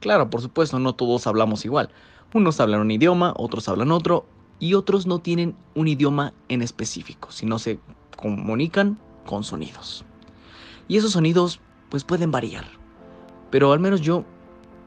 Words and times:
Claro, 0.00 0.30
por 0.30 0.40
supuesto, 0.40 0.78
no 0.78 0.94
todos 0.94 1.26
hablamos 1.26 1.64
igual. 1.64 1.90
Unos 2.34 2.60
hablan 2.60 2.80
un 2.80 2.90
idioma, 2.90 3.34
otros 3.36 3.68
hablan 3.68 3.92
otro, 3.92 4.26
y 4.58 4.74
otros 4.74 5.06
no 5.06 5.18
tienen 5.18 5.56
un 5.74 5.88
idioma 5.88 6.32
en 6.48 6.62
específico, 6.62 7.30
sino 7.30 7.58
se 7.58 7.78
comunican 8.16 8.98
con 9.26 9.44
sonidos. 9.44 10.04
Y 10.88 10.96
esos 10.96 11.12
sonidos 11.12 11.60
pues 11.88 12.04
pueden 12.04 12.30
variar. 12.30 12.64
Pero 13.50 13.72
al 13.72 13.80
menos 13.80 14.00
yo, 14.00 14.24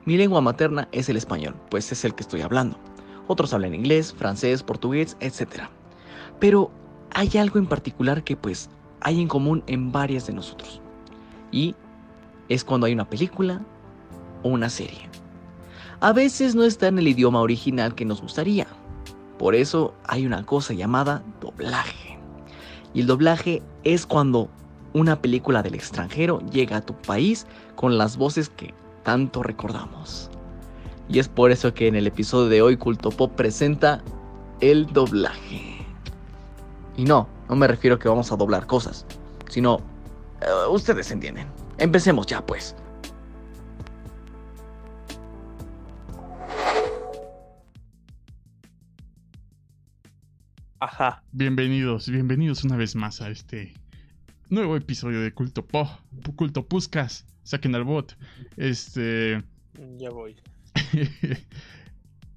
mi 0.05 0.17
lengua 0.17 0.41
materna 0.41 0.87
es 0.91 1.09
el 1.09 1.17
español, 1.17 1.55
pues 1.69 1.91
es 1.91 2.03
el 2.05 2.15
que 2.15 2.23
estoy 2.23 2.41
hablando. 2.41 2.77
Otros 3.27 3.53
hablan 3.53 3.75
inglés, 3.75 4.13
francés, 4.13 4.63
portugués, 4.63 5.17
etc. 5.19 5.63
Pero 6.39 6.71
hay 7.13 7.29
algo 7.37 7.59
en 7.59 7.67
particular 7.67 8.23
que 8.23 8.35
pues 8.35 8.69
hay 9.01 9.21
en 9.21 9.27
común 9.27 9.63
en 9.67 9.91
varias 9.91 10.27
de 10.27 10.33
nosotros. 10.33 10.81
Y 11.51 11.75
es 12.49 12.63
cuando 12.63 12.87
hay 12.87 12.93
una 12.93 13.09
película 13.09 13.61
una 14.49 14.69
serie. 14.69 15.09
A 16.01 16.13
veces 16.13 16.55
no 16.55 16.63
está 16.63 16.87
en 16.87 16.99
el 16.99 17.07
idioma 17.07 17.41
original 17.41 17.95
que 17.95 18.05
nos 18.05 18.21
gustaría. 18.21 18.67
Por 19.37 19.55
eso 19.55 19.93
hay 20.05 20.25
una 20.25 20.45
cosa 20.45 20.73
llamada 20.73 21.23
doblaje. 21.41 22.17
Y 22.93 23.01
el 23.01 23.07
doblaje 23.07 23.61
es 23.83 24.05
cuando 24.05 24.49
una 24.93 25.21
película 25.21 25.61
del 25.61 25.75
extranjero 25.75 26.39
llega 26.51 26.77
a 26.77 26.81
tu 26.81 26.93
país 26.93 27.47
con 27.75 27.97
las 27.97 28.17
voces 28.17 28.49
que 28.49 28.73
tanto 29.03 29.43
recordamos. 29.43 30.29
Y 31.09 31.19
es 31.19 31.27
por 31.27 31.51
eso 31.51 31.73
que 31.73 31.87
en 31.87 31.95
el 31.95 32.07
episodio 32.07 32.49
de 32.49 32.61
hoy 32.61 32.77
Culto 32.77 33.09
Pop 33.09 33.31
presenta 33.35 34.01
el 34.61 34.87
doblaje. 34.87 35.85
Y 36.97 37.03
no, 37.03 37.27
no 37.49 37.55
me 37.55 37.67
refiero 37.67 37.97
a 37.97 37.99
que 37.99 38.07
vamos 38.07 38.31
a 38.31 38.35
doblar 38.35 38.65
cosas, 38.67 39.05
sino... 39.49 39.79
Eh, 40.41 40.69
ustedes 40.69 41.11
entienden. 41.11 41.47
Empecemos 41.77 42.25
ya, 42.27 42.45
pues. 42.45 42.75
Ajá. 50.79 51.23
Bienvenidos, 51.31 52.09
bienvenidos 52.09 52.65
una 52.65 52.75
vez 52.75 52.95
más 52.95 53.21
a 53.21 53.29
este 53.29 53.73
nuevo 54.49 54.75
episodio 54.75 55.21
de 55.21 55.33
Culto 55.33 55.65
Po, 55.65 55.89
Culto 56.35 56.67
Puscas, 56.67 57.25
saquen 57.43 57.75
al 57.75 57.85
bot. 57.85 58.17
Este. 58.57 59.41
Ya 59.97 60.09
voy. 60.09 60.35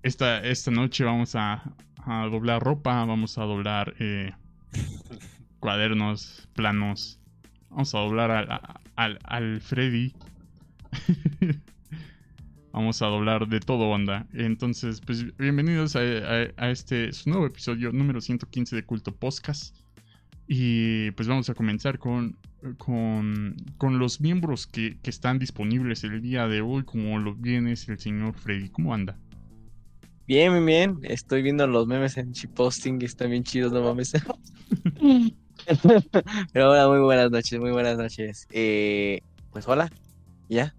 esta, 0.05 0.41
esta 0.45 0.71
noche 0.71 1.03
vamos 1.03 1.35
a, 1.35 1.75
a 2.05 2.27
doblar 2.27 2.63
ropa, 2.63 3.05
vamos 3.05 3.39
a 3.39 3.43
doblar 3.43 3.95
eh, 3.99 4.33
cuadernos, 5.59 6.49
planos. 6.55 7.19
Vamos 7.71 7.93
a 7.95 7.99
doblar 7.99 8.31
al, 8.31 8.61
al, 8.95 9.19
al 9.25 9.61
Freddy. 9.61 10.15
vamos 12.79 13.03
a 13.03 13.07
doblar 13.07 13.49
de 13.49 13.59
todo, 13.59 13.91
banda. 13.91 14.29
Entonces, 14.33 15.01
pues 15.01 15.37
bienvenidos 15.37 15.97
a, 15.97 15.99
a, 15.99 16.71
este 16.71 17.13
su 17.13 17.29
nuevo 17.29 17.45
episodio 17.45 17.91
número 17.91 18.21
115 18.21 18.77
de 18.77 18.85
Culto 18.85 19.13
Podcast. 19.13 19.77
Y 20.47 21.11
pues 21.11 21.27
vamos 21.27 21.51
a 21.51 21.55
comenzar 21.55 21.99
con, 21.99 22.37
con, 22.77 23.57
con 23.79 23.99
los 23.99 24.21
miembros 24.21 24.69
que, 24.69 24.97
que, 25.03 25.11
están 25.11 25.41
disponibles 25.41 26.05
el 26.05 26.23
día 26.23 26.47
de 26.47 26.61
hoy, 26.61 26.85
como 26.85 27.19
lo 27.19 27.35
viene 27.35 27.73
es 27.73 27.89
el 27.89 27.99
señor 27.99 28.35
Freddy. 28.35 28.69
¿Cómo 28.69 28.95
anda? 28.95 29.19
Bien, 30.29 30.53
bien, 30.53 30.65
bien. 30.65 31.01
Estoy 31.03 31.43
viendo 31.43 31.67
los 31.67 31.89
memes 31.89 32.17
en 32.17 32.33
Chiposting 32.33 33.03
y 33.03 33.07
están 33.07 33.31
bien 33.31 33.43
chidos, 33.43 33.73
no 33.73 33.83
mames. 33.83 34.13
Pero 36.53 36.71
hola, 36.71 36.87
muy 36.87 37.01
buenas 37.01 37.33
noches, 37.33 37.59
muy 37.59 37.73
buenas 37.73 37.99
noches. 37.99 38.47
Eh, 38.53 39.19
pues 39.51 39.67
hola, 39.67 39.91
ya. 40.49 40.77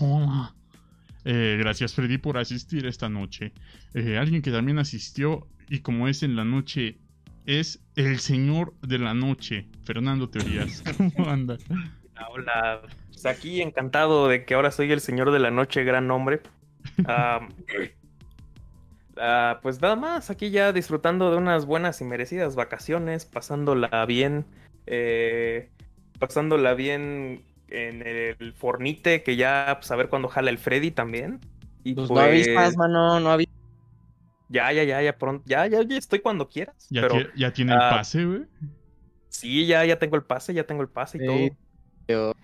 Hola. 0.00 0.56
Eh, 1.28 1.56
gracias 1.58 1.92
Freddy 1.92 2.18
por 2.18 2.38
asistir 2.38 2.86
esta 2.86 3.08
noche. 3.08 3.52
Eh, 3.94 4.16
alguien 4.16 4.42
que 4.42 4.52
también 4.52 4.78
asistió 4.78 5.48
y 5.68 5.80
como 5.80 6.06
es 6.06 6.22
en 6.22 6.36
la 6.36 6.44
noche 6.44 6.98
es 7.46 7.82
el 7.96 8.20
señor 8.20 8.74
de 8.80 8.98
la 9.00 9.12
noche, 9.12 9.66
Fernando 9.84 10.30
Teorías. 10.30 10.84
¿Cómo 10.96 11.28
anda? 11.28 11.58
Hola, 11.68 12.28
hola. 12.30 12.82
Pues 13.08 13.26
aquí 13.26 13.60
encantado 13.60 14.28
de 14.28 14.44
que 14.44 14.54
ahora 14.54 14.70
soy 14.70 14.92
el 14.92 15.00
señor 15.00 15.32
de 15.32 15.40
la 15.40 15.50
noche, 15.50 15.82
gran 15.82 16.06
nombre. 16.06 16.42
Uh, 16.98 17.44
uh, 19.16 19.60
pues 19.62 19.80
nada 19.80 19.96
más, 19.96 20.30
aquí 20.30 20.50
ya 20.50 20.72
disfrutando 20.72 21.32
de 21.32 21.38
unas 21.38 21.66
buenas 21.66 22.00
y 22.00 22.04
merecidas 22.04 22.54
vacaciones, 22.54 23.26
pasándola 23.26 24.06
bien, 24.06 24.44
eh, 24.86 25.70
pasándola 26.20 26.74
bien 26.74 27.42
en 27.68 28.06
el 28.06 28.52
fornite, 28.52 29.22
que 29.22 29.36
ya 29.36 29.76
pues, 29.78 29.90
a 29.90 29.96
ver 29.96 30.08
cuándo 30.08 30.28
jala 30.28 30.50
el 30.50 30.58
Freddy 30.58 30.90
también. 30.90 31.40
Y 31.84 31.94
pues, 31.94 32.08
pues... 32.08 32.18
no 32.18 32.26
avispas, 32.26 32.76
mano, 32.76 33.20
no 33.20 33.30
avispas. 33.30 33.56
Ya, 34.48 34.72
ya, 34.72 34.84
ya, 34.84 35.02
ya 35.02 35.18
pronto. 35.18 35.42
Ya, 35.46 35.66
ya, 35.66 35.82
ya 35.82 35.98
estoy 35.98 36.20
cuando 36.20 36.48
quieras. 36.48 36.86
¿Ya, 36.90 37.02
pero, 37.02 37.16
ya 37.34 37.52
tiene 37.52 37.72
el 37.72 37.78
uh, 37.78 37.90
pase, 37.90 38.24
güey? 38.24 38.44
Sí, 39.28 39.66
ya, 39.66 39.84
ya 39.84 39.98
tengo 39.98 40.16
el 40.16 40.22
pase, 40.22 40.54
ya 40.54 40.64
tengo 40.64 40.82
el 40.82 40.88
pase 40.88 41.18
y 41.18 41.20
sí, 41.20 41.56
todo. 42.06 42.34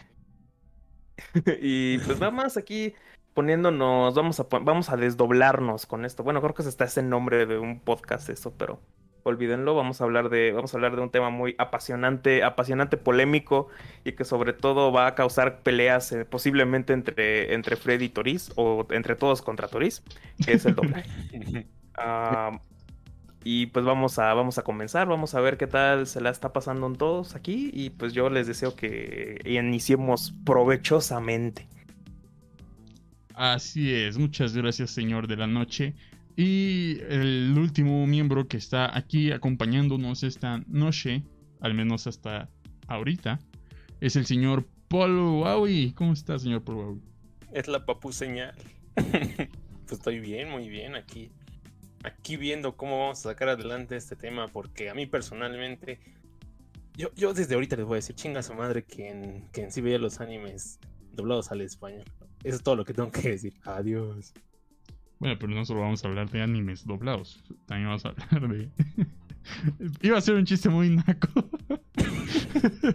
y 1.62 1.98
pues 1.98 2.18
nada 2.18 2.32
más 2.32 2.56
aquí 2.56 2.94
poniéndonos, 3.34 4.14
vamos 4.14 4.40
a, 4.40 4.46
vamos 4.50 4.90
a 4.90 4.96
desdoblarnos 4.96 5.86
con 5.86 6.04
esto. 6.04 6.22
Bueno, 6.22 6.40
creo 6.40 6.54
que 6.54 6.62
está 6.62 6.84
ese 6.84 7.02
nombre 7.02 7.46
de 7.46 7.58
un 7.58 7.80
podcast 7.80 8.28
eso, 8.28 8.52
pero 8.56 8.80
olvídenlo, 9.24 9.74
vamos 9.74 10.00
a 10.00 10.04
hablar 10.04 10.28
de, 10.28 10.52
vamos 10.52 10.72
a 10.74 10.76
hablar 10.76 10.96
de 10.96 11.02
un 11.02 11.10
tema 11.10 11.30
muy 11.30 11.54
apasionante, 11.58 12.42
apasionante, 12.42 12.96
polémico 12.96 13.68
y 14.04 14.12
que 14.12 14.24
sobre 14.24 14.52
todo 14.52 14.92
va 14.92 15.06
a 15.06 15.14
causar 15.14 15.60
peleas 15.60 16.12
eh, 16.12 16.24
posiblemente 16.24 16.92
entre, 16.92 17.54
entre 17.54 17.76
Freddy 17.76 18.06
y 18.06 18.08
Toriz 18.08 18.52
o 18.56 18.86
entre 18.90 19.16
todos 19.16 19.42
contra 19.42 19.68
Toriz, 19.68 20.02
que 20.44 20.52
es 20.52 20.64
el 20.66 20.74
doblaje. 20.74 21.08
Uh, 21.98 22.58
y 23.44 23.66
pues 23.66 23.84
vamos 23.84 24.18
a, 24.18 24.34
vamos 24.34 24.58
a 24.58 24.62
comenzar, 24.62 25.08
vamos 25.08 25.34
a 25.34 25.40
ver 25.40 25.56
qué 25.56 25.66
tal 25.66 26.06
se 26.06 26.20
la 26.20 26.30
está 26.30 26.52
pasando 26.52 26.86
en 26.86 26.96
todos 26.96 27.34
aquí 27.34 27.70
y 27.72 27.90
pues 27.90 28.12
yo 28.12 28.30
les 28.30 28.46
deseo 28.46 28.74
que 28.76 29.40
iniciemos 29.44 30.34
provechosamente. 30.44 31.68
Así 33.34 33.94
es, 33.94 34.18
muchas 34.18 34.54
gracias 34.54 34.90
señor 34.90 35.26
de 35.26 35.36
la 35.36 35.46
noche. 35.46 35.94
Y 36.36 36.98
el 37.08 37.54
último 37.58 38.06
miembro 38.06 38.48
que 38.48 38.56
está 38.56 38.96
aquí 38.96 39.32
acompañándonos 39.32 40.22
esta 40.22 40.62
noche, 40.66 41.22
al 41.60 41.74
menos 41.74 42.06
hasta 42.06 42.48
ahorita, 42.86 43.38
es 44.00 44.16
el 44.16 44.26
señor 44.26 44.66
Paul 44.88 45.18
Wowie. 45.18 45.94
¿Cómo 45.94 46.12
está, 46.12 46.38
señor 46.38 46.62
Paul 46.62 46.76
Wowie? 46.76 47.02
Es 47.52 47.68
la 47.68 47.84
papu 47.84 48.12
señal. 48.12 48.54
pues 48.94 49.92
estoy 49.92 50.20
bien, 50.20 50.50
muy 50.50 50.68
bien 50.68 50.94
aquí 50.94 51.30
aquí 52.02 52.36
viendo 52.36 52.76
cómo 52.76 52.98
vamos 52.98 53.20
a 53.20 53.30
sacar 53.30 53.48
adelante 53.48 53.96
este 53.96 54.16
tema, 54.16 54.48
porque 54.48 54.90
a 54.90 54.94
mí 54.94 55.06
personalmente, 55.06 56.00
yo, 56.94 57.12
yo 57.14 57.34
desde 57.34 57.54
ahorita 57.54 57.76
les 57.76 57.86
voy 57.86 57.94
a 57.94 57.96
decir, 57.96 58.16
chinga 58.16 58.42
su 58.42 58.54
madre, 58.54 58.84
que 58.84 59.08
en, 59.08 59.48
que 59.52 59.62
en 59.62 59.72
sí 59.72 59.80
veía 59.80 59.98
los 59.98 60.20
animes 60.20 60.78
doblados 61.12 61.50
al 61.52 61.60
español. 61.60 62.04
Eso 62.42 62.56
es 62.56 62.62
todo 62.62 62.76
lo 62.76 62.84
que 62.84 62.94
tengo 62.94 63.10
que 63.10 63.30
decir. 63.30 63.54
Adiós. 63.64 64.32
Bueno, 65.22 65.38
pero 65.38 65.54
no 65.54 65.64
solo 65.64 65.82
vamos 65.82 66.04
a 66.04 66.08
hablar 66.08 66.28
de 66.30 66.42
animes 66.42 66.84
doblados, 66.84 67.44
también 67.66 67.86
vamos 67.86 68.04
a 68.04 68.08
hablar 68.08 68.48
de... 68.48 68.68
Iba 70.02 70.18
a 70.18 70.20
ser 70.20 70.34
un 70.34 70.44
chiste 70.44 70.68
muy 70.68 70.88
naco. 70.88 71.28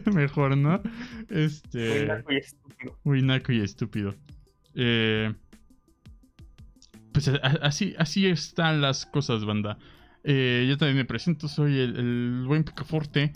Mejor, 0.13 0.57
¿no? 0.57 0.81
Este... 1.29 1.99
Muy 1.99 2.05
naco 2.05 2.33
y 2.33 2.35
estúpido. 2.35 2.99
Muy 3.05 3.21
naco 3.21 3.51
y 3.53 3.61
estúpido. 3.61 4.15
Eh 4.75 5.33
pues 7.13 7.31
así, 7.61 7.95
así 7.97 8.27
están 8.27 8.81
las 8.81 9.05
cosas, 9.05 9.45
banda. 9.45 9.77
Eh, 10.25 10.65
yo 10.67 10.77
también 10.77 10.97
me 10.97 11.05
presento, 11.05 11.47
soy 11.47 11.79
el, 11.79 11.95
el 11.95 12.43
buen 12.45 12.65
Picaforte. 12.65 13.31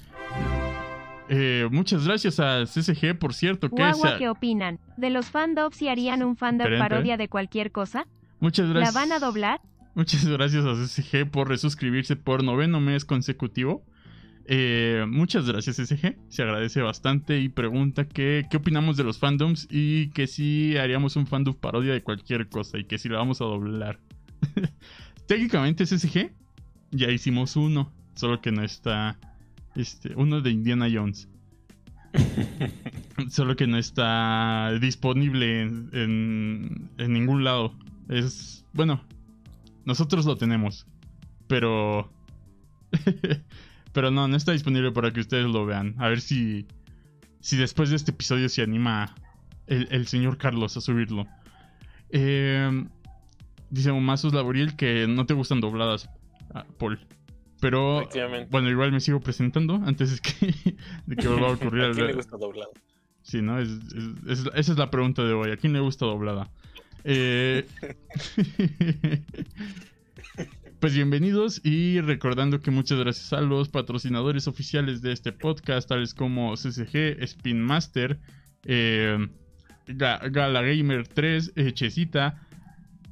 Eh, 1.29 1.65
muchas 1.71 2.05
gracias 2.05 2.41
a 2.41 2.65
CSG, 2.65 3.17
por 3.17 3.33
cierto. 3.33 3.69
¿Qué, 3.69 3.77
Guagua, 3.77 4.17
¿qué 4.17 4.27
opinan? 4.27 4.79
¿De 4.97 5.09
los 5.09 5.31
fandubs 5.31 5.77
si 5.77 5.87
harían 5.87 6.23
un 6.23 6.35
fandub 6.35 6.67
parodia 6.77 7.15
de 7.15 7.29
cualquier 7.29 7.71
cosa? 7.71 8.05
Muchas 8.41 8.69
gracias. 8.69 8.93
¿La 8.93 8.99
van 8.99 9.11
a 9.13 9.19
doblar? 9.19 9.61
Muchas 9.93 10.25
gracias 10.25 10.65
a 10.65 10.73
CSG 10.73 11.29
por 11.29 11.47
resuscribirse 11.47 12.15
por 12.15 12.43
noveno 12.43 12.81
mes 12.81 13.05
consecutivo. 13.05 13.85
Eh, 14.45 15.05
muchas 15.07 15.47
gracias 15.47 15.77
SG, 15.77 16.17
se 16.27 16.41
agradece 16.41 16.81
bastante 16.81 17.39
y 17.39 17.49
pregunta 17.49 18.07
que, 18.07 18.47
qué 18.49 18.57
opinamos 18.57 18.97
de 18.97 19.03
los 19.03 19.19
fandoms 19.19 19.67
y 19.69 20.09
que 20.09 20.27
si 20.27 20.75
haríamos 20.77 21.15
un 21.15 21.27
fandom 21.27 21.53
parodia 21.53 21.93
de 21.93 22.01
cualquier 22.01 22.49
cosa 22.49 22.79
y 22.79 22.85
que 22.85 22.97
si 22.97 23.07
lo 23.07 23.17
vamos 23.17 23.41
a 23.41 23.45
doblar. 23.45 23.99
Técnicamente 25.27 25.85
SG, 25.85 26.31
ya 26.91 27.11
hicimos 27.11 27.55
uno, 27.55 27.93
solo 28.15 28.41
que 28.41 28.51
no 28.51 28.63
está, 28.63 29.19
este, 29.75 30.13
uno 30.15 30.41
de 30.41 30.49
Indiana 30.49 30.87
Jones. 30.91 31.29
solo 33.29 33.55
que 33.55 33.67
no 33.67 33.77
está 33.77 34.71
disponible 34.81 35.61
en, 35.61 35.89
en, 35.93 36.89
en 36.97 37.13
ningún 37.13 37.43
lado. 37.43 37.75
Es, 38.11 38.65
bueno, 38.73 39.01
nosotros 39.85 40.25
lo 40.25 40.35
tenemos, 40.35 40.85
pero... 41.47 42.11
Pero 43.93 44.09
no, 44.09 44.25
no 44.25 44.37
está 44.37 44.53
disponible 44.53 44.93
para 44.93 45.11
que 45.11 45.19
ustedes 45.19 45.47
lo 45.47 45.65
vean. 45.65 45.95
A 45.97 46.07
ver 46.07 46.21
si, 46.21 46.65
si 47.41 47.57
después 47.57 47.89
de 47.89 47.97
este 47.97 48.11
episodio 48.11 48.47
se 48.47 48.61
anima 48.61 49.13
el, 49.67 50.07
señor 50.07 50.37
Carlos 50.37 50.77
a 50.77 50.81
subirlo. 50.81 51.27
Eh, 52.09 52.85
dice 53.69 53.91
Mazos 53.91 54.33
Laboriel 54.33 54.77
que 54.77 55.07
no 55.07 55.25
te 55.25 55.33
gustan 55.33 55.59
dobladas, 55.59 56.09
ah, 56.53 56.65
Paul. 56.77 56.99
Pero 57.59 58.07
bueno, 58.49 58.69
igual 58.69 58.93
me 58.93 59.01
sigo 59.01 59.19
presentando 59.19 59.75
antes 59.85 60.11
de 60.11 60.19
que, 60.19 60.75
de 61.05 61.15
que 61.17 61.27
vuelva 61.27 61.49
a 61.49 61.51
ocurrir. 61.51 61.83
¿A 61.91 61.91
quién 61.91 62.07
le 62.07 62.13
gusta 62.13 62.37
doblada? 62.37 62.69
Sí, 63.23 63.41
¿no? 63.41 63.59
esa 63.59 64.51
es 64.55 64.77
la 64.77 64.89
pregunta 64.89 65.23
de 65.25 65.33
hoy. 65.33 65.51
¿A 65.51 65.57
quién 65.57 65.73
le 65.73 65.81
gusta 65.81 66.05
doblada? 66.05 66.49
Eh, 67.03 67.65
pues 70.79 70.93
bienvenidos 70.93 71.61
y 71.63 71.99
recordando 72.01 72.61
que 72.61 72.69
muchas 72.69 72.99
gracias 72.99 73.33
a 73.33 73.41
los 73.41 73.69
patrocinadores 73.69 74.47
oficiales 74.47 75.01
de 75.01 75.11
este 75.11 75.31
podcast, 75.31 75.89
tales 75.89 76.13
como 76.13 76.55
CCG, 76.55 77.23
Spin 77.23 77.61
Master, 77.61 78.19
eh, 78.65 79.17
Gala 79.87 80.61
Gamer 80.61 81.07
3, 81.07 81.53
eh, 81.55 81.73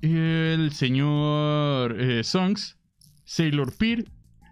el 0.01 0.71
señor 0.71 1.97
Songs, 2.23 2.77
Sailor 3.25 3.75
Peer 3.75 4.05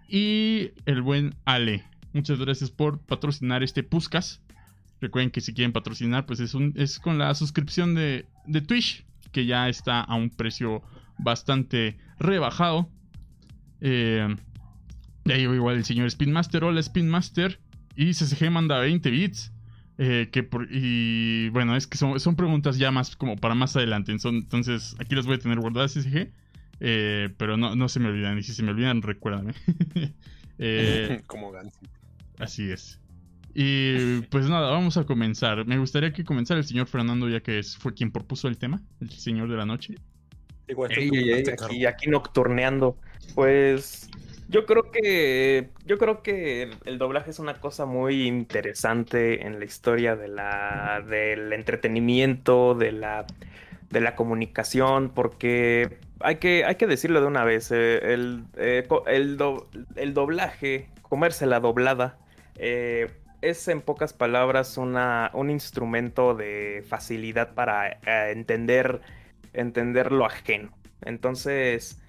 y 0.08 0.72
el 0.84 1.02
buen 1.02 1.36
Ale. 1.44 1.84
Muchas 2.12 2.40
gracias 2.40 2.70
por 2.70 3.00
patrocinar 3.00 3.62
este 3.62 3.82
Puscas. 3.84 4.42
Recuerden 5.00 5.30
que 5.30 5.40
si 5.40 5.54
quieren 5.54 5.72
patrocinar, 5.72 6.26
pues 6.26 6.40
es, 6.40 6.98
con 6.98 7.18
la 7.18 7.32
suscripción 7.34 7.94
de 7.94 8.26
Twitch, 8.66 9.07
que 9.32 9.46
ya 9.46 9.68
está 9.68 10.00
a 10.00 10.14
un 10.14 10.30
precio 10.30 10.82
bastante 11.18 11.98
rebajado. 12.18 12.88
Eh, 13.80 14.26
de 15.24 15.34
ahí 15.34 15.42
igual 15.42 15.76
el 15.76 15.84
señor 15.84 16.10
Spinmaster. 16.10 16.64
Hola 16.64 16.82
Spinmaster. 16.82 17.60
Y 17.96 18.12
CCG 18.12 18.50
manda 18.50 18.78
20 18.78 19.10
bits. 19.10 19.52
Eh, 20.00 20.28
que 20.30 20.48
y 20.70 21.48
bueno, 21.48 21.74
es 21.74 21.88
que 21.88 21.98
son, 21.98 22.20
son, 22.20 22.36
preguntas 22.36 22.78
ya 22.78 22.92
más 22.92 23.16
como 23.16 23.36
para 23.36 23.56
más 23.56 23.74
adelante. 23.74 24.12
entonces 24.12 24.94
aquí 25.00 25.16
las 25.16 25.26
voy 25.26 25.34
a 25.34 25.38
tener 25.38 25.58
guardadas 25.58 25.94
CCG. 25.94 26.32
Eh, 26.80 27.30
pero 27.36 27.56
no, 27.56 27.74
no 27.74 27.88
se 27.88 28.00
me 28.00 28.08
olvidan. 28.08 28.38
Y 28.38 28.42
si 28.42 28.52
se 28.52 28.62
me 28.62 28.70
olvidan, 28.70 29.02
recuérdame. 29.02 29.54
eh, 30.58 31.22
Como 31.26 31.50
Gantz. 31.50 31.74
Así 32.38 32.70
es. 32.70 33.00
Y 33.60 34.20
pues 34.30 34.48
nada, 34.48 34.70
vamos 34.70 34.96
a 34.98 35.04
comenzar. 35.04 35.66
Me 35.66 35.78
gustaría 35.78 36.12
que 36.12 36.24
comenzara 36.24 36.60
el 36.60 36.64
señor 36.64 36.86
Fernando, 36.86 37.28
ya 37.28 37.40
que 37.40 37.60
fue 37.64 37.92
quien 37.92 38.12
propuso 38.12 38.46
el 38.46 38.56
tema, 38.56 38.80
el 39.00 39.10
señor 39.10 39.50
de 39.50 39.56
la 39.56 39.66
noche. 39.66 39.96
Igual, 40.68 40.92
aquí, 40.92 41.84
aquí 41.84 42.08
nocturneando. 42.08 42.96
Pues 43.34 44.08
yo 44.48 44.64
creo 44.64 44.92
que 44.92 45.70
yo 45.86 45.98
creo 45.98 46.22
que 46.22 46.70
el 46.84 46.98
doblaje 46.98 47.30
es 47.32 47.40
una 47.40 47.54
cosa 47.54 47.84
muy 47.84 48.28
interesante 48.28 49.44
en 49.44 49.58
la 49.58 49.64
historia 49.64 50.14
de 50.14 50.28
la 50.28 51.04
del 51.04 51.52
entretenimiento, 51.52 52.76
de 52.76 52.92
la 52.92 53.26
de 53.90 54.00
la 54.00 54.14
comunicación, 54.14 55.10
porque 55.12 55.98
hay 56.20 56.36
que, 56.36 56.64
hay 56.64 56.76
que 56.76 56.86
decirlo 56.86 57.20
de 57.20 57.26
una 57.26 57.42
vez, 57.42 57.72
eh, 57.72 58.12
el, 58.12 58.44
eh, 58.56 58.86
el, 59.06 59.36
el, 59.96 60.14
doblaje, 60.14 60.90
comerse 61.02 61.46
la 61.46 61.58
doblada, 61.58 62.18
eh, 62.54 63.10
es 63.40 63.68
en 63.68 63.80
pocas 63.80 64.12
palabras 64.12 64.76
una, 64.76 65.30
un 65.34 65.50
instrumento 65.50 66.34
de 66.34 66.84
facilidad 66.88 67.54
para 67.54 67.98
entender, 68.30 69.00
entender 69.52 70.12
lo 70.12 70.26
ajeno. 70.26 70.70
Entonces, 71.02 72.00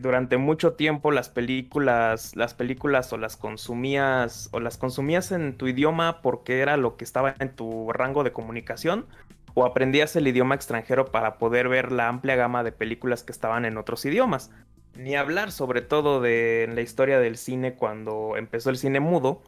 durante 0.00 0.36
mucho 0.36 0.74
tiempo 0.74 1.10
las 1.10 1.28
películas, 1.28 2.34
las 2.34 2.54
películas 2.54 3.12
o 3.12 3.18
las 3.18 3.36
consumías 3.36 4.48
o 4.52 4.60
las 4.60 4.78
consumías 4.78 5.30
en 5.32 5.56
tu 5.56 5.68
idioma 5.68 6.22
porque 6.22 6.60
era 6.60 6.76
lo 6.76 6.96
que 6.96 7.04
estaba 7.04 7.34
en 7.38 7.50
tu 7.50 7.92
rango 7.92 8.24
de 8.24 8.32
comunicación 8.32 9.06
o 9.54 9.64
aprendías 9.64 10.16
el 10.16 10.26
idioma 10.26 10.56
extranjero 10.56 11.06
para 11.06 11.38
poder 11.38 11.68
ver 11.68 11.92
la 11.92 12.08
amplia 12.08 12.34
gama 12.34 12.64
de 12.64 12.72
películas 12.72 13.22
que 13.22 13.32
estaban 13.32 13.64
en 13.64 13.78
otros 13.78 14.04
idiomas. 14.04 14.50
Ni 14.96 15.14
hablar 15.16 15.52
sobre 15.52 15.80
todo 15.80 16.20
de 16.20 16.68
la 16.72 16.80
historia 16.80 17.20
del 17.20 17.36
cine 17.36 17.74
cuando 17.74 18.36
empezó 18.36 18.70
el 18.70 18.76
cine 18.76 19.00
mudo, 19.00 19.42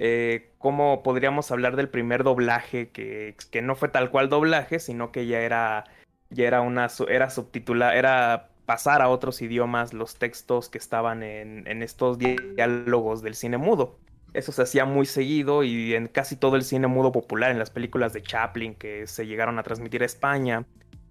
eh, 0.00 0.52
cómo 0.58 1.02
podríamos 1.02 1.50
hablar 1.50 1.74
del 1.74 1.88
primer 1.88 2.22
doblaje 2.22 2.90
que, 2.90 3.34
que, 3.50 3.62
no 3.62 3.74
fue 3.74 3.88
tal 3.88 4.12
cual 4.12 4.28
doblaje, 4.28 4.78
sino 4.78 5.10
que 5.10 5.26
ya 5.26 5.40
era, 5.40 5.86
ya 6.30 6.46
era 6.46 6.60
una 6.60 6.86
era 7.08 7.30
subtitular, 7.30 7.96
era 7.96 8.50
pasar 8.64 9.02
a 9.02 9.08
otros 9.08 9.42
idiomas 9.42 9.92
los 9.94 10.14
textos 10.14 10.68
que 10.68 10.78
estaban 10.78 11.24
en, 11.24 11.66
en 11.66 11.82
estos 11.82 12.16
diálogos 12.16 13.22
del 13.22 13.34
cine 13.34 13.58
mudo. 13.58 13.98
Eso 14.34 14.52
se 14.52 14.62
hacía 14.62 14.84
muy 14.84 15.04
seguido 15.04 15.64
y 15.64 15.94
en 15.94 16.06
casi 16.06 16.36
todo 16.36 16.54
el 16.54 16.62
cine 16.62 16.86
mudo 16.86 17.10
popular, 17.10 17.50
en 17.50 17.58
las 17.58 17.70
películas 17.70 18.12
de 18.12 18.22
Chaplin 18.22 18.76
que 18.76 19.08
se 19.08 19.26
llegaron 19.26 19.58
a 19.58 19.64
transmitir 19.64 20.04
a 20.04 20.06
España 20.06 20.64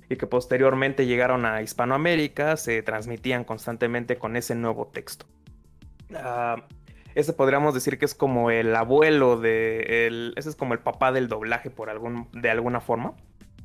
y 0.07 0.15
que 0.15 0.27
posteriormente 0.27 1.05
llegaron 1.05 1.45
a 1.45 1.61
Hispanoamérica, 1.61 2.55
se 2.55 2.81
transmitían 2.83 3.43
constantemente 3.43 4.17
con 4.17 4.37
ese 4.37 4.55
nuevo 4.55 4.87
texto. 4.87 5.25
Uh, 6.11 6.61
ese 7.17 7.33
podríamos 7.33 7.73
decir 7.73 7.97
que 7.97 8.05
es 8.05 8.13
como 8.13 8.51
el 8.51 8.75
abuelo 8.75 9.39
de... 9.39 10.33
ese 10.35 10.49
es 10.49 10.55
como 10.55 10.73
el 10.73 10.79
papá 10.79 11.11
del 11.11 11.27
doblaje 11.27 11.71
por 11.71 11.89
algún, 11.89 12.27
de 12.31 12.51
alguna 12.51 12.79
forma. 12.79 13.15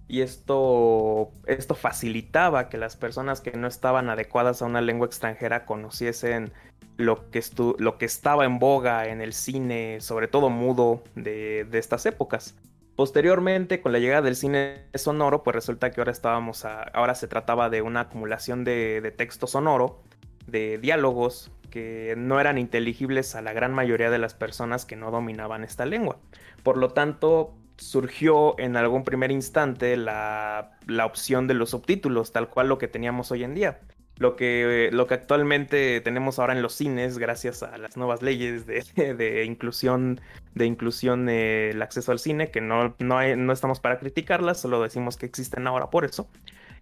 Y 0.08 0.22
esto, 0.22 1.30
esto 1.46 1.74
facilitaba 1.74 2.70
que 2.70 2.78
las 2.78 2.96
personas 2.96 3.42
que 3.42 3.52
no 3.52 3.66
estaban 3.66 4.08
adecuadas 4.08 4.62
a 4.62 4.64
una 4.64 4.80
lengua 4.80 5.06
extranjera 5.06 5.66
conociesen 5.66 6.50
lo 6.96 7.30
que, 7.30 7.42
lo 7.76 7.98
que 7.98 8.06
estaba 8.06 8.46
en 8.46 8.58
boga 8.58 9.08
en 9.08 9.20
el 9.20 9.34
cine, 9.34 10.00
sobre 10.00 10.28
todo 10.28 10.48
mudo, 10.48 11.02
de, 11.14 11.68
estas 11.72 12.06
épocas. 12.06 12.54
Posteriormente, 12.96 13.82
con 13.82 13.92
la 13.92 13.98
llegada 13.98 14.22
del 14.22 14.36
cine 14.36 14.86
sonoro, 14.94 15.42
pues 15.42 15.54
resulta 15.54 15.90
que 15.90 16.00
ahora 16.00 16.12
estábamos 16.12 16.64
ahora 16.64 17.14
se 17.14 17.28
trataba 17.28 17.68
de 17.68 17.82
una 17.82 18.00
acumulación 18.00 18.64
de, 18.64 19.02
de, 19.02 19.10
texto 19.10 19.46
sonoro, 19.46 20.02
de 20.46 20.78
diálogos 20.78 21.50
que 21.72 22.14
no 22.16 22.38
eran 22.38 22.58
inteligibles 22.58 23.34
a 23.34 23.42
la 23.42 23.52
gran 23.52 23.74
mayoría 23.74 24.10
de 24.10 24.18
las 24.18 24.34
personas 24.34 24.84
que 24.84 24.94
no 24.94 25.10
dominaban 25.10 25.64
esta 25.64 25.86
lengua. 25.86 26.18
Por 26.62 26.76
lo 26.76 26.90
tanto, 26.90 27.56
surgió 27.76 28.56
en 28.60 28.76
algún 28.76 29.02
primer 29.02 29.32
instante 29.32 29.96
la, 29.96 30.78
la 30.86 31.06
opción 31.06 31.48
de 31.48 31.54
los 31.54 31.70
subtítulos, 31.70 32.30
tal 32.30 32.48
cual 32.48 32.68
lo 32.68 32.78
que 32.78 32.86
teníamos 32.86 33.32
hoy 33.32 33.42
en 33.42 33.54
día 33.54 33.80
lo 34.22 34.36
que, 34.36 34.90
lo 34.92 35.06
que 35.06 35.14
actualmente 35.14 36.00
tenemos 36.00 36.38
ahora 36.38 36.54
en 36.54 36.62
los 36.62 36.74
cines, 36.74 37.18
gracias 37.18 37.62
a 37.62 37.76
las 37.76 37.96
nuevas 37.96 38.22
leyes 38.22 38.66
de, 38.66 39.14
de 39.14 39.44
inclusión, 39.44 40.20
de 40.54 40.66
inclusión 40.66 41.26
del 41.26 41.82
acceso 41.82 42.12
al 42.12 42.18
cine, 42.18 42.50
que 42.50 42.60
no, 42.60 42.94
no, 42.98 43.36
no, 43.36 43.52
estamos 43.52 43.80
para 43.80 43.98
criticarlas, 43.98 44.60
solo 44.60 44.82
decimos 44.82 45.16
que 45.16 45.26
existen 45.26 45.66
ahora 45.66 45.90
por 45.90 46.04
eso. 46.04 46.28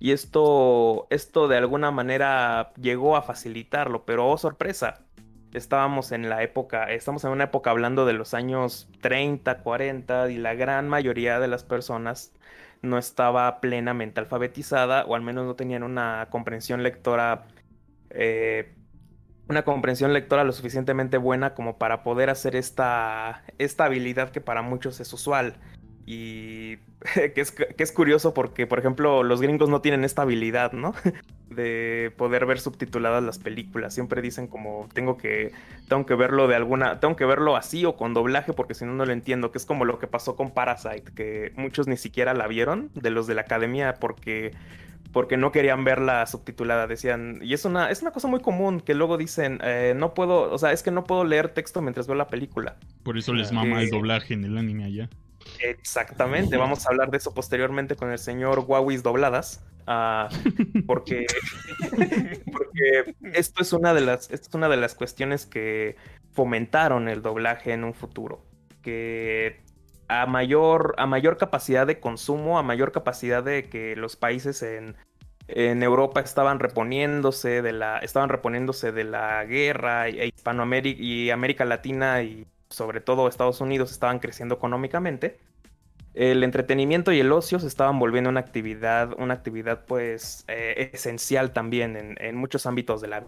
Y 0.00 0.12
esto, 0.12 1.06
esto 1.10 1.46
de 1.46 1.58
alguna 1.58 1.90
manera 1.92 2.72
llegó 2.80 3.16
a 3.16 3.22
facilitarlo, 3.22 4.04
pero 4.04 4.28
oh 4.28 4.38
sorpresa, 4.38 5.02
estábamos 5.52 6.10
en 6.12 6.28
la 6.28 6.42
época, 6.42 6.90
estamos 6.90 7.22
en 7.24 7.30
una 7.30 7.44
época 7.44 7.70
hablando 7.70 8.06
de 8.06 8.14
los 8.14 8.34
años 8.34 8.88
30, 9.02 9.58
40, 9.62 10.30
y 10.30 10.38
la 10.38 10.54
gran 10.54 10.88
mayoría 10.88 11.38
de 11.38 11.48
las 11.48 11.64
personas 11.64 12.32
no 12.82 12.98
estaba 12.98 13.60
plenamente 13.60 14.20
alfabetizada 14.20 15.04
o 15.04 15.14
al 15.14 15.22
menos 15.22 15.46
no 15.46 15.54
tenían 15.54 15.82
una 15.82 16.28
comprensión 16.30 16.82
lectora 16.82 17.46
eh, 18.10 18.74
una 19.50 19.64
comprensión 19.64 20.12
lectora 20.12 20.44
lo 20.44 20.52
suficientemente 20.52 21.18
buena 21.18 21.54
como 21.54 21.76
para 21.76 22.04
poder 22.04 22.30
hacer 22.30 22.54
esta, 22.54 23.42
esta 23.58 23.84
habilidad 23.84 24.30
que 24.30 24.40
para 24.40 24.62
muchos 24.62 25.00
es 25.00 25.12
usual. 25.12 25.56
Y 26.06 26.76
que 27.14 27.40
es, 27.40 27.52
que 27.52 27.82
es 27.82 27.92
curioso 27.92 28.34
porque, 28.34 28.66
por 28.66 28.78
ejemplo, 28.78 29.22
los 29.22 29.40
gringos 29.40 29.68
no 29.68 29.80
tienen 29.80 30.04
esta 30.04 30.22
habilidad, 30.22 30.72
¿no? 30.72 30.94
de 31.50 32.12
poder 32.16 32.46
ver 32.46 32.60
subtituladas 32.60 33.22
las 33.22 33.38
películas. 33.38 33.92
Siempre 33.92 34.22
dicen 34.22 34.46
como 34.46 34.88
tengo 34.94 35.16
que 35.16 35.52
tengo 35.88 36.06
que 36.06 36.14
verlo 36.14 36.46
de 36.46 36.54
alguna, 36.54 37.00
tengo 37.00 37.16
que 37.16 37.24
verlo 37.24 37.56
así 37.56 37.84
o 37.84 37.96
con 37.96 38.14
doblaje 38.14 38.52
porque 38.52 38.74
si 38.74 38.84
no 38.84 38.92
no 38.94 39.04
lo 39.04 39.12
entiendo, 39.12 39.50
que 39.50 39.58
es 39.58 39.66
como 39.66 39.84
lo 39.84 39.98
que 39.98 40.06
pasó 40.06 40.36
con 40.36 40.52
Parasite, 40.52 41.12
que 41.14 41.52
muchos 41.56 41.88
ni 41.88 41.96
siquiera 41.96 42.34
la 42.34 42.46
vieron 42.46 42.90
de 42.94 43.10
los 43.10 43.26
de 43.26 43.34
la 43.34 43.42
academia 43.42 43.94
porque 43.94 44.52
porque 45.12 45.36
no 45.36 45.50
querían 45.50 45.82
verla 45.82 46.24
subtitulada, 46.26 46.86
decían, 46.86 47.40
y 47.42 47.52
es 47.52 47.64
una 47.64 47.90
es 47.90 48.00
una 48.00 48.12
cosa 48.12 48.28
muy 48.28 48.40
común 48.40 48.80
que 48.80 48.94
luego 48.94 49.16
dicen, 49.18 49.58
eh, 49.64 49.94
no 49.96 50.14
puedo, 50.14 50.52
o 50.52 50.58
sea, 50.58 50.70
es 50.70 50.84
que 50.84 50.92
no 50.92 51.02
puedo 51.02 51.24
leer 51.24 51.48
texto 51.48 51.82
mientras 51.82 52.06
veo 52.06 52.14
la 52.14 52.28
película. 52.28 52.76
Por 53.02 53.18
eso 53.18 53.32
les 53.32 53.50
mama 53.50 53.82
el 53.82 53.90
doblaje 53.90 54.34
en 54.34 54.44
el 54.44 54.56
anime 54.56 54.84
allá. 54.84 55.10
Exactamente, 55.58 56.56
vamos 56.56 56.86
a 56.86 56.90
hablar 56.90 57.10
de 57.10 57.18
eso 57.18 57.34
posteriormente 57.34 57.96
con 57.96 58.10
el 58.10 58.18
señor 58.18 58.64
Huawei's 58.66 59.02
Dobladas. 59.02 59.64
Ah, 59.86 60.28
porque, 60.86 61.26
porque 62.52 63.14
esto 63.32 63.62
es 63.62 63.72
una 63.72 63.92
de 63.92 64.02
las 64.02 64.30
esto 64.30 64.48
es 64.48 64.54
una 64.54 64.68
de 64.68 64.76
las 64.76 64.94
cuestiones 64.94 65.46
que 65.46 65.96
fomentaron 66.32 67.08
el 67.08 67.22
doblaje 67.22 67.72
en 67.72 67.84
un 67.84 67.94
futuro 67.94 68.44
que 68.82 69.60
a 70.08 70.26
mayor 70.26 70.94
a 70.98 71.06
mayor 71.06 71.38
capacidad 71.38 71.86
de 71.86 71.98
consumo 71.98 72.58
a 72.58 72.62
mayor 72.62 72.92
capacidad 72.92 73.42
de 73.42 73.68
que 73.68 73.96
los 73.96 74.16
países 74.16 74.62
en, 74.62 74.96
en 75.48 75.82
Europa 75.82 76.20
estaban 76.20 76.60
reponiéndose 76.60 77.62
de 77.62 77.72
la 77.72 77.98
estaban 77.98 78.28
reponiéndose 78.28 78.92
de 78.92 79.04
la 79.04 79.44
guerra 79.44 80.08
e 80.08 80.28
Hispanoamérica 80.28 81.02
y 81.02 81.30
América 81.30 81.64
Latina 81.64 82.22
y 82.22 82.46
sobre 82.70 83.00
todo 83.00 83.28
Estados 83.28 83.60
Unidos 83.60 83.92
estaban 83.92 84.18
creciendo 84.18 84.54
económicamente 84.54 85.38
el 86.14 86.42
entretenimiento 86.42 87.12
y 87.12 87.20
el 87.20 87.30
ocio 87.30 87.60
se 87.60 87.66
estaban 87.66 87.98
volviendo 87.98 88.30
una 88.30 88.40
actividad, 88.40 89.14
una 89.18 89.34
actividad 89.34 89.84
pues 89.86 90.44
eh, 90.48 90.90
esencial 90.92 91.52
también 91.52 91.96
en, 91.96 92.16
en, 92.20 92.36
muchos 92.36 92.66
ámbitos 92.66 93.00
de 93.00 93.08
la 93.08 93.24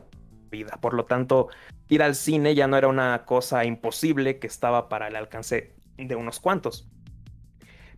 vida. 0.50 0.78
Por 0.80 0.94
lo 0.94 1.04
tanto, 1.04 1.48
ir 1.88 2.02
al 2.02 2.14
cine 2.14 2.54
ya 2.54 2.66
no 2.66 2.76
era 2.76 2.88
una 2.88 3.24
cosa 3.24 3.64
imposible 3.64 4.38
que 4.38 4.48
estaba 4.48 4.88
para 4.88 5.08
el 5.08 5.16
alcance 5.16 5.74
de 5.96 6.16
unos 6.16 6.40
cuantos. 6.40 6.88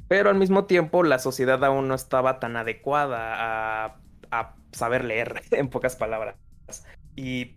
Pero 0.07 0.29
al 0.29 0.37
mismo 0.37 0.67
tiempo 0.67 1.03
la 1.03 1.19
sociedad 1.19 1.65
aún 1.65 1.89
no 1.89 1.95
estaba 1.95 2.39
tan 2.39 2.57
adecuada 2.57 3.85
a, 3.87 3.97
a 4.31 4.55
saber 4.73 5.05
leer, 5.05 5.43
en 5.51 5.69
pocas 5.69 5.97
palabras. 5.97 6.37
Y 7.17 7.57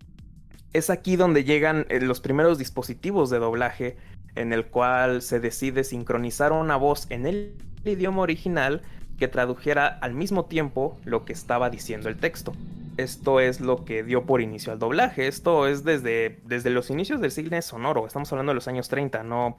es 0.74 0.90
aquí 0.90 1.16
donde 1.16 1.44
llegan 1.44 1.86
eh, 1.90 2.00
los 2.02 2.20
primeros 2.20 2.58
dispositivos 2.58 3.30
de 3.30 3.40
doblaje 3.40 3.98
en 4.36 4.54
el 4.54 4.68
cual 4.68 5.22
se 5.22 5.40
decide 5.40 5.84
sincronizar 5.84 6.52
una 6.52 6.76
voz 6.76 7.08
en 7.10 7.26
el 7.26 7.56
idioma 7.86 8.22
original 8.22 8.82
que 9.18 9.28
tradujera 9.28 9.88
al 9.88 10.14
mismo 10.14 10.46
tiempo 10.46 10.98
lo 11.04 11.26
que 11.26 11.34
estaba 11.34 11.70
diciendo 11.70 12.10
el 12.10 12.18
texto. 12.18 12.54
Esto 12.98 13.40
es 13.40 13.62
lo 13.62 13.86
que 13.86 14.04
dio 14.04 14.26
por 14.26 14.42
inicio 14.42 14.72
al 14.72 14.80
doblaje. 14.80 15.28
Esto 15.28 15.68
es 15.68 15.84
desde, 15.84 16.40
desde 16.46 16.70
los 16.70 16.90
inicios 16.90 17.22
del 17.22 17.32
cine 17.32 17.62
sonoro. 17.62 18.06
Estamos 18.06 18.32
hablando 18.32 18.52
de 18.52 18.56
los 18.56 18.68
años 18.68 18.90
30. 18.90 19.24
No, 19.24 19.58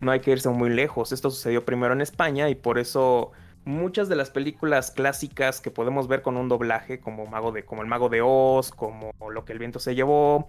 no 0.00 0.10
hay 0.12 0.20
que 0.20 0.32
irse 0.32 0.48
muy 0.48 0.70
lejos. 0.70 1.12
Esto 1.12 1.30
sucedió 1.30 1.64
primero 1.64 1.92
en 1.92 2.00
España 2.00 2.48
y 2.48 2.54
por 2.54 2.78
eso 2.78 3.32
muchas 3.66 4.08
de 4.08 4.16
las 4.16 4.30
películas 4.30 4.90
clásicas 4.90 5.60
que 5.60 5.70
podemos 5.70 6.08
ver 6.08 6.22
con 6.22 6.36
un 6.36 6.48
doblaje, 6.48 7.00
como, 7.00 7.26
Mago 7.26 7.52
de, 7.52 7.64
como 7.64 7.82
El 7.82 7.88
Mago 7.88 8.08
de 8.08 8.22
Oz, 8.22 8.70
como 8.70 9.12
Lo 9.30 9.44
que 9.44 9.52
el 9.52 9.58
viento 9.58 9.78
se 9.78 9.94
llevó, 9.94 10.48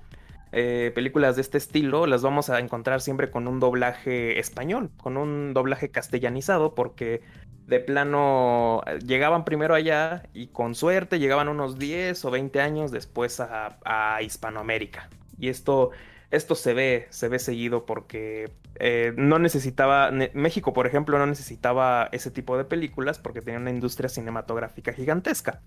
eh, 0.52 0.92
películas 0.96 1.36
de 1.36 1.42
este 1.42 1.58
estilo 1.58 2.08
las 2.08 2.22
vamos 2.22 2.50
a 2.50 2.60
encontrar 2.60 3.02
siempre 3.02 3.30
con 3.30 3.48
un 3.48 3.60
doblaje 3.60 4.40
español, 4.40 4.90
con 4.98 5.18
un 5.18 5.54
doblaje 5.54 5.92
castellanizado, 5.92 6.74
porque 6.74 7.22
de 7.66 7.82
plano 7.82 8.82
eh, 8.88 9.00
llegaban 9.06 9.44
primero 9.44 9.76
allá 9.76 10.24
y 10.34 10.48
con 10.48 10.74
suerte 10.74 11.20
llegaban 11.20 11.50
unos 11.50 11.78
10 11.78 12.24
o 12.24 12.32
20 12.32 12.62
años 12.62 12.92
después 12.92 13.42
a, 13.42 14.20
Hispanoamérica. 14.22 15.10
Y 15.38 15.50
esto, 15.50 15.92
esto 16.32 16.56
se 16.56 16.74
ve, 16.74 17.08
se 17.10 17.28
ve 17.28 17.40
seguido 17.40 17.86
porque 17.86 18.52
eh, 18.80 19.14
no 19.16 19.40
necesitaba, 19.40 20.12
México 20.34 20.74
por 20.74 20.88
ejemplo 20.88 21.18
no 21.18 21.26
necesitaba 21.26 22.10
ese 22.12 22.32
tipo 22.32 22.58
de 22.58 22.66
películas 22.66 23.20
porque 23.20 23.42
tenía 23.42 23.60
una 23.60 23.72
industria 23.72 24.10
cinematográfica 24.10 24.94
gigantesca 24.94 25.62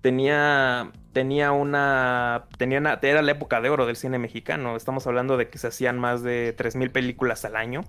tenía, 0.00 0.90
tenía 1.12 1.52
una, 1.52 2.46
tenía 2.58 2.78
era 3.02 3.22
la 3.22 3.32
época 3.32 3.60
de 3.60 3.70
oro 3.70 3.86
del 3.86 3.96
cine 3.96 4.18
mexicano. 4.18 4.76
Estamos 4.76 5.06
hablando 5.06 5.36
de 5.36 5.48
que 5.48 5.58
se 5.58 5.68
hacían 5.68 5.98
más 5.98 6.22
de 6.22 6.54
3.000 6.56 6.90
películas 6.90 7.44
al 7.44 7.56
año 7.56 7.82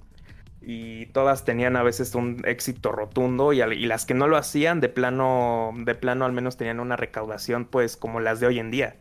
y 0.61 1.07
todas 1.07 1.43
tenían 1.43 1.75
a 1.75 1.83
veces 1.83 2.13
un 2.13 2.41
éxito 2.45 2.91
rotundo 2.91 3.51
y, 3.53 3.61
y, 3.61 3.85
las 3.85 4.05
que 4.05 4.13
no 4.13 4.27
lo 4.27 4.37
hacían 4.37 4.79
de 4.79 4.89
plano, 4.89 5.71
de 5.75 5.95
plano 5.95 6.25
al 6.25 6.33
menos 6.33 6.57
tenían 6.57 6.79
una 6.79 6.97
recaudación 6.97 7.65
pues 7.65 7.97
como 7.97 8.19
las 8.19 8.39
de 8.39 8.47
hoy 8.47 8.59
en 8.59 8.71
día. 8.71 8.97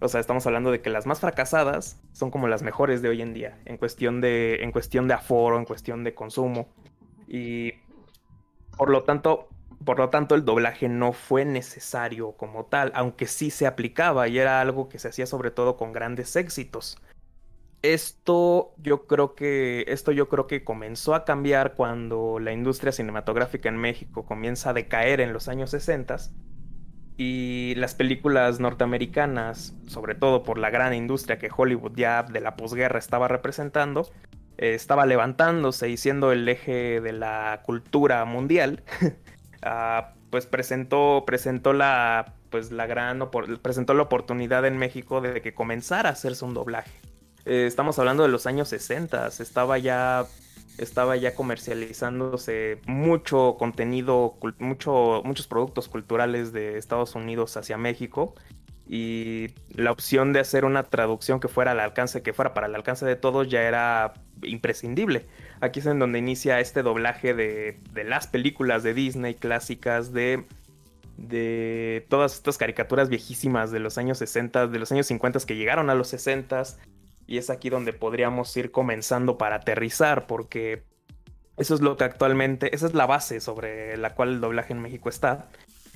O 0.00 0.08
sea, 0.08 0.20
estamos 0.20 0.46
hablando 0.46 0.70
de 0.70 0.80
que 0.80 0.90
las 0.90 1.06
más 1.06 1.20
fracasadas 1.20 2.00
son 2.12 2.30
como 2.30 2.48
las 2.48 2.62
mejores 2.62 3.00
de 3.02 3.08
hoy 3.08 3.22
en 3.22 3.32
día, 3.32 3.58
en 3.64 3.78
cuestión 3.78 4.20
de, 4.20 4.62
en 4.62 4.72
cuestión 4.72 5.08
de 5.08 5.14
aforo, 5.14 5.58
en 5.58 5.64
cuestión 5.64 6.04
de 6.04 6.14
consumo. 6.14 6.68
Y 7.26 7.72
por 8.76 8.90
lo 8.90 9.04
tanto, 9.04 9.48
por 9.84 9.98
lo 9.98 10.10
tanto, 10.10 10.34
el 10.34 10.44
doblaje 10.44 10.88
no 10.88 11.12
fue 11.12 11.44
necesario 11.44 12.32
como 12.32 12.66
tal, 12.66 12.92
aunque 12.94 13.26
sí 13.26 13.50
se 13.50 13.66
aplicaba 13.66 14.28
y 14.28 14.38
era 14.38 14.60
algo 14.60 14.88
que 14.88 14.98
se 14.98 15.08
hacía 15.08 15.26
sobre 15.26 15.50
todo 15.50 15.76
con 15.76 15.92
grandes 15.92 16.36
éxitos. 16.36 16.98
Esto 17.82 18.74
yo 18.78 19.06
creo 19.06 19.34
que 19.34 19.84
esto 19.88 20.10
yo 20.12 20.28
creo 20.28 20.46
que 20.46 20.64
comenzó 20.64 21.14
a 21.14 21.24
cambiar 21.24 21.74
cuando 21.74 22.38
la 22.40 22.52
industria 22.52 22.90
cinematográfica 22.90 23.68
en 23.68 23.76
México 23.76 24.26
comienza 24.26 24.70
a 24.70 24.72
decaer 24.72 25.20
en 25.20 25.32
los 25.32 25.48
años 25.48 25.70
60 25.70 26.16
y 27.16 27.74
las 27.76 27.94
películas 27.94 28.60
norteamericanas, 28.60 29.74
sobre 29.86 30.14
todo 30.14 30.42
por 30.42 30.58
la 30.58 30.70
gran 30.70 30.94
industria 30.94 31.38
que 31.38 31.50
Hollywood 31.54 31.92
ya 31.96 32.22
de 32.22 32.40
la 32.40 32.56
posguerra 32.56 32.98
estaba 32.98 33.28
representando, 33.28 34.10
eh, 34.58 34.74
estaba 34.74 35.06
levantándose 35.06 35.88
y 35.88 35.96
siendo 35.96 36.32
el 36.32 36.48
eje 36.48 37.00
de 37.00 37.12
la 37.12 37.62
cultura 37.64 38.24
mundial. 38.24 38.82
Ah, 39.68 40.12
pues 40.30 40.46
presentó, 40.46 41.24
presentó 41.26 41.72
la, 41.72 42.34
pues 42.50 42.70
la 42.70 42.86
gran, 42.86 43.28
presentó 43.62 43.94
la 43.94 44.02
oportunidad 44.02 44.64
en 44.64 44.76
México 44.76 45.20
de 45.20 45.40
que 45.40 45.54
comenzara 45.54 46.10
a 46.10 46.12
hacerse 46.12 46.44
un 46.44 46.54
doblaje. 46.54 46.92
Eh, 47.46 47.66
estamos 47.66 47.98
hablando 47.98 48.22
de 48.22 48.28
los 48.28 48.46
años 48.46 48.68
60, 48.68 49.26
estaba 49.26 49.78
ya, 49.78 50.26
estaba 50.78 51.16
ya 51.16 51.34
comercializándose 51.34 52.80
mucho 52.86 53.56
contenido, 53.58 54.36
mucho, 54.58 55.22
muchos 55.24 55.46
productos 55.46 55.88
culturales 55.88 56.52
de 56.52 56.78
Estados 56.78 57.14
Unidos 57.14 57.56
hacia 57.56 57.76
México 57.78 58.34
y 58.88 59.48
la 59.70 59.90
opción 59.90 60.32
de 60.32 60.40
hacer 60.40 60.64
una 60.64 60.84
traducción 60.84 61.40
que 61.40 61.48
fuera 61.48 61.72
al 61.72 61.80
alcance, 61.80 62.22
que 62.22 62.32
fuera 62.32 62.54
para 62.54 62.68
el 62.68 62.74
alcance 62.74 63.04
de 63.04 63.16
todos 63.16 63.48
ya 63.48 63.62
era 63.62 64.14
imprescindible. 64.42 65.26
Aquí 65.60 65.80
es 65.80 65.86
en 65.86 65.98
donde 65.98 66.18
inicia 66.18 66.60
este 66.60 66.82
doblaje 66.82 67.34
de, 67.34 67.80
las 68.04 68.26
películas 68.28 68.82
de 68.82 68.94
Disney 68.94 69.34
clásicas, 69.34 70.12
de, 70.12 70.44
de 71.16 72.06
todas 72.08 72.34
estas 72.34 72.58
caricaturas 72.58 73.08
viejísimas 73.08 73.72
de 73.72 73.80
los 73.80 73.98
años 73.98 74.18
60, 74.18 74.68
de 74.68 74.78
los 74.78 74.92
años 74.92 75.06
50 75.06 75.40
que 75.46 75.56
llegaron 75.56 75.90
a 75.90 75.94
los 75.94 76.08
60 76.08 76.62
y 77.26 77.38
es 77.38 77.50
aquí 77.50 77.70
donde 77.70 77.92
podríamos 77.92 78.56
ir 78.56 78.70
comenzando 78.70 79.38
para 79.38 79.56
aterrizar 79.56 80.26
porque 80.26 80.82
eso 81.56 81.74
es 81.74 81.80
lo 81.80 81.96
que 81.96 82.04
actualmente, 82.04 82.74
esa 82.74 82.86
es 82.86 82.94
la 82.94 83.06
base 83.06 83.40
sobre 83.40 83.96
la 83.96 84.14
cual 84.14 84.34
el 84.34 84.40
doblaje 84.40 84.72
en 84.72 84.80
México 84.80 85.08
está. 85.08 85.48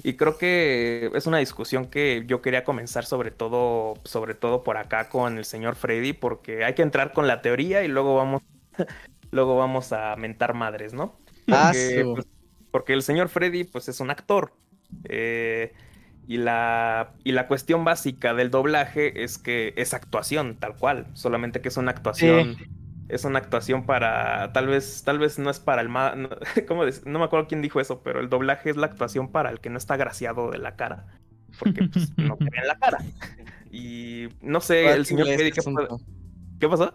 Y 0.03 0.15
creo 0.15 0.39
que 0.39 1.11
es 1.15 1.27
una 1.27 1.39
discusión 1.39 1.87
que 1.87 2.25
yo 2.27 2.41
quería 2.41 2.65
comenzar 2.65 3.05
sobre 3.05 3.31
todo, 3.31 3.95
sobre 4.05 4.35
todo 4.35 4.65
por 4.65 4.79
acá 4.79 5.11
con 5.11 5.37
el 5.37 5.45
señor 5.45 5.77
Freddy, 5.77 6.15
porque 6.15 6.65
hay 6.65 6.75
que 6.75 6.83
entrar 6.83 7.13
con 7.13 7.27
la 7.27 7.43
teoría 7.43 7.85
y 7.85 7.89
luego 7.89 8.17
vamos, 8.17 8.43
luego 9.31 9.57
vamos 9.57 9.93
a 9.93 10.17
mentar 10.17 10.55
madres, 10.55 10.95
¿no? 10.95 11.19
Ah, 11.49 11.73
porque, 11.75 12.31
porque 12.71 12.93
el 12.95 13.03
señor 13.03 13.29
Freddy, 13.29 13.65
pues 13.65 13.89
es 13.89 14.01
un 14.01 14.11
actor. 14.11 14.55
Eh, 15.05 15.75
y 16.27 16.37
la, 16.37 17.13
y 17.25 17.33
la 17.33 17.49
cuestión 17.49 17.85
básica 17.85 18.35
del 18.35 18.51
doblaje 18.51 19.25
es 19.25 19.39
que 19.39 19.75
es 19.77 19.95
actuación, 19.95 20.57
tal 20.57 20.77
cual. 20.77 21.07
Solamente 21.15 21.61
que 21.61 21.69
es 21.69 21.77
una 21.77 21.91
actuación 21.91 22.57
es 23.11 23.25
una 23.25 23.39
actuación 23.39 23.85
para, 23.85 24.53
tal 24.53 24.69
vez, 24.69 25.03
tal 25.05 25.19
vez 25.19 25.39
no 25.39 25.51
es 25.51 25.59
para 25.59 25.83
el 25.83 25.89
más, 25.89 26.17
no, 26.17 26.29
no 27.07 27.19
me 27.19 27.25
acuerdo 27.25 27.49
quién 27.49 27.63
dijo 27.63 27.81
eso, 27.81 28.03
pero 28.03 28.21
el 28.21 28.29
doblaje 28.29 28.71
es 28.71 28.77
la 28.77 28.87
actuación 28.87 29.31
para 29.31 29.51
el 29.51 29.61
que 29.61 29.71
no 29.71 29.79
está 29.79 29.97
graciado 29.97 30.51
de 30.51 30.59
la 30.59 30.77
cara, 30.77 31.07
porque 31.59 31.89
pues, 31.89 32.17
no 32.17 32.39
en 32.41 32.67
la 32.67 32.79
cara. 32.79 32.99
Y 33.71 34.29
no 34.41 34.61
sé, 34.61 34.93
el 34.93 35.07
señor 35.07 35.27
¿qué, 35.27 35.53
¿qué 36.61 36.69
pasó? 36.69 36.95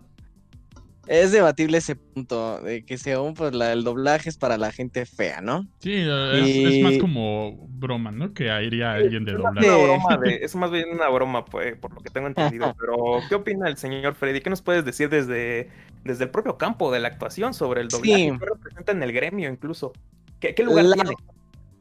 Es 1.08 1.32
debatible 1.32 1.78
ese 1.78 1.96
punto 1.96 2.60
de 2.62 2.84
que 2.86 2.98
según 2.98 3.34
pues 3.34 3.54
la, 3.54 3.74
el 3.74 3.84
doblaje 3.84 4.30
es 4.30 4.38
para 4.38 4.58
la 4.58 4.72
gente 4.72 5.06
fea, 5.06 5.42
¿no? 5.42 5.68
Sí, 5.80 5.94
es, 5.94 6.84
más 6.84 6.98
como 6.98 7.68
broma, 7.70 8.12
¿no? 8.12 8.34
Que 8.34 8.46
iría 8.64 8.94
alguien 8.94 9.26
de 9.26 9.34
doblaje. 9.34 10.44
Es, 10.44 10.56
más 10.56 10.72
bien 10.72 10.90
una 10.92 11.10
broma, 11.10 11.46
pues, 11.46 11.78
por 11.78 11.94
lo 11.94 12.02
que 12.02 12.10
tengo 12.10 12.28
entendido. 12.28 12.74
Pero, 12.80 12.96
¿qué 13.30 13.36
opina 13.36 13.68
el 13.68 13.78
señor 13.78 14.16
Freddy? 14.16 14.42
¿Qué 14.42 14.50
nos 14.50 14.62
puedes 14.62 14.84
decir 14.84 15.10
desde, 15.10 15.70
desde 16.04 16.24
el 16.26 16.30
propio 16.32 16.58
campo 16.58 16.92
de 16.92 17.00
la 17.00 17.10
actuación 17.10 17.54
sobre 17.54 17.82
el 17.82 17.88
doblaje? 17.88 18.38
¿Qué 18.40 18.46
representa 18.46 18.92
en 18.92 19.04
el 19.04 19.12
gremio 19.12 19.50
incluso? 19.50 19.94
¿Qué, 20.40 20.56
lugar 20.64 20.86
tiene? 20.94 21.16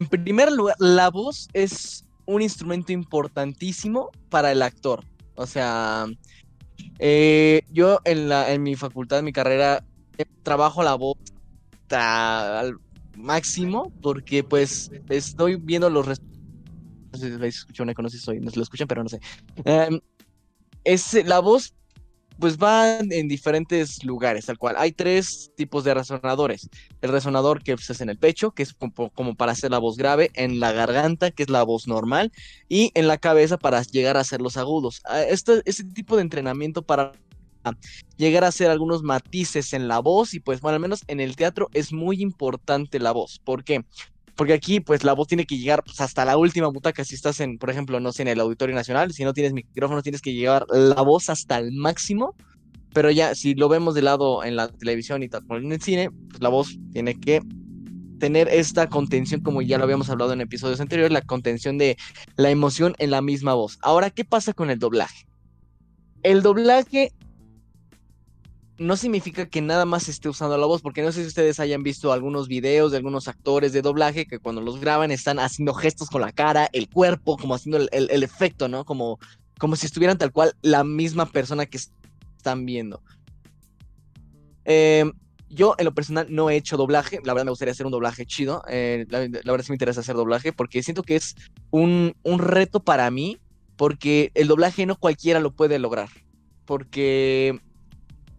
En 0.00 0.08
primer 0.08 0.52
lugar, 0.52 0.76
la 0.78 1.10
voz 1.10 1.48
es 1.52 2.06
un 2.26 2.42
instrumento 2.42 2.92
importantísimo 2.92 4.10
para 4.28 4.52
el 4.52 4.62
actor. 4.62 5.04
O 5.36 5.46
sea, 5.46 6.06
eh, 6.98 7.62
yo 7.70 8.00
en, 8.04 8.28
la, 8.28 8.52
en 8.52 8.62
mi 8.62 8.74
facultad, 8.76 9.18
en 9.18 9.24
mi 9.24 9.32
carrera, 9.32 9.84
trabajo 10.42 10.82
la 10.82 10.94
voz 10.94 11.16
al 11.90 12.76
máximo 13.16 13.92
porque 14.02 14.42
pues 14.44 14.90
estoy 15.08 15.56
viendo 15.56 15.90
los... 15.90 16.06
No 16.06 17.18
sé 17.18 17.32
si 17.32 17.38
lo 17.38 17.46
escuchan, 17.46 17.94
no 17.96 18.08
sé 18.08 18.18
si 18.18 18.40
lo 18.40 18.62
escuchan, 18.62 18.88
pero 18.88 19.02
no 19.02 19.08
sé. 19.08 19.20
Em, 19.64 20.00
es, 20.82 21.24
la 21.24 21.40
voz 21.40 21.74
pues 22.38 22.58
va 22.58 22.98
en 22.98 23.28
diferentes 23.28 24.04
lugares, 24.04 24.46
tal 24.46 24.58
cual. 24.58 24.74
Hay 24.78 24.92
tres 24.92 25.52
tipos 25.56 25.84
de 25.84 25.94
resonadores. 25.94 26.68
El 27.00 27.10
resonador 27.10 27.62
que 27.62 27.74
pues, 27.76 27.88
es 27.90 28.00
en 28.00 28.10
el 28.10 28.18
pecho, 28.18 28.50
que 28.50 28.62
es 28.62 28.74
como, 29.14 29.34
para 29.34 29.52
hacer 29.52 29.70
la 29.70 29.78
voz 29.78 29.96
grave, 29.96 30.30
en 30.34 30.60
la 30.60 30.72
garganta, 30.72 31.30
que 31.30 31.44
es 31.44 31.50
la 31.50 31.62
voz 31.62 31.86
normal, 31.86 32.32
y 32.68 32.90
en 32.94 33.06
la 33.06 33.18
cabeza 33.18 33.56
para 33.58 33.82
llegar 33.82 34.16
a 34.16 34.20
hacer 34.20 34.40
los 34.40 34.56
agudos. 34.56 35.00
Ah, 35.04 35.22
este, 35.22 35.62
este 35.64 35.84
tipo 35.84 36.16
de 36.16 36.22
entrenamiento 36.22 36.82
para 36.82 37.12
llegar 38.16 38.44
a 38.44 38.48
hacer 38.48 38.70
algunos 38.70 39.02
matices 39.02 39.72
en 39.72 39.88
la 39.88 39.98
voz 39.98 40.34
y 40.34 40.40
pues 40.40 40.60
bueno, 40.60 40.74
al 40.74 40.82
menos 40.82 41.02
en 41.06 41.20
el 41.20 41.34
teatro 41.34 41.70
es 41.72 41.92
muy 41.92 42.20
importante 42.20 42.98
la 42.98 43.12
voz. 43.12 43.40
¿Por 43.42 43.64
qué? 43.64 43.84
Porque 44.36 44.52
aquí 44.52 44.80
pues 44.80 45.04
la 45.04 45.12
voz 45.12 45.28
tiene 45.28 45.46
que 45.46 45.58
llegar 45.58 45.82
pues, 45.84 46.00
hasta 46.00 46.24
la 46.24 46.36
última 46.36 46.68
butaca 46.68 47.04
si 47.04 47.14
estás 47.14 47.40
en, 47.40 47.58
por 47.58 47.70
ejemplo, 47.70 48.00
no 48.00 48.12
sé, 48.12 48.22
en 48.22 48.28
el 48.28 48.40
Auditorio 48.40 48.74
Nacional, 48.74 49.12
si 49.12 49.24
no 49.24 49.32
tienes 49.32 49.52
micrófono 49.52 50.02
tienes 50.02 50.20
que 50.20 50.32
llevar 50.32 50.66
la 50.70 51.02
voz 51.02 51.30
hasta 51.30 51.58
el 51.58 51.72
máximo, 51.72 52.34
pero 52.92 53.10
ya 53.10 53.34
si 53.34 53.54
lo 53.54 53.68
vemos 53.68 53.94
de 53.94 54.02
lado 54.02 54.44
en 54.44 54.56
la 54.56 54.68
televisión 54.68 55.22
y 55.22 55.28
tal, 55.28 55.44
en 55.50 55.72
el 55.72 55.82
cine, 55.82 56.10
pues 56.10 56.40
la 56.40 56.48
voz 56.48 56.76
tiene 56.92 57.18
que 57.18 57.40
tener 58.18 58.48
esta 58.48 58.88
contención, 58.88 59.40
como 59.40 59.62
ya 59.62 59.78
lo 59.78 59.84
habíamos 59.84 60.08
hablado 60.08 60.32
en 60.32 60.40
episodios 60.40 60.80
anteriores, 60.80 61.12
la 61.12 61.22
contención 61.22 61.78
de 61.78 61.96
la 62.36 62.50
emoción 62.50 62.94
en 62.98 63.10
la 63.10 63.20
misma 63.20 63.54
voz. 63.54 63.78
Ahora, 63.82 64.10
¿qué 64.10 64.24
pasa 64.24 64.52
con 64.52 64.70
el 64.70 64.78
doblaje? 64.78 65.26
El 66.22 66.42
doblaje 66.42 67.12
no 68.78 68.96
significa 68.96 69.46
que 69.46 69.60
nada 69.60 69.84
más 69.84 70.08
esté 70.08 70.28
usando 70.28 70.58
la 70.58 70.66
voz, 70.66 70.82
porque 70.82 71.02
no 71.02 71.12
sé 71.12 71.22
si 71.22 71.28
ustedes 71.28 71.60
hayan 71.60 71.82
visto 71.82 72.12
algunos 72.12 72.48
videos 72.48 72.90
de 72.90 72.98
algunos 72.98 73.28
actores 73.28 73.72
de 73.72 73.82
doblaje 73.82 74.26
que 74.26 74.40
cuando 74.40 74.60
los 74.60 74.80
graban 74.80 75.12
están 75.12 75.38
haciendo 75.38 75.74
gestos 75.74 76.08
con 76.08 76.20
la 76.20 76.32
cara, 76.32 76.68
el 76.72 76.88
cuerpo, 76.88 77.36
como 77.36 77.54
haciendo 77.54 77.78
el, 77.78 78.22
efecto, 78.22 78.68
¿no? 78.68 78.84
Como, 78.84 79.18
como 79.58 79.76
si 79.76 79.86
estuvieran 79.86 80.18
tal 80.18 80.32
cual 80.32 80.54
la 80.62 80.82
misma 80.82 81.26
persona 81.26 81.66
que 81.66 81.78
están 81.78 82.66
viendo. 82.66 83.00
Em, 84.64 85.12
yo 85.48 85.76
en 85.78 85.84
lo 85.84 85.94
personal 85.94 86.26
no 86.28 86.50
he 86.50 86.56
hecho 86.56 86.76
doblaje, 86.76 87.20
la 87.22 87.32
verdad 87.32 87.44
me 87.44 87.52
gustaría 87.52 87.72
hacer 87.72 87.86
un 87.86 87.92
doblaje 87.92 88.26
chido, 88.26 88.64
eh, 88.68 89.06
la, 89.08 89.20
verdad 89.20 89.64
sí 89.64 89.70
me 89.70 89.76
interesa 89.76 90.00
hacer 90.00 90.16
doblaje 90.16 90.52
porque 90.52 90.82
siento 90.82 91.04
que 91.04 91.14
es 91.14 91.36
un, 91.70 92.16
un 92.24 92.38
reto 92.40 92.80
para 92.80 93.08
mí, 93.12 93.38
porque 93.76 94.32
el 94.34 94.48
doblaje 94.48 94.84
no 94.84 94.96
cualquiera 94.96 95.38
lo 95.38 95.52
puede 95.52 95.78
lograr, 95.78 96.08
porque 96.64 97.60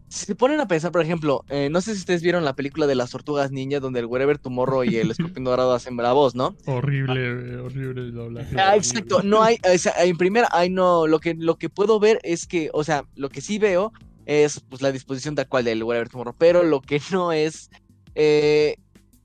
si 0.08 0.26
se 0.26 0.34
ponen 0.34 0.60
a 0.60 0.68
pensar, 0.68 0.92
por 0.92 1.02
ejemplo, 1.02 1.44
eh, 1.48 1.68
no 1.70 1.80
sé 1.80 1.94
si 1.94 2.00
ustedes 2.00 2.22
vieron 2.22 2.44
la 2.44 2.54
película 2.54 2.86
de 2.86 2.94
las 2.94 3.10
tortugas 3.10 3.50
ninja 3.50 3.80
donde 3.80 4.00
el 4.00 4.06
Wherever 4.06 4.38
Tomorrow 4.38 4.84
y 4.84 4.96
el 4.96 5.10
escorpión 5.10 5.44
dorado 5.44 5.74
hacen 5.74 5.96
la 5.96 6.12
voz, 6.12 6.34
¿no? 6.34 6.54
Horrible, 6.66 7.58
horrible 7.58 8.02
el 8.02 8.14
doblaje. 8.14 8.56
Ah, 8.58 8.76
exacto, 8.76 9.22
no 9.22 9.42
hay, 9.42 9.58
o 9.72 9.78
sea, 9.78 9.92
en 10.04 10.16
primera, 10.16 10.48
hay 10.52 10.70
no, 10.70 11.06
lo 11.06 11.18
que, 11.18 11.34
lo 11.34 11.56
que 11.56 11.68
puedo 11.68 11.98
ver 11.98 12.20
es 12.22 12.46
que, 12.46 12.70
o 12.72 12.84
sea, 12.84 13.04
lo 13.16 13.30
que 13.30 13.40
sí 13.40 13.58
veo 13.58 13.92
es 14.26 14.60
pues 14.60 14.80
la 14.80 14.92
disposición 14.92 15.34
tal 15.34 15.48
cual 15.48 15.64
del 15.64 15.82
Wherever 15.82 16.08
Tomorrow, 16.08 16.34
pero 16.38 16.62
lo 16.62 16.80
que 16.80 17.00
no 17.10 17.32
es, 17.32 17.70
eh, 18.14 18.76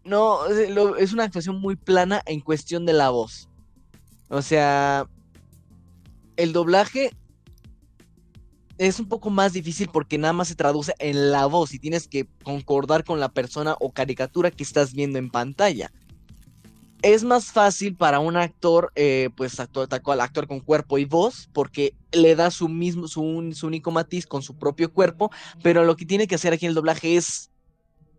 no, 0.03 0.47
es 0.47 1.13
una 1.13 1.25
actuación 1.25 1.59
muy 1.59 1.75
plana 1.75 2.21
en 2.25 2.39
cuestión 2.39 2.85
de 2.87 2.93
la 2.93 3.09
voz. 3.09 3.49
O 4.29 4.41
sea, 4.41 5.07
el 6.37 6.53
doblaje 6.53 7.11
es 8.87 8.99
un 8.99 9.07
poco 9.07 9.29
más 9.29 9.53
difícil 9.53 9.89
porque 9.93 10.17
nada 10.17 10.33
más 10.33 10.47
se 10.47 10.55
traduce 10.55 10.95
en 10.97 11.31
la 11.31 11.45
voz 11.45 11.71
y 11.75 11.77
tienes 11.77 12.07
que 12.07 12.27
concordar 12.43 13.03
con 13.03 13.19
la 13.19 13.29
persona 13.29 13.75
o 13.79 13.91
caricatura 13.91 14.49
que 14.49 14.63
estás 14.63 14.93
viendo 14.93 15.19
en 15.19 15.29
pantalla. 15.29 15.91
Es 17.03 17.23
más 17.23 17.51
fácil 17.51 17.95
para 17.95 18.19
un 18.19 18.37
actor, 18.37 18.91
eh, 18.95 19.29
pues 19.37 19.59
actuar 19.59 19.87
cual, 20.01 20.19
actuar 20.19 20.47
con 20.47 20.61
cuerpo 20.61 20.97
y 20.97 21.05
voz, 21.05 21.47
porque 21.53 21.93
le 22.11 22.35
da 22.35 22.49
su 22.49 22.69
mismo, 22.69 23.07
su, 23.07 23.21
único 23.21 23.91
matiz 23.91 24.25
con 24.25 24.41
su 24.41 24.57
propio 24.57 24.91
cuerpo, 24.91 25.29
pero 25.61 25.85
lo 25.85 25.95
que 25.95 26.07
tiene 26.07 26.25
que 26.25 26.35
hacer 26.35 26.53
aquí 26.53 26.65
el 26.65 26.73
doblaje 26.73 27.17
es 27.17 27.51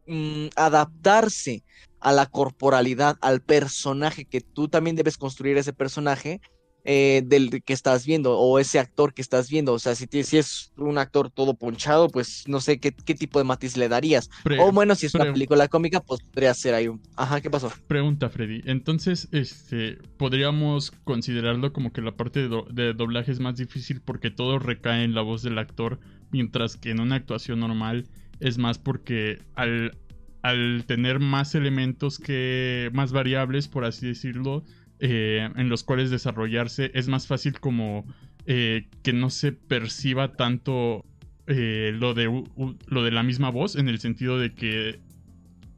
mm, 0.06 0.46
adaptarse 0.54 1.64
a 1.98 2.12
la 2.12 2.26
corporalidad, 2.26 3.18
al 3.20 3.40
personaje, 3.40 4.26
que 4.26 4.40
tú 4.40 4.68
también 4.68 4.94
debes 4.94 5.18
construir 5.18 5.56
ese 5.56 5.72
personaje 5.72 6.40
eh, 6.84 7.22
del 7.24 7.62
que 7.62 7.72
estás 7.72 8.04
viendo 8.04 8.36
o 8.36 8.58
ese 8.58 8.80
actor 8.80 9.14
que 9.14 9.22
estás 9.22 9.48
viendo. 9.48 9.72
O 9.72 9.78
sea, 9.78 9.94
si, 9.94 10.06
si 10.24 10.38
es 10.38 10.72
un 10.76 10.98
actor 10.98 11.30
todo 11.30 11.54
ponchado, 11.54 12.08
pues 12.08 12.44
no 12.48 12.60
sé 12.60 12.80
qué, 12.80 12.90
tipo 12.92 13.38
de 13.38 13.44
matiz 13.44 13.76
le 13.76 13.88
darías. 13.88 14.30
o 14.58 14.72
bueno, 14.72 14.94
si 14.94 15.06
es 15.06 15.14
una 15.14 15.32
película 15.32 15.68
cómica, 15.68 16.00
pues 16.00 16.22
podría 16.22 16.52
ser 16.54 16.74
ahí 16.74 16.88
un... 16.88 17.00
Ajá, 17.16 17.40
¿qué 17.40 17.50
pasó? 17.50 17.72
Pregunta, 17.86 18.28
Freddy. 18.30 18.62
Entonces, 18.64 19.28
este, 19.30 19.98
podríamos 20.16 20.90
considerarlo 21.04 21.72
como 21.72 21.92
que 21.92 22.00
la 22.00 22.16
parte 22.16 22.48
de, 22.48 22.94
doblaje 22.94 23.30
es 23.30 23.38
más 23.38 23.56
difícil 23.56 24.00
porque 24.00 24.30
todo 24.30 24.58
recae 24.58 25.04
en 25.04 25.14
la 25.14 25.22
voz 25.22 25.42
del 25.42 25.58
actor, 25.58 26.00
mientras 26.30 26.76
que 26.76 26.90
en 26.90 27.00
una 27.00 27.16
actuación 27.16 27.60
normal 27.60 28.08
es 28.40 28.58
más 28.58 28.78
porque 28.78 29.38
al, 29.54 29.96
al 30.42 30.84
tener 30.86 31.20
más 31.20 31.54
elementos 31.54 32.18
que... 32.18 32.90
más 32.92 33.12
variables, 33.12 33.68
por 33.68 33.84
así 33.84 34.08
decirlo, 34.08 34.64
eh, 35.04 35.50
en 35.56 35.68
los 35.68 35.82
cuales 35.82 36.10
desarrollarse, 36.10 36.92
es 36.94 37.08
más 37.08 37.26
fácil 37.26 37.58
como 37.58 38.06
eh, 38.46 38.86
que 39.02 39.12
no 39.12 39.30
se 39.30 39.50
perciba 39.50 40.34
tanto 40.34 41.04
eh, 41.48 41.90
lo, 41.92 42.14
de, 42.14 42.44
lo 42.86 43.02
de 43.02 43.10
la 43.10 43.24
misma 43.24 43.50
voz, 43.50 43.74
en 43.74 43.88
el 43.88 43.98
sentido 43.98 44.38
de 44.38 44.54
que 44.54 45.00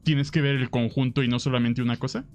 tienes 0.03 0.31
que 0.31 0.43
ver 0.43 0.57
el 0.57 0.69
conjunto 0.69 1.23
y 1.23 1.29
no 1.29 1.39
solamente 1.39 1.81
una 1.81 1.97
cosa? 1.97 2.27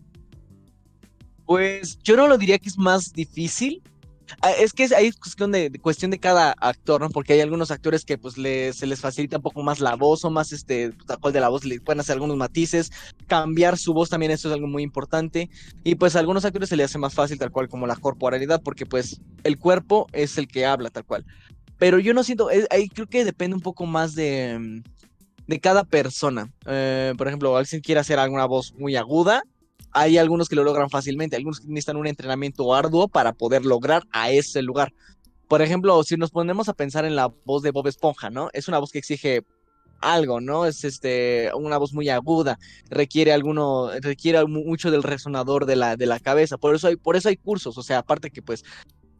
Pues 1.46 2.00
yo 2.00 2.18
no 2.18 2.28
lo 2.28 2.40
diría 2.40 2.58
que 2.58 2.70
es 2.70 2.78
más 2.80 3.14
difícil, 3.14 3.84
es 4.60 4.74
que 4.74 4.88
hay 4.96 5.12
cuestión 5.12 5.52
de, 5.52 5.72
cuestión 5.82 6.12
de 6.12 6.20
cada 6.20 6.52
actor, 6.52 7.02
¿no? 7.02 7.10
Porque 7.10 7.34
hay 7.34 7.42
algunos 7.42 7.72
actores 7.72 8.06
que 8.06 8.18
pues 8.18 8.36
se 8.36 8.88
les 8.88 9.00
facilita 9.00 9.38
un 9.38 9.44
poco 9.44 9.64
más 9.64 9.80
la 9.80 9.96
voz 9.96 10.26
o 10.26 10.30
más 10.30 10.52
este 10.52 10.92
tal 11.06 11.20
cual 11.20 11.34
de 11.34 11.40
la 11.40 11.50
voz, 11.50 11.66
le 11.66 11.80
pueden 11.80 12.00
hacer 12.00 12.14
algunos 12.14 12.38
matices, 12.38 12.92
cambiar 13.28 13.78
su 13.78 13.94
voz 13.94 14.10
también 14.10 14.32
eso 14.32 14.50
es 14.50 14.54
algo 14.54 14.68
muy 14.68 14.84
importante 14.84 15.50
y 15.84 15.96
pues 15.96 16.16
a 16.16 16.20
algunos 16.20 16.46
actores 16.46 16.70
se 16.70 16.76
les 16.76 16.86
hace 16.86 16.98
más 16.98 17.14
fácil 17.14 17.38
tal 17.38 17.52
cual 17.52 17.70
como 17.70 17.88
la 17.88 17.96
corporalidad 17.96 18.62
porque 18.62 18.86
pues 18.86 19.22
el 19.44 19.58
cuerpo 19.58 20.08
es 20.14 20.38
el 20.38 20.48
que 20.48 20.66
habla 20.66 20.90
tal 20.90 21.06
cual. 21.06 21.26
Pero 21.78 21.98
yo 22.00 22.14
no 22.14 22.24
siento, 22.24 22.50
ahí 22.70 22.90
creo 22.90 23.08
que 23.08 23.24
depende 23.24 23.56
un 23.56 23.62
poco 23.62 23.86
más 23.86 24.14
de, 24.14 24.84
de 25.48 25.60
cada 25.60 25.84
persona. 25.84 26.52
Eh, 26.68 27.14
por 27.18 27.28
ejemplo, 27.28 27.58
alguien 27.58 27.82
quiere 27.82 28.02
hacer 28.02 28.20
alguna 28.20 28.46
voz 28.46 28.74
muy 28.78 28.96
aguda, 28.96 29.44
hay 29.92 30.18
algunos 30.18 30.50
que 30.50 30.56
lo 30.56 30.64
logran 30.64 30.90
fácilmente, 30.90 31.36
algunos 31.36 31.60
que 31.60 31.68
necesitan 31.68 31.98
un 31.98 32.08
entrenamiento 32.08 32.74
arduo 32.74 33.08
para 33.08 33.34
poder 33.34 33.66
lograr 33.66 34.04
a 34.12 34.32
ese 34.32 34.62
lugar. 34.62 34.94
Por 35.48 35.62
ejemplo, 35.62 36.04
si 36.04 36.16
nos 36.16 36.32
ponemos 36.32 36.70
a 36.70 36.74
pensar 36.74 37.06
en 37.06 37.16
la 37.16 37.32
voz 37.46 37.64
de 37.64 37.72
Bob 37.72 37.88
Esponja, 37.88 38.30
¿no? 38.30 38.50
Es 38.54 38.68
una 38.68 38.78
voz 38.78 38.92
que 38.92 39.00
exige 39.00 39.44
algo, 40.02 40.40
¿no? 40.42 40.66
Es 40.66 40.84
este 40.84 41.52
una 41.56 41.78
voz 41.78 41.94
muy 41.94 42.10
aguda, 42.10 42.60
requiere 42.90 43.34
alguno, 43.34 43.90
requiere 44.02 44.46
mucho 44.46 44.92
del 44.92 45.04
resonador 45.04 45.66
de 45.66 45.76
la, 45.76 45.96
de 45.98 46.06
la 46.06 46.20
cabeza. 46.20 46.58
Por 46.58 46.76
eso 46.76 46.88
hay, 46.88 46.96
por 46.96 47.16
eso 47.16 47.30
hay 47.30 47.38
cursos, 47.38 47.78
o 47.78 47.84
sea, 47.84 48.00
aparte 48.00 48.32
que 48.32 48.42
pues 48.42 48.64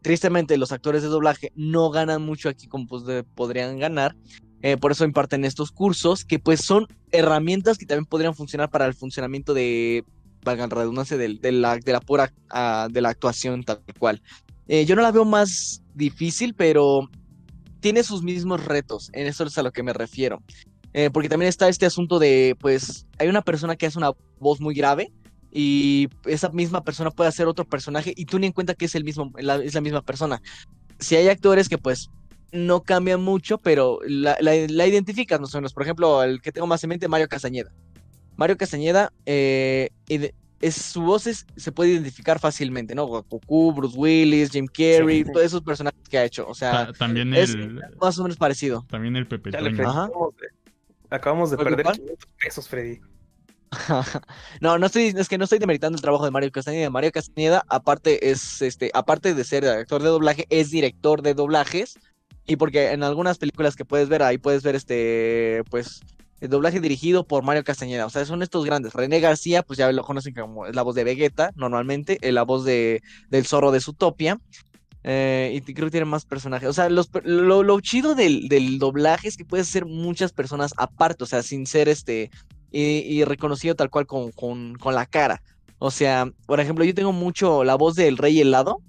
tristemente 0.02 0.56
los 0.56 0.72
actores 0.72 1.02
de 1.02 1.08
doblaje 1.08 1.52
no 1.54 1.90
ganan 1.90 2.22
mucho 2.22 2.48
aquí 2.48 2.66
como 2.66 2.86
pues, 2.86 3.24
podrían 3.34 3.78
ganar. 3.78 4.16
Eh, 4.62 4.76
por 4.76 4.92
eso 4.92 5.04
imparten 5.04 5.44
estos 5.46 5.72
cursos 5.72 6.24
que 6.24 6.38
pues 6.38 6.60
son 6.60 6.86
herramientas 7.12 7.78
que 7.78 7.86
también 7.86 8.04
podrían 8.04 8.34
funcionar 8.34 8.70
para 8.70 8.84
el 8.84 8.92
funcionamiento 8.92 9.54
de 9.54 10.04
valga 10.44 10.66
la 10.66 10.74
redundancia, 10.74 11.16
de, 11.16 11.52
la, 11.52 11.76
de 11.76 11.92
la 11.92 12.00
pura 12.00 12.32
ah, 12.50 12.88
de 12.90 13.00
la 13.00 13.10
actuación 13.10 13.62
tal 13.62 13.80
cual. 13.98 14.22
Eh, 14.68 14.84
yo 14.84 14.96
no 14.96 15.02
la 15.02 15.12
veo 15.12 15.24
más 15.24 15.82
difícil, 15.94 16.54
pero 16.54 17.08
tiene 17.80 18.02
sus 18.02 18.22
mismos 18.22 18.64
retos, 18.64 19.10
en 19.12 19.26
eso 19.26 19.44
es 19.44 19.58
a 19.58 19.62
lo 19.62 19.72
que 19.72 19.82
me 19.82 19.92
refiero. 19.92 20.42
Eh, 20.92 21.10
porque 21.10 21.28
también 21.28 21.48
está 21.48 21.68
este 21.68 21.86
asunto 21.86 22.18
de, 22.18 22.56
pues, 22.60 23.06
hay 23.18 23.28
una 23.28 23.42
persona 23.42 23.76
que 23.76 23.86
hace 23.86 23.98
una 23.98 24.12
voz 24.38 24.60
muy 24.60 24.74
grave 24.74 25.12
y 25.52 26.08
esa 26.26 26.50
misma 26.50 26.82
persona 26.82 27.10
puede 27.10 27.28
hacer 27.28 27.46
otro 27.46 27.64
personaje 27.64 28.12
y 28.16 28.24
tú 28.24 28.38
ni 28.38 28.46
en 28.46 28.52
cuenta 28.52 28.74
que 28.74 28.86
es, 28.86 28.94
el 28.94 29.04
mismo, 29.04 29.32
es 29.36 29.74
la 29.74 29.80
misma 29.80 30.02
persona. 30.02 30.42
Si 30.98 31.16
hay 31.16 31.28
actores 31.28 31.68
que, 31.68 31.78
pues, 31.78 32.10
no 32.52 32.82
cambian 32.82 33.22
mucho, 33.22 33.58
pero 33.58 34.00
la, 34.06 34.36
la, 34.40 34.52
la 34.68 34.86
identificas, 34.86 35.40
no 35.40 35.46
menos. 35.52 35.72
Por 35.72 35.82
ejemplo, 35.82 36.22
el 36.22 36.40
que 36.40 36.52
tengo 36.52 36.66
más 36.66 36.82
en 36.84 36.90
mente, 36.90 37.08
Mario 37.08 37.28
Castañeda. 37.28 37.72
Mario 38.40 38.56
Castañeda, 38.56 39.12
eh, 39.26 39.90
es, 40.08 40.74
su 40.74 41.02
voz 41.02 41.28
se 41.56 41.72
puede 41.72 41.90
identificar 41.90 42.38
fácilmente, 42.38 42.94
¿no? 42.94 43.04
Goku, 43.04 43.74
Bruce 43.74 43.94
Willis, 43.98 44.50
Jim 44.50 44.66
Carrey, 44.66 45.24
todos 45.24 45.44
esos 45.44 45.60
personajes 45.60 46.00
que 46.08 46.16
ha 46.16 46.24
hecho. 46.24 46.48
O 46.48 46.54
sea, 46.54 46.90
también 46.94 47.34
es 47.34 47.54
más 48.00 48.18
o 48.18 48.22
menos 48.22 48.38
parecido. 48.38 48.86
También 48.88 49.14
el 49.16 49.26
Pepe 49.26 49.50
Acabamos 51.10 51.50
de, 51.50 51.58
perder 51.58 51.86
pesos, 52.42 52.66
Freddy. 52.66 53.00
no, 54.62 54.78
no 54.78 54.86
estoy, 54.86 55.12
es 55.14 55.28
que 55.28 55.36
no 55.36 55.44
estoy 55.44 55.58
demeritando 55.58 55.96
el 55.96 56.02
trabajo 56.02 56.24
de 56.24 56.30
Mario 56.30 56.50
Castañeda. 56.50 56.88
Mario 56.88 57.12
Castañeda, 57.12 57.62
aparte, 57.68 58.30
es 58.30 58.62
este, 58.62 58.90
aparte 58.94 59.34
de 59.34 59.44
ser 59.44 59.66
actor 59.66 60.02
de 60.02 60.08
doblaje, 60.08 60.46
es 60.48 60.70
director 60.70 61.20
de 61.20 61.34
doblajes. 61.34 61.98
Y 62.46 62.56
porque 62.56 62.92
en 62.92 63.02
algunas 63.02 63.36
películas 63.36 63.76
que 63.76 63.84
puedes 63.84 64.08
ver, 64.08 64.22
ahí 64.22 64.38
puedes 64.38 64.62
ver 64.62 64.76
este, 64.76 65.62
pues, 65.68 66.00
el 66.40 66.48
doblaje 66.48 66.80
dirigido 66.80 67.24
por 67.26 67.42
Mario 67.42 67.64
Castañeda. 67.64 68.06
O 68.06 68.10
sea, 68.10 68.24
son 68.24 68.42
estos 68.42 68.64
grandes. 68.64 68.94
René 68.94 69.20
García, 69.20 69.62
pues 69.62 69.78
ya 69.78 69.90
lo 69.92 70.02
conocen 70.02 70.34
como 70.34 70.66
es 70.66 70.74
la 70.74 70.82
voz 70.82 70.94
de 70.94 71.04
Vegeta, 71.04 71.52
normalmente, 71.54 72.18
es 72.22 72.32
la 72.32 72.42
voz 72.42 72.64
de, 72.64 73.02
del 73.28 73.46
zorro 73.46 73.70
de 73.70 73.80
Zootopia. 73.80 74.40
Eh, 75.02 75.52
y 75.54 75.74
creo 75.74 75.86
que 75.86 75.92
tiene 75.92 76.06
más 76.06 76.24
personajes. 76.24 76.68
O 76.68 76.72
sea, 76.72 76.88
lo, 76.88 77.80
chido 77.80 78.14
del, 78.14 78.78
doblaje 78.78 79.28
es 79.28 79.36
que 79.36 79.44
puedes 79.44 79.68
ser 79.68 79.86
muchas 79.86 80.32
personas 80.32 80.72
aparte, 80.76 81.24
o 81.24 81.26
sea, 81.26 81.42
sin 81.42 81.66
ser 81.66 81.88
este. 81.88 82.30
Y, 82.72 83.24
reconocido 83.24 83.74
tal 83.74 83.90
cual 83.90 84.06
con, 84.06 84.30
con, 84.30 84.94
la 84.94 85.04
cara. 85.04 85.42
O 85.78 85.90
sea, 85.90 86.30
por 86.46 86.60
ejemplo, 86.60 86.84
yo 86.84 86.94
tengo 86.94 87.12
mucho 87.12 87.64
la 87.64 87.74
voz 87.74 87.96
del 87.96 88.16
Rey 88.16 88.40
Helado. 88.40 88.80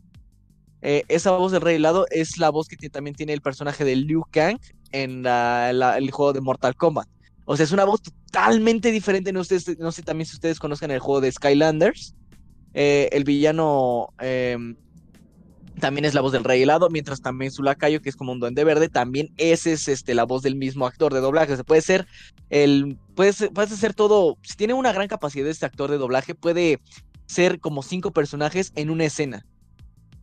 Eh, 0.84 1.04
esa 1.08 1.32
voz 1.32 1.52
del 1.52 1.62
Rey 1.62 1.76
Helado 1.78 2.06
es 2.12 2.38
la 2.38 2.50
voz 2.50 2.68
que 2.68 2.90
también 2.90 3.16
tiene 3.16 3.34
el 3.34 3.42
personaje 3.42 3.84
de 3.84 3.96
Liu 3.96 4.24
Kang 4.30 4.60
en 4.92 5.26
el 5.26 6.12
juego 6.12 6.34
de 6.34 6.42
Mortal 6.42 6.76
Kombat. 6.76 7.08
O 7.52 7.58
sea, 7.58 7.66
es 7.66 7.74
una 7.74 7.84
voz 7.84 8.02
totalmente 8.02 8.92
diferente. 8.92 9.34
No, 9.34 9.42
no 9.80 9.92
sé 9.92 10.04
también 10.04 10.26
si 10.26 10.36
ustedes 10.36 10.58
conozcan 10.58 10.90
el 10.90 11.00
juego 11.00 11.20
de 11.20 11.34
Skylanders. 11.34 12.16
Eh, 12.74 13.10
el 13.12 13.26
villano 13.26 14.14
em, 14.22 14.78
también 15.82 16.06
es 16.06 16.14
la 16.14 16.22
voz 16.22 16.32
del 16.32 16.46
rey 16.46 16.62
helado, 16.62 16.90
mientras 16.90 17.22
también 17.22 17.52
su 17.52 17.62
lacayo, 17.62 18.02
que 18.02 18.08
es 18.08 18.16
como 18.16 18.32
un 18.32 18.40
duende 18.40 18.64
verde, 18.64 18.88
también 18.88 19.34
ese 19.36 19.74
es 19.74 19.90
este, 19.90 20.14
la 20.14 20.24
voz 20.24 20.44
del 20.44 20.56
mismo 20.56 20.86
actor 20.86 21.14
de 21.14 21.20
doblaje. 21.20 21.52
O 21.52 21.56
sea, 21.58 21.66
puede 21.66 21.82
ser 21.82 22.08
el, 22.50 22.98
puede 23.16 23.34
ser, 23.34 23.52
ser 23.68 23.94
todo, 23.94 24.38
si 24.44 24.56
tiene 24.56 24.74
una 24.74 24.94
gran 24.94 25.10
capacidad 25.10 25.50
este 25.50 25.66
actor 25.66 25.92
de 25.92 25.98
doblaje, 25.98 26.36
puede 26.36 26.80
ser 27.26 27.60
como 27.60 27.84
cinco 27.84 28.12
personajes 28.12 28.72
en 28.76 28.92
una 28.92 29.04
escena. 29.04 29.46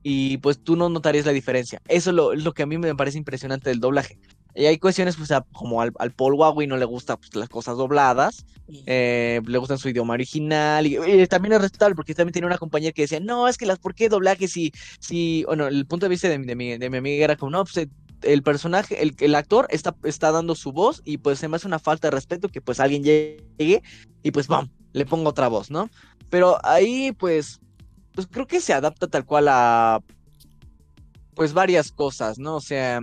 Y 0.02 0.38
pues 0.38 0.64
tú 0.64 0.76
no 0.76 0.88
notarías 0.88 1.26
la 1.26 1.32
diferencia. 1.32 1.82
Eso 1.88 2.08
es 2.08 2.16
lo, 2.16 2.34
lo 2.34 2.54
que 2.54 2.62
a 2.62 2.66
mí 2.66 2.78
me 2.78 2.94
parece 2.94 3.18
impresionante 3.18 3.68
del 3.68 3.80
doblaje. 3.80 4.18
Y 4.58 4.66
hay 4.66 4.76
cuestiones, 4.78 5.14
pues, 5.14 5.30
como 5.52 5.80
al, 5.80 5.92
al 6.00 6.10
Paul 6.10 6.34
Huawei 6.34 6.66
no 6.66 6.76
le 6.76 6.84
gusta 6.84 7.16
pues, 7.16 7.32
las 7.36 7.48
cosas 7.48 7.76
dobladas, 7.76 8.44
eh, 8.86 9.40
le 9.46 9.58
gusta 9.58 9.78
su 9.78 9.88
idioma 9.88 10.14
original, 10.14 10.84
y, 10.84 11.26
también 11.28 11.52
es 11.52 11.60
respetable, 11.60 11.94
porque 11.94 12.12
también 12.12 12.32
tiene 12.32 12.46
una 12.46 12.58
compañera 12.58 12.90
que 12.90 13.02
decía, 13.02 13.20
no, 13.20 13.46
es 13.46 13.56
que 13.56 13.66
las, 13.66 13.78
¿por 13.78 13.94
qué 13.94 14.08
doblaje 14.08 14.48
si, 14.48 14.72
si, 14.98 15.44
bueno, 15.44 15.68
el 15.68 15.86
punto 15.86 16.06
de 16.06 16.10
vista 16.10 16.28
de, 16.28 16.38
mi, 16.38 16.76
de 16.76 16.90
mi 16.90 16.96
amiga 16.96 17.22
era 17.22 17.36
como, 17.36 17.52
no, 17.52 17.64
pues, 17.64 17.86
el 18.22 18.42
personaje, 18.42 19.00
el, 19.00 19.14
el 19.20 19.36
actor 19.36 19.68
está, 19.70 19.94
está 20.02 20.32
dando 20.32 20.56
su 20.56 20.72
voz, 20.72 21.02
y 21.04 21.18
pues 21.18 21.38
se 21.38 21.46
me 21.46 21.54
hace 21.54 21.68
una 21.68 21.78
falta 21.78 22.08
de 22.08 22.16
respeto 22.16 22.48
que 22.48 22.60
pues 22.60 22.80
alguien 22.80 23.04
llegue, 23.04 23.84
y 24.24 24.30
pues, 24.32 24.48
¡bam!, 24.48 24.70
le 24.92 25.06
pongo 25.06 25.30
otra 25.30 25.46
voz, 25.46 25.70
¿no? 25.70 25.88
Pero 26.30 26.58
ahí, 26.66 27.12
pues, 27.12 27.60
pues 28.12 28.26
creo 28.26 28.48
que 28.48 28.60
se 28.60 28.72
adapta 28.72 29.06
tal 29.06 29.24
cual 29.24 29.46
a, 29.48 30.00
pues, 31.36 31.52
varias 31.52 31.92
cosas, 31.92 32.40
¿no? 32.40 32.56
O 32.56 32.60
sea, 32.60 33.00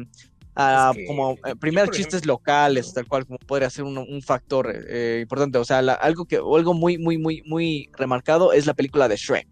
como 1.08 1.34
eh, 1.46 1.56
primer 1.60 1.90
chistes 1.90 2.26
locales, 2.26 2.94
tal 2.94 3.08
cual 3.08 3.26
como 3.26 3.40
podría 3.40 3.70
ser 3.70 3.84
un, 3.84 4.22
factor 4.22 4.74
eh, 4.88 5.20
importante. 5.22 5.58
O 5.58 5.66
sea, 5.66 5.80
algo 5.80 6.26
que, 6.26 6.38
algo 6.38 6.74
muy, 6.74 6.98
muy, 6.98 7.18
muy, 7.18 7.42
muy 7.46 7.90
remarcado 7.98 8.54
es 8.54 8.66
la 8.66 8.74
película 8.74 9.08
de 9.08 9.18
Shrek, 9.18 9.48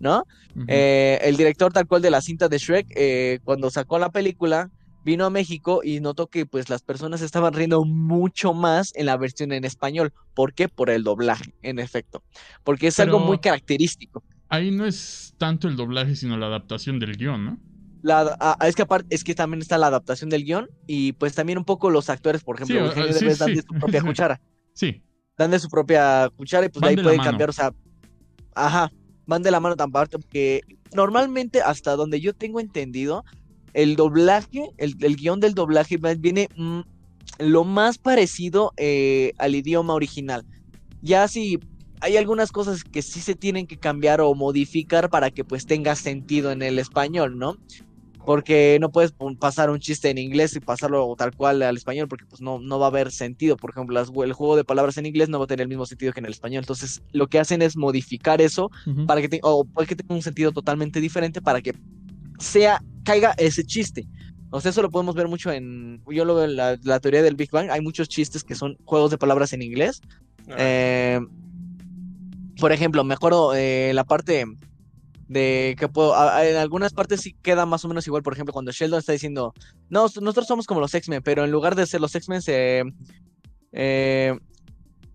¿no? 0.00 0.24
Eh, 0.66 1.20
el 1.22 1.36
director 1.36 1.72
tal 1.72 1.86
cual 1.86 2.02
de 2.02 2.10
la 2.10 2.20
cinta 2.20 2.48
de 2.48 2.58
Shrek, 2.58 3.42
cuando 3.44 3.70
sacó 3.70 3.98
la 3.98 4.10
película, 4.10 4.70
vino 5.04 5.24
a 5.24 5.30
México 5.30 5.80
y 5.84 6.00
notó 6.00 6.26
que 6.26 6.44
pues 6.44 6.68
las 6.68 6.82
personas 6.82 7.22
estaban 7.22 7.54
riendo 7.54 7.84
mucho 7.84 8.52
más 8.52 8.92
en 8.96 9.06
la 9.06 9.16
versión 9.16 9.52
en 9.52 9.64
español. 9.64 10.12
¿Por 10.34 10.52
qué? 10.52 10.68
Por 10.68 10.90
el 10.90 11.04
doblaje, 11.04 11.54
en 11.62 11.78
efecto. 11.78 12.22
Porque 12.64 12.88
es 12.88 12.98
algo 12.98 13.20
muy 13.20 13.38
característico. 13.38 14.24
Ahí 14.48 14.70
no 14.70 14.86
es 14.86 15.34
tanto 15.38 15.68
el 15.68 15.76
doblaje, 15.76 16.16
sino 16.16 16.36
la 16.36 16.46
adaptación 16.46 16.98
del 16.98 17.16
guion, 17.16 17.44
¿no? 17.44 17.58
La, 18.02 18.36
ah, 18.40 18.56
es 18.66 18.76
que 18.76 18.82
aparte, 18.82 19.14
es 19.14 19.24
que 19.24 19.34
también 19.34 19.60
está 19.60 19.78
la 19.78 19.88
adaptación 19.88 20.30
del 20.30 20.44
guion 20.44 20.68
y 20.86 21.12
pues 21.12 21.34
también 21.34 21.58
un 21.58 21.64
poco 21.64 21.90
los 21.90 22.10
actores, 22.10 22.44
por 22.44 22.56
ejemplo, 22.56 22.86
Eugenio 22.86 23.36
dan 23.36 23.54
de 23.54 23.62
su 23.62 23.74
propia 23.78 24.02
cuchara. 24.02 24.40
Sí. 24.72 25.02
Dan 25.36 25.50
de 25.50 25.58
su 25.58 25.68
propia 25.68 26.30
cuchara 26.36 26.66
y 26.66 26.68
pues 26.68 26.82
de 26.82 26.88
ahí 26.88 26.96
pueden 26.96 27.20
cambiar, 27.20 27.50
o 27.50 27.52
sea, 27.52 27.72
ajá, 28.54 28.92
van 29.26 29.42
de 29.42 29.50
la 29.50 29.60
mano 29.60 29.76
tan 29.76 29.90
parte 29.90 30.18
porque 30.18 30.62
normalmente 30.94 31.60
hasta 31.60 31.96
donde 31.96 32.20
yo 32.20 32.34
tengo 32.34 32.60
entendido, 32.60 33.24
el 33.74 33.96
doblaje, 33.96 34.70
el, 34.78 34.96
el 35.00 35.16
guion 35.16 35.40
del 35.40 35.54
doblaje 35.54 35.98
viene 36.18 36.48
mm, 36.56 36.80
lo 37.38 37.64
más 37.64 37.98
parecido 37.98 38.72
eh, 38.76 39.32
al 39.38 39.54
idioma 39.54 39.94
original. 39.94 40.44
Ya 41.02 41.28
si 41.28 41.60
hay 42.00 42.16
algunas 42.16 42.52
cosas 42.52 42.84
que 42.84 43.02
sí 43.02 43.20
se 43.20 43.34
tienen 43.34 43.66
que 43.66 43.76
cambiar 43.76 44.20
o 44.20 44.34
modificar 44.34 45.10
para 45.10 45.30
que 45.30 45.44
pues 45.44 45.66
tenga 45.66 45.94
sentido 45.94 46.50
en 46.50 46.62
el 46.62 46.78
español, 46.78 47.38
¿no? 47.38 47.56
Porque 48.24 48.78
no 48.80 48.90
puedes 48.90 49.12
pasar 49.38 49.70
un 49.70 49.78
chiste 49.78 50.10
en 50.10 50.18
inglés 50.18 50.54
y 50.54 50.60
pasarlo 50.60 51.14
tal 51.16 51.34
cual 51.34 51.62
al 51.62 51.76
español, 51.76 52.08
porque 52.08 52.26
pues 52.26 52.40
no, 52.40 52.58
no 52.58 52.78
va 52.78 52.86
a 52.86 52.88
haber 52.90 53.10
sentido. 53.10 53.56
Por 53.56 53.70
ejemplo, 53.70 53.98
el 53.98 54.32
juego 54.32 54.56
de 54.56 54.64
palabras 54.64 54.98
en 54.98 55.06
inglés 55.06 55.28
no 55.28 55.38
va 55.38 55.44
a 55.44 55.48
tener 55.48 55.62
el 55.62 55.68
mismo 55.68 55.86
sentido 55.86 56.12
que 56.12 56.20
en 56.20 56.26
el 56.26 56.32
español. 56.32 56.62
Entonces, 56.62 57.02
lo 57.12 57.26
que 57.28 57.38
hacen 57.38 57.62
es 57.62 57.76
modificar 57.76 58.40
eso 58.40 58.70
para 59.06 59.22
que, 59.22 59.40
o 59.42 59.66
que 59.86 59.96
tenga 59.96 60.14
un 60.14 60.22
sentido 60.22 60.52
totalmente 60.52 61.00
diferente 61.00 61.40
para 61.40 61.60
que 61.60 61.74
sea, 62.38 62.82
caiga 63.04 63.34
ese 63.38 63.64
chiste. 63.64 64.06
O 64.50 64.60
sea, 64.60 64.70
eso 64.70 64.82
lo 64.82 64.90
podemos 64.90 65.14
ver 65.14 65.28
mucho 65.28 65.52
en, 65.52 66.02
yo 66.10 66.24
lo 66.24 66.34
veo 66.34 66.44
en 66.44 66.56
la, 66.56 67.00
teoría 67.00 67.22
del 67.22 67.36
Big 67.36 67.50
Bang, 67.50 67.70
hay 67.70 67.80
muchos 67.80 68.08
chistes 68.08 68.44
que 68.44 68.54
son 68.54 68.78
juegos 68.84 69.10
de 69.10 69.18
palabras 69.18 69.52
en 69.52 69.62
inglés. 69.62 70.00
Eh, 70.56 71.20
por 72.58 72.72
ejemplo, 72.72 73.04
me 73.04 73.14
acuerdo 73.14 73.54
eh, 73.54 73.92
la 73.94 74.04
parte 74.04 74.46
de 75.28 75.76
que 75.78 75.88
puedo, 75.88 76.14
en 76.42 76.56
algunas 76.56 76.92
partes 76.92 77.20
sí 77.20 77.36
queda 77.42 77.66
más 77.66 77.84
o 77.84 77.88
menos 77.88 78.06
igual, 78.06 78.22
por 78.22 78.32
ejemplo, 78.32 78.52
cuando 78.52 78.72
Sheldon 78.72 78.98
está 78.98 79.12
diciendo, 79.12 79.54
no, 79.90 80.02
nosotros 80.02 80.46
somos 80.46 80.66
como 80.66 80.80
los 80.80 80.94
X-Men, 80.94 81.22
pero 81.22 81.44
en 81.44 81.50
lugar 81.50 81.74
de 81.74 81.86
ser 81.86 82.00
los 82.00 82.14
X-Men, 82.14 82.40
eh, 83.72 84.34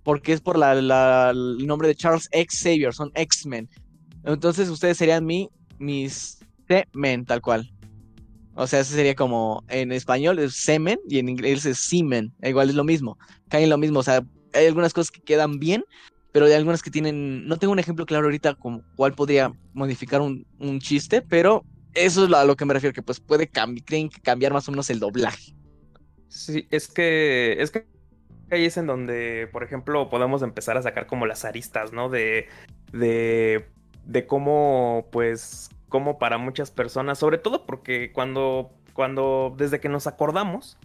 porque 0.04 0.34
es 0.34 0.41
por 0.41 0.58
la, 0.58 1.32
el 1.32 1.65
nombre 1.65 1.88
de 1.88 1.95
Charles 1.95 2.30
Xavier, 2.32 2.93
son 2.93 3.12
X-Men. 3.15 3.69
Entonces 4.23 4.69
ustedes 4.69 4.97
serían 4.97 5.26
mi, 5.26 5.49
mis 5.80 6.39
Semen, 6.67 7.26
tal 7.26 7.41
cual. 7.41 7.69
O 8.56 8.67
sea, 8.67 8.82
ese 8.82 8.93
sería 8.93 9.15
como, 9.15 9.63
en 9.67 9.91
español 9.91 10.38
es 10.39 10.56
semen 10.56 10.99
y 11.10 11.17
en 11.17 11.30
inglés 11.30 11.65
es 11.65 11.80
semen, 11.80 12.34
igual 12.43 12.69
es 12.69 12.76
lo 12.76 12.84
mismo, 12.84 13.17
caen 13.49 13.69
lo 13.69 13.80
mismo, 13.80 13.99
o 13.99 14.04
sea, 14.04 14.23
hay 14.54 14.67
algunas 14.67 14.93
cosas 14.93 15.10
que 15.10 15.21
quedan 15.21 15.58
bien, 15.58 15.84
pero 16.34 16.48
hay 16.48 16.54
algunas 16.54 16.82
que 16.82 16.89
tienen, 16.89 17.48
no 17.48 17.58
tengo 17.58 17.72
un 17.72 17.80
ejemplo 17.80 18.06
claro 18.06 18.26
ahorita 18.26 18.56
como 18.56 18.82
cuál 18.96 19.13
podría 19.13 19.54
modificar 19.74 20.19
un, 20.19 20.46
chiste, 20.80 21.22
pero 21.22 21.63
eso 21.93 22.26
es 22.26 22.34
a 22.34 22.43
lo 22.43 22.56
que 22.56 22.65
me 22.65 22.74
refiero, 22.74 22.93
que 22.93 23.04
pues 23.04 23.19
puede 23.19 23.48
que 23.48 24.10
cambiar 24.24 24.52
más 24.52 24.67
o 24.67 24.72
menos 24.72 24.89
el 24.89 25.00
doblaje. 25.00 25.54
Sí, 26.30 26.67
es 26.72 26.88
que, 26.88 27.56
es 27.60 27.69
que 27.69 27.86
ahí 28.50 28.65
es 28.65 28.78
en 28.78 28.88
donde, 28.88 29.48
por 29.52 29.63
ejemplo, 29.63 30.10
podemos 30.10 30.41
empezar 30.41 30.76
a 30.76 30.82
sacar 30.82 31.06
como 31.06 31.28
las 31.28 31.46
aristas, 31.46 31.93
¿no? 31.93 32.10
De, 32.10 32.48
de, 32.91 33.67
de 34.06 34.26
cómo, 34.26 35.08
pues, 35.12 35.69
cómo 35.88 36.17
para 36.17 36.39
muchas 36.39 36.72
personas, 36.72 37.19
sobre 37.19 37.38
todo 37.38 37.67
porque 37.67 38.12
cuando, 38.12 38.72
cuando, 38.93 39.54
desde 39.56 39.80
que 39.80 39.89
nos 39.89 40.08
acordamos, 40.08 40.80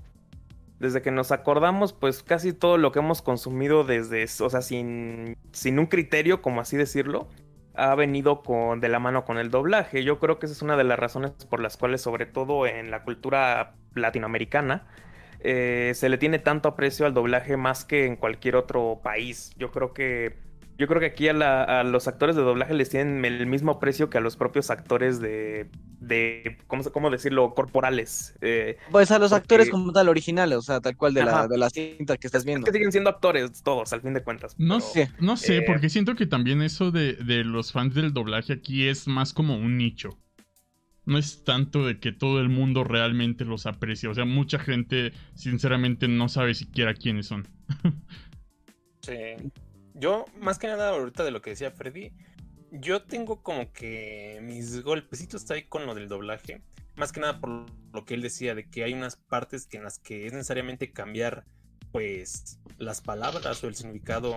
desde 0.78 1.02
que 1.02 1.10
nos 1.10 1.32
acordamos, 1.32 1.92
pues 1.92 2.22
casi 2.22 2.52
todo 2.52 2.78
lo 2.78 2.92
que 2.92 3.00
hemos 3.00 3.22
consumido 3.22 3.84
desde, 3.84 4.24
o 4.24 4.50
sea, 4.50 4.62
sin, 4.62 5.36
sin 5.52 5.78
un 5.78 5.86
criterio, 5.86 6.40
como 6.42 6.60
así 6.60 6.76
decirlo, 6.76 7.28
ha 7.74 7.94
venido 7.94 8.42
con, 8.42 8.80
de 8.80 8.88
la 8.88 8.98
mano 8.98 9.24
con 9.24 9.38
el 9.38 9.50
doblaje. 9.50 10.04
Yo 10.04 10.18
creo 10.18 10.38
que 10.38 10.46
esa 10.46 10.54
es 10.54 10.62
una 10.62 10.76
de 10.76 10.84
las 10.84 10.98
razones 10.98 11.32
por 11.48 11.60
las 11.60 11.76
cuales, 11.76 12.00
sobre 12.00 12.26
todo 12.26 12.66
en 12.66 12.90
la 12.90 13.02
cultura 13.04 13.74
latinoamericana, 13.94 14.86
eh, 15.40 15.92
se 15.94 16.08
le 16.08 16.18
tiene 16.18 16.38
tanto 16.38 16.68
aprecio 16.68 17.06
al 17.06 17.14
doblaje 17.14 17.56
más 17.56 17.84
que 17.84 18.06
en 18.06 18.16
cualquier 18.16 18.56
otro 18.56 19.00
país. 19.02 19.52
Yo 19.56 19.70
creo 19.70 19.92
que 19.92 20.36
yo 20.78 20.86
creo 20.86 21.00
que 21.00 21.06
aquí 21.06 21.28
a, 21.28 21.82
los 21.82 22.06
actores 22.06 22.36
de 22.36 22.42
doblaje 22.42 22.72
les 22.72 22.88
tienen 22.88 23.24
el 23.24 23.46
mismo 23.46 23.80
precio 23.80 24.08
que 24.08 24.18
a 24.18 24.20
los 24.20 24.36
propios 24.36 24.70
actores 24.70 25.20
de, 25.20 25.68
de 25.98 26.58
¿cómo, 26.68 26.84
cómo 26.84 27.10
decirlo? 27.10 27.52
Corporales. 27.54 28.36
Eh, 28.40 28.78
pues 28.92 29.10
a 29.10 29.18
los 29.18 29.32
actores 29.32 29.70
como 29.70 29.92
tal 29.92 30.08
originales, 30.08 30.56
o 30.56 30.62
sea, 30.62 30.80
tal 30.80 30.96
cual 30.96 31.14
de 31.14 31.24
la, 31.24 31.48
de 31.48 31.58
la, 31.58 31.68
cinta 31.68 32.16
que 32.16 32.28
estás 32.28 32.44
viendo. 32.44 32.64
que 32.64 32.72
siguen 32.72 32.92
siendo 32.92 33.10
actores 33.10 33.60
todos, 33.64 33.92
al 33.92 34.02
fin 34.02 34.14
de 34.14 34.22
cuentas. 34.22 34.54
No 34.56 34.78
sé, 34.78 35.10
no 35.18 35.36
sé, 35.36 35.58
eh, 35.58 35.62
porque 35.62 35.90
siento 35.90 36.14
que 36.14 36.26
también 36.26 36.62
eso 36.62 36.92
de, 36.92 37.14
de 37.14 37.42
los 37.42 37.72
fans 37.72 37.94
del 37.94 38.12
doblaje 38.12 38.52
aquí 38.52 38.86
es 38.86 39.08
más 39.08 39.32
como 39.32 39.56
un 39.56 39.78
nicho. 39.78 40.16
No 41.06 41.18
es 41.18 41.42
tanto 41.42 41.86
de 41.86 41.98
que 41.98 42.12
todo 42.12 42.38
el 42.38 42.50
mundo 42.50 42.84
realmente 42.84 43.44
los 43.44 43.66
aprecia. 43.66 44.10
O 44.10 44.14
sea, 44.14 44.26
mucha 44.26 44.58
gente, 44.60 45.12
sinceramente, 45.34 46.06
no 46.06 46.28
sabe 46.28 46.54
siquiera 46.54 46.94
quiénes 46.94 47.26
son. 47.26 47.48
sí. 49.00 49.14
Yo, 49.98 50.26
más 50.38 50.58
que 50.58 50.68
nada, 50.68 50.90
ahorita 50.90 51.24
de 51.24 51.30
lo 51.30 51.42
que 51.42 51.50
decía 51.50 51.70
Freddy, 51.70 52.12
yo 52.70 53.02
tengo 53.02 53.42
como 53.42 53.72
que 53.72 54.40
mis 54.42 54.82
golpecitos 54.82 55.50
ahí 55.50 55.64
con 55.64 55.86
lo 55.86 55.94
del 55.94 56.08
doblaje. 56.08 56.62
Más 56.96 57.12
que 57.12 57.20
nada 57.20 57.40
por 57.40 57.66
lo 57.92 58.04
que 58.04 58.14
él 58.14 58.22
decía, 58.22 58.54
de 58.54 58.68
que 58.68 58.84
hay 58.84 58.92
unas 58.92 59.16
partes 59.16 59.66
que 59.66 59.76
en 59.76 59.84
las 59.84 59.98
que 59.98 60.26
es 60.26 60.32
necesariamente 60.32 60.92
cambiar, 60.92 61.44
pues, 61.92 62.60
las 62.78 63.00
palabras 63.00 63.62
o 63.62 63.68
el 63.68 63.74
significado 63.74 64.36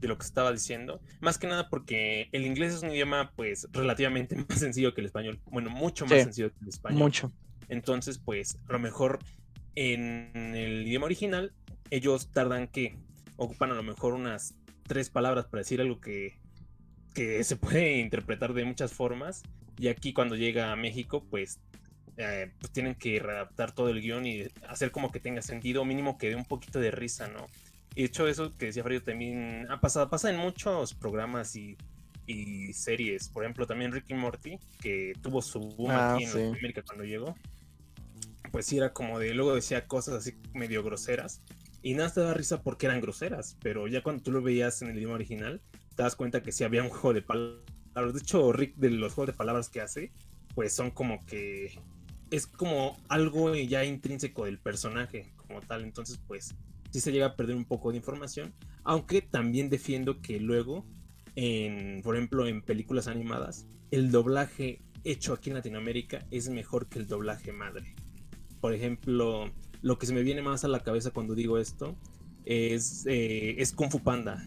de 0.00 0.08
lo 0.08 0.18
que 0.18 0.24
estaba 0.24 0.52
diciendo. 0.52 1.00
Más 1.20 1.38
que 1.38 1.46
nada 1.46 1.68
porque 1.68 2.28
el 2.32 2.44
inglés 2.44 2.74
es 2.74 2.82
un 2.82 2.90
idioma, 2.90 3.32
pues, 3.34 3.68
relativamente 3.72 4.36
más 4.48 4.58
sencillo 4.58 4.94
que 4.94 5.00
el 5.00 5.06
español. 5.06 5.40
Bueno, 5.46 5.70
mucho 5.70 6.06
más 6.06 6.22
sencillo 6.22 6.52
que 6.52 6.60
el 6.62 6.68
español. 6.68 6.98
Mucho. 6.98 7.32
Entonces, 7.68 8.18
pues, 8.18 8.58
a 8.68 8.72
lo 8.72 8.78
mejor 8.78 9.18
en 9.74 10.30
el 10.34 10.86
idioma 10.86 11.06
original, 11.06 11.52
ellos 11.90 12.30
tardan 12.30 12.68
que 12.68 12.96
ocupan 13.36 13.70
a 13.70 13.74
lo 13.74 13.82
mejor 13.82 14.14
unas 14.14 14.54
tres 14.82 15.10
palabras 15.10 15.46
para 15.46 15.60
decir 15.60 15.80
algo 15.80 16.00
que, 16.00 16.38
que 17.14 17.42
se 17.44 17.56
puede 17.56 17.98
interpretar 17.98 18.52
de 18.54 18.64
muchas 18.64 18.92
formas. 18.92 19.42
Y 19.78 19.88
aquí 19.88 20.12
cuando 20.12 20.36
llega 20.36 20.72
a 20.72 20.76
México, 20.76 21.24
pues, 21.30 21.60
eh, 22.16 22.52
pues 22.58 22.72
tienen 22.72 22.94
que 22.94 23.18
readaptar 23.18 23.72
todo 23.72 23.88
el 23.88 24.00
guion 24.00 24.26
y 24.26 24.46
hacer 24.68 24.90
como 24.90 25.10
que 25.10 25.20
tenga 25.20 25.42
sentido, 25.42 25.84
mínimo 25.84 26.18
que 26.18 26.28
dé 26.28 26.36
un 26.36 26.44
poquito 26.44 26.78
de 26.78 26.90
risa, 26.90 27.28
¿no? 27.28 27.46
Y 27.94 28.02
de 28.02 28.06
hecho 28.06 28.26
eso 28.26 28.56
que 28.56 28.66
decía 28.66 28.82
Fredo 28.82 29.02
también 29.02 29.66
ha 29.70 29.80
pasado, 29.80 30.08
pasa 30.08 30.30
en 30.30 30.36
muchos 30.36 30.94
programas 30.94 31.56
y, 31.56 31.76
y 32.26 32.72
series. 32.72 33.28
Por 33.28 33.44
ejemplo, 33.44 33.66
también 33.66 33.92
Ricky 33.92 34.14
Morty, 34.14 34.58
que 34.80 35.12
tuvo 35.20 35.42
su 35.42 35.60
boom 35.60 35.90
ah, 35.90 36.14
aquí 36.14 36.24
en 36.24 36.48
América 36.48 36.82
cuando 36.82 37.04
llegó. 37.04 37.34
Pues 38.50 38.66
sí, 38.66 38.76
era 38.76 38.92
como 38.92 39.18
de, 39.18 39.34
luego 39.34 39.54
decía 39.54 39.86
cosas 39.86 40.14
así 40.14 40.36
medio 40.52 40.82
groseras. 40.82 41.42
Y 41.82 41.94
nada 41.94 42.12
te 42.12 42.20
da 42.20 42.34
risa 42.34 42.62
porque 42.62 42.86
eran 42.86 43.00
groseras, 43.00 43.56
pero 43.60 43.88
ya 43.88 44.02
cuando 44.02 44.22
tú 44.22 44.30
lo 44.30 44.40
veías 44.40 44.82
en 44.82 44.90
el 44.90 44.98
idioma 44.98 45.14
original, 45.14 45.60
te 45.96 46.02
das 46.02 46.16
cuenta 46.16 46.42
que 46.42 46.52
sí 46.52 46.64
había 46.64 46.82
un 46.82 46.90
juego 46.90 47.12
de 47.12 47.22
palabras. 47.22 48.14
De 48.14 48.20
hecho, 48.20 48.52
Rick, 48.52 48.76
de 48.76 48.90
los 48.90 49.12
juegos 49.12 49.32
de 49.32 49.36
palabras 49.36 49.68
que 49.68 49.80
hace, 49.80 50.12
pues 50.54 50.72
son 50.72 50.90
como 50.90 51.24
que 51.26 51.78
es 52.30 52.46
como 52.46 52.96
algo 53.08 53.54
ya 53.54 53.84
intrínseco 53.84 54.46
del 54.46 54.58
personaje 54.58 55.32
como 55.36 55.60
tal, 55.60 55.82
entonces 55.82 56.18
pues 56.26 56.54
sí 56.90 57.00
se 57.00 57.12
llega 57.12 57.26
a 57.26 57.36
perder 57.36 57.56
un 57.56 57.66
poco 57.66 57.90
de 57.90 57.98
información, 57.98 58.54
aunque 58.84 59.20
también 59.20 59.68
defiendo 59.68 60.22
que 60.22 60.40
luego 60.40 60.86
en, 61.36 62.00
por 62.02 62.16
ejemplo, 62.16 62.46
en 62.46 62.62
películas 62.62 63.08
animadas, 63.08 63.66
el 63.90 64.10
doblaje 64.10 64.80
hecho 65.04 65.34
aquí 65.34 65.50
en 65.50 65.56
Latinoamérica 65.56 66.26
es 66.30 66.48
mejor 66.48 66.88
que 66.88 66.98
el 66.98 67.06
doblaje 67.06 67.52
madre. 67.52 67.94
Por 68.60 68.72
ejemplo, 68.74 69.50
lo 69.82 69.98
que 69.98 70.06
se 70.06 70.14
me 70.14 70.22
viene 70.22 70.42
más 70.42 70.64
a 70.64 70.68
la 70.68 70.80
cabeza 70.80 71.10
cuando 71.10 71.34
digo 71.34 71.58
esto 71.58 71.96
es, 72.44 73.04
eh, 73.06 73.56
es 73.58 73.72
Kung 73.72 73.90
Fu 73.90 74.00
Panda. 74.00 74.46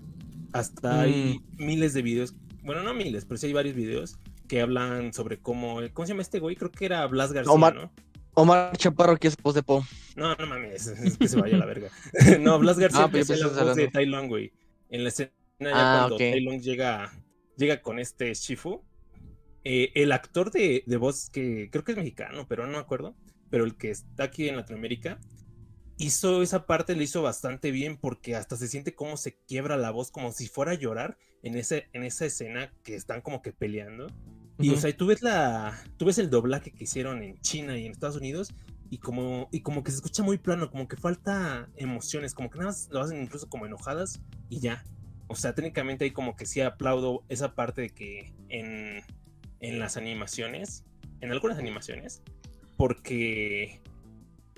Hasta 0.53 1.01
hay 1.01 1.41
mm. 1.57 1.65
miles 1.65 1.93
de 1.93 2.01
videos, 2.01 2.33
bueno, 2.63 2.81
no 2.81 2.93
miles, 2.93 3.25
pero 3.25 3.37
sí 3.37 3.47
hay 3.47 3.53
varios 3.53 3.75
videos 3.75 4.17
que 4.47 4.61
hablan 4.61 5.13
sobre 5.13 5.37
cómo, 5.39 5.79
¿cómo 5.93 6.05
se 6.05 6.13
llama 6.13 6.21
este 6.21 6.39
güey? 6.39 6.55
Creo 6.55 6.71
que 6.71 6.85
era 6.85 7.05
Blas 7.07 7.33
García, 7.33 7.51
Omar, 7.51 7.75
¿no? 7.75 7.91
Omar 8.35 8.75
Chaparro, 8.77 9.17
que 9.17 9.27
es 9.27 9.37
voz 9.37 9.55
de 9.55 9.63
Po. 9.63 9.85
No, 10.15 10.35
no 10.35 10.47
mames, 10.47 10.87
es 11.03 11.17
que 11.17 11.27
se 11.27 11.39
vaya 11.39 11.55
a 11.55 11.59
la 11.59 11.65
verga. 11.65 11.89
no, 12.39 12.57
Blas 12.59 12.79
García 12.79 13.09
ah, 13.11 13.17
es 13.17 13.29
la 13.29 13.63
voz 13.63 13.75
de 13.75 13.87
Tai 13.89 14.05
Long, 14.05 14.27
güey. 14.27 14.53
En 14.89 15.03
la 15.03 15.09
escena 15.09 15.31
ya 15.59 15.71
ah, 15.73 16.07
cuando 16.07 16.17
Tai 16.17 16.41
Long 16.41 16.61
llega, 16.61 17.11
llega 17.57 17.81
con 17.81 17.99
este 17.99 18.33
Shifu, 18.33 18.81
eh, 19.63 19.91
el 19.95 20.11
actor 20.11 20.51
de, 20.51 20.83
de, 20.85 20.97
voz 20.97 21.29
que 21.29 21.69
creo 21.71 21.83
que 21.83 21.93
es 21.93 21.97
mexicano, 21.97 22.45
pero 22.47 22.65
no 22.65 22.73
me 22.73 22.77
acuerdo, 22.77 23.15
pero 23.49 23.65
el 23.65 23.75
que 23.75 23.91
está 23.91 24.25
aquí 24.25 24.47
en 24.49 24.57
Latinoamérica, 24.57 25.19
hizo 25.97 26.41
esa 26.41 26.65
parte, 26.65 26.95
lo 26.95 27.03
hizo 27.03 27.21
bastante 27.21 27.71
bien 27.71 27.97
porque 27.97 28.35
hasta 28.35 28.57
se 28.57 28.67
siente 28.67 28.95
como 28.95 29.17
se 29.17 29.35
quiebra 29.47 29.77
la 29.77 29.91
voz, 29.91 30.11
como 30.11 30.31
si 30.31 30.47
fuera 30.47 30.71
a 30.71 30.75
llorar 30.75 31.17
en, 31.43 31.55
ese, 31.55 31.87
en 31.93 32.03
esa 32.03 32.25
escena 32.25 32.73
que 32.83 32.95
están 32.95 33.21
como 33.21 33.41
que 33.41 33.51
peleando. 33.51 34.07
Y 34.57 34.69
o 34.69 34.77
sea, 34.77 34.95
tú 34.95 35.07
ves 35.07 35.21
la, 35.21 35.77
tú 35.97 36.05
ves 36.05 36.17
el 36.17 36.29
doblaje 36.29 36.71
que 36.71 36.85
hicieron 36.85 37.23
en 37.23 37.39
China 37.41 37.77
y 37.77 37.85
en 37.85 37.91
Estados 37.91 38.15
Unidos 38.15 38.53
y 38.89 38.99
como, 38.99 39.49
y 39.51 39.61
como 39.61 39.83
que 39.83 39.91
se 39.91 39.97
escucha 39.97 40.23
muy 40.23 40.37
plano, 40.37 40.69
como 40.69 40.87
que 40.87 40.95
falta 40.95 41.69
emociones, 41.75 42.33
como 42.33 42.49
que 42.49 42.59
nada 42.59 42.71
más 42.71 42.87
lo 42.91 43.01
hacen 43.01 43.21
incluso 43.21 43.49
como 43.49 43.65
enojadas 43.65 44.21
y 44.49 44.59
ya. 44.59 44.83
O 45.27 45.35
sea, 45.35 45.55
técnicamente 45.55 46.05
ahí 46.05 46.11
como 46.11 46.35
que 46.35 46.45
sí 46.45 46.61
aplaudo 46.61 47.23
esa 47.27 47.55
parte 47.55 47.81
de 47.81 47.89
que 47.89 48.33
en, 48.49 49.01
en 49.59 49.79
las 49.79 49.97
animaciones, 49.97 50.85
en 51.19 51.31
algunas 51.31 51.57
animaciones, 51.57 52.21
porque 52.77 53.81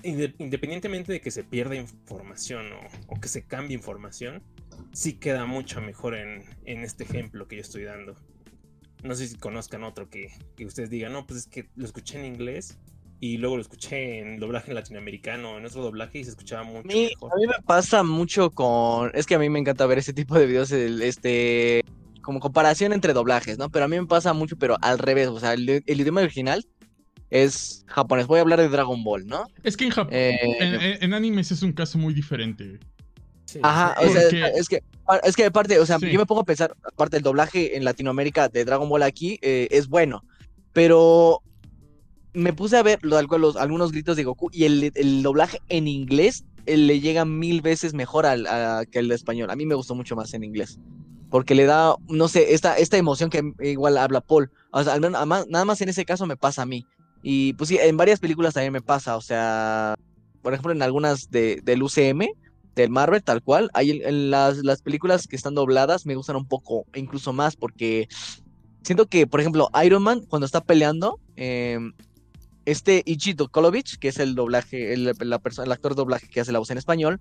independientemente 0.02 1.12
de 1.12 1.20
que 1.20 1.30
se 1.30 1.44
pierda 1.44 1.74
información 1.74 2.66
o, 3.08 3.20
que 3.20 3.28
se 3.28 3.46
cambie 3.46 3.76
información, 3.76 4.42
sí 4.92 5.14
queda 5.14 5.44
mucho 5.46 5.80
mejor 5.80 6.14
en, 6.14 6.44
este 6.64 7.04
ejemplo 7.04 7.48
que 7.48 7.56
yo 7.56 7.62
estoy 7.62 7.84
dando. 7.84 8.14
No 9.02 9.14
sé 9.14 9.28
si 9.28 9.36
conozcan 9.36 9.84
otro 9.84 10.08
que, 10.08 10.30
ustedes 10.64 10.90
digan, 10.90 11.12
no, 11.12 11.26
pues 11.26 11.40
es 11.40 11.46
que 11.46 11.68
lo 11.76 11.84
escuché 11.84 12.18
en 12.18 12.26
inglés 12.26 12.78
y 13.20 13.38
luego 13.38 13.56
lo 13.56 13.62
escuché 13.62 14.20
en 14.20 14.38
doblaje 14.38 14.72
latinoamericano, 14.72 15.58
en 15.58 15.66
otro 15.66 15.82
doblaje 15.82 16.20
y 16.20 16.24
se 16.24 16.30
escuchaba 16.30 16.62
mucho 16.62 16.86
mejor. 16.86 17.32
A 17.32 17.36
mí 17.36 17.46
me 17.46 17.62
pasa 17.64 18.04
mucho 18.04 18.50
con. 18.50 19.10
Es 19.14 19.26
que 19.26 19.34
a 19.34 19.38
mí 19.40 19.48
me 19.48 19.58
encanta 19.58 19.86
ver 19.86 19.98
ese 19.98 20.12
tipo 20.12 20.38
de 20.38 20.46
videos, 20.46 20.70
este. 20.70 21.82
Como 22.22 22.40
comparación 22.40 22.92
entre 22.92 23.14
doblajes, 23.14 23.58
¿no? 23.58 23.70
Pero 23.70 23.86
a 23.86 23.88
mí 23.88 23.98
me 23.98 24.06
pasa 24.06 24.32
mucho, 24.34 24.56
pero 24.56 24.76
al 24.82 24.98
revés. 24.98 25.28
O 25.28 25.40
sea, 25.40 25.54
el 25.54 25.82
idioma 25.86 26.20
original 26.20 26.64
es 27.30 27.84
japonés. 27.86 28.26
Voy 28.26 28.38
a 28.38 28.42
hablar 28.42 28.60
de 28.60 28.68
Dragon 28.68 29.02
Ball, 29.04 29.26
¿no? 29.26 29.46
Es 29.62 29.76
que 29.76 29.84
en 29.84 29.90
Japón, 29.90 30.12
eh, 30.14 30.98
en, 31.00 31.12
animes 31.14 31.50
es 31.50 31.62
un 31.62 31.72
caso 31.72 31.98
muy 31.98 32.14
diferente. 32.14 32.78
Ajá, 33.62 33.96
o 34.00 34.08
sea, 34.08 34.48
es 34.48 34.68
que, 34.68 34.82
es 35.24 35.36
que 35.36 35.44
aparte, 35.46 35.78
o 35.78 35.86
sea, 35.86 35.98
yo 35.98 36.18
me 36.18 36.26
pongo 36.26 36.42
a 36.42 36.44
pensar, 36.44 36.76
aparte 36.84 37.16
el 37.16 37.22
doblaje 37.22 37.76
en 37.76 37.84
Latinoamérica 37.84 38.48
de 38.48 38.64
Dragon 38.64 38.88
Ball 38.88 39.02
aquí 39.02 39.38
eh, 39.40 39.68
es 39.70 39.88
bueno, 39.88 40.22
pero 40.74 41.42
me 42.34 42.52
puse 42.52 42.76
a 42.76 42.82
ver 42.82 42.98
los, 43.02 43.56
algunos 43.56 43.92
gritos 43.92 44.16
de 44.16 44.24
Goku 44.24 44.50
y 44.52 44.64
el, 44.64 45.22
doblaje 45.22 45.60
en 45.70 45.88
inglés 45.88 46.44
eh, 46.66 46.76
le 46.76 47.00
llega 47.00 47.24
mil 47.24 47.62
veces 47.62 47.94
mejor 47.94 48.26
al, 48.26 48.46
que 48.90 48.98
el 48.98 49.08
de 49.08 49.14
español. 49.14 49.50
A 49.50 49.56
mí 49.56 49.64
me 49.64 49.74
gustó 49.74 49.94
mucho 49.94 50.14
más 50.14 50.34
en 50.34 50.44
inglés. 50.44 50.78
Porque 51.30 51.54
le 51.54 51.66
da, 51.66 51.94
no 52.08 52.26
sé, 52.26 52.54
esta, 52.54 52.78
esta 52.78 52.96
emoción 52.96 53.28
que 53.28 53.52
igual 53.60 53.98
habla 53.98 54.22
Paul. 54.22 54.50
O 54.70 54.82
sea, 54.82 54.98
nada 54.98 55.64
más 55.64 55.80
en 55.80 55.90
ese 55.90 56.06
caso 56.06 56.26
me 56.26 56.36
pasa 56.36 56.62
a 56.62 56.66
mí. 56.66 56.86
Y 57.22 57.52
pues 57.54 57.68
sí, 57.68 57.78
en 57.80 57.96
varias 57.96 58.20
películas 58.20 58.54
también 58.54 58.72
me 58.72 58.80
pasa, 58.80 59.16
o 59.16 59.20
sea, 59.20 59.94
por 60.42 60.52
ejemplo, 60.52 60.72
en 60.72 60.82
algunas 60.82 61.30
de, 61.30 61.60
del 61.62 61.82
UCM, 61.82 62.26
del 62.74 62.90
Marvel, 62.90 63.22
tal 63.22 63.42
cual, 63.42 63.70
hay 63.74 64.02
en, 64.04 64.30
las, 64.30 64.58
las, 64.58 64.82
películas 64.82 65.26
que 65.26 65.36
están 65.36 65.54
dobladas 65.54 66.06
me 66.06 66.14
gustan 66.14 66.36
un 66.36 66.46
poco, 66.46 66.86
incluso 66.94 67.32
más, 67.32 67.56
porque 67.56 68.08
siento 68.82 69.06
que, 69.06 69.26
por 69.26 69.40
ejemplo, 69.40 69.68
Iron 69.84 70.02
Man, 70.02 70.20
cuando 70.28 70.46
está 70.46 70.62
peleando, 70.62 71.18
em, 71.36 71.92
este 72.64 73.02
Ichito 73.04 73.48
Kolovich, 73.48 73.98
que 73.98 74.08
es 74.08 74.18
el 74.18 74.34
doblaje, 74.34 74.92
el, 74.92 75.08
el 75.08 75.32
actor 75.72 75.94
doblaje 75.94 76.28
que 76.28 76.40
hace 76.40 76.52
la 76.52 76.58
voz 76.58 76.70
en 76.70 76.78
español, 76.78 77.20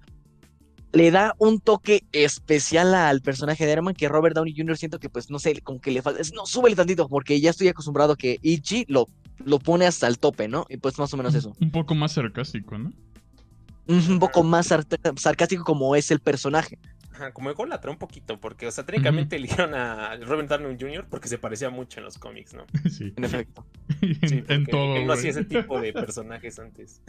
le 0.91 1.11
da 1.11 1.35
un 1.37 1.59
toque 1.59 2.03
especial 2.11 2.93
al 2.93 3.21
personaje 3.21 3.65
de 3.65 3.73
Iron 3.73 3.85
Man 3.85 3.93
que 3.93 4.07
Robert 4.07 4.35
Downey 4.35 4.53
Jr. 4.55 4.77
siento 4.77 4.99
que 4.99 5.09
pues 5.09 5.29
no 5.29 5.39
sé, 5.39 5.59
como 5.61 5.81
que 5.81 5.91
le 5.91 6.01
falta, 6.01 6.21
no, 6.33 6.45
súbele 6.45 6.75
tantito 6.75 7.07
porque 7.07 7.39
ya 7.41 7.49
estoy 7.49 7.67
acostumbrado 7.67 8.15
que 8.15 8.39
Ichi 8.41 8.85
lo 8.87 9.07
lo 9.43 9.59
pone 9.59 9.85
hasta 9.85 10.07
el 10.07 10.19
tope, 10.19 10.47
¿no? 10.47 10.65
Y 10.69 10.77
pues 10.77 10.97
más 10.99 11.13
o 11.13 11.17
menos 11.17 11.35
eso. 11.35 11.55
Un 11.59 11.71
poco 11.71 11.95
más 11.95 12.13
sarcástico, 12.13 12.77
¿no? 12.77 12.91
Un 13.87 14.19
poco 14.19 14.43
más 14.43 14.67
sarcástico 14.67 15.63
como 15.63 15.95
es 15.95 16.11
el 16.11 16.19
personaje. 16.19 16.77
Ajá, 17.13 17.31
como 17.31 17.49
ególatra 17.49 17.89
un 17.89 17.97
poquito, 17.97 18.39
porque, 18.39 18.67
o 18.67 18.71
sea, 18.71 18.85
técnicamente 18.85 19.37
eligieron 19.37 19.73
a 19.73 20.17
Robert 20.17 20.49
Downey 20.49 20.77
Jr. 20.79 21.07
porque 21.09 21.27
se 21.27 21.39
parecía 21.39 21.69
mucho 21.69 21.99
en 21.99 22.05
los 22.05 22.17
cómics, 22.17 22.53
¿no? 22.53 22.65
Sí. 22.89 23.13
En 23.15 23.23
efecto. 23.23 23.65
Sí, 24.27 24.43
en 24.47 24.65
todo. 24.65 24.97
Él 24.97 25.07
no 25.07 25.13
hacía 25.13 25.31
ese 25.31 25.45
tipo 25.45 25.79
de 25.79 25.93
personajes 25.93 26.59
antes. 26.59 27.01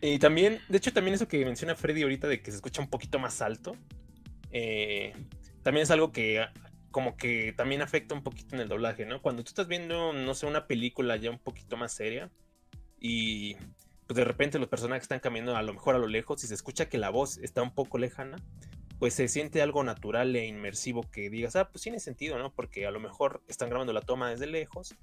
y 0.00 0.18
también, 0.18 0.58
de 0.68 0.78
hecho, 0.78 0.92
también 0.92 1.14
eso 1.14 1.26
que 1.26 1.44
menciona 1.44 1.74
Freddy 1.74 2.02
ahorita 2.02 2.28
de 2.28 2.40
que 2.42 2.50
se 2.50 2.58
escucha 2.58 2.82
un 2.82 2.88
poquito 2.88 3.18
más 3.18 3.42
alto, 3.42 3.74
eh, 4.52 5.14
también 5.62 5.82
es 5.82 5.90
algo 5.90 6.12
que 6.12 6.44
como 6.90 7.16
que 7.16 7.52
también 7.52 7.82
afecta 7.82 8.14
un 8.14 8.22
poquito 8.22 8.54
en 8.54 8.62
el 8.62 8.68
doblaje, 8.68 9.04
¿no? 9.06 9.20
Cuando 9.20 9.42
tú 9.44 9.48
estás 9.48 9.68
viendo, 9.68 10.12
no 10.12 10.34
sé, 10.34 10.46
una 10.46 10.66
película 10.66 11.16
ya 11.16 11.30
un 11.30 11.38
poquito 11.38 11.76
más 11.76 11.92
seria 11.92 12.30
y 13.00 13.56
pues 14.06 14.16
de 14.16 14.24
repente 14.24 14.58
los 14.58 14.68
personajes 14.68 15.02
están 15.02 15.20
caminando 15.20 15.56
a 15.56 15.62
lo 15.62 15.74
mejor 15.74 15.94
a 15.94 15.98
lo 15.98 16.06
lejos 16.06 16.42
y 16.42 16.46
se 16.46 16.54
escucha 16.54 16.88
que 16.88 16.98
la 16.98 17.10
voz 17.10 17.38
está 17.38 17.62
un 17.62 17.74
poco 17.74 17.98
lejana, 17.98 18.36
pues 18.98 19.14
se 19.14 19.28
siente 19.28 19.60
algo 19.60 19.84
natural 19.84 20.34
e 20.34 20.46
inmersivo 20.46 21.02
que 21.02 21.28
digas, 21.30 21.56
ah, 21.56 21.68
pues 21.70 21.82
tiene 21.82 22.00
sentido, 22.00 22.38
¿no? 22.38 22.52
Porque 22.52 22.86
a 22.86 22.90
lo 22.90 23.00
mejor 23.00 23.42
están 23.48 23.68
grabando 23.68 23.92
la 23.92 24.00
toma 24.00 24.30
desde 24.30 24.46
lejos 24.46 24.94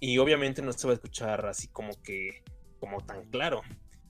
y 0.00 0.18
obviamente 0.18 0.62
no 0.62 0.72
se 0.72 0.86
va 0.86 0.92
a 0.92 0.94
escuchar 0.94 1.46
así 1.46 1.68
como 1.68 2.02
que, 2.02 2.42
como 2.80 3.00
tan 3.00 3.28
claro. 3.30 3.62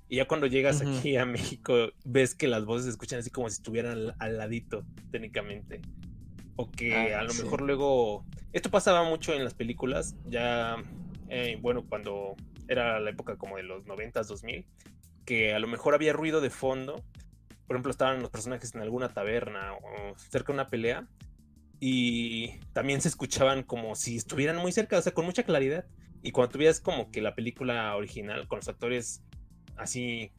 Y 0.09 0.17
ya 0.17 0.29
cuando 0.29 0.47
llegas 0.47 0.83
aquí 0.83 1.17
a 1.17 1.25
México, 1.27 1.91
ves 2.05 2.35
que 2.35 2.47
las 2.47 2.65
voces 2.65 2.85
se 2.85 2.91
escuchan 2.91 3.19
así 3.19 3.31
como 3.31 3.49
si 3.49 3.55
estuvieran 3.55 4.15
al 4.19 4.39
ladito, 4.39 4.85
técnicamente. 5.11 5.81
O 6.57 6.71
que 6.71 7.15
ah, 7.15 7.21
a 7.21 7.23
lo 7.25 7.35
mejor 7.35 7.63
luego. 7.63 8.25
Esto 8.53 8.71
pasaba 8.71 9.03
mucho 9.03 9.33
en 9.35 9.43
las 9.43 9.55
películas, 9.55 10.15
ya, 10.27 10.77
eh, 11.29 11.59
bueno, 11.61 11.85
cuando 11.89 12.37
era 12.69 13.01
la 13.01 13.11
época 13.11 13.37
como 13.37 13.57
de 13.57 13.65
los 13.65 13.85
90s, 13.85 14.27
2000, 14.27 14.65
que 15.25 15.55
a 15.55 15.59
lo 15.59 15.67
mejor 15.67 15.95
había 15.95 16.13
ruido 16.13 16.41
de 16.41 16.51
fondo. 16.51 17.05
Por 17.67 17.77
ejemplo, 17.77 17.91
estaban 17.91 18.21
los 18.21 18.31
personajes 18.31 18.75
en 18.75 18.83
alguna 18.83 19.13
taberna 19.13 19.73
o 19.73 20.17
cerca 20.17 20.49
de 20.49 20.55
una 20.55 20.69
pelea. 20.69 21.09
Y 21.81 22.61
también 22.73 23.01
se 23.01 23.09
escuchaban 23.09 23.63
como 23.63 23.97
si 23.97 24.17
estuvieran 24.17 24.57
muy 24.57 24.71
cerca, 24.71 24.99
o 24.99 25.03
sea, 25.03 25.13
con 25.13 25.25
mucha 25.25 25.43
claridad. 25.43 25.87
Y 26.23 26.31
cuando 26.31 26.53
tuvieras 26.53 26.81
como 26.81 27.11
que 27.11 27.21
la 27.21 27.35
película 27.35 27.97
original 27.97 28.47
con 28.47 28.59
los 28.59 28.69
actores 28.69 29.23
así 29.77 30.31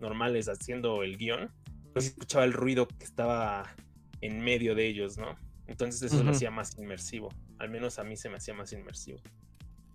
normales 0.00 0.48
haciendo 0.48 1.02
el 1.02 1.16
guion, 1.16 1.50
pues 1.92 2.06
escuchaba 2.06 2.44
el 2.44 2.52
ruido 2.52 2.88
que 2.88 3.04
estaba 3.04 3.74
en 4.20 4.40
medio 4.40 4.74
de 4.74 4.86
ellos, 4.86 5.16
¿no? 5.18 5.36
Entonces 5.70 6.12
eso 6.12 6.22
lo 6.24 6.32
hacía 6.32 6.50
más 6.50 6.76
inmersivo. 6.78 7.28
Al 7.58 7.70
menos 7.70 8.00
a 8.00 8.04
mí 8.04 8.16
se 8.16 8.28
me 8.28 8.36
hacía 8.36 8.54
más 8.54 8.72
inmersivo. 8.72 9.20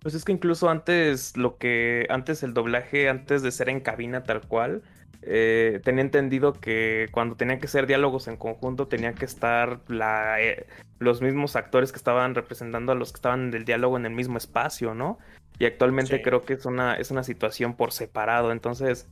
Pues 0.00 0.14
es 0.14 0.24
que 0.24 0.32
incluso 0.32 0.70
antes 0.70 1.36
lo 1.36 1.58
que 1.58 2.06
antes 2.08 2.42
el 2.42 2.54
doblaje 2.54 3.08
antes 3.08 3.42
de 3.42 3.50
ser 3.50 3.68
en 3.68 3.80
cabina 3.80 4.24
tal 4.24 4.40
cual 4.40 4.82
eh, 5.22 5.80
tenía 5.84 6.02
entendido 6.02 6.54
que 6.54 7.08
cuando 7.10 7.36
tenían 7.36 7.60
que 7.60 7.68
ser 7.68 7.86
diálogos 7.86 8.26
en 8.26 8.36
conjunto 8.36 8.88
tenían 8.88 9.14
que 9.14 9.26
estar 9.26 9.80
la, 9.88 10.40
eh, 10.40 10.66
los 10.98 11.20
mismos 11.20 11.56
actores 11.56 11.92
que 11.92 11.98
estaban 11.98 12.34
representando 12.34 12.92
a 12.92 12.94
los 12.94 13.12
que 13.12 13.16
estaban 13.16 13.50
del 13.50 13.64
diálogo 13.64 13.96
en 13.96 14.06
el 14.06 14.12
mismo 14.12 14.38
espacio, 14.38 14.94
¿no? 14.94 15.18
Y 15.58 15.66
actualmente 15.66 16.22
creo 16.22 16.42
que 16.42 16.54
es 16.54 16.64
una, 16.64 16.94
es 16.94 17.10
una 17.10 17.24
situación 17.24 17.74
por 17.74 17.92
separado. 17.92 18.52
Entonces, 18.52 19.08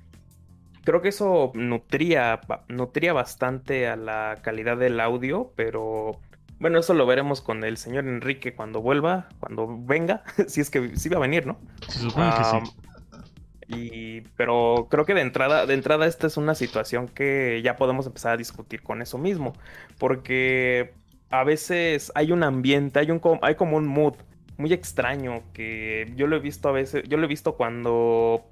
creo 0.85 1.03
que 1.03 1.09
eso 1.09 1.53
nutría, 1.55 2.41
nutría 2.69 3.13
bastante 3.13 3.89
a 3.89 3.97
la 3.97 4.39
calidad 4.43 4.77
del 4.77 5.01
audio, 5.01 5.53
pero 5.57 6.21
bueno, 6.65 6.79
eso 6.79 6.95
lo 6.95 7.05
veremos 7.05 7.43
con 7.43 7.63
el 7.63 7.77
señor 7.77 8.07
Enrique 8.07 8.55
cuando 8.55 8.81
vuelva, 8.81 9.29
cuando 9.39 9.69
venga, 9.69 10.23
si 10.49 10.63
es 10.63 10.71
que 10.71 10.97
sí 10.97 11.11
va 11.11 11.19
a 11.19 11.21
venir, 11.21 11.47
¿no? 11.47 11.59
Se 11.89 11.99
supone 11.99 12.31
que 12.31 12.43
sí. 12.43 13.69
Y, 13.69 14.21
pero 14.39 14.89
creo 14.91 15.05
que 15.05 15.13
de 15.13 15.21
entrada, 15.21 15.67
de 15.67 15.75
entrada 15.75 16.07
esta 16.07 16.27
es 16.27 16.39
una 16.39 16.55
situación 16.55 17.07
que 17.09 17.61
ya 17.63 17.77
podemos 17.77 18.07
empezar 18.07 18.33
a 18.33 18.37
discutir 18.39 18.83
con 18.83 19.03
eso 19.03 19.19
mismo, 19.19 19.53
porque 19.99 20.95
a 21.29 21.45
veces 21.45 22.11
hay 22.15 22.33
un 22.33 22.43
ambiente, 22.43 22.99
hay 22.99 23.11
un 23.11 23.21
hay 23.43 23.57
como 23.57 23.77
un 23.77 23.87
mood 23.87 24.15
muy 24.57 24.73
extraño 24.73 25.43
que 25.53 26.15
yo 26.17 26.27
lo 26.27 26.37
he 26.37 26.41
visto 26.41 26.71
a 26.71 26.73
veces, 26.73 27.05
yo 27.07 27.19
lo 27.19 27.25
he 27.25 27.29
visto 27.29 27.57
cuando 27.57 28.47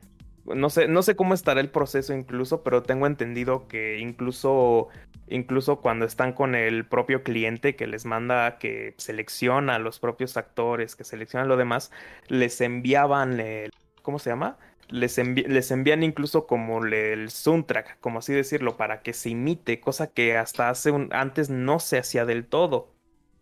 no 0.45 0.71
sé, 0.71 0.89
no 0.89 1.03
sé 1.03 1.17
cómo 1.17 1.35
estará 1.35 1.61
el 1.61 1.71
proceso 1.71 2.15
incluso, 2.15 2.63
pero 2.63 2.83
tengo 2.83 3.07
entendido 3.07 3.69
que 3.69 3.99
incluso, 3.99 4.89
incluso 5.29 5.81
cuando 5.81 6.05
están 6.05 6.33
con 6.33 6.55
el 6.55 6.87
propio 6.87 7.23
cliente 7.23 7.77
que 7.77 7.87
les 7.87 8.05
manda 8.07 8.59
que 8.59 8.95
selecciona 8.99 9.77
a 9.77 9.79
los 9.79 10.01
propios 10.01 10.37
actores, 10.37 10.97
que 10.97 11.05
selecciona 11.05 11.47
lo 11.47 11.57
demás, 11.57 11.93
les 12.29 12.61
enviaban 12.61 13.41
el, 13.41 13.71
¿cómo 14.03 14.19
se 14.19 14.31
llama? 14.31 14.59
Les, 14.89 15.17
les 15.19 15.71
envían 15.71 16.03
incluso 16.03 16.47
como 16.47 16.85
el 16.85 17.31
soundtrack, 17.31 17.99
como 18.01 18.19
así 18.19 18.33
decirlo, 18.35 18.77
para 18.77 19.03
que 19.03 19.13
se 19.15 19.31
imite, 19.31 19.81
cosa 19.81 20.09
que 20.09 20.37
hasta 20.37 20.69
hace 20.69 20.91
un, 20.91 21.09
antes 21.13 21.51
no 21.51 21.79
se 21.79 21.99
hacía 21.99 22.25
del 22.27 22.47
todo 22.47 22.92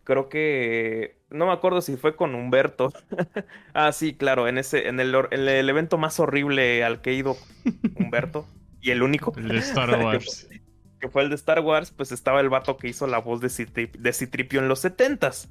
creo 0.03 0.29
que 0.29 1.17
no 1.29 1.45
me 1.45 1.53
acuerdo 1.53 1.81
si 1.81 1.97
fue 1.97 2.15
con 2.15 2.35
Humberto. 2.35 2.91
ah, 3.73 3.91
sí, 3.91 4.13
claro, 4.13 4.47
en 4.47 4.57
ese, 4.57 4.87
en 4.87 4.99
el, 4.99 5.15
en 5.31 5.47
el 5.47 5.69
evento 5.69 5.97
más 5.97 6.19
horrible 6.19 6.83
al 6.83 7.01
que 7.01 7.11
he 7.11 7.13
ido 7.13 7.37
Humberto, 7.95 8.45
y 8.81 8.91
el 8.91 9.03
único. 9.03 9.33
El 9.37 9.49
de 9.49 9.57
Star 9.59 9.89
Wars. 10.03 10.49
que, 10.99 11.09
fue, 11.09 11.23
el 11.23 11.29
de 11.29 11.35
Star 11.35 11.59
Wars, 11.61 11.91
pues 11.91 12.11
estaba 12.11 12.41
el 12.41 12.49
vato 12.49 12.77
que 12.77 12.87
hizo 12.89 13.07
la 13.07 13.19
voz 13.19 13.41
de, 13.41 13.49
Citripio 14.13 14.59
en 14.59 14.67
los 14.67 14.79
setentas. 14.79 15.49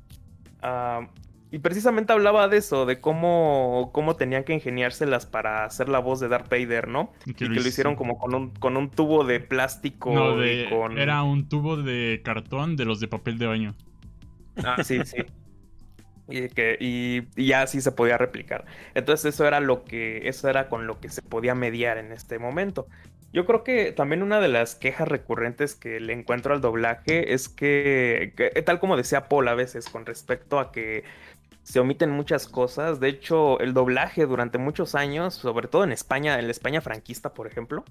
Ah, 0.63 1.09
y 1.53 1.59
precisamente 1.59 2.13
hablaba 2.13 2.47
de 2.47 2.59
eso, 2.59 2.87
de 2.87 3.01
cómo, 3.01 3.91
cómo 3.93 4.15
tenían 4.15 4.45
que 4.45 4.55
ingeniárselas 4.55 5.27
para 5.27 5.65
hacer 5.65 5.89
la 5.89 5.99
voz 5.99 6.21
de 6.21 6.29
Darth 6.29 6.49
Vader, 6.49 6.87
¿no? 6.87 7.13
Y 7.27 7.35
que, 7.35 7.47
lo, 7.47 7.61
hicieron 7.61 7.97
como 7.97 8.19
con 8.19 8.35
un, 8.35 8.51
con 8.51 8.77
un 8.77 8.89
tubo 8.89 9.25
de 9.25 9.41
plástico. 9.41 10.13
No, 10.13 10.41
era 10.43 11.25
un 11.25 11.49
tubo 11.49 11.77
de 11.77 12.21
cartón 12.25 12.77
de 12.77 12.85
los 12.85 13.01
de 13.01 13.09
papel 13.09 13.39
de 13.39 13.47
baño. 13.47 13.75
Ah, 14.57 14.83
sí, 14.83 15.01
sí. 15.05 15.19
Y, 16.29 16.49
que, 16.49 16.77
y, 16.81 17.27
ya 17.45 17.63
así 17.63 17.81
se 17.81 17.93
podía 17.93 18.17
replicar. 18.17 18.65
Entonces 18.95 19.35
eso 19.35 19.47
era 19.47 19.61
lo 19.61 19.85
que, 19.85 20.29
eso 20.29 20.49
era 20.49 20.69
con 20.69 20.87
lo 20.87 21.01
que 21.01 21.09
se 21.09 21.23
podía 21.23 21.55
mediar 21.55 21.99
en 21.99 22.13
este 22.13 22.39
momento. 22.39 22.87
Yo 23.33 23.47
creo 23.47 23.63
que 23.63 23.93
también 23.93 24.23
una 24.23 24.41
de 24.41 24.49
las 24.49 24.75
quejas 24.75 25.07
recurrentes 25.09 25.77
que 25.77 26.01
le 26.01 26.13
encuentro 26.13 26.53
al 26.55 26.61
doblaje 26.61 27.33
es 27.33 27.49
que, 27.49 28.33
tal 28.67 28.81
como 28.81 28.97
decía 28.97 29.29
Paul 29.29 29.49
a 29.49 29.55
veces, 29.55 29.89
con 29.89 30.05
respecto 30.07 30.59
a 30.59 30.73
que 30.73 31.05
se 31.71 31.79
omiten 31.79 32.11
muchas 32.11 32.49
cosas. 32.49 32.99
De 32.99 33.09
hecho, 33.09 33.61
el 33.61 33.75
doblaje 33.75 34.27
durante 34.27 34.59
muchos 34.59 34.97
años, 34.97 35.35
sobre 35.35 35.69
todo 35.69 35.85
en 35.85 35.93
España, 35.93 36.37
en 36.41 36.47
la 36.47 36.51
España 36.51 36.81
franquista, 36.81 37.33
por 37.33 37.47
ejemplo, 37.47 37.85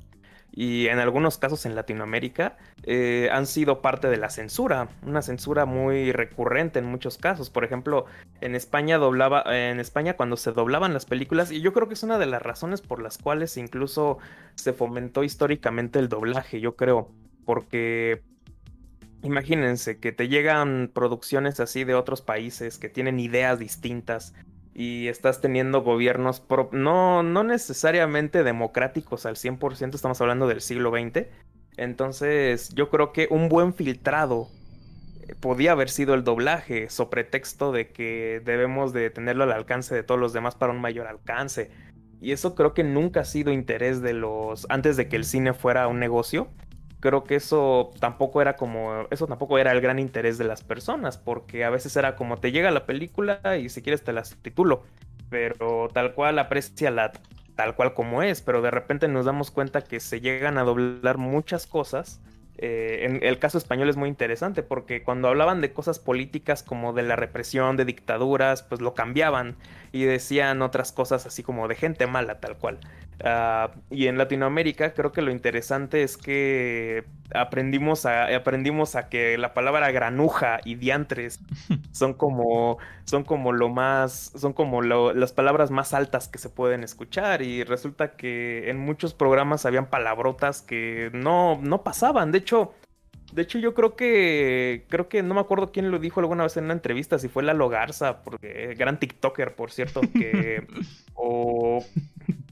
y 0.51 0.87
en 0.87 0.99
algunos 0.99 1.37
casos 1.37 1.65
en 1.65 1.75
Latinoamérica 1.75 2.57
eh, 2.83 3.29
han 3.31 3.45
sido 3.45 3.81
parte 3.81 4.09
de 4.09 4.17
la 4.17 4.29
censura, 4.29 4.89
una 5.05 5.21
censura 5.21 5.65
muy 5.65 6.11
recurrente 6.11 6.79
en 6.79 6.85
muchos 6.87 7.17
casos. 7.17 7.49
Por 7.49 7.63
ejemplo, 7.63 8.03
en 8.41 8.53
España 8.53 8.97
doblaba, 8.97 9.43
en 9.47 9.79
España 9.79 10.17
cuando 10.17 10.35
se 10.35 10.51
doblaban 10.51 10.93
las 10.93 11.05
películas, 11.05 11.49
y 11.49 11.61
yo 11.61 11.71
creo 11.71 11.87
que 11.87 11.93
es 11.93 12.03
una 12.03 12.17
de 12.17 12.25
las 12.25 12.41
razones 12.41 12.81
por 12.81 13.01
las 13.01 13.17
cuales 13.17 13.55
incluso 13.55 14.17
se 14.55 14.73
fomentó 14.73 15.23
históricamente 15.23 15.99
el 15.99 16.09
doblaje, 16.09 16.59
yo 16.59 16.75
creo, 16.75 17.11
porque 17.45 18.23
imagínense 19.23 19.99
que 19.99 20.11
te 20.11 20.27
llegan 20.27 20.91
producciones 20.93 21.59
así 21.59 21.83
de 21.83 21.95
otros 21.95 22.21
países 22.21 22.77
que 22.77 22.89
tienen 22.89 23.19
ideas 23.19 23.59
distintas 23.59 24.33
y 24.73 25.07
estás 25.07 25.41
teniendo 25.41 25.81
gobiernos 25.81 26.41
no, 26.71 27.21
no 27.21 27.43
necesariamente 27.43 28.43
democráticos 28.43 29.25
al 29.25 29.35
100%, 29.35 29.93
estamos 29.93 30.21
hablando 30.21 30.47
del 30.47 30.61
siglo 30.61 30.91
XX. 30.91 31.27
Entonces 31.75 32.69
yo 32.75 32.89
creo 32.89 33.11
que 33.11 33.27
un 33.29 33.49
buen 33.49 33.73
filtrado 33.73 34.47
eh, 35.27 35.35
podía 35.39 35.73
haber 35.73 35.89
sido 35.89 36.13
el 36.13 36.23
doblaje, 36.23 36.89
sobre 36.89 37.23
texto 37.23 37.71
de 37.71 37.89
que 37.91 38.41
debemos 38.45 38.93
de 38.93 39.09
tenerlo 39.09 39.43
al 39.43 39.51
alcance 39.51 39.93
de 39.95 40.03
todos 40.03 40.19
los 40.19 40.33
demás 40.33 40.55
para 40.55 40.71
un 40.71 40.79
mayor 40.79 41.07
alcance. 41.07 41.71
Y 42.21 42.31
eso 42.31 42.55
creo 42.55 42.73
que 42.73 42.83
nunca 42.83 43.21
ha 43.21 43.25
sido 43.25 43.51
interés 43.51 44.01
de 44.01 44.13
los, 44.13 44.65
antes 44.69 44.97
de 44.97 45.07
que 45.07 45.15
el 45.15 45.25
cine 45.25 45.53
fuera 45.53 45.87
un 45.87 45.99
negocio, 45.99 46.49
creo 46.99 47.23
que 47.23 47.35
eso 47.35 47.91
tampoco 47.99 48.41
era 48.41 48.55
como, 48.55 49.07
eso 49.11 49.27
tampoco 49.27 49.57
era 49.57 49.71
el 49.71 49.81
gran 49.81 49.99
interés 49.99 50.37
de 50.37 50.45
las 50.45 50.63
personas, 50.63 51.17
porque 51.17 51.63
a 51.63 51.69
veces 51.69 51.95
era 51.95 52.15
como 52.15 52.37
te 52.37 52.51
llega 52.51 52.71
la 52.71 52.85
película 52.85 53.39
y 53.57 53.69
si 53.69 53.81
quieres 53.81 54.03
te 54.03 54.13
la 54.13 54.23
titulo, 54.23 54.83
pero 55.29 55.89
tal 55.93 56.13
cual 56.13 56.39
aprecia 56.39 56.91
la 56.91 57.11
tal 57.55 57.75
cual 57.75 57.93
como 57.93 58.23
es, 58.23 58.41
pero 58.41 58.61
de 58.61 58.71
repente 58.71 59.07
nos 59.09 59.25
damos 59.25 59.51
cuenta 59.51 59.81
que 59.83 59.99
se 59.99 60.21
llegan 60.21 60.57
a 60.57 60.63
doblar 60.63 61.17
muchas 61.17 61.67
cosas 61.67 62.21
eh, 62.61 63.05
en 63.05 63.23
el 63.23 63.39
caso 63.39 63.57
español 63.57 63.87
es 63.87 63.95
muy 63.95 64.09
interesante 64.09 64.63
porque 64.63 65.01
cuando 65.01 65.29
hablaban 65.29 65.61
de 65.61 65.71
cosas 65.71 65.97
políticas 65.97 66.61
como 66.61 66.91
de 66.91 67.03
la 67.03 67.15
represión, 67.15 67.77
de 67.77 67.85
dictaduras, 67.85 68.63
pues 68.63 68.81
lo 68.81 68.93
cambiaban 68.93 69.55
y 69.93 70.03
decían 70.03 70.61
otras 70.61 70.91
cosas 70.91 71.25
así 71.25 71.41
como 71.41 71.69
de 71.69 71.75
gente 71.75 72.05
mala, 72.05 72.41
tal 72.41 72.57
cual. 72.57 72.79
Ah, 73.23 73.71
y 73.89 74.07
en 74.07 74.17
Latinoamérica 74.17 74.93
creo 74.93 75.11
que 75.11 75.21
lo 75.21 75.31
interesante 75.31 76.03
es 76.03 76.15
que 76.15 77.03
aprendimos 77.33 78.05
a, 78.05 78.33
aprendimos 78.35 78.95
a 78.95 79.09
que 79.09 79.37
la 79.37 79.53
palabra 79.53 79.91
granuja 79.91 80.61
y 80.63 80.75
diantres 80.75 81.41
son 81.91 82.13
como, 82.13 82.77
son 83.03 83.23
como 83.25 83.51
lo 83.51 83.67
más, 83.69 84.31
son 84.35 84.53
como 84.53 84.81
las 84.81 85.33
palabras 85.33 85.69
más 85.69 85.93
altas 85.93 86.29
que 86.29 86.39
se 86.39 86.49
pueden 86.49 86.83
escuchar 86.83 87.41
y 87.41 87.63
resulta 87.63 88.15
que 88.15 88.69
en 88.69 88.79
muchos 88.79 89.13
programas 89.13 89.65
habían 89.65 89.89
palabrotas 89.89 90.61
que 90.61 91.11
no, 91.13 91.59
no 91.61 91.83
pasaban. 91.83 92.31
De 92.31 92.37
hecho, 92.39 92.73
de 93.31 93.41
hecho, 93.41 93.59
yo 93.59 93.73
creo 93.73 93.95
que. 93.95 94.85
Creo 94.89 95.07
que 95.09 95.21
no 95.23 95.33
me 95.33 95.41
acuerdo 95.41 95.71
quién 95.71 95.91
lo 95.91 95.99
dijo 95.99 96.19
alguna 96.19 96.43
vez 96.43 96.57
en 96.57 96.65
una 96.65 96.73
entrevista, 96.73 97.19
si 97.19 97.27
fue 97.27 97.43
Lalo 97.43 97.69
Garza, 97.69 98.23
porque 98.23 98.75
gran 98.77 98.99
TikToker, 98.99 99.55
por 99.55 99.71
cierto, 99.71 100.01
que. 100.01 100.65
o. 101.13 101.83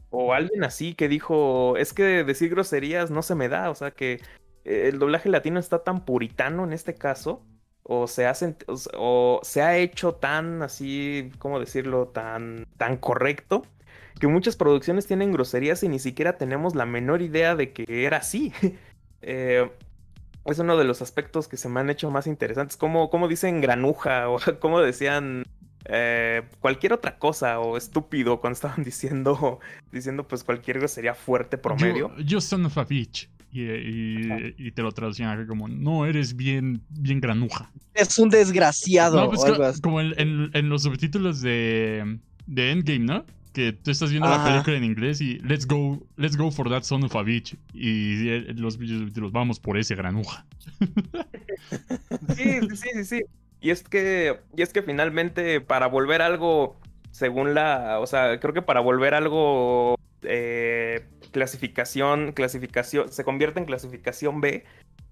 O 0.10 0.34
alguien 0.34 0.64
así 0.64 0.94
que 0.94 1.08
dijo. 1.08 1.78
Es 1.78 1.94
que 1.94 2.24
decir 2.24 2.50
groserías 2.50 3.12
no 3.12 3.22
se 3.22 3.36
me 3.36 3.50
da. 3.50 3.70
O 3.70 3.76
sea 3.76 3.92
que 3.92 4.22
el 4.64 5.00
doblaje 5.00 5.30
latino 5.30 5.60
está 5.60 5.84
tan 5.84 6.06
puritano 6.06 6.64
en 6.64 6.74
este 6.74 6.96
caso. 6.96 7.44
O 7.90 8.08
se, 8.08 8.26
hacen, 8.26 8.58
o 8.98 9.40
se 9.44 9.62
ha 9.62 9.78
hecho 9.78 10.16
tan 10.16 10.62
así, 10.62 11.32
¿cómo 11.40 11.58
decirlo? 11.58 12.10
Tan, 12.10 12.68
tan 12.78 12.98
correcto. 12.98 13.66
Que 14.20 14.28
muchas 14.28 14.58
producciones 14.58 15.08
tienen 15.08 15.32
groserías 15.32 15.84
y 15.84 15.90
ni 15.90 16.00
siquiera 16.00 16.38
tenemos 16.38 16.76
la 16.76 16.86
menor 16.86 17.22
idea 17.22 17.56
de 17.56 17.72
que 17.72 18.06
era 18.06 18.18
así. 18.18 18.52
eh, 19.22 19.70
es 20.52 20.60
uno 20.60 20.78
de 20.78 20.86
los 20.86 21.02
aspectos 21.02 21.48
que 21.48 21.58
se 21.58 21.70
me 21.70 21.80
han 21.80 21.90
hecho 21.90 22.10
más 22.12 22.28
interesantes. 22.28 22.78
Como, 22.78 23.10
como 23.10 23.28
dicen 23.28 23.62
granuja 23.62 24.30
o 24.30 24.40
como 24.60 24.80
decían 24.80 25.44
eh, 25.86 26.44
cualquier 26.60 26.94
otra 26.94 27.18
cosa 27.18 27.60
o 27.60 27.78
estúpido 27.78 28.40
cuando 28.40 28.56
estaban 28.56 28.84
diciendo, 28.84 29.60
diciendo 29.92 30.28
pues 30.28 30.44
cualquier 30.44 30.88
sería 30.90 31.14
fuerte 31.16 31.58
promedio. 31.58 32.16
Yo, 32.18 32.42
son 32.42 32.66
of 32.66 32.78
a 32.78 32.84
bitch. 32.84 33.30
Y, 33.50 34.72
te 34.72 34.84
lo 34.84 34.92
traducían 34.92 35.48
como, 35.48 35.68
no, 35.68 36.06
eres 36.06 36.36
bien, 36.36 36.84
bien 36.90 37.20
granuja. 37.20 37.72
Es 37.96 38.20
un 38.20 38.30
desgraciado. 38.30 39.32
Pues, 39.32 39.82
como 39.82 40.02
en, 40.02 40.70
los 40.70 40.84
subtítulos 40.84 41.42
de, 41.42 42.20
de 42.46 42.72
Endgame, 42.72 43.00
¿no? 43.00 43.26
Que 43.58 43.74
tú 43.74 43.90
estás 43.90 44.12
viendo 44.12 44.30
la 44.30 44.44
película 44.44 44.78
en 44.78 44.84
inglés 44.84 45.20
y 45.20 45.40
let's 45.40 45.66
go, 45.66 46.00
let's 46.16 46.38
go 46.38 46.52
for 46.52 46.70
that 46.70 46.84
son 46.84 47.04
of 47.04 47.16
a 47.16 47.24
bitch. 47.24 47.58
Y 47.74 48.40
los, 48.54 48.78
los 48.78 49.32
vamos 49.32 49.60
por 49.60 49.80
ese 49.80 49.96
granuja. 49.96 50.46
Sí, 52.36 52.60
sí, 52.70 52.90
sí, 52.94 53.04
sí. 53.04 53.24
Y 53.60 53.72
es 53.72 53.82
que, 53.82 54.40
y 54.56 54.62
es 54.62 54.72
que 54.72 54.84
finalmente 54.84 55.60
para 55.60 55.88
volver 55.88 56.22
algo, 56.22 56.80
según 57.10 57.56
la, 57.56 57.98
o 58.00 58.06
sea, 58.06 58.40
creo 58.40 58.54
que 58.54 58.62
para 58.62 58.80
volver 58.80 59.16
algo 59.16 59.96
eh, 60.22 61.08
clasificación, 61.32 62.34
clasificación, 62.34 63.12
se 63.12 63.24
convierte 63.24 63.60
en 63.60 63.66
clasificación 63.66 64.40
B 64.40 64.66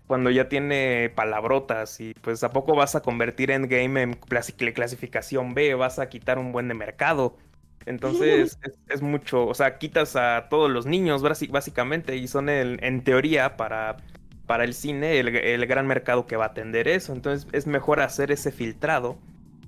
cuando 0.05 0.29
ya 0.29 0.49
tiene 0.49 1.11
palabrotas 1.15 1.99
y 1.99 2.13
pues 2.21 2.43
a 2.43 2.51
poco 2.51 2.75
vas 2.75 2.93
a 2.93 3.01
convertir 3.01 3.49
Endgame 3.49 4.03
en 4.03 4.13
clasificación 4.13 5.55
B, 5.55 5.73
vas 5.73 5.97
a 5.97 6.09
quitar 6.09 6.37
un 6.37 6.51
buen 6.51 6.67
de 6.67 6.75
mercado. 6.75 7.37
Entonces 7.85 8.57
es, 8.89 9.01
mucho, 9.01 9.45
o 9.45 9.53
sea, 9.53 9.77
quitas 9.77 10.15
a 10.15 10.47
todos 10.49 10.69
los 10.69 10.85
niños 10.85 11.21
básicamente 11.49 12.15
y 12.17 12.27
son 12.27 12.49
el, 12.49 12.79
en 12.83 13.03
teoría 13.03 13.57
para, 13.57 13.97
para 14.45 14.63
el 14.63 14.73
cine 14.73 15.19
el, 15.19 15.65
gran 15.65 15.87
mercado 15.87 16.25
que 16.25 16.35
va 16.35 16.45
a 16.45 16.49
atender 16.49 16.87
eso. 16.87 17.13
Entonces 17.13 17.47
es 17.51 17.67
mejor 17.67 17.99
hacer 17.99 18.31
ese 18.31 18.51
filtrado 18.51 19.17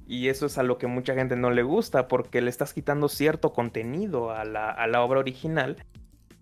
y 0.07 0.29
eso 0.29 0.45
es 0.45 0.57
a 0.57 0.63
lo 0.63 0.77
que 0.77 0.87
mucha 0.87 1.13
gente 1.13 1.35
no 1.35 1.51
le 1.51 1.63
gusta 1.63 2.07
porque 2.07 2.41
le 2.41 2.49
estás 2.49 2.73
quitando 2.73 3.09
cierto 3.09 3.53
contenido 3.53 4.31
a 4.31 4.45
la, 4.45 4.69
a 4.69 4.87
la 4.87 5.01
obra 5.01 5.19
original. 5.19 5.77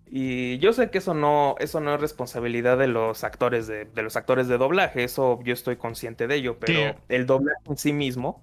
Y 0.08 0.58
yo 0.58 0.72
sé 0.72 0.88
que 0.90 0.98
eso 0.98 1.14
no, 1.14 1.56
eso 1.58 1.80
no 1.80 1.92
es 1.96 2.00
responsabilidad 2.00 2.78
de 2.78 2.86
los 2.86 3.24
actores 3.24 3.66
de, 3.66 3.86
de 3.86 4.02
los 4.02 4.14
actores 4.14 4.46
de 4.46 4.56
doblaje, 4.56 5.02
eso 5.02 5.40
yo 5.42 5.52
estoy 5.52 5.74
consciente 5.74 6.28
de 6.28 6.36
ello, 6.36 6.58
pero 6.60 6.94
el 7.08 7.26
doblaje 7.26 7.58
en 7.66 7.76
sí 7.76 7.92
mismo 7.92 8.40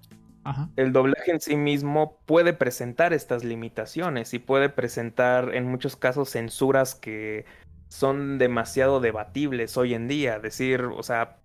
el 0.76 0.92
doblaje 0.92 1.32
en 1.32 1.40
sí 1.40 1.56
mismo 1.56 2.20
puede 2.26 2.54
presentar 2.54 3.14
estas 3.14 3.44
limitaciones 3.44 4.34
y 4.34 4.40
puede 4.40 4.70
presentar 4.70 5.56
en 5.56 5.66
muchos 5.66 5.96
casos 5.96 6.30
censuras 6.30 6.96
que 6.96 7.46
son 7.88 8.38
demasiado 8.38 9.00
debatibles 9.00 9.78
hoy 9.78 9.94
en 9.94 10.08
día. 10.08 10.40
Decir, 10.40 10.82
o 10.84 11.04
sea, 11.04 11.38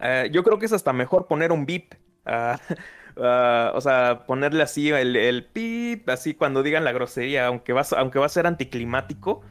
eh, 0.00 0.28
yo 0.32 0.42
creo 0.42 0.58
que 0.58 0.66
es 0.66 0.72
hasta 0.72 0.92
mejor 0.92 1.26
poner 1.26 1.52
un 1.52 1.66
beep. 1.66 1.94
Ah, 2.24 2.58
ah, 3.16 3.72
o 3.74 3.80
sea, 3.80 4.24
ponerle 4.26 4.62
así 4.62 4.90
el, 4.90 5.16
el 5.16 5.46
pip, 5.46 6.08
así 6.08 6.34
cuando 6.34 6.62
digan 6.62 6.84
la 6.84 6.92
grosería, 6.92 7.46
aunque 7.46 7.72
va, 7.72 7.82
aunque 7.96 8.18
va 8.18 8.26
a 8.26 8.30
ser 8.30 8.46
anticlimático. 8.46 9.42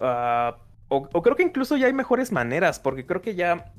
Ah, 0.00 0.58
o, 0.88 1.08
o, 1.12 1.22
creo 1.22 1.36
que 1.36 1.42
incluso 1.42 1.76
ya 1.76 1.86
hay 1.86 1.92
mejores 1.92 2.30
maneras, 2.30 2.78
porque 2.78 3.06
creo 3.06 3.22
que 3.22 3.34
ya, 3.34 3.72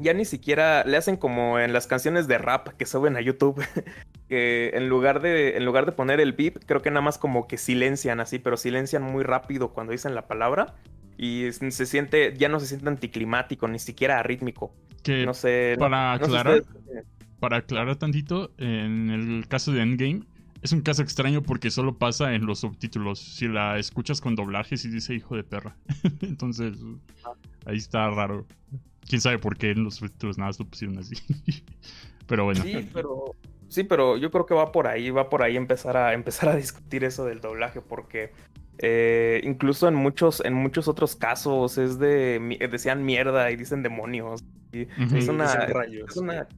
ya 0.00 0.14
ni 0.14 0.24
siquiera 0.24 0.84
le 0.84 0.96
hacen 0.96 1.16
como 1.16 1.58
en 1.58 1.72
las 1.72 1.86
canciones 1.86 2.28
de 2.28 2.38
rap 2.38 2.68
que 2.68 2.86
suben 2.86 3.16
a 3.16 3.20
YouTube. 3.20 3.62
que 4.28 4.70
en 4.74 4.88
lugar 4.88 5.20
de 5.20 5.56
en 5.56 5.64
lugar 5.64 5.86
de 5.86 5.92
poner 5.92 6.20
el 6.20 6.32
beep, 6.32 6.64
creo 6.66 6.82
que 6.82 6.90
nada 6.90 7.00
más 7.00 7.18
como 7.18 7.46
que 7.46 7.58
silencian 7.58 8.20
así, 8.20 8.38
pero 8.38 8.56
silencian 8.56 9.02
muy 9.02 9.22
rápido 9.22 9.72
cuando 9.72 9.92
dicen 9.92 10.14
la 10.14 10.26
palabra 10.26 10.74
y 11.16 11.50
se 11.52 11.86
siente 11.86 12.34
ya 12.36 12.48
no 12.48 12.58
se 12.60 12.66
siente 12.66 12.88
anticlimático, 12.88 13.68
ni 13.68 13.78
siquiera 13.78 14.18
arrítmico. 14.18 14.74
Que 15.02 15.24
no 15.24 15.34
sé, 15.34 15.76
para 15.78 16.18
no, 16.18 16.24
aclarar, 16.24 16.62
sé 16.62 17.04
para 17.38 17.58
aclarar 17.58 17.96
tantito, 17.96 18.50
en 18.58 19.10
el 19.10 19.46
caso 19.46 19.72
de 19.72 19.82
Endgame 19.82 20.22
es 20.62 20.72
un 20.72 20.80
caso 20.80 21.02
extraño 21.02 21.42
porque 21.42 21.70
solo 21.70 21.96
pasa 21.96 22.34
en 22.34 22.46
los 22.46 22.60
subtítulos. 22.60 23.20
Si 23.20 23.46
la 23.46 23.78
escuchas 23.78 24.20
con 24.20 24.34
doblaje, 24.34 24.76
sí 24.76 24.88
dice 24.88 25.14
hijo 25.14 25.36
de 25.36 25.44
perra. 25.44 25.76
Entonces, 26.22 26.78
ahí 27.66 27.76
está 27.76 28.10
raro. 28.10 28.46
Quién 29.08 29.20
sabe 29.20 29.38
por 29.38 29.56
qué 29.56 29.70
en 29.70 29.84
los 29.84 29.96
subtítulos 29.96 30.36
nada 30.38 30.48
más 30.48 30.58
lo 30.58 30.66
pusieron 30.66 30.98
así. 30.98 31.14
Pero 32.26 32.44
bueno. 32.44 32.60
Sí, 32.62 32.90
pero 32.92 33.24
sí, 33.68 33.84
pero 33.84 34.16
yo 34.16 34.32
creo 34.32 34.46
que 34.46 34.54
va 34.54 34.72
por 34.72 34.88
ahí, 34.88 35.10
va 35.10 35.28
por 35.28 35.42
ahí 35.44 35.56
empezar 35.56 35.96
a 35.96 36.12
empezar 36.12 36.48
a 36.48 36.56
discutir 36.56 37.04
eso 37.04 37.24
del 37.24 37.40
doblaje 37.40 37.80
porque 37.80 38.32
eh, 38.78 39.40
incluso 39.44 39.86
en 39.86 39.94
muchos 39.94 40.44
en 40.44 40.52
muchos 40.54 40.88
otros 40.88 41.14
casos 41.14 41.78
es 41.78 42.00
de 42.00 42.58
decían 42.70 43.04
mierda 43.04 43.50
y 43.52 43.56
dicen 43.56 43.84
demonios. 43.84 44.42
Y 44.72 44.82
Ujú. 45.00 45.16
es 45.16 45.28
una, 45.28 45.66
rayos. 45.66 46.10
es 46.10 46.16
una 46.16 46.48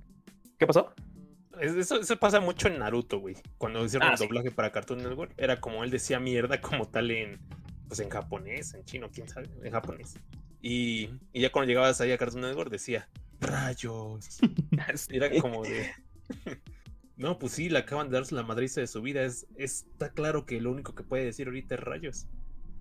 ¿Qué 0.59 0.66
pasó? 0.66 0.94
Es- 1.61 1.74
Eso, 1.74 2.01
eso 2.01 2.16
pasa 2.18 2.40
mucho 2.40 2.68
en 2.68 2.78
Naruto, 2.78 3.18
güey. 3.20 3.36
Cuando 3.59 3.84
hicieron 3.84 4.09
Ah, 4.09 4.12
el 4.12 4.18
sí. 4.18 4.24
doblaje 4.26 4.51
para 4.51 4.72
Cartoon 4.72 5.03
Network, 5.03 5.34
era 5.36 5.61
como 5.61 5.84
él 5.84 5.90
decía 5.90 6.18
mierda 6.18 6.61
como 6.62 6.88
tal 6.88 7.11
en, 7.11 7.38
pues 7.88 8.01
en 8.01 8.09
japonés, 8.09 8.72
en 8.72 8.84
chino, 8.86 9.11
quién 9.12 9.28
sabe, 9.28 9.49
en 9.62 9.70
japonés. 9.72 10.16
Y, 10.61 11.11
y 11.32 11.40
ya 11.40 11.52
cuando 11.52 11.68
llegabas 11.68 12.00
ahí 12.00 12.12
a 12.12 12.18
Cartoon 12.18 12.42
Network 12.42 12.70
decía, 12.70 13.09
rayos. 13.40 14.38
Era 15.11 15.30
como 15.40 15.62
de... 15.62 15.90
No, 17.18 17.36
pues 17.36 17.50
sí, 17.50 17.68
le 17.68 17.80
acaban 17.80 18.09
de 18.09 18.14
dar 18.14 18.32
la 18.32 18.44
madriza 18.44 18.80
de 18.80 18.86
su 18.86 19.02
vida. 19.02 19.24
Es, 19.24 19.48
está 19.56 20.11
claro 20.11 20.46
que 20.46 20.61
lo 20.61 20.70
único 20.70 20.94
que 20.94 21.02
puede 21.02 21.24
decir 21.24 21.48
ahorita 21.48 21.74
es 21.74 21.80
rayos. 21.80 22.28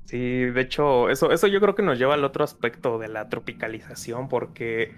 Sí, 0.05 0.45
de 0.45 0.61
hecho, 0.61 1.09
eso, 1.09 1.31
eso 1.31 1.47
yo 1.47 1.59
creo 1.59 1.73
que 1.73 1.81
nos 1.81 1.97
lleva 1.97 2.13
al 2.13 2.23
otro 2.23 2.43
aspecto 2.43 2.99
de 2.99 3.07
la 3.07 3.29
tropicalización, 3.29 4.29
porque 4.29 4.93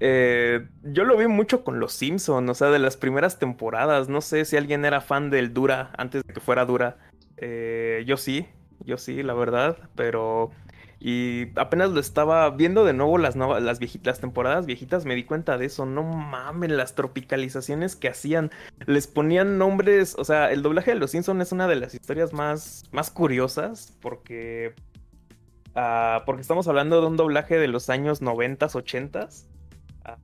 eh, 0.00 0.66
yo 0.82 1.04
lo 1.04 1.16
vi 1.16 1.28
mucho 1.28 1.62
con 1.62 1.78
los 1.78 1.92
Simpsons, 1.92 2.50
o 2.50 2.54
sea, 2.54 2.70
de 2.70 2.80
las 2.80 2.96
primeras 2.96 3.38
temporadas. 3.38 4.08
No 4.08 4.20
sé 4.20 4.44
si 4.44 4.56
alguien 4.56 4.84
era 4.84 5.00
fan 5.00 5.30
del 5.30 5.54
Dura 5.54 5.92
antes 5.96 6.24
de 6.24 6.34
que 6.34 6.40
fuera 6.40 6.66
Dura. 6.66 6.98
Eh, 7.36 8.02
yo 8.06 8.16
sí, 8.16 8.48
yo 8.84 8.98
sí, 8.98 9.22
la 9.22 9.34
verdad, 9.34 9.78
pero... 9.94 10.50
Y 11.06 11.48
apenas 11.56 11.90
lo 11.90 12.00
estaba 12.00 12.48
viendo 12.48 12.86
de 12.86 12.94
nuevo 12.94 13.18
las, 13.18 13.36
las, 13.36 13.78
las 14.02 14.20
temporadas 14.20 14.64
viejitas, 14.64 15.04
me 15.04 15.14
di 15.14 15.24
cuenta 15.24 15.58
de 15.58 15.66
eso. 15.66 15.84
No 15.84 16.02
mames, 16.02 16.70
las 16.70 16.94
tropicalizaciones 16.94 17.94
que 17.94 18.08
hacían. 18.08 18.50
Les 18.86 19.06
ponían 19.06 19.58
nombres, 19.58 20.16
o 20.16 20.24
sea, 20.24 20.50
el 20.50 20.62
doblaje 20.62 20.92
de 20.92 20.98
Los 20.98 21.10
Simpsons 21.10 21.42
es 21.42 21.52
una 21.52 21.68
de 21.68 21.76
las 21.76 21.92
historias 21.92 22.32
más, 22.32 22.84
más 22.90 23.10
curiosas 23.10 23.92
porque... 24.00 24.72
ah, 25.74 26.22
porque 26.24 26.40
estamos 26.40 26.68
hablando 26.68 27.02
de 27.02 27.06
un 27.06 27.18
doblaje 27.18 27.58
de 27.58 27.68
los 27.68 27.90
años 27.90 28.22
90, 28.22 28.64
80 28.72 29.28
ah, 30.06 30.16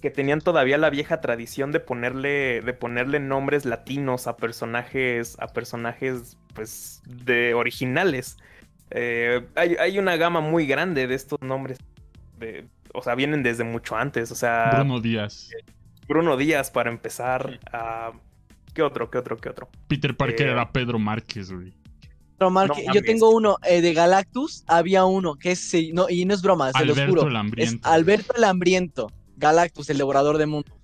que 0.00 0.10
tenían 0.12 0.40
todavía 0.40 0.78
la 0.78 0.88
vieja 0.88 1.20
tradición 1.20 1.72
de 1.72 1.80
ponerle 1.80 2.60
de 2.60 2.72
ponerle 2.74 3.18
nombres 3.18 3.64
latinos 3.64 4.28
a 4.28 4.36
personajes 4.36 5.36
a 5.40 5.48
personajes 5.48 6.36
pues 6.54 7.02
de 7.06 7.54
originales. 7.54 8.36
Eh, 8.90 9.46
hay, 9.54 9.76
hay 9.78 9.98
una 9.98 10.16
gama 10.16 10.40
muy 10.40 10.66
grande 10.66 11.06
de 11.06 11.14
estos 11.14 11.40
nombres. 11.40 11.78
de- 12.38 12.66
o 12.92 13.02
sea, 13.02 13.14
vienen 13.14 13.42
desde 13.42 13.64
mucho 13.64 13.96
antes. 13.96 14.30
O 14.30 14.34
sea, 14.34 14.70
Bruno, 14.74 15.00
Bruno 15.00 15.00
Díaz. 15.00 15.50
Díaz 16.38 16.70
para 16.70 16.90
empezar. 16.90 17.60
ah, 17.72 18.12
¿Qué 18.74 18.82
otro? 18.82 19.10
¿Qué 19.10 19.18
otro? 19.18 19.36
¿Qué 19.38 19.48
otro? 19.48 19.68
Peter 19.88 20.14
Parker 20.16 20.48
Eh, 20.48 20.52
era 20.52 20.70
Pedro 20.70 20.98
Márquez, 20.98 21.50
güey. 21.50 21.72
Pero 22.38 22.50
Mark, 22.50 22.72
No 22.86 22.92
yo 22.92 23.02
tengo 23.02 23.30
uno 23.30 23.56
eh, 23.66 23.80
de 23.80 23.94
Galactus, 23.94 24.62
había 24.66 25.06
uno 25.06 25.36
que 25.36 25.52
es, 25.52 25.58
sí, 25.58 25.92
no, 25.94 26.10
y 26.10 26.26
no 26.26 26.34
es 26.34 26.42
broma, 26.42 26.70
se 26.72 26.78
Alberto 26.78 27.06
juro. 27.08 27.22
el 27.22 27.28
Es 27.34 27.38
Hambriento. 27.40 27.88
Alberto 27.88 28.34
el 28.36 28.44
Hambriento, 28.44 29.10
Galactus, 29.38 29.88
el 29.88 29.96
devorador 29.96 30.36
de 30.36 30.44
mundos. 30.44 30.74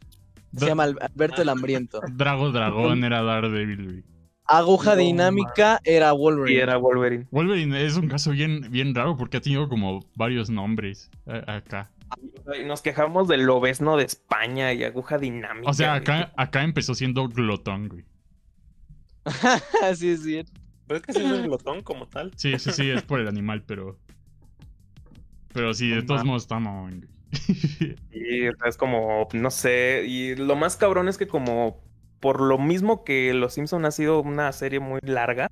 Se 0.54 0.60
Dra- 0.60 0.68
llama 0.68 0.82
Al- 0.84 0.98
Alberto 1.02 1.42
el 1.42 1.48
Hambriento. 1.50 2.00
Drago 2.10 2.50
Dragón 2.52 3.04
era 3.04 3.22
Daredevil, 3.22 3.84
güey. 3.84 4.04
Aguja 4.52 4.94
No 4.94 5.00
dinámica 5.00 5.80
era 5.84 6.12
Wolverine. 6.12 6.58
Y 6.58 6.60
era 6.60 6.76
Wolverine. 6.76 7.26
Wolverine 7.30 7.84
es 7.84 7.96
un 7.96 8.08
caso 8.08 8.32
bien, 8.32 8.70
bien 8.70 8.94
raro 8.94 9.16
porque 9.16 9.38
ha 9.38 9.40
tenido 9.40 9.68
como 9.68 10.04
varios 10.14 10.50
nombres 10.50 11.10
eh, 11.26 11.42
acá. 11.46 11.90
Y 12.60 12.64
nos 12.64 12.82
quejamos 12.82 13.28
del 13.28 13.44
lobesno 13.44 13.96
de 13.96 14.04
España 14.04 14.72
y 14.74 14.84
aguja 14.84 15.16
dinámica. 15.16 15.70
O 15.70 15.72
sea, 15.72 15.94
acá, 15.94 16.32
acá 16.36 16.62
empezó 16.64 16.94
siendo 16.94 17.28
glotón, 17.28 17.88
güey. 17.88 18.04
Así 19.82 20.10
es 20.10 20.24
bien. 20.24 20.46
Pero 20.86 20.98
es 20.98 21.06
que 21.06 21.12
ese 21.12 21.24
es 21.24 21.32
un 21.32 21.44
glotón 21.44 21.80
como 21.82 22.06
tal. 22.08 22.32
Sí, 22.36 22.58
sí, 22.58 22.72
sí, 22.72 22.90
es 22.90 23.02
por 23.02 23.20
el 23.20 23.28
animal, 23.28 23.64
pero. 23.66 23.98
Pero 25.54 25.72
sí, 25.72 25.88
de 25.88 26.02
todos 26.02 26.24
modos 26.24 26.42
está 26.42 26.58
mamón, 26.58 27.00
güey. 27.00 27.96
Y 28.12 28.44
es 28.66 28.76
como, 28.76 29.26
no 29.32 29.50
sé, 29.50 30.04
y 30.06 30.36
lo 30.36 30.54
más 30.56 30.76
cabrón 30.76 31.08
es 31.08 31.16
que 31.16 31.26
como 31.26 31.80
por 32.22 32.40
lo 32.40 32.56
mismo 32.56 33.02
que 33.02 33.34
Los 33.34 33.54
Simpson 33.54 33.84
ha 33.84 33.90
sido 33.90 34.20
una 34.20 34.52
serie 34.52 34.78
muy 34.78 35.00
larga, 35.02 35.50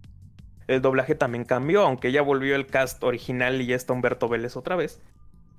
el 0.69 0.81
doblaje 0.81 1.17
también 1.17 1.45
cambió, 1.45 1.83
aunque 1.83 2.13
ya 2.13 2.23
volvió 2.23 2.55
el 2.55 2.69
cast 2.69 3.03
original 3.03 3.61
y 3.61 3.67
ya 3.67 3.75
está 3.75 3.93
Humberto 3.93 4.29
Vélez 4.29 4.57
otra 4.57 4.77
vez. 4.77 5.03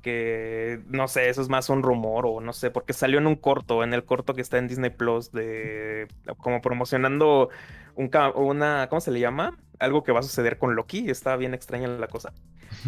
Que 0.02 0.80
no 0.88 1.10
sé, 1.10 1.28
eso 1.28 1.42
es 1.42 1.50
más 1.50 1.70
un 1.70 1.84
rumor 1.84 2.26
o 2.26 2.40
no 2.40 2.54
sé, 2.54 2.72
porque 2.72 2.94
salió 2.94 3.20
en 3.20 3.28
un 3.28 3.36
corto, 3.36 3.84
en 3.84 3.94
el 3.94 4.06
corto 4.06 4.34
que 4.34 4.42
está 4.42 4.58
en 4.58 4.70
Disney 4.70 4.90
Plus 4.90 5.34
de 5.34 6.08
como 6.38 6.62
promocionando 6.62 7.50
un 7.96 8.10
una, 8.36 8.88
¿cómo 8.90 9.02
se 9.02 9.12
le 9.12 9.20
llama? 9.20 9.60
Algo 9.80 10.04
que 10.04 10.14
va 10.14 10.22
a 10.22 10.24
suceder 10.24 10.58
con 10.58 10.76
Loki, 10.76 11.10
está 11.10 11.36
bien 11.36 11.54
extraña 11.54 11.90
la 11.90 12.08
cosa. 12.08 12.32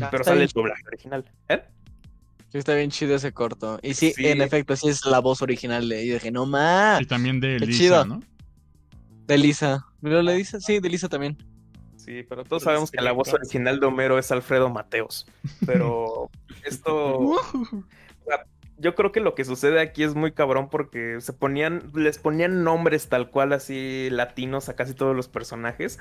Pero 0.10 0.24
sale 0.24 0.44
el 0.44 0.50
doblaje 0.50 0.84
original. 0.88 1.30
¿Eh? 1.50 1.62
Sí, 2.54 2.60
está 2.60 2.76
bien 2.76 2.92
chido 2.92 3.16
ese 3.16 3.32
corto. 3.34 3.80
Y 3.82 3.96
sí, 3.96 4.14
Sí. 4.16 4.28
en 4.28 4.40
efecto, 4.40 4.76
sí 4.76 4.88
es 4.88 5.08
la 5.08 5.18
voz 5.18 5.42
original 5.42 5.90
de. 5.90 6.04
Y 6.04 6.12
dije, 6.12 6.30
no 6.30 6.46
más. 6.46 7.02
Y 7.02 7.06
también 7.08 7.40
de 7.40 7.58
Qué 7.58 7.66
Lisa, 7.66 7.80
chido. 7.80 8.06
¿no? 8.06 8.20
De 9.26 9.40
Lisa. 9.40 9.88
¿Lo 10.02 10.22
le 10.22 10.34
dice? 10.36 10.62
Sí, 10.62 10.80
de 10.80 10.88
Lisa 10.88 11.10
también. 11.10 11.36
Sí, 11.98 12.22
pero 12.30 12.44
todos 12.44 12.62
Pero 12.62 12.72
sabemos 12.72 12.90
sí, 12.92 12.98
que 12.98 13.04
la 13.04 13.12
voz 13.12 13.30
claro. 13.30 13.40
original 13.42 13.80
de 13.80 13.88
Homero 13.88 14.20
es 14.20 14.32
Alfredo 14.32 14.70
Mateos. 14.70 15.26
Pero 15.66 16.30
esto, 16.64 17.42
yo 18.78 18.94
creo 18.94 19.12
que 19.12 19.20
lo 19.20 19.34
que 19.34 19.46
sucede 19.46 19.82
aquí 19.82 20.04
es 20.04 20.14
muy 20.14 20.32
cabrón 20.34 20.70
porque 20.70 21.22
se 21.22 21.34
ponían, 21.34 21.90
les 21.96 22.20
ponían 22.20 22.64
nombres 22.64 23.10
tal 23.10 23.32
cual 23.32 23.54
así 23.54 24.10
latinos 24.12 24.70
a 24.70 24.76
casi 24.76 24.94
todos 24.94 25.16
los 25.16 25.28
personajes. 25.28 25.98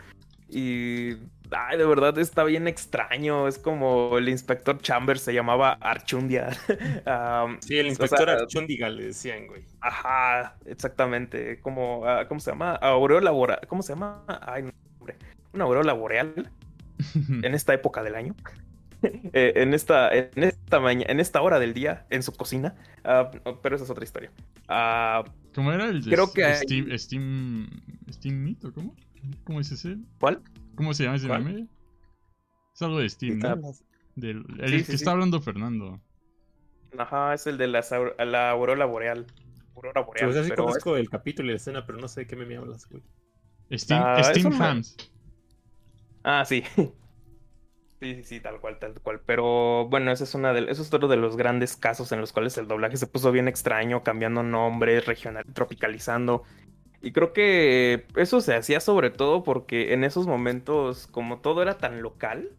Y, 0.51 1.13
ay, 1.55 1.79
de 1.79 1.85
verdad 1.85 2.19
está 2.19 2.45
bien 2.45 2.67
extraño. 2.69 3.47
Es 3.49 3.59
como 3.59 4.19
el 4.19 4.29
inspector 4.29 4.79
Chambers 4.81 5.21
se 5.23 5.33
llamaba 5.35 5.73
Archundia. 5.81 6.51
Sí, 7.61 7.79
el 7.79 7.87
o 7.87 7.89
inspector 7.89 8.25
sea, 8.29 8.35
Archundiga 8.35 8.89
le 8.89 9.07
decían, 9.07 9.47
güey. 9.47 9.65
Ajá, 9.81 10.57
exactamente. 10.67 11.61
Como, 11.61 12.07
ah, 12.07 12.27
¿cómo 12.29 12.41
se 12.41 12.51
llama? 12.51 12.75
Aureola 12.77 13.31
boreal. 13.31 13.61
¿Cómo 13.69 13.83
se 13.83 13.93
llama? 13.93 14.25
Ay, 14.47 14.65
no, 14.65 14.71
hombre. 14.99 15.17
Una 15.53 15.65
aureola 15.65 15.93
boreal 15.93 16.51
en 17.43 17.55
esta 17.55 17.75
época 17.75 18.03
del 18.03 18.15
año. 18.15 18.35
Eh, 19.33 19.55
en 19.57 19.75
esta, 19.75 20.15
en 20.15 20.31
esta 20.37 20.79
mañana, 20.79 21.11
en 21.11 21.19
esta 21.19 21.43
hora 21.43 21.59
del 21.59 21.75
día, 21.75 22.07
en 22.11 22.23
su 22.23 22.33
cocina. 22.35 22.77
Ah, 23.03 23.33
pero 23.61 23.75
esa 23.75 23.85
es 23.85 23.91
otra 23.91 24.05
historia. 24.05 24.31
Ah, 24.69 25.25
¿Cómo 25.57 25.73
era 25.73 25.87
el 25.87 26.05
de 26.05 26.11
Creo 26.13 26.33
que 26.33 26.45
hay- 26.45 26.55
Steam, 26.63 26.97
Steam, 26.97 27.69
Steam 28.13 28.37
Meet 28.37 28.65
o 28.67 28.73
cómo? 28.73 28.95
¿Cómo 29.43 29.59
es 29.59 29.73
ese? 29.73 29.97
¿Cuál? 30.21 30.41
¿Cómo 30.75 30.95
se 30.95 31.05
llama 31.05 31.17
ese 31.17 31.29
¿Cuál? 31.29 31.45
meme? 31.45 31.69
Es 32.75 32.83
algo 32.83 32.99
de 32.99 33.09
Steam, 33.09 33.39
¿Qué 33.39 33.49
¿no? 33.49 33.73
Del, 34.17 34.45
el 34.61 34.71
Sí, 34.71 34.77
que 34.79 34.85
sí, 34.85 34.93
está 34.93 35.11
sí. 35.11 35.11
hablando 35.11 35.41
Fernando. 35.41 36.01
Ajá, 36.99 37.35
es 37.35 37.47
el 37.47 37.57
de 37.59 37.69
la, 37.69 37.83
la 38.25 38.51
aurora 38.51 38.85
boreal. 38.85 39.27
Aurora 39.75 40.03
boreal. 40.03 40.27
Pues 40.27 40.39
así 40.39 40.51
pero 40.51 40.65
conozco 40.65 40.97
el 40.97 41.09
capítulo 41.09 41.49
y 41.49 41.53
la 41.53 41.57
escena, 41.57 41.87
pero 41.87 41.99
no 41.99 42.09
sé 42.09 42.23
de 42.23 42.27
qué 42.27 42.37
me 42.37 42.57
hablas, 42.57 42.87
güey. 42.89 43.03
Steam, 43.73 44.03
Ah, 44.03 44.23
Steam 44.25 44.47
una- 44.49 44.71
Hams. 44.71 44.97
Ah, 46.25 46.45
sí. 46.45 46.63
Sí, 48.01 48.17
sí, 48.17 48.25
sí, 48.25 48.41
tal 48.41 48.61
cual, 48.61 48.81
tal 48.81 48.95
cual. 49.01 49.21
Pero 49.25 49.87
bueno, 49.89 50.11
ese 50.11 50.25
es 50.25 50.35
una 50.35 50.53
de, 50.53 50.69
eso 50.69 50.83
es 50.83 50.93
otro 50.93 51.07
de 51.07 51.17
los 51.17 51.37
grandes 51.37 51.77
casos 51.77 52.11
en 52.11 52.21
los 52.21 52.33
cuales 52.33 52.59
el 52.59 52.67
doblaje 52.67 52.97
se 52.97 53.07
puso 53.07 53.31
bien 53.31 53.47
extraño, 53.47 54.03
cambiando 54.03 54.43
nombres, 54.43 55.07
regional, 55.07 55.45
tropicalizando. 55.55 56.43
Y 57.03 57.13
creo 57.13 57.33
que 57.33 58.07
eso 58.17 58.41
se 58.41 58.55
hacía 58.55 58.81
sobre 58.81 59.11
todo 59.11 59.43
porque 59.43 59.93
en 59.93 60.05
esos 60.05 60.27
momentos, 60.27 61.09
como 61.09 61.39
todo 61.41 61.61
era 61.63 61.77
tan 61.77 62.01
local, 62.01 62.51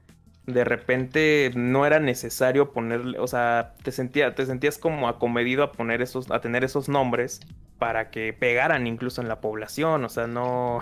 de 0.46 0.66
repente 0.66 1.52
no 1.56 1.86
era 1.86 2.00
necesario 2.00 2.72
ponerle, 2.74 3.18
o 3.20 3.28
sea, 3.28 3.76
te, 3.84 3.92
sentía, 3.92 4.36
te 4.36 4.46
sentías 4.46 4.78
como 4.78 5.08
acomedido 5.08 5.64
a 5.64 5.72
poner 5.72 6.02
esos, 6.02 6.30
a 6.32 6.42
tener 6.42 6.66
esos 6.66 6.90
nombres 6.90 7.40
para 7.80 8.10
que 8.12 8.34
pegaran 8.34 8.86
incluso 8.86 9.22
en 9.22 9.30
la 9.30 9.40
población, 9.40 10.04
o 10.04 10.10
sea, 10.10 10.28
no, 10.28 10.82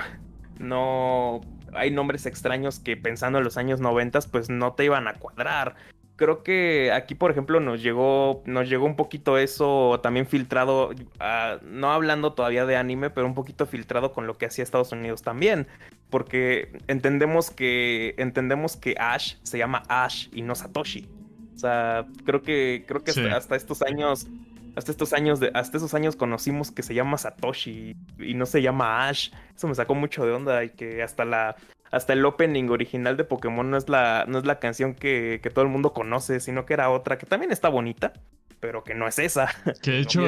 no, 0.57 1.41
hay 1.73 1.91
nombres 1.91 2.25
extraños 2.25 2.79
que 2.79 2.97
pensando 2.97 3.37
en 3.37 3.43
los 3.43 3.57
años 3.57 3.79
90 3.79 4.19
pues 4.31 4.49
no 4.49 4.73
te 4.73 4.85
iban 4.85 5.07
a 5.07 5.13
cuadrar. 5.13 5.75
Creo 6.21 6.43
que 6.43 6.91
aquí, 6.93 7.15
por 7.15 7.31
ejemplo, 7.31 7.59
nos 7.59 7.81
llegó, 7.81 8.43
nos 8.45 8.69
llegó 8.69 8.85
un 8.85 8.95
poquito 8.95 9.39
eso 9.39 9.99
también 10.03 10.27
filtrado, 10.27 10.91
ah, 11.19 11.57
no 11.63 11.91
hablando 11.91 12.33
todavía 12.33 12.67
de 12.67 12.75
anime, 12.75 13.09
pero 13.09 13.25
un 13.25 13.33
poquito 13.33 13.65
filtrado 13.65 14.13
con 14.13 14.27
lo 14.27 14.37
que 14.37 14.45
hacía 14.45 14.63
Estados 14.63 14.91
Unidos 14.91 15.23
también 15.23 15.65
porque 16.11 16.77
entendemos 16.87 17.49
que 17.49 18.13
entendemos 18.19 18.75
que 18.75 18.95
Ash 18.99 19.37
se 19.41 19.57
llama 19.57 19.81
Ash 19.87 20.27
y 20.31 20.43
no 20.43 20.53
Satoshi. 20.53 21.09
O 21.55 21.57
sea, 21.57 22.05
creo 22.25 22.43
que 22.43 22.83
creo 22.87 23.03
que 23.03 23.11
hasta, 23.31 23.55
estos 23.55 23.81
años 23.81 24.27
hasta 24.75 24.91
estos 24.91 25.13
años 25.13 25.39
de 25.39 25.49
hasta 25.55 25.77
esos 25.77 25.93
años 25.95 26.15
conocimos 26.15 26.69
que 26.69 26.83
se 26.83 26.93
llama 26.93 27.17
Satoshi 27.17 27.95
y, 28.19 28.33
no 28.35 28.45
se 28.45 28.61
llama 28.61 29.07
Ash. 29.07 29.31
Eso 29.55 29.67
me 29.67 29.73
sacó 29.73 29.95
mucho 29.95 30.25
de 30.25 30.33
onda 30.33 30.63
y 30.63 30.69
que 30.69 31.01
hasta 31.01 31.25
la 31.25 31.55
hasta 31.91 32.13
el 32.13 32.25
opening 32.25 32.69
original 32.69 33.17
de 33.17 33.23
Pokémon 33.23 33.69
no 33.69 33.77
es 33.77 33.89
la 33.89 34.25
no 34.27 34.39
es 34.39 34.45
la 34.45 34.59
canción 34.59 34.95
que, 34.95 35.39
que 35.43 35.49
todo 35.49 35.63
el 35.63 35.71
mundo 35.71 35.93
conoce, 35.93 36.39
sino 36.39 36.65
que 36.65 36.73
era 36.73 36.89
otra 36.89 37.17
que 37.17 37.25
también 37.25 37.51
está 37.51 37.69
bonita 37.69 38.13
pero 38.61 38.83
que 38.83 38.93
no 38.93 39.07
es 39.07 39.19
esa. 39.19 39.49
Que 39.81 39.91
de 39.91 39.99
hecho 40.01 40.25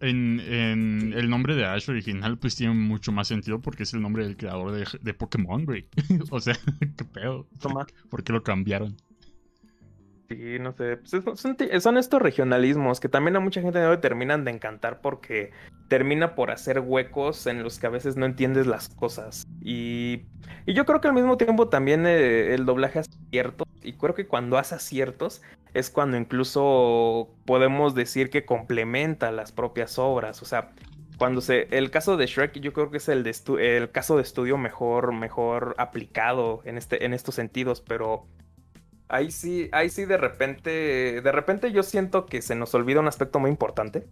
en, 0.00 1.12
el 1.14 1.28
nombre 1.28 1.54
de 1.54 1.66
Ash 1.66 1.90
original 1.90 2.38
pues 2.38 2.54
tiene 2.54 2.72
mucho 2.72 3.12
más 3.12 3.28
sentido 3.28 3.60
porque 3.60 3.82
es 3.82 3.92
el 3.92 4.00
nombre 4.00 4.24
del 4.24 4.38
creador 4.38 4.72
de, 4.72 5.14
Pokémon, 5.14 5.66
güey. 5.66 5.88
o 6.30 6.40
sea, 6.40 6.54
qué 6.96 7.04
pedo. 7.04 7.46
Toma. 7.60 7.86
¿Por 8.08 8.22
qué 8.22 8.32
lo 8.32 8.42
cambiaron? 8.42 8.96
Sí, 10.28 10.58
no 10.58 10.72
sé. 10.72 10.96
Pues, 10.96 11.82
son, 11.82 11.98
estos 11.98 12.22
regionalismos 12.22 13.00
que 13.00 13.08
también 13.08 13.36
a 13.36 13.40
mucha 13.40 13.60
gente 13.60 13.80
no 13.80 13.90
le 13.90 13.98
terminan 13.98 14.44
de 14.44 14.52
encantar 14.52 15.00
porque 15.00 15.50
termina 15.88 16.34
por 16.34 16.50
hacer 16.50 16.80
huecos 16.80 17.46
en 17.46 17.62
los 17.62 17.78
que 17.78 17.86
a 17.86 17.90
veces 17.90 18.16
no 18.16 18.24
entiendes 18.24 18.66
las 18.66 18.88
cosas. 18.88 19.46
Y, 19.60 20.22
yo 20.66 20.86
creo 20.86 21.00
que 21.00 21.08
al 21.08 21.14
mismo 21.14 21.36
tiempo 21.36 21.68
también 21.68 22.06
eh, 22.06 22.54
el 22.54 22.64
doblaje 22.64 23.00
hace 23.00 23.10
aciertos. 23.26 23.68
Y 23.82 23.92
creo 23.94 24.14
que 24.14 24.26
cuando 24.26 24.56
hace 24.56 24.76
aciertos 24.76 25.42
es 25.74 25.90
cuando 25.90 26.16
incluso 26.16 27.34
podemos 27.44 27.94
decir 27.94 28.30
que 28.30 28.46
complementa 28.46 29.30
las 29.30 29.52
propias 29.52 29.98
obras. 29.98 30.40
O 30.40 30.46
sea, 30.46 30.70
cuando 31.18 31.42
se. 31.42 31.68
El 31.70 31.90
caso 31.90 32.16
de 32.16 32.26
Shrek, 32.26 32.58
yo 32.60 32.72
creo 32.72 32.90
que 32.90 32.96
es 32.96 33.08
el, 33.08 33.30
el 33.58 33.90
caso 33.90 34.16
de 34.16 34.22
estudio 34.22 34.56
mejor, 34.56 35.12
mejor 35.12 35.74
aplicado 35.76 36.62
en, 36.64 36.78
este, 36.78 37.04
en 37.04 37.12
estos 37.12 37.34
sentidos, 37.34 37.82
pero 37.82 38.26
ahí 39.08 39.30
sí, 39.30 39.68
ahí 39.72 39.88
sí 39.88 40.04
de 40.04 40.16
repente, 40.16 41.20
de 41.20 41.32
repente 41.32 41.72
yo 41.72 41.82
siento 41.82 42.26
que 42.26 42.42
se 42.42 42.54
nos 42.54 42.74
olvida 42.74 43.00
un 43.00 43.08
aspecto 43.08 43.38
muy 43.38 43.50
importante. 43.50 44.06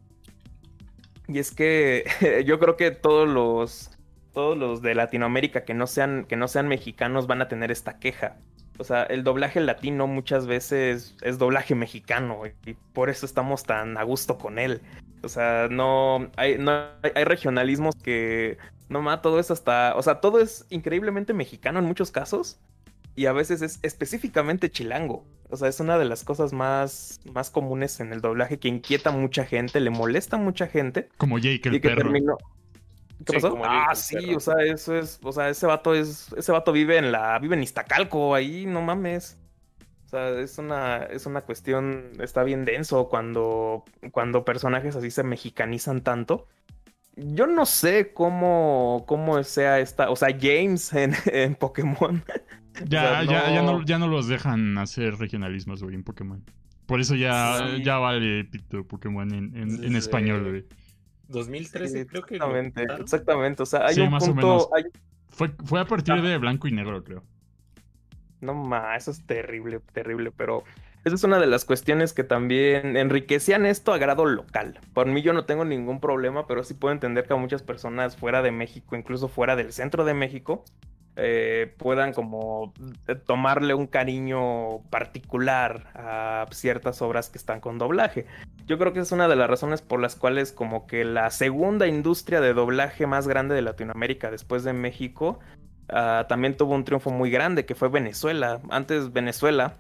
Y 1.29 1.39
es 1.39 1.53
que 1.53 2.05
yo 2.47 2.59
creo 2.59 2.77
que 2.77 2.91
todos 2.91 3.29
los, 3.29 3.91
todos 4.33 4.57
los 4.57 4.83
de 4.83 4.95
Latinoamérica 4.95 5.65
que 5.65 5.75
no 5.75 5.87
sean, 5.87 6.25
que 6.25 6.37
no 6.37 6.49
sean 6.49 6.69
mexicanos 6.69 7.27
van 7.27 7.43
a 7.43 7.49
tener 7.49 7.71
esta 7.71 7.99
queja. 7.99 8.37
O 8.79 8.85
sea, 8.85 9.03
el 9.05 9.23
doblaje 9.23 9.61
latino 9.61 10.07
muchas 10.07 10.47
veces 10.47 11.15
es 11.21 11.39
doblaje 11.39 11.75
mexicano 11.75 12.43
y 12.65 12.75
por 12.95 13.11
eso 13.11 13.27
estamos 13.27 13.65
tan 13.65 13.99
a 13.99 14.03
gusto 14.03 14.39
con 14.39 14.59
él. 14.59 14.81
O 15.23 15.29
sea, 15.29 15.69
no 15.71 16.31
hay, 16.37 16.59
no 16.59 16.73
hay, 17.03 17.25
regionalismos 17.25 17.95
que 17.95 18.59
no 18.89 19.03
más 19.03 19.23
todo 19.23 19.39
eso 19.39 19.53
hasta, 19.53 19.95
o 19.95 20.03
sea, 20.03 20.21
todo 20.21 20.41
es 20.41 20.67
increíblemente 20.71 21.33
mexicano 21.35 21.79
en 21.79 21.85
muchos 21.85 22.11
casos 22.11 22.59
y 23.15 23.27
a 23.27 23.33
veces 23.33 23.63
es 23.63 23.79
específicamente 23.83 24.71
chilango. 24.71 25.25
O 25.51 25.57
sea, 25.57 25.69
es 25.69 25.81
una 25.81 25.99
de 25.99 26.07
las 26.07 26.25
cosas 26.25 26.53
más, 26.53 27.21
más 27.31 27.51
comunes 27.51 28.01
en 28.01 28.13
el 28.13 28.23
doblaje 28.23 28.59
que 28.59 28.69
inquieta 28.69 29.11
a 29.11 29.13
mucha 29.13 29.45
gente, 29.45 29.81
le 29.81 29.91
molesta 29.91 30.37
a 30.37 30.41
mucha 30.41 30.67
gente. 30.67 31.11
Como 31.19 31.39
Jake 31.39 31.69
el 31.69 31.81
perro. 31.81 32.11
¿Qué 33.25 33.35
pasó? 33.35 33.59
Ah, 33.63 33.95
sí, 33.95 34.35
o 34.35 34.41
sea, 34.41 34.55
eso 34.65 34.97
es, 34.97 35.21
o 35.23 35.31
sea, 35.31 35.49
ese 35.49 35.67
vato 35.67 35.95
es, 35.95 36.33
ese 36.37 36.53
vato 36.53 36.73
vive 36.73 36.97
en 36.97 37.13
la, 37.13 37.39
vive 37.39 37.55
en 37.55 37.63
Iztacalco, 37.63 38.35
ahí, 38.35 38.67
no 38.67 38.81
mames. 38.83 39.39
O 40.07 40.09
sea, 40.09 40.31
es 40.41 40.59
una, 40.59 41.05
es 41.05 41.27
una 41.27 41.43
cuestión, 41.43 42.13
está 42.19 42.43
bien 42.43 42.65
denso 42.65 43.09
cuando, 43.09 43.85
cuando 44.11 44.45
personajes 44.45 44.97
así 44.97 45.11
se 45.11 45.23
mexicanizan 45.23 46.03
tanto. 46.03 46.49
Yo 47.15 47.47
no 47.47 47.67
sé 47.67 48.13
cómo, 48.15 49.05
cómo 49.07 49.43
sea 49.45 49.81
esta, 49.81 50.11
o 50.11 50.17
sea, 50.17 50.31
James 50.31 50.93
en, 50.95 51.15
en 51.27 51.55
Pokémon 51.55 52.25
ya, 52.87 53.23
ya, 53.25 53.53
ya, 53.53 53.63
no, 53.63 53.85
ya 53.85 53.99
no 53.99 54.09
los 54.09 54.29
dejan 54.29 54.79
hacer 54.79 55.17
regionalismos, 55.17 55.83
güey, 55.83 55.95
en 55.95 56.05
Pokémon. 56.05 56.43
Por 56.87 57.01
eso 57.01 57.15
ya, 57.15 57.77
ya 57.83 57.99
vale 57.99 58.45
pito 58.45 58.87
Pokémon 58.87 59.33
en, 59.33 59.57
en, 59.57 59.97
español, 59.97 60.49
güey. 60.49 60.65
2013 61.29 62.07
creo 62.07 62.23
que... 62.23 62.35
Exactamente, 62.35 62.87
exactamente. 63.01 63.63
O 63.63 63.67
sea, 63.67 63.87
hay 63.87 64.01
un 64.01 64.19
punto... 64.19 64.69
Fue, 65.31 65.51
fue 65.65 65.81
a 65.81 65.87
partir 65.87 66.21
de 66.21 66.37
blanco 66.37 66.69
y 66.69 66.73
negro, 66.73 67.03
creo. 67.03 67.25
No 68.43 68.55
más, 68.55 69.03
eso 69.03 69.13
es 69.13 69.25
terrible, 69.25 69.81
terrible, 69.93 70.31
pero 70.31 70.65
esa 71.05 71.17
es 71.17 71.25
una 71.25 71.39
de 71.39 71.47
las 71.47 71.65
cuestiones 71.65 72.13
que 72.13 72.23
también 72.23 72.97
enriquecían 72.97 73.67
esto 73.67 73.93
a 73.93 73.99
grado 73.99 74.25
local. 74.25 74.79
Por 74.95 75.07
mí 75.07 75.23
yo 75.23 75.33
no 75.33 75.47
tengo 75.47 75.65
ningún 75.65 76.01
problema, 76.01 76.47
pero 76.47 76.63
sí 76.63 76.75
puedo 76.75 76.93
entender 76.93 77.27
que 77.27 77.33
a 77.33 77.37
muchas 77.37 77.63
personas 77.63 78.17
fuera 78.17 78.43
de 78.43 78.53
México, 78.53 78.95
incluso 78.95 79.29
fuera 79.29 79.57
del 79.57 79.73
centro 79.73 80.05
de 80.05 80.15
México, 80.15 80.65
eh, 81.17 81.75
puedan 81.77 82.13
como 82.13 82.73
eh, 83.07 83.15
tomarle 83.15 83.75
un 83.75 83.87
cariño 83.87 84.81
particular 84.91 85.91
a 85.95 86.47
ciertas 86.51 87.03
obras 87.03 87.29
que 87.29 87.39
están 87.39 87.61
con 87.61 87.79
doblaje. 87.79 88.27
Yo 88.67 88.79
creo 88.79 88.93
que 88.93 89.01
es 89.01 89.13
una 89.13 89.29
de 89.29 89.37
las 89.37 89.51
razones 89.51 89.83
por 89.83 90.01
las 90.01 90.17
cuales 90.17 90.53
como 90.53 90.87
que 90.87 91.05
la 91.05 91.31
segunda 91.31 91.87
industria 91.87 92.41
de 92.41 92.55
doblaje 92.55 93.07
más 93.07 93.29
grande 93.29 93.55
de 93.55 93.63
Latinoamérica 93.63 94.31
después 94.31 94.65
de 94.65 94.73
México 94.73 95.39
ah, 95.89 96.27
también 96.29 96.57
tuvo 96.57 96.75
un 96.75 96.85
triunfo 96.85 97.11
muy 97.11 97.31
grande 97.31 97.67
que 97.67 97.75
fue 97.75 97.89
Venezuela. 97.89 98.61
Antes 98.71 99.13
Venezuela 99.13 99.77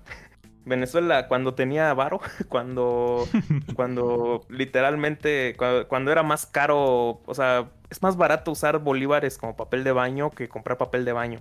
Venezuela 0.64 1.28
cuando 1.28 1.54
tenía 1.54 1.92
varo, 1.94 2.20
cuando, 2.48 3.26
cuando 3.74 4.44
literalmente, 4.48 5.56
cuando, 5.88 6.12
era 6.12 6.22
más 6.22 6.46
caro, 6.46 7.20
o 7.24 7.34
sea, 7.34 7.70
es 7.92 8.00
más 8.00 8.16
barato 8.16 8.50
usar 8.52 8.78
bolívares 8.78 9.36
como 9.36 9.54
papel 9.54 9.84
de 9.84 9.92
baño 9.92 10.30
que 10.30 10.48
comprar 10.48 10.78
papel 10.78 11.04
de 11.04 11.12
baño. 11.12 11.40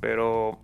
Pero, 0.00 0.60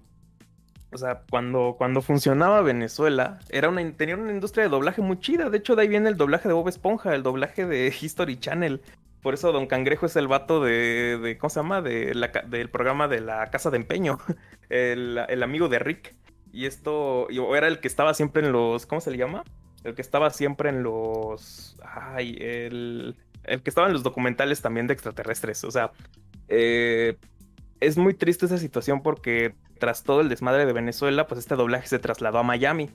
o 0.92 0.96
sea, 0.96 1.22
cuando, 1.28 1.74
cuando 1.76 2.02
funcionaba 2.02 2.62
Venezuela, 2.62 3.40
era 3.50 3.68
una, 3.68 3.92
tenía 3.96 4.16
una 4.16 4.30
industria 4.30 4.62
de 4.62 4.70
doblaje 4.70 5.02
muy 5.02 5.18
chida. 5.18 5.50
De 5.50 5.58
hecho, 5.58 5.74
de 5.74 5.82
ahí 5.82 5.88
viene 5.88 6.08
el 6.08 6.16
doblaje 6.16 6.46
de 6.46 6.54
Bob 6.54 6.68
Esponja, 6.68 7.16
el 7.16 7.24
doblaje 7.24 7.66
de 7.66 7.92
History 8.00 8.38
Channel. 8.38 8.80
Por 9.20 9.34
eso 9.34 9.50
Don 9.50 9.66
Cangrejo 9.66 10.06
es 10.06 10.14
el 10.14 10.28
vato 10.28 10.62
de, 10.62 11.18
de 11.20 11.36
¿cómo 11.36 11.50
se 11.50 11.58
llama? 11.58 11.82
De 11.82 12.14
la, 12.14 12.28
del 12.28 12.70
programa 12.70 13.08
de 13.08 13.20
la 13.20 13.50
Casa 13.50 13.70
de 13.70 13.78
Empeño, 13.78 14.20
el, 14.68 15.18
el 15.28 15.42
amigo 15.42 15.68
de 15.68 15.80
Rick. 15.80 16.14
Y 16.52 16.66
esto, 16.66 17.28
yo 17.28 17.56
era 17.56 17.66
el 17.66 17.80
que 17.80 17.88
estaba 17.88 18.14
siempre 18.14 18.46
en 18.46 18.52
los, 18.52 18.86
¿cómo 18.86 19.00
se 19.00 19.10
le 19.10 19.18
llama? 19.18 19.42
El 19.82 19.96
que 19.96 20.02
estaba 20.02 20.30
siempre 20.30 20.68
en 20.68 20.84
los, 20.84 21.76
ay, 21.82 22.38
el, 22.40 23.16
el 23.48 23.62
que 23.62 23.70
estaba 23.70 23.86
en 23.86 23.92
los 23.92 24.02
documentales 24.02 24.60
también 24.60 24.86
de 24.86 24.94
extraterrestres. 24.94 25.64
O 25.64 25.70
sea, 25.70 25.92
eh, 26.48 27.16
es 27.80 27.96
muy 27.96 28.14
triste 28.14 28.46
esa 28.46 28.58
situación 28.58 29.02
porque 29.02 29.54
tras 29.78 30.02
todo 30.02 30.20
el 30.20 30.28
desmadre 30.28 30.66
de 30.66 30.72
Venezuela, 30.72 31.26
pues 31.26 31.40
este 31.40 31.54
doblaje 31.54 31.86
se 31.86 31.98
trasladó 31.98 32.38
a 32.38 32.42
Miami. 32.42 32.90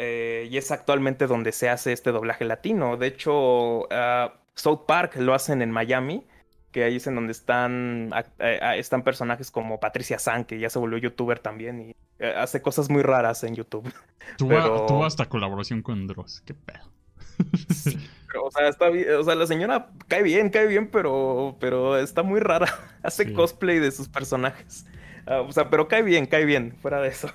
Eh, 0.00 0.48
y 0.50 0.56
es 0.56 0.70
actualmente 0.70 1.26
donde 1.26 1.50
se 1.50 1.68
hace 1.68 1.92
este 1.92 2.12
doblaje 2.12 2.44
latino. 2.44 2.96
De 2.96 3.08
hecho, 3.08 3.92
ah, 3.92 4.34
South 4.54 4.82
Park 4.86 5.16
lo 5.16 5.34
hacen 5.34 5.60
en 5.60 5.70
Miami 5.70 6.24
que 6.72 6.84
ahí 6.84 6.96
es 6.96 7.06
en 7.06 7.14
donde 7.14 7.32
están, 7.32 8.10
eh, 8.38 8.60
están 8.76 9.02
personajes 9.02 9.50
como 9.50 9.80
Patricia 9.80 10.18
San, 10.18 10.44
que 10.44 10.58
ya 10.58 10.70
se 10.70 10.78
volvió 10.78 10.98
youtuber 10.98 11.38
también 11.38 11.80
y 11.80 11.96
eh, 12.18 12.34
hace 12.36 12.60
cosas 12.60 12.90
muy 12.90 13.02
raras 13.02 13.42
en 13.44 13.54
YouTube. 13.54 13.90
Tuvo, 14.36 15.04
hasta 15.04 15.26
colaboración 15.26 15.82
con 15.82 16.06
Dross, 16.06 16.42
qué 16.44 16.54
pedo. 16.54 16.90
o 18.42 18.50
sea, 18.50 18.68
está 18.68 18.88
bien, 18.88 19.10
o 19.14 19.24
sea, 19.24 19.34
la 19.34 19.46
señora 19.46 19.90
cae 20.08 20.22
bien, 20.22 20.50
cae 20.50 20.66
bien, 20.66 20.90
pero, 20.90 21.56
pero 21.60 21.96
está 21.96 22.22
muy 22.22 22.40
rara. 22.40 22.68
Hace 23.02 23.32
cosplay 23.32 23.78
de 23.78 23.90
sus 23.90 24.08
personajes. 24.08 24.86
Ah, 25.26 25.40
o 25.40 25.52
sea, 25.52 25.70
pero 25.70 25.88
cae 25.88 26.02
bien, 26.02 26.26
cae 26.26 26.44
bien, 26.44 26.76
fuera 26.80 27.00
de 27.00 27.08
eso. 27.08 27.30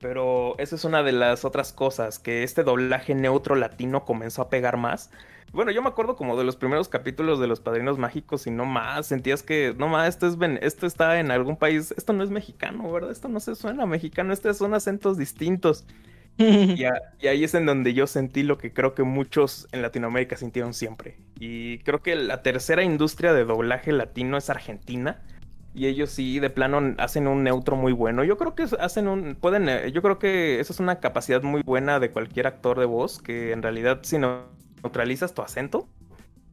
pero 0.00 0.54
esa 0.58 0.76
es 0.76 0.84
una 0.84 1.02
de 1.02 1.12
las 1.12 1.44
otras 1.44 1.72
cosas, 1.72 2.18
que 2.18 2.42
este 2.42 2.62
doblaje 2.62 3.14
neutro 3.14 3.54
latino 3.54 4.04
comenzó 4.04 4.42
a 4.42 4.50
pegar 4.50 4.76
más. 4.76 5.10
Bueno, 5.54 5.70
yo 5.70 5.82
me 5.82 5.88
acuerdo 5.88 6.16
como 6.16 6.36
de 6.36 6.42
los 6.42 6.56
primeros 6.56 6.88
capítulos 6.88 7.38
de 7.38 7.46
Los 7.46 7.60
Padrinos 7.60 7.96
Mágicos 7.96 8.48
y 8.48 8.50
no 8.50 8.64
más, 8.64 9.06
sentías 9.06 9.44
que, 9.44 9.72
no 9.78 9.86
más, 9.86 10.08
esto, 10.08 10.26
es, 10.26 10.36
esto 10.62 10.86
está 10.86 11.20
en 11.20 11.30
algún 11.30 11.56
país, 11.56 11.94
esto 11.96 12.12
no 12.12 12.24
es 12.24 12.30
mexicano, 12.30 12.90
¿verdad? 12.92 13.12
Esto 13.12 13.28
no 13.28 13.38
se 13.38 13.54
suena 13.54 13.86
mexicano, 13.86 14.32
estos 14.32 14.58
son 14.58 14.74
acentos 14.74 15.16
distintos. 15.16 15.86
y, 16.38 16.84
ahí 17.26 17.44
es 17.44 17.54
en 17.54 17.66
donde 17.66 17.94
yo 17.94 18.06
sentí 18.06 18.42
lo 18.42 18.58
que 18.58 18.72
creo 18.72 18.94
que 18.94 19.04
muchos 19.04 19.68
en 19.72 19.82
Latinoamérica 19.82 20.36
sintieron 20.36 20.74
siempre. 20.74 21.16
Y 21.38 21.78
creo 21.78 22.02
que 22.02 22.16
la 22.16 22.42
tercera 22.42 22.82
industria 22.82 23.32
de 23.32 23.44
doblaje 23.44 23.92
latino 23.92 24.36
es 24.36 24.50
Argentina. 24.50 25.22
y 25.74 25.86
ellos 25.86 26.10
sí 26.10 26.38
de 26.40 26.50
plano 26.50 26.94
hacen 26.98 27.26
un 27.28 27.44
neutro 27.44 27.76
muy 27.76 27.92
bueno. 27.92 28.24
Yo 28.24 28.36
creo 28.36 28.54
que 28.54 28.64
hacen 28.80 29.08
un 29.08 29.36
pueden 29.36 29.68
eh, 29.68 29.92
yo 29.92 30.02
creo 30.02 30.18
que 30.18 30.60
eso 30.60 30.72
es 30.72 30.80
una 30.80 31.00
capacidad 31.00 31.42
muy 31.42 31.62
buena 31.62 32.00
de 32.00 32.10
cualquier 32.10 32.46
actor 32.46 32.78
de 32.78 32.86
voz 32.86 33.20
que 33.20 33.52
en 33.52 33.62
realidad 33.62 34.00
si 34.02 34.18
neutralizas 34.18 35.34
tu 35.34 35.42
acento 35.42 35.88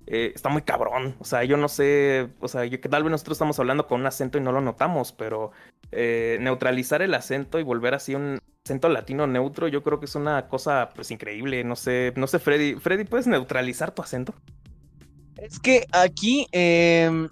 eh, 0.08 0.34
está 0.36 0.50
muy 0.50 0.62
cabrón. 0.64 1.16
O 1.20 1.26
sea, 1.26 1.44
yo 1.44 1.58
no 1.58 1.70
sé, 1.70 2.30
o 2.40 2.48
sea, 2.48 2.70
que 2.70 2.78
tal 2.78 3.04
vez 3.04 3.12
nosotros 3.12 3.36
estamos 3.36 3.60
hablando 3.60 3.88
con 3.88 4.02
un 4.02 4.08
acento 4.08 4.38
y 4.38 4.42
no 4.42 4.52
lo 4.52 4.62
notamos, 4.62 5.12
pero 5.14 5.52
eh, 5.92 6.38
neutralizar 6.42 7.02
el 7.02 7.14
acento 7.14 7.60
y 7.60 7.64
volver 7.64 7.94
así 7.94 8.16
un 8.16 8.40
acento 8.64 8.90
latino 8.90 9.26
neutro, 9.26 9.68
yo 9.68 9.82
creo 9.82 10.00
que 10.00 10.06
es 10.06 10.16
una 10.16 10.48
cosa 10.48 10.90
pues 10.94 11.12
increíble. 11.12 11.64
No 11.64 11.76
sé, 11.76 12.14
no 12.16 12.28
sé, 12.28 12.40
Freddy, 12.40 12.76
Freddy, 12.76 13.06
¿puedes 13.06 13.28
neutralizar 13.28 13.92
tu 13.92 14.02
acento? 14.02 14.34
Es 15.38 15.60
que 15.60 15.88
aquí 15.92 16.48
em, 16.52 17.28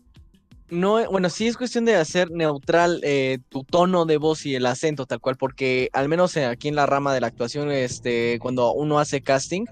no, 0.69 1.09
bueno, 1.11 1.29
sí 1.29 1.47
es 1.47 1.57
cuestión 1.57 1.85
de 1.85 1.95
hacer 1.95 2.31
neutral 2.31 2.99
eh, 3.03 3.37
tu 3.49 3.63
tono 3.63 4.05
de 4.05 4.17
voz 4.17 4.45
y 4.45 4.55
el 4.55 4.65
acento 4.65 5.05
tal 5.05 5.19
cual, 5.19 5.37
porque 5.37 5.89
al 5.93 6.09
menos 6.09 6.35
aquí 6.37 6.67
en 6.67 6.75
la 6.75 6.87
rama 6.87 7.13
de 7.13 7.21
la 7.21 7.27
actuación, 7.27 7.71
este, 7.71 8.39
cuando 8.39 8.73
uno 8.73 8.97
hace 8.97 9.21
casting 9.21 9.65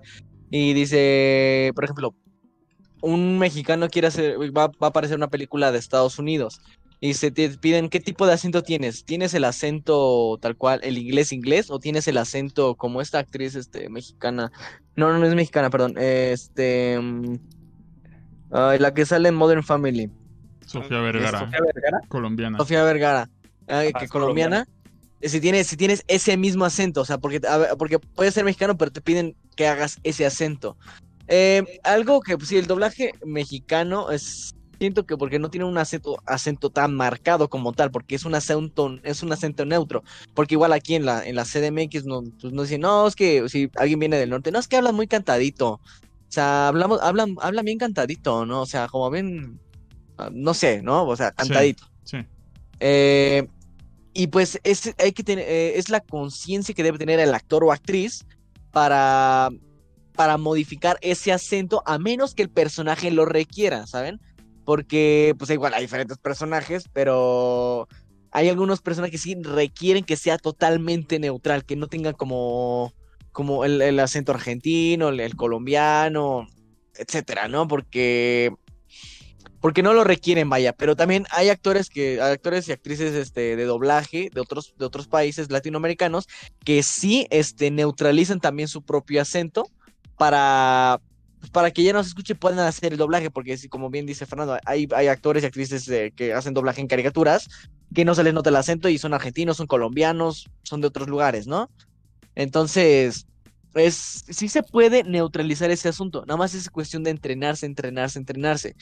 y 0.52 0.74
dice, 0.74 1.72
por 1.74 1.84
ejemplo, 1.84 2.14
un 3.02 3.40
mexicano 3.40 3.90
quiere 3.90 4.10
hacer, 4.10 4.38
va, 4.56 4.68
va 4.68 4.74
a 4.82 4.88
aparecer 4.88 5.18
una 5.18 5.30
película 5.30 5.72
de 5.72 5.80
Estados 5.80 6.20
Unidos 6.20 6.62
y 7.00 7.14
se 7.14 7.32
te 7.32 7.50
piden 7.50 7.90
qué 7.90 8.00
tipo 8.00 8.26
de 8.26 8.34
acento 8.34 8.64
tienes. 8.64 9.06
¿Tienes 9.06 9.34
el 9.34 9.44
acento 9.44 10.38
tal 10.42 10.56
cual, 10.56 10.80
el 10.84 10.98
inglés 10.98 11.32
inglés, 11.32 11.70
o 11.70 11.80
tienes 11.80 12.08
el 12.08 12.18
acento 12.18 12.76
como 12.76 13.02
esta 13.02 13.20
actriz 13.20 13.56
este, 13.56 13.90
mexicana? 13.90 14.52
No, 14.96 15.12
no, 15.12 15.20
no 15.20 15.26
es 15.26 15.36
mexicana, 15.36 15.70
perdón. 15.70 15.96
Este. 15.98 17.00
Mm, 17.00 17.36
la 18.50 18.94
que 18.94 19.06
sale 19.06 19.30
en 19.30 19.36
Modern 19.36 19.64
Family. 19.64 20.10
Sofía 20.66 21.00
Vergara. 21.00 21.40
Sofía 21.40 21.60
Vergara. 21.62 22.00
Colombiana. 22.08 22.58
Sofía 22.58 22.84
Vergara. 22.84 23.30
Ah, 23.68 23.84
que 24.00 24.08
colombiana. 24.08 24.68
Si 25.22 25.42
tienes, 25.42 25.68
si 25.68 25.78
tienes 25.78 26.04
ese 26.08 26.38
mismo 26.38 26.64
acento, 26.64 27.02
o 27.02 27.06
sea, 27.06 27.18
porque, 27.18 27.42
porque 27.78 27.98
puedes 28.00 28.34
ser 28.34 28.46
mexicano, 28.46 28.78
pero 28.78 28.92
te 28.92 29.02
piden 29.02 29.36
que 29.56 29.68
hagas 29.68 30.00
ese 30.04 30.26
acento. 30.26 30.78
Eh, 31.28 31.80
algo 31.84 32.22
que, 32.22 32.38
pues 32.38 32.50
sí, 32.50 32.58
el 32.58 32.68
doblaje 32.68 33.12
mexicano 33.26 34.12
es. 34.12 34.54
Siento 34.80 35.06
que 35.06 35.18
porque 35.18 35.40
no 35.40 35.50
tiene 35.50 35.66
un 35.66 35.78
acento, 35.78 36.18
acento 36.26 36.70
tan 36.70 36.94
marcado 36.94 37.50
como 37.50 37.74
tal, 37.74 37.92
porque 37.92 38.16
es 38.16 38.26
un 38.26 38.36
acento, 38.36 39.00
es 39.04 39.24
un 39.24 39.32
acento 39.32 39.66
neutro. 39.66 40.04
Porque 40.34 40.56
igual 40.56 40.74
aquí 40.74 40.96
en 40.96 41.06
la, 41.06 41.26
en 41.26 41.36
la 41.36 41.46
CDMX 41.46 42.06
no, 42.06 42.24
pues 42.40 42.54
no 42.54 42.62
dicen, 42.62 42.82
no, 42.82 43.08
es 43.08 43.16
que 43.16 43.48
si 43.50 43.70
alguien 43.76 44.00
viene 44.00 44.18
del 44.18 44.30
norte, 44.30 44.52
no, 44.52 44.60
es 44.60 44.68
que 44.68 44.78
hablan 44.78 44.96
muy 44.96 45.08
cantadito. 45.08 45.74
O 45.74 45.82
sea, 46.30 46.68
hablamos, 46.68 47.02
hablan, 47.02 47.36
hablan 47.42 47.66
bien 47.66 47.78
cantadito, 47.78 48.46
¿no? 48.46 48.62
O 48.62 48.66
sea, 48.66 48.88
como 48.88 49.10
bien 49.10 49.60
no 50.32 50.54
sé, 50.54 50.82
¿no? 50.82 51.06
O 51.06 51.16
sea, 51.16 51.32
cantadito. 51.32 51.86
Sí. 52.04 52.18
Eh, 52.80 53.48
y 54.14 54.28
pues 54.28 54.60
es, 54.64 54.94
hay 54.98 55.12
que 55.12 55.24
tener, 55.24 55.46
eh, 55.48 55.78
es 55.78 55.90
la 55.90 56.00
conciencia 56.00 56.74
que 56.74 56.84
debe 56.84 56.98
tener 56.98 57.20
el 57.20 57.34
actor 57.34 57.64
o 57.64 57.72
actriz 57.72 58.26
para, 58.72 59.50
para 60.14 60.38
modificar 60.38 60.98
ese 61.02 61.32
acento 61.32 61.84
a 61.86 62.00
menos 62.00 62.34
que 62.34 62.44
el 62.44 62.50
personaje 62.50 63.12
lo 63.12 63.26
requiera, 63.26 63.86
¿saben? 63.86 64.20
Porque, 64.68 65.34
pues 65.38 65.50
igual 65.50 65.74
hay 65.74 65.84
diferentes 65.84 66.18
personajes, 66.18 66.90
pero 66.92 67.88
hay 68.32 68.50
algunos 68.50 68.82
personajes 68.82 69.14
que 69.14 69.18
sí 69.18 69.36
requieren 69.42 70.04
que 70.04 70.18
sea 70.18 70.38
totalmente 70.38 71.20
neutral, 71.20 71.64
que 71.64 71.78
no 71.78 71.88
tenga 71.88 72.12
como, 72.12 72.94
como 73.32 73.64
el, 73.64 73.98
acento 73.98 74.34
argentino, 74.34 75.08
el, 75.08 75.22
el 75.22 75.38
colombiano, 75.38 76.50
etcétera, 76.98 77.48
¿no? 77.48 77.70
Porque 77.70 78.52
porque 79.62 79.84
no 79.84 79.94
lo 79.94 80.04
requieren, 80.04 80.50
vaya, 80.50 80.74
pero 80.74 80.98
también 80.98 81.26
hay 81.32 81.48
actores 81.48 81.90
que 81.90 82.20
actores 82.20 82.68
y 82.68 82.74
actrices 82.74 83.16
este 83.16 83.56
de 83.56 83.64
doblaje 83.64 84.30
de 84.34 84.42
otros 84.42 84.76
de 84.78 84.84
otros 84.84 85.08
países 85.08 85.50
latinoamericanos 85.50 86.28
que 86.66 86.84
sí 86.84 87.26
este 87.30 87.72
neutralizan 87.72 88.42
también 88.42 88.68
su 88.68 88.84
propio 88.84 89.22
acento 89.22 89.66
para 90.18 91.00
pues, 91.40 91.52
para 91.52 91.72
que 91.72 91.84
ya 91.84 91.94
no 91.94 92.04
se 92.04 92.10
escuche 92.10 92.36
puedan 92.36 92.60
hacer 92.60 92.94
el 92.94 92.98
doblaje, 92.98 93.30
porque 93.30 93.58
como 93.70 93.90
bien 93.90 94.06
dice 94.06 94.26
Fernando, 94.26 94.58
hay, 94.66 94.88
hay 94.96 95.08
actores 95.08 95.44
y 95.44 95.46
actrices 95.46 95.90
que 96.16 96.34
hacen 96.34 96.54
doblaje 96.54 96.82
en 96.82 96.88
caricaturas 96.88 97.48
que 97.94 98.06
no 98.06 98.16
se 98.16 98.24
les 98.24 98.34
nota 98.34 98.50
el 98.50 98.56
acento 98.56 98.90
y 98.90 98.98
son 98.98 99.14
argentinos, 99.14 99.58
son 99.58 99.68
colombianos, 99.68 100.50
son 100.64 100.82
de 100.82 100.88
otros 100.88 101.08
lugares, 101.08 101.48
¿no? 101.48 101.70
Entonces, 102.36 103.28
es, 103.76 104.26
sí 104.30 104.50
se 104.50 104.64
puede 104.64 105.04
neutralizar 105.04 105.72
ese 105.72 105.90
asunto, 105.90 106.22
nada 106.26 106.38
más 106.38 106.54
es 106.54 106.70
cuestión 106.70 107.04
de 107.04 107.12
entrenarse, 107.12 107.66
entrenarse, 107.66 108.20
entrenarse. 108.20 108.76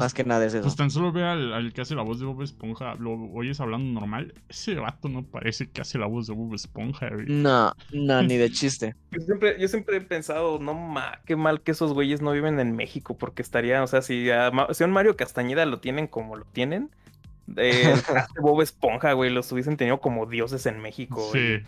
Más 0.00 0.14
que 0.14 0.24
nada 0.24 0.44
es 0.44 0.54
eso. 0.54 0.62
Pues 0.62 0.76
tan 0.76 0.90
solo 0.90 1.12
ve 1.12 1.22
al, 1.22 1.72
que 1.72 1.82
hace 1.82 1.94
la 1.94 2.02
voz 2.02 2.18
de 2.18 2.26
Bob 2.26 2.42
Esponja, 2.42 2.94
lo 2.94 3.12
oyes 3.32 3.60
hablando 3.60 4.00
normal. 4.00 4.34
Ese 4.48 4.74
vato 4.74 5.08
no 5.08 5.22
parece 5.22 5.70
que 5.70 5.80
hace 5.80 5.98
la 5.98 6.06
voz 6.06 6.26
de 6.26 6.34
Bob 6.34 6.54
Esponja. 6.54 7.10
No, 7.26 7.72
no, 7.92 8.22
ni 8.22 8.36
de 8.36 8.50
chiste. 8.50 8.94
Yo 9.10 9.20
siempre, 9.20 9.60
yo 9.60 9.68
siempre 9.68 9.96
he 9.96 10.00
pensado, 10.00 10.58
no 10.58 10.72
ma, 10.74 11.20
qué 11.26 11.36
mal 11.36 11.62
que 11.62 11.72
esos 11.72 11.92
güeyes 11.92 12.22
no 12.22 12.30
viven 12.32 12.60
en 12.60 12.76
México, 12.76 13.18
porque 13.18 13.42
estaría, 13.42 13.82
o 13.82 13.86
sea, 13.86 14.02
si 14.02 14.30
a, 14.30 14.52
si 14.70 14.84
un 14.84 14.92
Mario 14.92 15.16
Castañeda 15.16 15.66
lo 15.66 15.80
tienen 15.80 16.06
como 16.06 16.36
lo 16.36 16.44
tienen, 16.44 16.90
eh, 17.56 17.94
Bob 18.40 18.62
Esponja, 18.62 19.12
güey, 19.14 19.30
los 19.30 19.50
hubiesen 19.52 19.76
tenido 19.76 20.00
como 20.00 20.26
dioses 20.26 20.66
en 20.66 20.80
México. 20.80 21.28
Sí. 21.32 21.58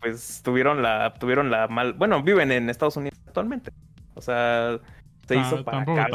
pues 0.00 0.42
tuvieron 0.44 0.82
la, 0.82 1.14
tuvieron 1.14 1.50
la 1.50 1.68
mal, 1.68 1.94
bueno, 1.94 2.22
viven 2.22 2.52
en 2.52 2.68
Estados 2.68 2.96
Unidos 2.96 3.18
actualmente. 3.26 3.72
O 4.14 4.20
sea, 4.20 4.78
se 5.26 5.38
ah, 5.38 5.40
hizo 5.40 5.64
para 5.64 5.82
acá. 5.82 6.08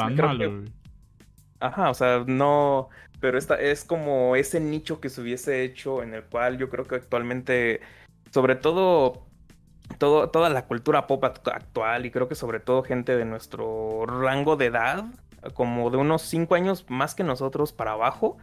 Ajá, 1.63 1.89
o 1.89 1.93
sea, 1.93 2.25
no, 2.27 2.89
pero 3.21 3.37
esta 3.37 3.55
es 3.55 3.85
como 3.85 4.35
ese 4.35 4.59
nicho 4.59 4.99
que 4.99 5.09
se 5.09 5.21
hubiese 5.21 5.63
hecho 5.63 6.03
en 6.03 6.13
el 6.13 6.25
cual 6.25 6.57
yo 6.57 6.69
creo 6.69 6.83
que 6.83 6.95
actualmente, 6.95 7.79
sobre 8.31 8.57
todo, 8.57 9.25
todo 9.97 10.29
toda 10.29 10.49
la 10.49 10.65
cultura 10.65 11.07
pop 11.07 11.23
actual 11.23 12.05
y 12.05 12.11
creo 12.11 12.27
que 12.27 12.35
sobre 12.35 12.59
todo 12.59 12.83
gente 12.83 13.15
de 13.15 13.23
nuestro 13.23 14.05
rango 14.05 14.57
de 14.57 14.65
edad, 14.65 15.05
como 15.53 15.89
de 15.89 15.95
unos 15.95 16.23
cinco 16.23 16.55
años 16.55 16.85
más 16.89 17.15
que 17.15 17.23
nosotros 17.23 17.71
para 17.71 17.93
abajo, 17.93 18.37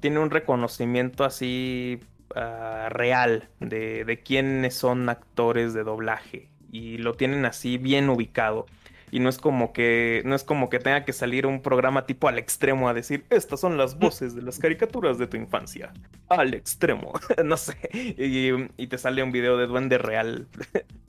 tiene 0.00 0.18
un 0.18 0.30
reconocimiento 0.30 1.24
así 1.24 2.00
ah, 2.34 2.88
real 2.90 3.48
de, 3.60 4.04
de 4.04 4.22
quiénes 4.22 4.74
son 4.74 5.08
actores 5.08 5.72
de 5.72 5.84
doblaje 5.84 6.50
y 6.70 6.98
lo 6.98 7.14
tienen 7.14 7.46
así 7.46 7.78
bien 7.78 8.10
ubicado 8.10 8.66
y 9.10 9.20
no 9.20 9.28
es 9.28 9.38
como 9.38 9.72
que 9.72 10.22
no 10.24 10.34
es 10.34 10.44
como 10.44 10.68
que 10.68 10.78
tenga 10.78 11.04
que 11.04 11.12
salir 11.12 11.46
un 11.46 11.62
programa 11.62 12.06
tipo 12.06 12.28
al 12.28 12.38
extremo 12.38 12.88
a 12.88 12.94
decir 12.94 13.24
estas 13.30 13.60
son 13.60 13.76
las 13.76 13.98
voces 13.98 14.34
de 14.34 14.42
las 14.42 14.58
caricaturas 14.58 15.18
de 15.18 15.26
tu 15.26 15.36
infancia 15.36 15.92
al 16.28 16.54
extremo 16.54 17.12
no 17.44 17.56
sé. 17.56 17.76
Y, 17.92 18.86
te 18.86 18.98
sale 18.98 19.22
un 19.22 19.32
video 19.32 19.56
de 19.56 19.66
duende 19.66 19.98
real. 19.98 20.48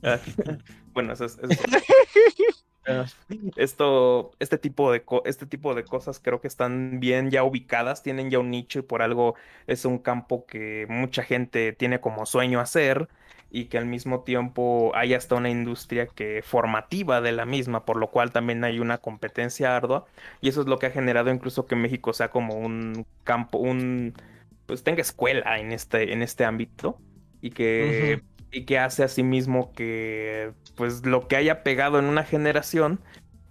Bueno 0.92 1.14
eso 1.14 1.26
es, 1.26 1.38
esto 3.56 4.32
este 4.40 4.58
tipo 4.58 4.92
de 4.92 5.04
este 5.26 5.46
tipo 5.46 5.76
de 5.76 5.84
cosas 5.84 6.20
creo 6.20 6.42
que 6.42 6.48
están 6.48 7.00
bien 7.00 7.30
ya 7.30 7.44
ubicadas 7.44 8.02
tienen 8.02 8.32
ya 8.32 8.40
un 8.40 8.50
nicho 8.50 8.80
y 8.80 8.82
por 8.82 9.02
algo 9.02 9.36
es 9.68 9.86
un 9.86 10.00
campo 10.00 10.46
que 10.46 10.88
mucha 10.90 11.24
gente 11.24 11.74
tiene 11.74 12.02
como 12.02 12.26
sueño 12.26 12.60
hacer 12.60 13.08
y 13.52 13.66
que 13.66 13.78
al 13.78 13.86
mismo 13.86 14.22
tiempo 14.22 14.92
hay 14.96 15.14
hasta 15.14 15.36
una 15.36 15.50
industria 15.50 16.08
que 16.08 16.42
formativa 16.44 17.22
de 17.22 17.32
la 17.32 17.46
misma, 17.46 17.86
por 17.86 17.98
lo 17.98 18.10
cual 18.10 18.32
también 18.32 18.64
hay 18.64 18.80
una 18.80 19.00
competencia 19.00 19.76
ardua 19.76 20.06
y 20.42 20.50
eso 20.50 20.62
es 20.62 20.68
lo 20.68 20.78
que 20.80 20.88
ha 20.88 20.92
generado 20.92 21.32
incluso 21.32 21.66
que 21.66 21.76
México 21.76 22.14
sea 22.14 22.30
como 22.30 22.56
un 22.56 23.06
campo, 23.24 23.58
un 23.58 24.14
pues 24.66 24.84
tenga 24.84 25.02
escuela 25.02 25.60
en 25.60 25.72
este 25.72 26.14
en 26.14 26.22
este 26.22 26.46
ámbito 26.46 27.00
y 27.42 27.50
que 27.50 28.22
y 28.52 28.66
que 28.66 28.80
hace 28.80 29.04
asimismo 29.04 29.74
que 29.74 30.52
pues 30.76 31.06
lo 31.06 31.28
que 31.28 31.36
haya 31.36 31.64
pegado 31.64 32.00
en 32.00 32.06
una 32.06 32.24
generación 32.24 33.00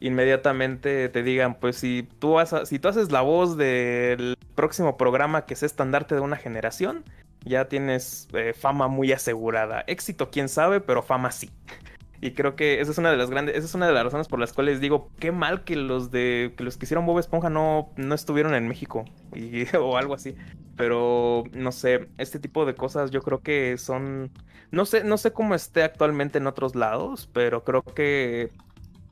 inmediatamente 0.00 1.08
te 1.08 1.22
digan, 1.22 1.58
pues 1.58 1.76
si 1.76 2.08
tú, 2.18 2.36
si 2.64 2.78
tú 2.78 2.88
haces 2.88 3.10
la 3.10 3.20
voz 3.20 3.56
del 3.56 4.36
próximo 4.54 4.96
programa 4.96 5.44
que 5.44 5.54
es 5.54 5.62
estandarte 5.62 6.14
de 6.14 6.20
una 6.20 6.36
generación, 6.36 7.04
ya 7.44 7.68
tienes 7.68 8.28
eh, 8.34 8.52
fama 8.52 8.88
muy 8.88 9.12
asegurada. 9.12 9.84
Éxito, 9.86 10.30
quién 10.30 10.48
sabe, 10.48 10.80
pero 10.80 11.02
fama 11.02 11.30
sí. 11.30 11.50
Y 12.20 12.32
creo 12.32 12.56
que 12.56 12.80
esa 12.80 12.90
es 12.90 12.98
una 12.98 13.12
de 13.12 13.16
las 13.16 13.30
grandes, 13.30 13.54
esa 13.54 13.66
es 13.66 13.74
una 13.76 13.86
de 13.86 13.92
las 13.92 14.02
razones 14.02 14.26
por 14.26 14.40
las 14.40 14.52
cuales 14.52 14.80
digo, 14.80 15.08
qué 15.20 15.30
mal 15.30 15.62
que 15.62 15.76
los 15.76 16.10
de 16.10 16.52
que 16.56 16.64
los 16.64 16.76
que 16.76 16.84
hicieron 16.84 17.06
Bob 17.06 17.20
Esponja 17.20 17.48
no, 17.48 17.92
no 17.96 18.12
estuvieron 18.12 18.56
en 18.56 18.66
México 18.66 19.04
o 19.80 19.96
algo 19.96 20.14
así. 20.14 20.34
Pero 20.76 21.44
no 21.52 21.70
sé, 21.70 22.08
este 22.18 22.40
tipo 22.40 22.66
de 22.66 22.74
cosas 22.74 23.12
yo 23.12 23.22
creo 23.22 23.40
que 23.40 23.78
son 23.78 24.32
no 24.70 24.84
sé, 24.84 25.04
no 25.04 25.16
sé 25.16 25.32
cómo 25.32 25.54
esté 25.54 25.82
actualmente 25.82 26.38
en 26.38 26.46
otros 26.46 26.74
lados, 26.74 27.28
pero 27.32 27.64
creo 27.64 27.82
que 27.82 28.50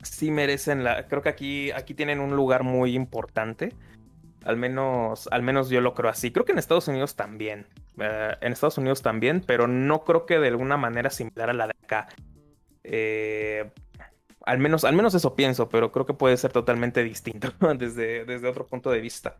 sí 0.03 0.31
merecen 0.31 0.85
la 0.85 1.07
creo 1.09 1.23
que 1.23 1.29
aquí 1.29 1.71
aquí 1.73 1.95
tienen 1.95 2.21
un 2.21 2.35
lugar 2.37 2.65
muy 2.65 2.95
importante. 2.95 3.73
Al 4.47 4.57
menos 4.57 5.29
al 5.33 5.43
menos 5.43 5.69
yo 5.71 5.81
lo 5.81 5.93
creo 5.95 6.09
así. 6.09 6.31
Creo 6.31 6.45
que 6.45 6.53
en 6.53 6.59
Estados 6.59 6.87
Unidos 6.87 7.17
también. 7.17 7.67
Eh, 7.99 8.37
en 8.41 8.53
Estados 8.53 8.79
Unidos 8.79 9.03
también, 9.03 9.43
pero 9.45 9.67
no 9.67 10.05
creo 10.05 10.25
que 10.25 10.39
de 10.39 10.49
alguna 10.49 10.77
manera 10.77 11.11
similar 11.11 11.51
a 11.51 11.53
la 11.53 11.67
de 11.67 11.75
acá. 11.83 12.09
Eh, 12.85 13.69
al, 14.45 14.59
menos, 14.59 14.85
al 14.85 14.95
menos 14.95 15.15
eso 15.15 15.35
pienso, 15.35 15.69
pero 15.69 15.91
creo 15.91 16.07
que 16.07 16.15
puede 16.15 16.37
ser 16.37 16.53
totalmente 16.53 17.03
distinto 17.03 17.53
desde, 17.79 18.25
desde 18.25 18.49
otro 18.49 18.67
punto 18.67 18.91
de 18.91 19.01
vista. 19.01 19.37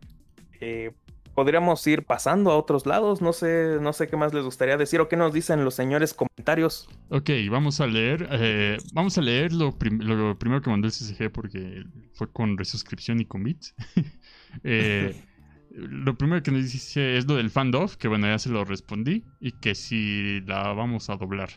eh, 0.59 0.91
podríamos 1.33 1.85
ir 1.85 2.03
pasando 2.03 2.51
a 2.51 2.57
otros 2.57 2.85
lados. 2.85 3.21
No 3.21 3.31
sé, 3.31 3.77
no 3.79 3.93
sé 3.93 4.07
qué 4.07 4.17
más 4.17 4.33
les 4.33 4.43
gustaría 4.43 4.75
decir 4.75 4.99
o 4.99 5.07
qué 5.07 5.15
nos 5.15 5.31
dicen 5.31 5.63
los 5.63 5.75
señores 5.75 6.13
comentarios. 6.13 6.89
Ok, 7.09 7.29
vamos 7.49 7.79
a 7.79 7.87
leer. 7.87 8.27
vamos 8.91 9.17
a 9.17 9.21
leer 9.21 9.53
lo 9.53 9.77
primero 9.77 10.61
que 10.61 10.69
mandó 10.69 10.87
el 10.87 10.93
CCG 10.93 11.31
porque 11.31 11.85
fue 12.13 12.29
con 12.29 12.57
resuscripción 12.57 13.21
y 13.21 13.25
con 13.25 13.43
bits. 13.43 13.75
Eh, 14.63 15.15
lo 15.71 16.17
primero 16.17 16.41
que 16.43 16.51
nos 16.51 16.71
dice 16.71 17.17
es 17.17 17.27
lo 17.27 17.35
del 17.35 17.49
fandoff, 17.49 17.95
que 17.97 18.07
bueno, 18.07 18.27
ya 18.27 18.39
se 18.39 18.49
lo 18.49 18.65
respondí. 18.65 19.23
Y 19.39 19.51
que 19.53 19.75
si 19.75 20.41
la 20.41 20.73
vamos 20.73 21.09
a 21.09 21.15
doblar. 21.17 21.49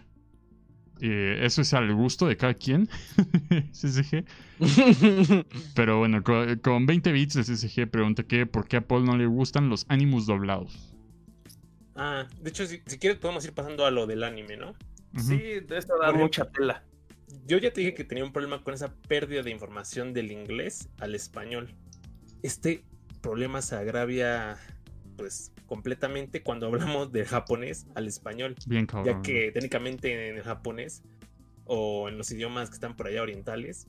Eh, 1.03 1.39
eso 1.43 1.63
es 1.63 1.73
al 1.73 1.95
gusto 1.95 2.27
de 2.27 2.37
cada 2.37 2.55
quien. 2.55 2.89
CCG. 3.73 4.25
Pero 5.75 5.99
bueno, 5.99 6.23
co- 6.23 6.45
con, 6.63 6.85
20 6.87 7.13
bits 7.13 7.37
el 7.37 7.45
CCG 7.45 7.91
pregunta 7.91 8.23
que 8.25 8.45
por 8.47 8.69
qué 8.69 8.77
a 8.77 8.81
Paul 8.87 9.05
no 9.07 9.17
le 9.17 9.27
gustan 9.27 9.71
los 9.71 9.87
Animus 9.89 10.27
doblados. 10.27 10.95
Ah, 11.97 12.27
de 12.41 12.51
hecho, 12.51 12.67
si, 12.67 12.83
si 12.87 12.99
quieres 12.99 13.19
podemos 13.19 13.45
ir 13.45 13.53
pasando 13.53 13.87
a 13.87 13.91
lo 13.91 14.07
del 14.07 14.25
anime, 14.25 14.57
¿no? 14.57 14.75
Sí, 15.17 15.37
de 15.37 15.77
esto 15.77 15.95
da 15.99 16.13
mucha 16.13 16.51
tela. 16.51 16.85
Yo 17.47 17.59
ya 17.59 17.73
te 17.73 17.81
dije 17.81 17.95
que 17.95 18.05
tenía 18.05 18.25
un 18.25 18.33
problema 18.33 18.63
con 18.63 18.75
esa 18.75 18.95
pérdida 19.09 19.43
de 19.43 19.51
información 19.51 20.13
del 20.13 20.31
inglés 20.31 20.89
al 20.99 21.15
español. 21.15 21.75
Este 22.43 22.85
problema 23.21 23.63
se 23.63 23.77
agravia, 23.77 24.59
pues, 25.17 25.53
completamente 25.67 26.43
cuando 26.43 26.67
hablamos 26.67 27.13
del 27.13 27.27
japonés 27.27 27.87
al 27.95 28.07
español. 28.07 28.57
Bien 28.67 28.87
cabrón. 28.87 29.17
ya 29.17 29.23
que 29.23 29.53
técnicamente 29.53 30.29
en 30.29 30.37
el 30.37 30.43
japonés 30.43 31.03
o 31.65 32.09
en 32.09 32.19
los 32.19 32.31
idiomas 32.33 32.71
que 32.71 32.75
están 32.75 32.97
por 32.97 33.07
allá 33.07 33.23
orientales, 33.23 33.87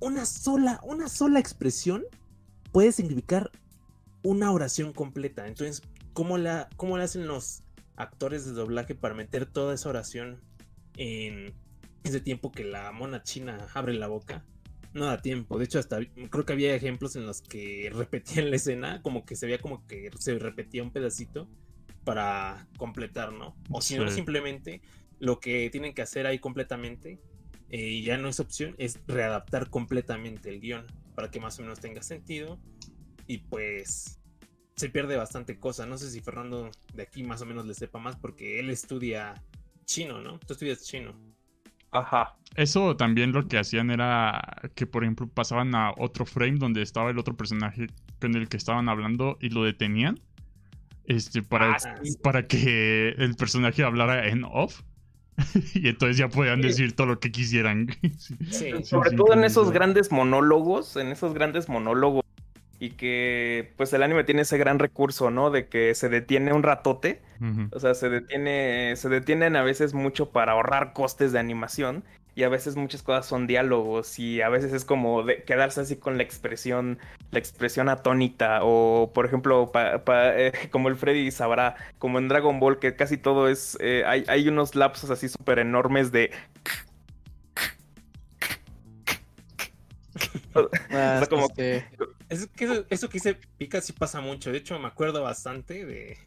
una 0.00 0.26
sola, 0.26 0.80
una 0.82 1.08
sola 1.08 1.40
expresión 1.40 2.04
puede 2.72 2.92
significar 2.92 3.50
una 4.22 4.52
oración 4.52 4.92
completa. 4.92 5.46
Entonces, 5.46 5.82
¿cómo 6.12 6.38
la, 6.38 6.68
cómo 6.76 6.98
le 6.98 7.04
hacen 7.04 7.26
los 7.26 7.62
actores 7.96 8.44
de 8.44 8.52
doblaje 8.52 8.94
para 8.94 9.14
meter 9.14 9.46
toda 9.46 9.74
esa 9.74 9.88
oración 9.88 10.40
en 10.96 11.54
ese 12.04 12.20
tiempo 12.20 12.52
que 12.52 12.64
la 12.64 12.92
mona 12.92 13.22
china 13.22 13.68
abre 13.74 13.94
la 13.94 14.06
boca? 14.06 14.44
No 14.96 15.04
da 15.06 15.20
tiempo. 15.20 15.58
De 15.58 15.66
hecho, 15.66 15.78
hasta 15.78 15.98
creo 16.30 16.46
que 16.46 16.52
había 16.54 16.74
ejemplos 16.74 17.16
en 17.16 17.26
los 17.26 17.42
que 17.42 17.90
repetían 17.94 18.50
la 18.50 18.56
escena, 18.56 19.02
como 19.02 19.26
que 19.26 19.36
se 19.36 19.44
veía 19.46 19.58
como 19.58 19.86
que 19.86 20.10
se 20.18 20.38
repetía 20.38 20.82
un 20.82 20.90
pedacito 20.90 21.48
para 22.04 22.66
completar, 22.78 23.32
¿no? 23.32 23.54
O 23.70 23.82
si 23.82 23.96
no, 23.96 24.08
Sí. 24.08 24.14
simplemente 24.14 24.80
lo 25.18 25.38
que 25.38 25.68
tienen 25.70 25.92
que 25.92 26.02
hacer 26.02 26.26
ahí 26.26 26.38
completamente, 26.38 27.18
eh, 27.68 27.88
y 27.88 28.02
ya 28.04 28.16
no 28.16 28.28
es 28.28 28.40
opción, 28.40 28.74
es 28.78 28.98
readaptar 29.06 29.68
completamente 29.68 30.48
el 30.48 30.60
guion 30.60 30.86
para 31.14 31.30
que 31.30 31.40
más 31.40 31.58
o 31.58 31.62
menos 31.62 31.78
tenga 31.80 32.02
sentido. 32.02 32.58
Y 33.26 33.38
pues 33.38 34.18
se 34.76 34.88
pierde 34.88 35.16
bastante 35.16 35.58
cosa. 35.58 35.84
No 35.84 35.98
sé 35.98 36.10
si 36.10 36.20
Fernando 36.20 36.70
de 36.94 37.02
aquí 37.02 37.22
más 37.22 37.42
o 37.42 37.46
menos 37.46 37.66
le 37.66 37.74
sepa 37.74 37.98
más 37.98 38.16
porque 38.16 38.60
él 38.60 38.70
estudia 38.70 39.34
chino, 39.84 40.22
¿no? 40.22 40.38
Tú 40.38 40.52
estudias 40.54 40.84
chino. 40.84 41.12
Ajá. 41.98 42.36
Eso 42.54 42.96
también 42.96 43.32
lo 43.32 43.46
que 43.48 43.58
hacían 43.58 43.90
era 43.90 44.62
que, 44.74 44.86
por 44.86 45.04
ejemplo, 45.04 45.28
pasaban 45.28 45.74
a 45.74 45.92
otro 45.98 46.24
frame 46.24 46.56
donde 46.58 46.80
estaba 46.82 47.10
el 47.10 47.18
otro 47.18 47.36
personaje 47.36 47.88
con 48.20 48.34
el 48.34 48.48
que 48.48 48.56
estaban 48.56 48.88
hablando 48.88 49.36
y 49.40 49.50
lo 49.50 49.64
detenían. 49.64 50.18
Este, 51.04 51.42
para, 51.42 51.74
Ah, 51.74 51.78
sí. 52.02 52.16
para 52.22 52.46
que 52.46 53.10
el 53.10 53.34
personaje 53.36 53.84
hablara 53.84 54.26
en 54.28 54.44
off. 54.44 54.82
y 55.74 55.88
entonces 55.88 56.16
ya 56.16 56.28
podían 56.28 56.62
Sí. 56.62 56.68
decir 56.68 56.92
todo 56.96 57.06
lo 57.08 57.20
que 57.20 57.30
quisieran. 57.30 57.88
Sí. 58.18 58.36
Sí. 58.50 58.72
Sobre 58.84 59.10
sí, 59.10 59.16
todo 59.16 59.34
en 59.34 59.44
esos 59.44 59.70
grandes 59.70 60.10
monólogos, 60.10 60.96
en 60.96 61.08
esos 61.08 61.34
grandes 61.34 61.68
monólogos. 61.68 62.24
Y 62.78 62.90
que 62.90 63.72
pues 63.76 63.92
el 63.92 64.02
anime 64.02 64.24
tiene 64.24 64.42
ese 64.42 64.58
gran 64.58 64.78
recurso, 64.78 65.30
¿no? 65.30 65.50
De 65.50 65.66
que 65.68 65.94
se 65.94 66.08
detiene 66.08 66.52
un 66.52 66.62
ratote. 66.62 67.20
O 67.72 67.80
sea, 67.80 67.94
se 67.94 68.08
detiene, 68.08 68.94
se 68.96 69.08
detienen 69.08 69.56
a 69.56 69.62
veces 69.62 69.94
mucho 69.94 70.30
para 70.30 70.52
ahorrar 70.52 70.92
costes 70.92 71.32
de 71.32 71.38
animación. 71.38 72.04
Y 72.34 72.42
a 72.42 72.50
veces 72.50 72.76
muchas 72.76 73.02
cosas 73.02 73.24
son 73.24 73.46
diálogos. 73.46 74.18
Y 74.18 74.42
a 74.42 74.50
veces 74.50 74.74
es 74.74 74.84
como 74.84 75.22
de 75.22 75.42
quedarse 75.44 75.80
así 75.80 75.96
con 75.96 76.18
la 76.18 76.22
expresión, 76.22 76.98
la 77.30 77.38
expresión 77.38 77.88
atónita. 77.88 78.60
O 78.62 79.10
por 79.14 79.24
ejemplo, 79.24 79.72
pa- 79.72 80.04
pa- 80.04 80.36
eh, 80.36 80.52
como 80.70 80.88
el 80.90 80.96
Freddy 80.96 81.30
sabrá, 81.30 81.76
como 81.98 82.18
en 82.18 82.28
Dragon 82.28 82.60
Ball, 82.60 82.78
que 82.78 82.94
casi 82.94 83.16
todo 83.16 83.48
es. 83.48 83.78
eh, 83.80 84.02
hay, 84.06 84.24
hay 84.28 84.48
unos 84.48 84.74
lapsos 84.74 85.08
así 85.10 85.28
súper 85.30 85.58
enormes 85.60 86.12
de. 86.12 86.30
Ah, 90.90 91.18
sea, 91.20 91.26
como- 91.28 91.46
este, 91.48 91.88
Es 92.28 92.46
que 92.48 92.64
eso, 92.64 92.86
eso 92.90 93.08
que 93.08 93.18
hice 93.18 93.34
Pika 93.58 93.80
sí 93.80 93.92
pasa 93.92 94.20
mucho. 94.20 94.50
De 94.52 94.58
hecho, 94.58 94.78
me 94.78 94.88
acuerdo 94.88 95.22
bastante 95.22 95.84
de, 95.84 96.18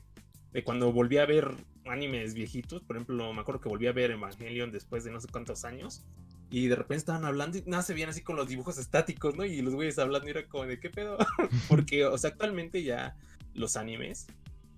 de 0.54 0.64
cuando 0.64 0.92
volví 0.92 1.18
a 1.18 1.26
ver 1.26 1.52
animes 1.86 2.34
viejitos. 2.34 2.84
Por 2.84 2.96
ejemplo, 2.98 3.34
me 3.34 3.42
acuerdo 3.42 3.62
que 3.62 3.70
volví 3.70 3.88
a 3.88 3.92
ver 3.92 4.12
Evangelion 4.12 4.72
después 4.72 5.04
de 5.04 5.12
no 5.12 5.20
sé 5.20 5.28
cuántos 5.32 5.66
años. 5.66 6.04
Y 6.52 6.68
de 6.68 6.76
repente 6.76 6.98
estaban 6.98 7.26
hablando 7.26 7.58
y 7.60 7.64
nada, 7.68 7.84
se 7.84 7.94
veían 7.94 8.10
así 8.10 8.22
con 8.22 8.36
los 8.36 8.48
dibujos 8.48 8.78
estáticos, 8.80 9.36
¿no? 9.36 9.46
Y 9.46 9.62
los 9.62 9.76
güeyes 9.76 10.00
hablando 10.00 10.28
y 10.28 10.32
era 10.32 10.48
como 10.48 10.66
de 10.66 10.80
qué 10.80 10.90
pedo. 10.90 11.18
Porque, 11.70 12.06
o 12.06 12.18
sea, 12.18 12.32
actualmente 12.32 12.82
ya 12.84 13.16
los 13.54 13.76
animes, 13.78 14.26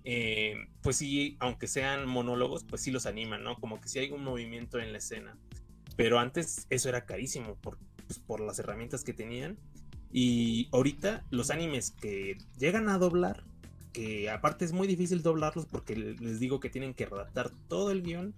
eh, 0.04 0.56
pues 0.82 0.96
sí, 0.96 1.36
aunque 1.40 1.66
sean 1.68 2.06
monólogos, 2.06 2.64
pues 2.64 2.82
sí 2.82 2.90
los 2.90 3.06
animan, 3.06 3.42
¿no? 3.42 3.56
Como 3.56 3.80
que 3.80 3.88
sí 3.88 4.00
hay 4.00 4.10
un 4.10 4.22
movimiento 4.22 4.78
en 4.80 4.92
la 4.92 4.98
escena. 4.98 5.36
Pero 5.96 6.18
antes 6.18 6.66
eso 6.70 6.88
era 6.88 7.04
carísimo 7.06 7.54
por, 7.56 7.78
pues, 8.06 8.18
por 8.18 8.40
las 8.40 8.58
herramientas 8.58 9.04
que 9.04 9.12
tenían. 9.12 9.58
Y 10.12 10.68
ahorita 10.72 11.24
los 11.30 11.50
animes 11.50 11.90
que 11.90 12.36
llegan 12.58 12.88
a 12.88 12.98
doblar, 12.98 13.44
que 13.92 14.30
aparte 14.30 14.64
es 14.64 14.72
muy 14.72 14.86
difícil 14.86 15.22
doblarlos 15.22 15.66
porque 15.66 15.96
le- 15.96 16.14
les 16.14 16.38
digo 16.40 16.60
que 16.60 16.70
tienen 16.70 16.94
que 16.94 17.06
redactar 17.06 17.50
todo 17.68 17.90
el 17.90 18.02
guion, 18.02 18.34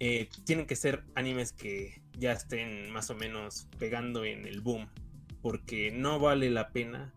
eh, 0.00 0.28
tienen 0.44 0.66
que 0.66 0.76
ser 0.76 1.04
animes 1.14 1.52
que 1.52 2.02
ya 2.18 2.32
estén 2.32 2.90
más 2.90 3.10
o 3.10 3.14
menos 3.14 3.68
pegando 3.78 4.24
en 4.24 4.46
el 4.46 4.60
boom, 4.60 4.88
porque 5.42 5.90
no 5.90 6.18
vale 6.18 6.50
la 6.50 6.70
pena, 6.70 7.12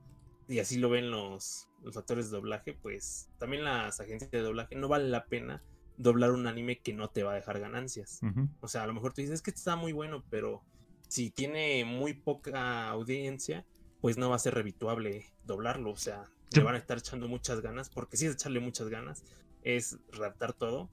y 0.47 0.59
así 0.59 0.77
lo 0.77 0.89
ven 0.89 1.09
los, 1.11 1.67
los 1.83 1.97
actores 1.97 2.29
de 2.29 2.37
doblaje, 2.37 2.73
pues 2.73 3.29
también 3.37 3.63
las 3.63 3.99
agencias 3.99 4.31
de 4.31 4.39
doblaje, 4.41 4.75
no 4.75 4.87
vale 4.87 5.07
la 5.09 5.25
pena 5.25 5.61
doblar 5.97 6.31
un 6.31 6.45
anime 6.47 6.79
que 6.79 6.93
no 6.93 7.09
te 7.09 7.23
va 7.23 7.31
a 7.31 7.35
dejar 7.35 7.59
ganancias. 7.59 8.19
Ujú. 8.21 8.47
O 8.61 8.67
sea, 8.67 8.83
a 8.83 8.87
lo 8.87 8.93
mejor 8.93 9.13
tú 9.13 9.21
dices, 9.21 9.35
es 9.35 9.41
que 9.41 9.51
está 9.51 9.75
muy 9.75 9.91
bueno, 9.93 10.23
pero 10.29 10.61
si 11.07 11.31
tiene 11.31 11.83
muy 11.85 12.13
poca 12.13 12.89
audiencia, 12.89 13.65
pues 14.01 14.17
no 14.17 14.29
va 14.29 14.35
a 14.35 14.39
ser 14.39 14.53
revituable 14.53 15.25
doblarlo. 15.43 15.91
O 15.91 15.97
sea, 15.97 16.25
Sí. 16.49 16.59
le 16.59 16.63
van 16.63 16.75
a 16.75 16.77
estar 16.77 16.97
echando 16.97 17.27
muchas 17.27 17.61
ganas, 17.61 17.89
porque 17.89 18.15
si 18.17 18.25
es 18.25 18.33
echarle 18.33 18.59
muchas 18.61 18.87
ganas, 18.89 19.23
es 19.63 19.97
redactar 20.11 20.53
todo 20.53 20.89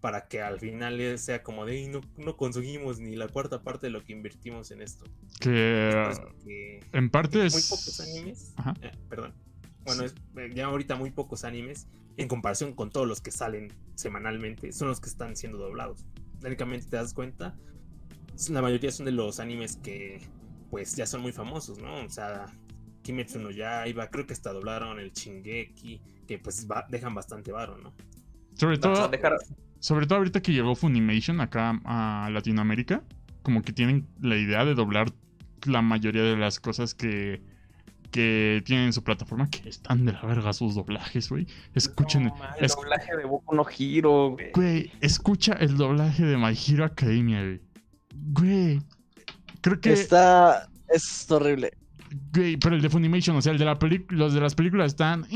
para 0.00 0.28
que 0.28 0.40
al 0.40 0.58
final 0.60 1.18
sea 1.18 1.42
como 1.42 1.66
de, 1.66 1.76
"Ey, 1.78 1.88
no, 1.88 2.00
no 2.16 2.36
conseguimos 2.36 2.98
ni 3.00 3.16
la 3.16 3.28
cuarta 3.28 3.62
parte 3.62 3.86
de 3.88 3.90
lo 3.90 4.04
que 4.04 4.12
invertimos 4.12 4.70
en 4.70 4.80
esto. 4.82 5.04
Que 5.40 5.90
que 6.44 6.80
en 6.92 7.10
parte 7.10 7.38
muy 7.38 7.46
es. 7.46 7.68
pocos 7.68 8.00
animes, 8.00 8.52
Ajá. 8.56 8.74
eh, 8.82 8.92
perdón, 9.08 9.34
bueno, 9.84 10.04
es, 10.04 10.14
eh, 10.36 10.50
ya 10.54 10.66
ahorita 10.66 10.94
muy 10.96 11.10
pocos 11.10 11.44
animes, 11.44 11.88
en 12.16 12.28
comparación 12.28 12.72
con 12.74 12.90
todos 12.90 13.06
los 13.06 13.20
que 13.20 13.30
salen 13.30 13.72
semanalmente, 13.96 14.72
son 14.72 14.88
los 14.88 15.00
que 15.00 15.08
están 15.08 15.36
siendo 15.36 15.58
doblados. 15.58 16.04
Técnicamente 16.40 16.86
te 16.88 16.96
das 16.96 17.12
cuenta, 17.12 17.58
la 18.50 18.62
mayoría 18.62 18.90
son 18.90 19.06
de 19.06 19.12
los 19.12 19.40
animes 19.40 19.76
que 19.76 20.20
pues 20.70 20.94
ya 20.96 21.06
son 21.06 21.22
muy 21.22 21.32
famosos, 21.32 21.78
¿no? 21.78 22.04
O 22.04 22.10
sea, 22.10 22.46
Kimetsu 23.02 23.38
no 23.38 23.50
Yaiba, 23.50 24.08
creo 24.10 24.26
que 24.26 24.32
hasta 24.32 24.52
doblaron 24.52 24.98
el 24.98 25.12
Shingeki, 25.12 26.00
que 26.26 26.38
pues 26.38 26.66
va- 26.70 26.86
dejan 26.90 27.14
bastante 27.14 27.52
varo, 27.52 27.78
¿no? 27.78 27.94
Sobre 28.54 28.78
todo, 28.78 29.08
dejar- 29.08 29.36
sobre 29.78 30.06
todo 30.06 30.18
ahorita 30.18 30.40
que 30.42 30.52
llegó 30.52 30.74
Funimation 30.74 31.40
acá 31.40 31.80
a 31.84 32.28
Latinoamérica, 32.32 33.02
como 33.42 33.62
que 33.62 33.72
tienen 33.72 34.06
la 34.20 34.36
idea 34.36 34.64
de 34.64 34.74
doblar 34.74 35.12
la 35.66 35.82
mayoría 35.82 36.22
de 36.22 36.36
las 36.36 36.58
cosas 36.58 36.94
que, 36.94 37.40
que 38.10 38.62
tienen 38.64 38.86
en 38.86 38.92
su 38.92 39.04
plataforma, 39.04 39.48
que 39.50 39.68
están 39.68 40.04
de 40.04 40.12
la 40.12 40.22
verga 40.22 40.52
sus 40.52 40.74
doblajes, 40.74 41.28
güey. 41.28 41.46
Escuchen, 41.74 42.24
No, 42.24 42.34
el 42.58 42.64
es- 42.64 42.74
doblaje 42.74 43.16
de 43.16 43.24
Boku 43.24 43.54
no 43.54 43.64
Hero, 43.78 44.30
güey. 44.30 44.50
güey, 44.52 44.92
escucha 45.00 45.52
el 45.54 45.76
doblaje 45.76 46.24
de 46.24 46.36
My 46.36 46.54
Hero 46.66 46.84
Academia, 46.84 47.40
güey. 47.42 47.60
Güey, 48.32 48.80
creo 49.60 49.80
que, 49.80 49.92
está. 49.92 50.68
Es 50.88 51.30
horrible. 51.30 51.72
güey, 52.34 52.56
pero 52.56 52.76
el 52.76 52.82
de 52.82 52.88
Funimation, 52.90 53.36
o 53.36 53.42
sea, 53.42 53.52
el 53.52 53.58
de 53.58 53.64
la 53.64 53.78
peli- 53.78 54.06
los 54.10 54.32
de 54.34 54.40
las 54.40 54.54
películas 54.54 54.92
están... 54.92 55.26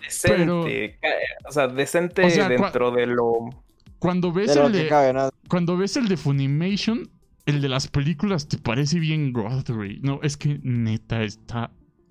Decente, 0.00 0.36
pero- 0.36 0.64
ca- 1.00 1.48
o 1.48 1.52
sea, 1.52 1.68
decente 1.68 2.24
O 2.24 2.30
sea, 2.30 2.48
dentro 2.48 2.90
de 2.90 3.06
lo... 3.06 3.50
Cuando 3.98 4.32
ves 4.32 4.48
De 4.48 4.56
lo 4.56 4.66
el 4.66 4.72
de... 4.72 4.86
cabe, 4.88 5.12
¿no? 5.12 5.30
Cuando 5.48 5.76
ves 5.76 5.96
el 5.96 6.08
de 6.08 6.16
Funimation, 6.16 7.08
el 7.46 7.62
de 7.62 7.68
las 7.68 7.88
películas 7.88 8.48
te 8.48 8.58
parece 8.58 8.98
bien 8.98 9.32
God, 9.32 9.64
güey. 9.70 9.98
No, 10.02 10.20
es 10.22 10.36
que 10.36 10.60
neta 10.62 11.22
está 11.22 11.70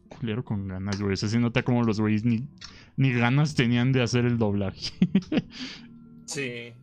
culero 0.10 0.44
con 0.44 0.68
ganas, 0.68 1.00
güey. 1.00 1.14
O 1.14 1.16
sea, 1.16 1.30
se 1.30 1.40
nota 1.40 1.62
como 1.64 1.84
los 1.84 2.00
güeyes 2.00 2.26
ni, 2.26 2.48
ni 2.98 3.12
ganas 3.14 3.54
tenían 3.56 3.92
de 3.92 4.02
hacer 4.02 4.26
el 4.26 4.38
doblaje. 4.38 4.92
Sí. 6.26 6.74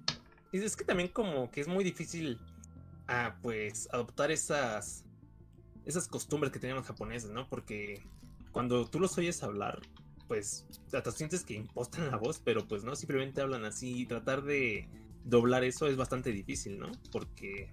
Y 0.53 0.59
es 0.59 0.77
que 0.77 0.85
también 0.85 1.09
como 1.09 1.51
que 1.51 1.61
es 1.61 1.69
muy 1.69 1.85
difícil 1.85 2.39
ah, 3.09 3.37
pues 3.43 3.89
adoptar 3.93 4.31
esas 4.31 5.05
esas 5.87 6.09
costumbres 6.09 6.53
que 6.53 6.59
tenían 6.59 6.77
los 6.77 6.87
japoneses, 6.87 7.31
¿no? 7.31 7.49
Porque 7.49 8.03
cuando 8.53 8.87
tú 8.87 9.01
los 9.01 9.17
oyes 9.19 9.43
hablar, 9.43 9.81
pues 10.29 10.67
hasta 10.93 11.11
sientes 11.11 11.45
que 11.45 11.55
impostan 11.55 12.11
la 12.11 12.17
voz, 12.17 12.41
pero 12.45 12.67
pues 12.67 12.85
no, 12.85 12.95
simplemente 12.95 13.41
hablan 13.41 13.65
así 13.65 14.03
y 14.03 14.07
tratar 14.07 14.43
de 14.43 14.89
doblar 15.25 15.65
eso 15.65 15.87
es 15.87 15.97
bastante 15.97 16.31
difícil, 16.31 16.79
¿no? 16.79 16.91
Porque 17.11 17.73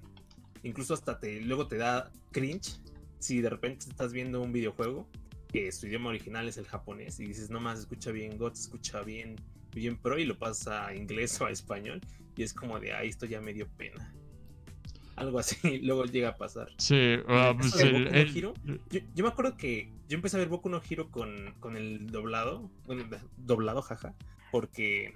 incluso 0.63 0.93
hasta 0.93 1.19
te 1.19 1.41
luego 1.41 1.67
te 1.67 1.77
da 1.77 2.11
cringe 2.31 2.79
si 3.19 3.41
de 3.41 3.49
repente 3.49 3.89
estás 3.89 4.13
viendo 4.13 4.41
un 4.41 4.51
videojuego 4.51 5.07
que 5.49 5.71
su 5.71 5.87
idioma 5.87 6.09
original 6.09 6.47
es 6.47 6.57
el 6.57 6.65
japonés 6.65 7.19
y 7.19 7.25
dices, 7.25 7.49
no 7.49 7.59
más 7.59 7.79
escucha 7.79 8.11
bien 8.11 8.37
God, 8.37 8.53
escucha 8.53 9.01
bien, 9.01 9.35
bien 9.71 9.97
pro 9.97 10.17
y 10.17 10.25
lo 10.25 10.37
pasa 10.37 10.87
a 10.87 10.95
inglés 10.95 11.39
o 11.41 11.45
a 11.45 11.51
español 11.51 12.01
y 12.37 12.43
es 12.43 12.53
como 12.53 12.79
de, 12.79 12.93
ahí 12.93 13.09
esto 13.09 13.25
ya 13.25 13.41
me 13.41 13.53
dio 13.53 13.67
pena. 13.67 14.13
Algo 15.15 15.39
así, 15.39 15.57
luego 15.83 16.05
llega 16.05 16.29
a 16.29 16.37
pasar. 16.37 16.69
Sí, 16.77 17.17
ah, 17.27 17.55
pues 17.57 17.73
yo, 17.73 19.23
me 19.23 19.29
acuerdo 19.29 19.57
que 19.57 19.91
yo 20.07 20.15
empecé 20.15 20.37
a 20.37 20.39
ver 20.39 20.47
Boku 20.47 20.69
no 20.69 20.81
Hero 20.87 21.09
con, 21.09 21.55
con 21.59 21.75
el 21.75 22.07
doblado, 22.07 22.71
bueno, 22.85 23.03
doblado, 23.37 23.81
jaja, 23.81 24.13
porque 24.51 25.13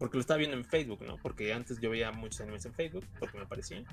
porque 0.00 0.16
lo 0.16 0.22
estaba 0.22 0.38
viendo 0.38 0.56
en 0.56 0.64
Facebook, 0.64 1.02
¿no? 1.06 1.18
Porque 1.18 1.52
antes 1.52 1.78
yo 1.78 1.90
veía 1.90 2.10
muchos 2.10 2.40
animes 2.40 2.64
en 2.64 2.72
Facebook, 2.72 3.04
porque 3.18 3.36
me 3.36 3.44
aparecían. 3.44 3.84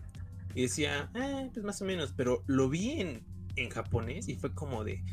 Y 0.56 0.62
decía, 0.62 1.12
eh, 1.14 1.50
pues 1.54 1.66
más 1.66 1.82
o 1.82 1.86
menos, 1.86 2.14
pero 2.16 2.44
lo 2.48 2.70
vi 2.70 3.02
en, 3.02 3.24
en 3.58 3.70
japonés 3.70 4.30
y 4.30 4.36
fue 4.36 4.54
como 4.54 4.86
de, 4.86 5.04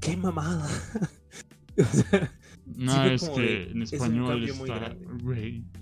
qué 0.00 0.16
mamada. 0.16 0.68
no, 2.66 3.04
es 3.04 3.28
que 3.28 3.70
en 3.70 3.82
español 3.82 4.42
está, 4.42 4.96
güey, 5.22 5.62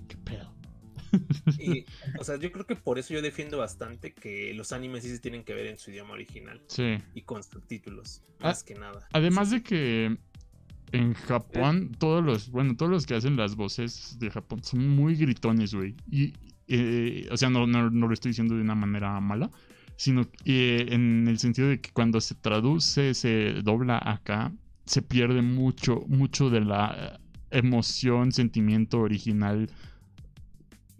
Y, 1.59 1.85
o 2.19 2.23
sea, 2.23 2.37
yo 2.37 2.51
creo 2.51 2.65
que 2.65 2.75
por 2.75 2.99
eso 2.99 3.13
yo 3.13 3.21
defiendo 3.21 3.57
bastante 3.57 4.13
que 4.13 4.53
los 4.53 4.71
animes 4.71 5.03
sí 5.03 5.09
se 5.09 5.19
tienen 5.19 5.43
que 5.43 5.53
ver 5.53 5.67
en 5.67 5.77
su 5.77 5.91
idioma 5.91 6.13
original. 6.13 6.61
Sí. 6.67 6.97
Y 7.13 7.21
con 7.21 7.43
subtítulos, 7.43 8.21
ah, 8.39 8.49
más 8.49 8.63
que 8.63 8.75
nada. 8.75 9.07
Además 9.13 9.51
de 9.51 9.61
que 9.61 10.17
en 10.91 11.13
Japón, 11.13 11.91
todos 11.97 12.23
los, 12.23 12.49
bueno, 12.49 12.75
todos 12.75 12.91
los 12.91 13.05
que 13.05 13.15
hacen 13.15 13.37
las 13.37 13.55
voces 13.55 14.17
de 14.19 14.29
Japón 14.29 14.63
son 14.63 14.87
muy 14.89 15.15
gritones, 15.15 15.73
güey. 15.73 15.95
Y, 16.09 16.33
eh, 16.67 17.27
o 17.31 17.37
sea, 17.37 17.49
no, 17.49 17.65
no, 17.67 17.89
lo 17.89 18.13
estoy 18.13 18.29
diciendo 18.31 18.55
de 18.55 18.61
una 18.61 18.75
manera 18.75 19.19
mala, 19.19 19.49
sino 19.95 20.27
eh, 20.45 20.87
en 20.89 21.27
el 21.27 21.39
sentido 21.39 21.69
de 21.69 21.79
que 21.79 21.91
cuando 21.91 22.19
se 22.19 22.35
traduce, 22.35 23.13
se 23.13 23.61
dobla 23.63 24.01
acá, 24.03 24.51
se 24.85 25.01
pierde 25.01 25.41
mucho, 25.41 26.03
mucho 26.07 26.49
de 26.49 26.61
la 26.61 27.19
emoción, 27.51 28.31
sentimiento 28.31 28.99
original. 28.99 29.69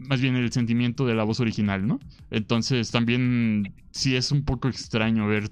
Más 0.08 0.22
bien 0.22 0.36
el 0.36 0.52
sentimiento 0.52 1.06
de 1.06 1.16
la 1.16 1.24
voz 1.24 1.40
original, 1.40 1.88
¿no? 1.88 2.00
Entonces 2.30 2.92
también 2.92 3.74
sí 3.92 4.16
es 4.16 4.32
un 4.32 4.44
poco 4.44 4.68
extraño 4.68 5.28
ver 5.28 5.50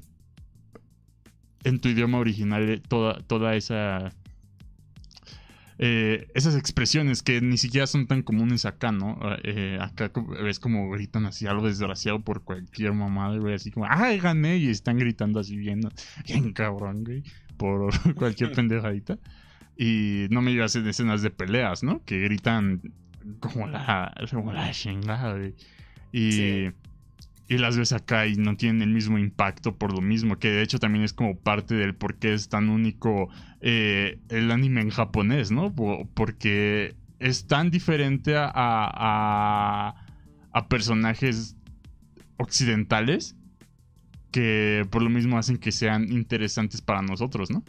en 1.63 1.79
tu 1.79 1.89
idioma 1.89 2.17
original 2.19 2.81
toda, 2.87 3.19
toda 3.21 3.55
esa 3.55 4.11
eh, 5.81 6.27
esas 6.33 6.57
expresiones 6.57 7.23
que 7.23 7.39
ni 7.39 7.57
siquiera 7.57 7.87
son 7.87 8.05
tan 8.05 8.21
comunes 8.21 8.65
acá, 8.65 8.91
¿no? 8.91 9.17
Eh, 9.45 9.77
acá 9.79 10.11
ves 10.43 10.59
como 10.59 10.89
gritan 10.91 11.25
así 11.25 11.47
algo 11.47 11.67
desgraciado 11.67 12.19
por 12.19 12.43
cualquier 12.43 12.91
mamada, 12.91 13.37
güey, 13.37 13.53
así 13.53 13.71
como, 13.71 13.85
¡ay, 13.89 14.19
gané! 14.19 14.57
Y 14.57 14.67
están 14.69 14.97
gritando 14.97 15.39
así 15.39 15.55
bien, 15.55 15.79
bien 16.27 16.51
cabrón, 16.51 17.05
güey, 17.05 17.23
por 17.55 17.91
cualquier 18.15 18.51
pendejadita. 18.51 19.19
Y 19.77 20.27
no 20.31 20.41
me 20.41 20.51
digas 20.51 20.75
en 20.75 20.85
escenas 20.85 21.21
de 21.21 21.29
peleas, 21.29 21.81
¿no? 21.81 22.03
Que 22.03 22.19
gritan 22.19 22.81
como 23.39 23.67
la, 23.67 24.13
como 24.31 24.53
la 24.53 24.71
chingada, 24.71 25.35
güey. 25.35 25.55
Y 26.11 26.69
y 27.49 27.57
las 27.57 27.75
ves 27.75 27.93
acá 27.93 28.27
y 28.27 28.35
no 28.35 28.55
tienen 28.55 28.83
el 28.83 28.89
mismo 28.89 29.17
impacto 29.17 29.75
por 29.75 29.91
lo 29.91 30.01
mismo, 30.01 30.37
que 30.37 30.49
de 30.49 30.61
hecho 30.61 30.77
también 30.77 31.03
es 31.03 31.13
como 31.13 31.35
parte 31.35 31.73
del 31.73 31.95
por 31.95 32.15
qué 32.17 32.33
es 32.33 32.47
tan 32.47 32.69
único 32.69 33.27
eh, 33.59 34.19
el 34.29 34.51
anime 34.51 34.81
en 34.81 34.91
japonés, 34.91 35.49
¿no? 35.49 35.73
Porque 36.13 36.95
es 37.17 37.47
tan 37.47 37.71
diferente 37.71 38.37
a, 38.37 38.51
a, 38.53 39.95
a 40.51 40.67
personajes 40.67 41.55
occidentales 42.37 43.35
que 44.31 44.85
por 44.91 45.01
lo 45.01 45.09
mismo 45.09 45.39
hacen 45.39 45.57
que 45.57 45.71
sean 45.71 46.11
interesantes 46.11 46.81
para 46.81 47.01
nosotros, 47.01 47.49
¿no? 47.49 47.63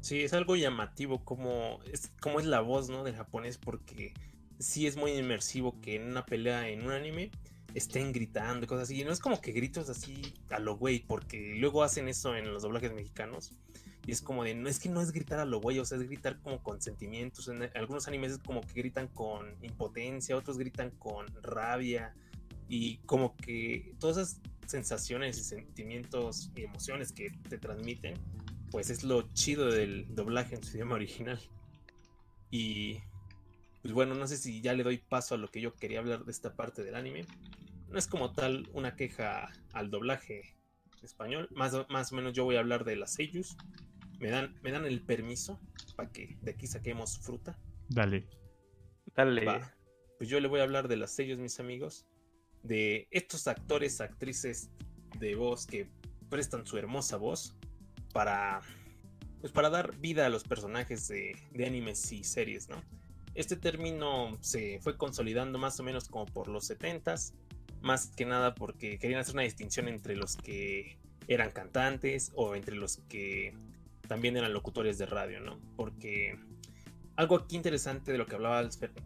Sí, 0.00 0.20
es 0.20 0.32
algo 0.32 0.54
llamativo 0.54 1.24
como 1.24 1.80
es, 1.92 2.12
como 2.20 2.38
es 2.38 2.46
la 2.46 2.60
voz, 2.60 2.88
¿no? 2.88 3.02
Del 3.02 3.16
japonés, 3.16 3.58
porque 3.58 4.14
sí 4.58 4.86
es 4.86 4.96
muy 4.96 5.12
inmersivo 5.12 5.80
que 5.80 5.96
en 5.96 6.10
una 6.10 6.24
pelea 6.24 6.68
en 6.68 6.84
un 6.84 6.92
anime 6.92 7.30
estén 7.74 8.12
gritando 8.12 8.64
y 8.64 8.66
cosas 8.66 8.84
así. 8.84 9.00
Y 9.00 9.04
no 9.04 9.12
es 9.12 9.20
como 9.20 9.40
que 9.40 9.52
gritos 9.52 9.88
así 9.88 10.34
a 10.50 10.58
lo 10.58 10.76
güey, 10.76 11.00
porque 11.00 11.54
luego 11.56 11.82
hacen 11.82 12.08
eso 12.08 12.34
en 12.34 12.52
los 12.52 12.62
doblajes 12.62 12.92
mexicanos. 12.92 13.52
Y 14.06 14.12
es 14.12 14.22
como 14.22 14.44
de, 14.44 14.54
no 14.54 14.68
es 14.68 14.78
que 14.78 14.88
no 14.88 15.00
es 15.02 15.12
gritar 15.12 15.40
a 15.40 15.44
lo 15.44 15.60
güey, 15.60 15.78
o 15.78 15.84
sea, 15.84 15.98
es 15.98 16.04
gritar 16.04 16.40
como 16.40 16.62
con 16.62 16.80
sentimientos. 16.80 17.48
En 17.48 17.70
algunos 17.74 18.06
animes 18.08 18.32
es 18.32 18.38
como 18.38 18.60
que 18.60 18.72
gritan 18.74 19.08
con 19.08 19.56
impotencia, 19.62 20.36
otros 20.36 20.58
gritan 20.58 20.90
con 20.90 21.26
rabia. 21.42 22.14
Y 22.68 22.98
como 22.98 23.36
que 23.36 23.94
todas 23.98 24.16
esas 24.16 24.40
sensaciones 24.66 25.38
y 25.38 25.44
sentimientos 25.44 26.50
y 26.56 26.62
emociones 26.62 27.12
que 27.12 27.30
te 27.48 27.58
transmiten, 27.58 28.14
pues 28.70 28.90
es 28.90 29.04
lo 29.04 29.22
chido 29.32 29.70
del 29.70 30.06
doblaje 30.14 30.54
en 30.54 30.64
su 30.64 30.76
idioma 30.76 30.94
original. 30.94 31.40
Y 32.50 33.00
pues 33.86 33.94
bueno, 33.94 34.16
no 34.16 34.26
sé 34.26 34.36
si 34.36 34.60
ya 34.60 34.74
le 34.74 34.82
doy 34.82 34.98
paso 34.98 35.36
a 35.36 35.38
lo 35.38 35.48
que 35.48 35.60
yo 35.60 35.74
quería 35.74 36.00
hablar 36.00 36.24
de 36.24 36.32
esta 36.32 36.56
parte 36.56 36.82
del 36.82 36.96
anime 36.96 37.24
no 37.88 37.98
es 37.98 38.06
como 38.06 38.32
tal 38.32 38.68
una 38.72 38.96
queja 38.96 39.52
al 39.72 39.90
doblaje 39.90 40.56
español. 41.02 41.48
Más, 41.52 41.72
más 41.88 42.12
o 42.12 42.16
menos 42.16 42.32
yo 42.32 42.44
voy 42.44 42.56
a 42.56 42.60
hablar 42.60 42.84
de 42.84 42.96
las 42.96 43.14
sellos. 43.14 43.56
Me 44.18 44.30
dan, 44.30 44.58
me 44.62 44.72
dan 44.72 44.86
el 44.86 45.02
permiso 45.02 45.60
para 45.94 46.10
que 46.10 46.36
de 46.40 46.52
aquí 46.52 46.66
saquemos 46.66 47.18
fruta. 47.18 47.58
Dale. 47.88 48.26
Dale. 49.14 49.62
Pues 50.18 50.28
yo 50.28 50.40
le 50.40 50.48
voy 50.48 50.60
a 50.60 50.64
hablar 50.64 50.88
de 50.88 50.96
las 50.96 51.14
sellos, 51.14 51.38
mis 51.38 51.60
amigos. 51.60 52.06
De 52.62 53.06
estos 53.10 53.46
actores, 53.46 54.00
actrices 54.00 54.70
de 55.18 55.36
voz 55.36 55.66
que 55.66 55.88
prestan 56.28 56.66
su 56.66 56.76
hermosa 56.76 57.16
voz 57.16 57.56
para, 58.12 58.60
pues 59.40 59.52
para 59.52 59.70
dar 59.70 59.96
vida 59.98 60.26
a 60.26 60.28
los 60.28 60.42
personajes 60.42 61.06
de, 61.06 61.36
de 61.52 61.66
animes 61.66 62.10
y 62.10 62.24
series, 62.24 62.68
¿no? 62.68 62.82
Este 63.36 63.56
término 63.56 64.36
se 64.40 64.80
fue 64.80 64.96
consolidando 64.96 65.58
más 65.58 65.78
o 65.78 65.82
menos 65.82 66.08
como 66.08 66.24
por 66.26 66.48
los 66.48 66.70
70s 66.70 67.34
más 67.82 68.08
que 68.08 68.24
nada 68.24 68.54
porque 68.54 68.98
querían 68.98 69.20
hacer 69.20 69.34
una 69.34 69.42
distinción 69.42 69.88
entre 69.88 70.16
los 70.16 70.36
que 70.36 70.98
eran 71.28 71.50
cantantes 71.50 72.32
o 72.34 72.54
entre 72.54 72.74
los 72.76 72.98
que 73.08 73.54
también 74.08 74.36
eran 74.36 74.52
locutores 74.52 74.96
de 74.98 75.06
radio, 75.06 75.40
¿no? 75.40 75.60
Porque 75.76 76.38
algo 77.16 77.36
aquí 77.36 77.56
interesante 77.56 78.12
de 78.12 78.18
lo 78.18 78.26
que 78.26 78.36
hablaba 78.36 78.60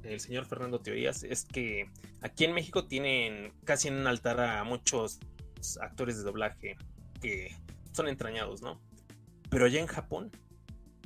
el, 0.05 0.21
señor 0.21 0.47
Fernando 0.47 0.81
Teorías 0.81 1.23
es 1.25 1.45
que 1.45 1.91
aquí 2.23 2.45
en 2.45 2.53
México 2.53 2.87
tienen 2.87 3.53
casi 3.65 3.89
en 3.89 3.95
un 3.95 4.07
altar 4.07 4.41
a 4.41 4.65
muchos 4.65 5.19
actores 5.81 6.19
de 6.19 6.23
doblaje 6.23 6.77
que 7.21 7.57
son 7.93 8.09
entrañados, 8.09 8.63
¿no? 8.63 8.81
Pero 9.51 9.67
allá 9.67 9.81
en 9.81 9.87
Japón 9.87 10.31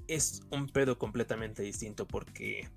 es 0.08 0.42
un 0.50 0.68
pedo 0.68 0.98
completamente 0.98 1.62
distinto 1.62 2.06
porque 2.06 2.68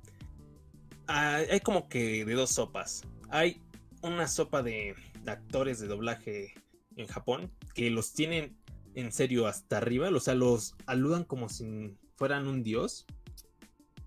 hay 1.07 1.59
como 1.61 1.89
que 1.89 2.25
de 2.25 2.33
dos 2.33 2.51
sopas. 2.51 3.03
Hay 3.29 3.61
una 4.01 4.27
sopa 4.27 4.61
de, 4.63 4.95
actores 5.25 5.79
de 5.79 5.87
doblaje 5.87 6.53
en 6.95 7.07
Japón 7.07 7.51
que 7.73 7.89
los 7.89 8.13
tienen 8.13 8.57
en 8.95 9.11
serio 9.11 9.47
hasta 9.47 9.77
arriba, 9.77 10.09
o 10.09 10.19
sea, 10.19 10.35
los 10.35 10.75
aludan 10.85 11.23
como 11.23 11.49
si 11.49 11.95
fueran 12.15 12.47
un 12.47 12.63
dios. 12.63 13.05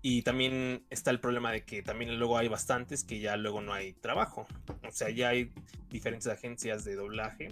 Y 0.03 0.23
también 0.23 0.83
está 0.89 1.11
el 1.11 1.19
problema 1.19 1.51
de 1.51 1.63
que 1.63 1.83
también 1.83 2.17
luego 2.17 2.37
hay 2.37 2.47
bastantes 2.47 3.03
que 3.03 3.19
ya 3.19 3.37
luego 3.37 3.61
no 3.61 3.71
hay 3.71 3.93
trabajo. 3.93 4.47
O 4.87 4.91
sea, 4.91 5.11
ya 5.11 5.29
hay 5.29 5.53
diferentes 5.91 6.25
agencias 6.27 6.83
de 6.83 6.95
doblaje 6.95 7.49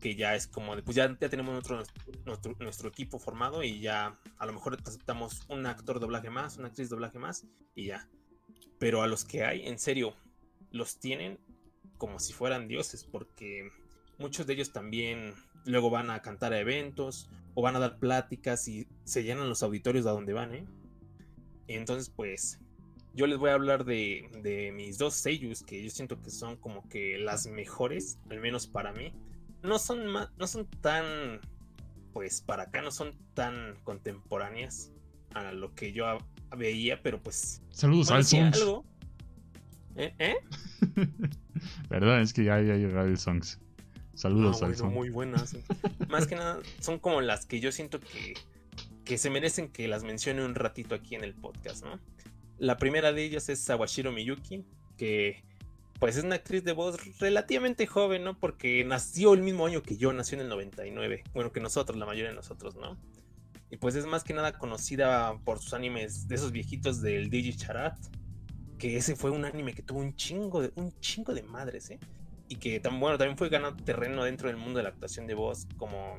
que 0.00 0.16
ya 0.16 0.34
es 0.34 0.46
como 0.46 0.74
de, 0.74 0.82
pues 0.82 0.96
ya, 0.96 1.14
ya 1.20 1.28
tenemos 1.28 1.52
nuestro, 1.52 1.82
nuestro, 2.24 2.56
nuestro, 2.58 2.88
equipo 2.88 3.18
formado 3.18 3.62
y 3.62 3.80
ya 3.80 4.18
a 4.38 4.46
lo 4.46 4.54
mejor 4.54 4.78
aceptamos 4.82 5.42
un 5.48 5.66
actor 5.66 6.00
doblaje 6.00 6.30
más, 6.30 6.56
una 6.56 6.68
actriz 6.68 6.88
doblaje 6.88 7.18
más 7.18 7.46
y 7.74 7.86
ya. 7.86 8.08
Pero 8.80 9.02
a 9.02 9.06
los 9.06 9.24
que 9.24 9.44
hay, 9.44 9.68
en 9.68 9.78
serio, 9.78 10.16
los 10.72 10.98
tienen 10.98 11.38
como 11.98 12.18
si 12.18 12.32
fueran 12.32 12.66
dioses, 12.66 13.04
porque 13.04 13.70
muchos 14.18 14.46
de 14.46 14.54
ellos 14.54 14.72
también 14.72 15.34
luego 15.66 15.90
van 15.90 16.10
a 16.10 16.22
cantar 16.22 16.52
a 16.52 16.58
eventos 16.58 17.30
o 17.54 17.62
van 17.62 17.76
a 17.76 17.78
dar 17.78 17.98
pláticas 17.98 18.66
y 18.68 18.88
se 19.04 19.22
llenan 19.22 19.48
los 19.48 19.62
auditorios 19.62 20.06
a 20.06 20.10
donde 20.10 20.32
van, 20.32 20.54
¿eh? 20.54 20.64
Entonces, 21.68 22.10
pues, 22.10 22.58
yo 23.12 23.26
les 23.26 23.38
voy 23.38 23.50
a 23.50 23.54
hablar 23.54 23.84
de, 23.84 24.72
mis 24.74 24.98
dos 24.98 25.14
sellos 25.14 25.62
que 25.62 25.82
yo 25.82 25.90
siento 25.90 26.20
que 26.20 26.30
son 26.30 26.56
como 26.56 26.88
que 26.88 27.18
las 27.18 27.46
mejores, 27.46 28.18
al 28.30 28.40
menos 28.40 28.66
para 28.66 28.92
mí. 28.92 29.12
No 29.62 29.78
son, 29.78 30.10
no 30.12 30.46
son 30.46 30.66
tan, 30.80 31.40
pues, 32.14 32.40
para 32.40 32.64
acá 32.64 32.80
no 32.80 32.90
son 32.90 33.14
tan 33.34 33.76
contemporáneas 33.84 34.90
a 35.34 35.52
lo 35.52 35.74
que 35.74 35.92
yo 35.92 36.06
veía, 36.56 37.02
pero 37.02 37.20
pues... 37.20 37.62
Saludos, 37.70 38.10
al 38.10 38.24
algo. 38.52 38.84
¿Eh? 39.96 40.14
¿Eh? 40.18 40.36
¿Verdad? 41.90 42.20
Es 42.20 42.32
que 42.32 42.44
ya 42.44 42.54
hay 42.54 42.86
Radio 42.86 43.16
Songs. 43.16 43.58
Saludos, 44.14 44.62
ah, 44.62 44.84
Muy 44.84 45.08
buenas. 45.08 45.56
Más 46.08 46.26
que 46.26 46.36
nada, 46.36 46.58
son 46.80 46.98
como 46.98 47.22
las 47.22 47.46
que 47.46 47.58
yo 47.58 47.72
siento 47.72 48.00
que, 48.00 48.34
que 49.04 49.16
se 49.16 49.30
merecen 49.30 49.68
que 49.68 49.88
las 49.88 50.04
mencione 50.04 50.44
un 50.44 50.54
ratito 50.54 50.94
aquí 50.94 51.14
en 51.14 51.24
el 51.24 51.34
podcast, 51.34 51.84
¿no? 51.84 51.98
La 52.58 52.76
primera 52.76 53.14
de 53.14 53.24
ellas 53.24 53.48
es 53.48 53.60
Sawashiro 53.60 54.12
Miyuki, 54.12 54.66
que 54.98 55.42
pues 55.98 56.16
es 56.16 56.24
una 56.24 56.34
actriz 56.36 56.64
de 56.64 56.72
voz 56.72 57.18
relativamente 57.18 57.86
joven, 57.86 58.24
¿no? 58.24 58.38
Porque 58.38 58.84
nació 58.84 59.34
el 59.34 59.42
mismo 59.42 59.66
año 59.66 59.82
que 59.82 59.96
yo, 59.96 60.12
nació 60.12 60.36
en 60.36 60.42
el 60.42 60.48
99. 60.50 61.24
Bueno, 61.32 61.52
que 61.52 61.60
nosotros, 61.60 61.98
la 61.98 62.06
mayoría 62.06 62.30
de 62.30 62.36
nosotros, 62.36 62.76
¿no? 62.76 62.98
Y 63.70 63.76
pues 63.76 63.94
es 63.94 64.06
más 64.06 64.24
que 64.24 64.34
nada 64.34 64.58
conocida 64.58 65.38
por 65.44 65.60
sus 65.60 65.74
animes 65.74 66.26
de 66.26 66.34
esos 66.34 66.52
viejitos 66.52 67.00
del 67.00 67.30
Digi 67.30 67.56
Charat. 67.56 67.98
Que 68.78 68.96
ese 68.96 69.14
fue 69.14 69.30
un 69.30 69.44
anime 69.44 69.74
que 69.74 69.82
tuvo 69.82 70.00
un 70.00 70.16
chingo 70.16 70.62
de, 70.62 70.72
un 70.74 70.92
chingo 71.00 71.34
de 71.34 71.42
madres, 71.42 71.90
¿eh? 71.90 72.00
Y 72.48 72.56
que 72.56 72.80
tan, 72.80 72.98
bueno, 72.98 73.16
también 73.16 73.38
fue 73.38 73.48
ganando 73.48 73.82
terreno 73.84 74.24
dentro 74.24 74.48
del 74.48 74.56
mundo 74.56 74.78
de 74.78 74.84
la 74.84 74.88
actuación 74.88 75.26
de 75.26 75.34
voz, 75.34 75.68
como 75.76 76.18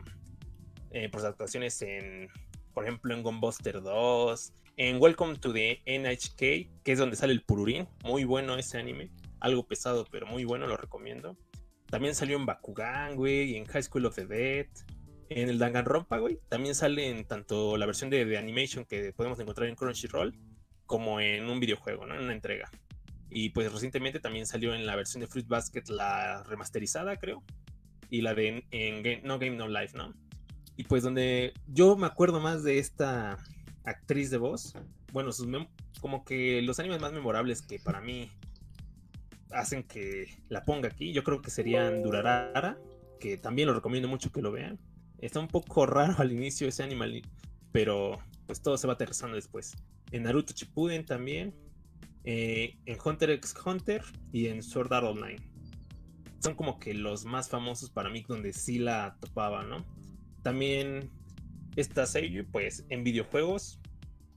eh, 0.91 1.09
por 1.09 1.21
sus 1.21 1.29
actuaciones 1.29 1.81
en, 1.81 2.29
por 2.73 2.85
ejemplo, 2.85 3.13
en 3.13 3.23
Gunbuster 3.23 3.81
2, 3.81 4.53
en 4.77 5.01
Welcome 5.01 5.39
to 5.39 5.51
the 5.51 5.81
NHK, 5.85 6.37
que 6.83 6.91
es 6.91 6.99
donde 6.99 7.17
sale 7.17 7.33
el 7.33 7.43
Pururín. 7.43 7.89
Muy 8.03 8.23
bueno 8.23 8.55
ese 8.55 8.77
anime 8.77 9.11
algo 9.41 9.67
pesado, 9.67 10.07
pero 10.09 10.25
muy 10.25 10.45
bueno, 10.45 10.67
lo 10.67 10.77
recomiendo. 10.77 11.35
También 11.87 12.15
salió 12.15 12.37
en 12.37 12.45
Bakugan, 12.45 13.15
güey, 13.15 13.51
y 13.51 13.57
en 13.57 13.65
High 13.65 13.83
School 13.83 14.05
of 14.05 14.15
the 14.15 14.25
Dead. 14.25 14.67
En 15.33 15.47
el 15.47 15.59
Danganronpa, 15.59 16.17
güey, 16.17 16.39
también 16.49 16.75
sale 16.75 17.07
en 17.07 17.23
tanto 17.23 17.77
la 17.77 17.85
versión 17.85 18.09
de, 18.09 18.37
animation 18.37 18.83
que 18.83 19.13
podemos 19.13 19.39
encontrar 19.39 19.69
en 19.69 19.75
Crunchyroll, 19.75 20.35
como 20.85 21.21
en 21.21 21.49
un 21.49 21.61
videojuego, 21.61 22.05
¿no? 22.05 22.15
En 22.15 22.23
una 22.23 22.33
entrega. 22.33 22.69
Y 23.29 23.51
pues 23.51 23.71
recientemente 23.71 24.19
también 24.19 24.45
salió 24.45 24.75
en 24.75 24.85
la 24.85 24.93
versión 24.97 25.21
de 25.21 25.27
Fruit 25.27 25.47
Basket 25.47 25.83
la 25.87 26.43
remasterizada, 26.43 27.15
creo. 27.15 27.43
Y 28.09 28.23
la 28.23 28.33
de 28.33 28.65
en, 28.71 29.23
No 29.23 29.39
Game 29.39 29.55
No 29.55 29.69
Life, 29.69 29.97
¿no? 29.97 30.13
Y 30.75 30.83
pues 30.83 31.01
donde 31.01 31.53
yo 31.65 31.95
me 31.95 32.07
acuerdo 32.07 32.41
más 32.41 32.65
de 32.65 32.79
esta 32.79 33.37
actriz 33.85 34.31
de 34.31 34.37
voz. 34.37 34.73
Bueno, 35.13 35.31
sus 35.31 35.47
como 36.01 36.25
que 36.25 36.61
los 36.61 36.77
animes 36.81 36.99
más 36.99 37.13
memorables 37.13 37.61
que 37.61 37.79
para 37.79 38.01
mí 38.01 38.29
hacen 39.51 39.83
que 39.83 40.25
la 40.49 40.65
ponga 40.65 40.89
aquí. 40.89 41.13
Yo 41.13 41.23
creo 41.23 41.41
que 41.41 41.51
serían 41.51 42.03
Durarara, 42.03 42.77
que 43.17 43.37
también 43.37 43.69
lo 43.69 43.73
recomiendo 43.73 44.09
mucho 44.09 44.29
que 44.29 44.41
lo 44.41 44.51
vean. 44.51 44.77
Está 45.21 45.39
un 45.39 45.47
poco 45.47 45.85
raro 45.87 46.15
al 46.17 46.31
inicio 46.31 46.67
ese 46.67 46.83
animal, 46.83 47.21
pero 47.71 48.19
pues 48.45 48.61
todo 48.61 48.77
se 48.77 48.87
va 48.87 48.93
aterrizando 48.93 49.35
después. 49.35 49.75
En 50.11 50.23
Naruto 50.23 50.53
Shippuden 50.53 51.05
también, 51.05 51.55
eh, 52.25 52.77
en 52.85 52.97
Hunter 53.03 53.29
x 53.31 53.55
Hunter 53.65 54.03
y 54.33 54.47
en 54.47 54.61
Sword 54.61 54.91
Art 54.91 55.05
Online. 55.05 55.41
Son 56.39 56.55
como 56.55 56.79
que 56.79 56.93
los 56.93 57.23
más 57.23 57.49
famosos 57.49 57.89
para 57.89 58.09
mí 58.09 58.25
donde 58.27 58.51
sí 58.51 58.79
la 58.79 59.17
topaba, 59.21 59.63
¿no? 59.63 59.85
También 60.41 61.09
esta 61.75 62.05
serie, 62.05 62.43
pues 62.43 62.85
en 62.89 63.03
videojuegos, 63.03 63.79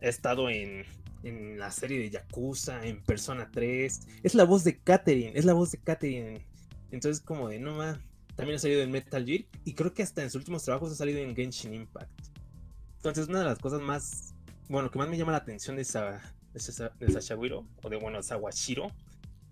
he 0.01 0.09
estado 0.11 0.51
en 0.51 0.85
en 1.25 1.59
la 1.59 1.71
serie 1.71 1.99
de 1.99 2.11
Yakuza, 2.11 2.87
en 2.87 3.03
Persona 3.03 3.51
3. 3.51 4.01
Es 4.23 4.35
la 4.35 4.45
voz 4.45 4.63
de 4.63 4.79
Katherine, 4.79 5.33
es 5.35 5.45
la 5.45 5.55
voz 5.55 5.73
de 5.73 5.79
Katherine. 5.79 6.47
Entonces, 6.91 7.25
como 7.25 7.49
de 7.49 7.59
no 7.59 7.75
más. 7.75 7.99
También 8.37 8.57
ha 8.57 8.59
salido 8.59 8.83
en 8.83 8.91
Metal 8.91 9.25
Gear 9.25 9.45
y 9.65 9.75
creo 9.75 9.95
que 9.95 10.03
hasta 10.03 10.23
en 10.23 10.31
sus 10.31 10.41
últimos 10.41 10.65
trabajos 10.65 10.93
ha 10.93 10.95
salido 10.95 11.21
en 11.21 11.35
Genshin 11.35 11.75
Impact. 11.75 12.11
Entonces, 12.97 13.29
una 13.29 13.41
de 13.41 13.45
las 13.45 13.59
cosas 13.59 13.81
más, 13.81 14.35
bueno, 14.69 14.91
que 14.91 14.99
más 14.99 15.09
me 15.09 15.17
llama 15.17 15.33
la 15.33 15.39
atención 15.39 15.77
de, 15.77 15.83
esa, 15.83 16.21
de, 16.53 17.13
Sashawiro, 17.13 17.67
o 17.83 17.89
de, 17.89 17.97
bueno, 17.97 18.23
Sawashiro, 18.23 18.91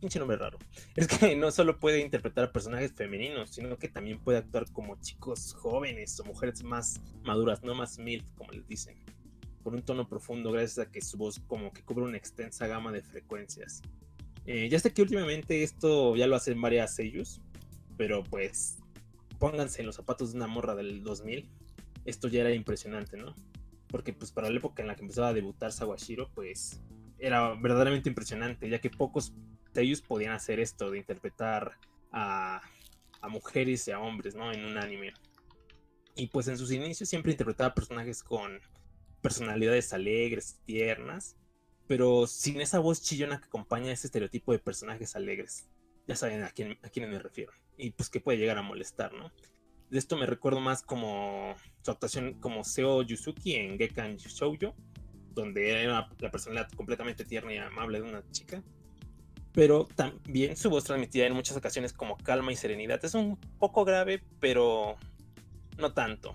pinche 0.01 0.19
nombre 0.19 0.37
raro, 0.37 0.59
es 0.97 1.07
que 1.07 1.37
no 1.37 1.51
solo 1.51 1.79
puede 1.79 2.01
interpretar 2.01 2.45
a 2.45 2.53
personajes 2.53 2.93
femeninos, 2.93 3.51
sino 3.51 3.77
que 3.77 3.89
también 3.89 4.19
puede 4.19 4.39
actuar 4.39 4.71
como 4.73 4.99
chicos 5.01 5.55
jóvenes 5.55 6.19
o 6.19 6.25
mujeres 6.25 6.65
más 6.65 7.01
maduras, 7.23 7.63
no 7.63 7.75
más 7.75 7.99
MILF, 7.99 8.25
como 8.35 8.53
les 8.53 8.67
dicen 8.67 8.97
con 9.63 9.75
un 9.75 9.83
tono 9.83 10.09
profundo 10.09 10.51
gracias 10.51 10.87
a 10.87 10.91
que 10.91 11.01
su 11.01 11.17
voz 11.17 11.41
como 11.47 11.73
que 11.73 11.83
cubre 11.83 12.05
una 12.05 12.17
extensa 12.17 12.67
gama 12.67 12.93
de 12.93 13.03
frecuencias. 13.03 13.83
Eh, 14.45 14.69
ya 14.69 14.79
sé 14.79 14.93
que 14.93 15.03
últimamente 15.03 15.63
esto 15.63 16.17
ya 16.17 16.27
lo 16.27 16.37
hacen 16.37 16.61
varias 16.61 16.95
sellos, 16.95 17.41
pero 18.03 18.25
pues 18.25 18.79
pónganse 19.39 19.81
en 19.81 19.87
los 19.87 19.95
zapatos 19.95 20.33
de 20.33 20.39
una 20.39 20.49
morra 20.49 20.75
del 20.75 21.05
2000. 21.05 21.49
Esto 22.05 22.27
ya 22.27 22.41
era 22.41 22.53
impresionante, 22.53 23.17
¿no? 23.17 23.33
Porque 23.87 24.13
pues 24.13 24.33
para 24.33 24.51
la 24.51 24.57
época 24.57 24.83
en 24.83 24.89
la 24.89 24.97
que 24.97 25.03
empezaba 25.03 25.29
a 25.29 25.33
debutar 25.33 25.71
Sawashiro, 25.71 26.29
pues 26.35 26.81
era 27.21 27.55
verdaderamente 27.55 28.09
impresionante, 28.09 28.69
ya 28.69 28.81
que 28.81 28.91
pocos 28.91 29.33
sellos 29.73 30.03
podían 30.03 30.33
hacer 30.33 30.59
esto 30.59 30.91
de 30.91 30.99
interpretar 30.99 31.79
a, 32.11 32.61
a 33.21 33.29
mujeres 33.29 33.87
y 33.87 33.93
a 33.93 34.01
hombres, 34.01 34.35
¿no? 34.35 34.51
En 34.51 34.65
un 34.65 34.79
anime. 34.79 35.13
Y 36.17 36.27
pues 36.27 36.49
en 36.49 36.59
sus 36.59 36.73
inicios 36.73 37.09
siempre 37.09 37.31
interpretaba 37.31 37.73
personajes 37.73 38.25
con 38.25 38.59
personalidades 39.21 39.93
alegres, 39.93 40.59
tiernas, 40.65 41.37
pero 41.87 42.27
sin 42.27 42.61
esa 42.61 42.81
voz 42.81 43.01
chillona 43.01 43.39
que 43.39 43.47
acompaña 43.47 43.93
ese 43.93 44.09
estereotipo 44.09 44.51
de 44.51 44.59
personajes 44.59 45.15
alegres. 45.15 45.69
Ya 46.09 46.17
saben 46.17 46.43
a 46.43 46.51
quién, 46.51 46.77
a 46.83 46.89
quién 46.89 47.09
me 47.09 47.19
refiero. 47.21 47.53
Y 47.83 47.91
pues 47.91 48.09
que 48.09 48.21
puede 48.21 48.39
llegar 48.39 48.59
a 48.59 48.63
molestar, 48.63 49.13
¿no? 49.13 49.33
De 49.91 49.99
esto 49.99 50.17
me 50.17 50.25
recuerdo 50.25 50.61
más 50.61 50.83
como 50.83 51.57
su 51.83 51.91
actuación 51.91 52.35
como 52.35 52.63
Seo 52.63 53.03
Yusuki 53.03 53.57
en 53.57 53.77
Gekan 53.77 54.17
Shoujo, 54.17 54.75
donde 55.35 55.83
era 55.83 56.09
la 56.19 56.31
personalidad 56.31 56.71
completamente 56.71 57.25
tierna 57.25 57.53
y 57.53 57.59
amable 57.59 58.01
de 58.01 58.09
una 58.09 58.23
chica. 58.31 58.63
Pero 59.53 59.89
también 59.97 60.57
su 60.57 60.71
voz 60.71 60.85
transmitía 60.85 61.27
en 61.27 61.35
muchas 61.35 61.57
ocasiones 61.57 61.93
como 61.93 62.17
calma 62.17 62.53
y 62.53 62.57
serenidad. 62.57 63.05
Es 63.05 63.15
un 63.15 63.37
poco 63.59 63.85
grave, 63.85 64.23
pero 64.39 64.97
no 65.77 65.93
tanto. 65.93 66.35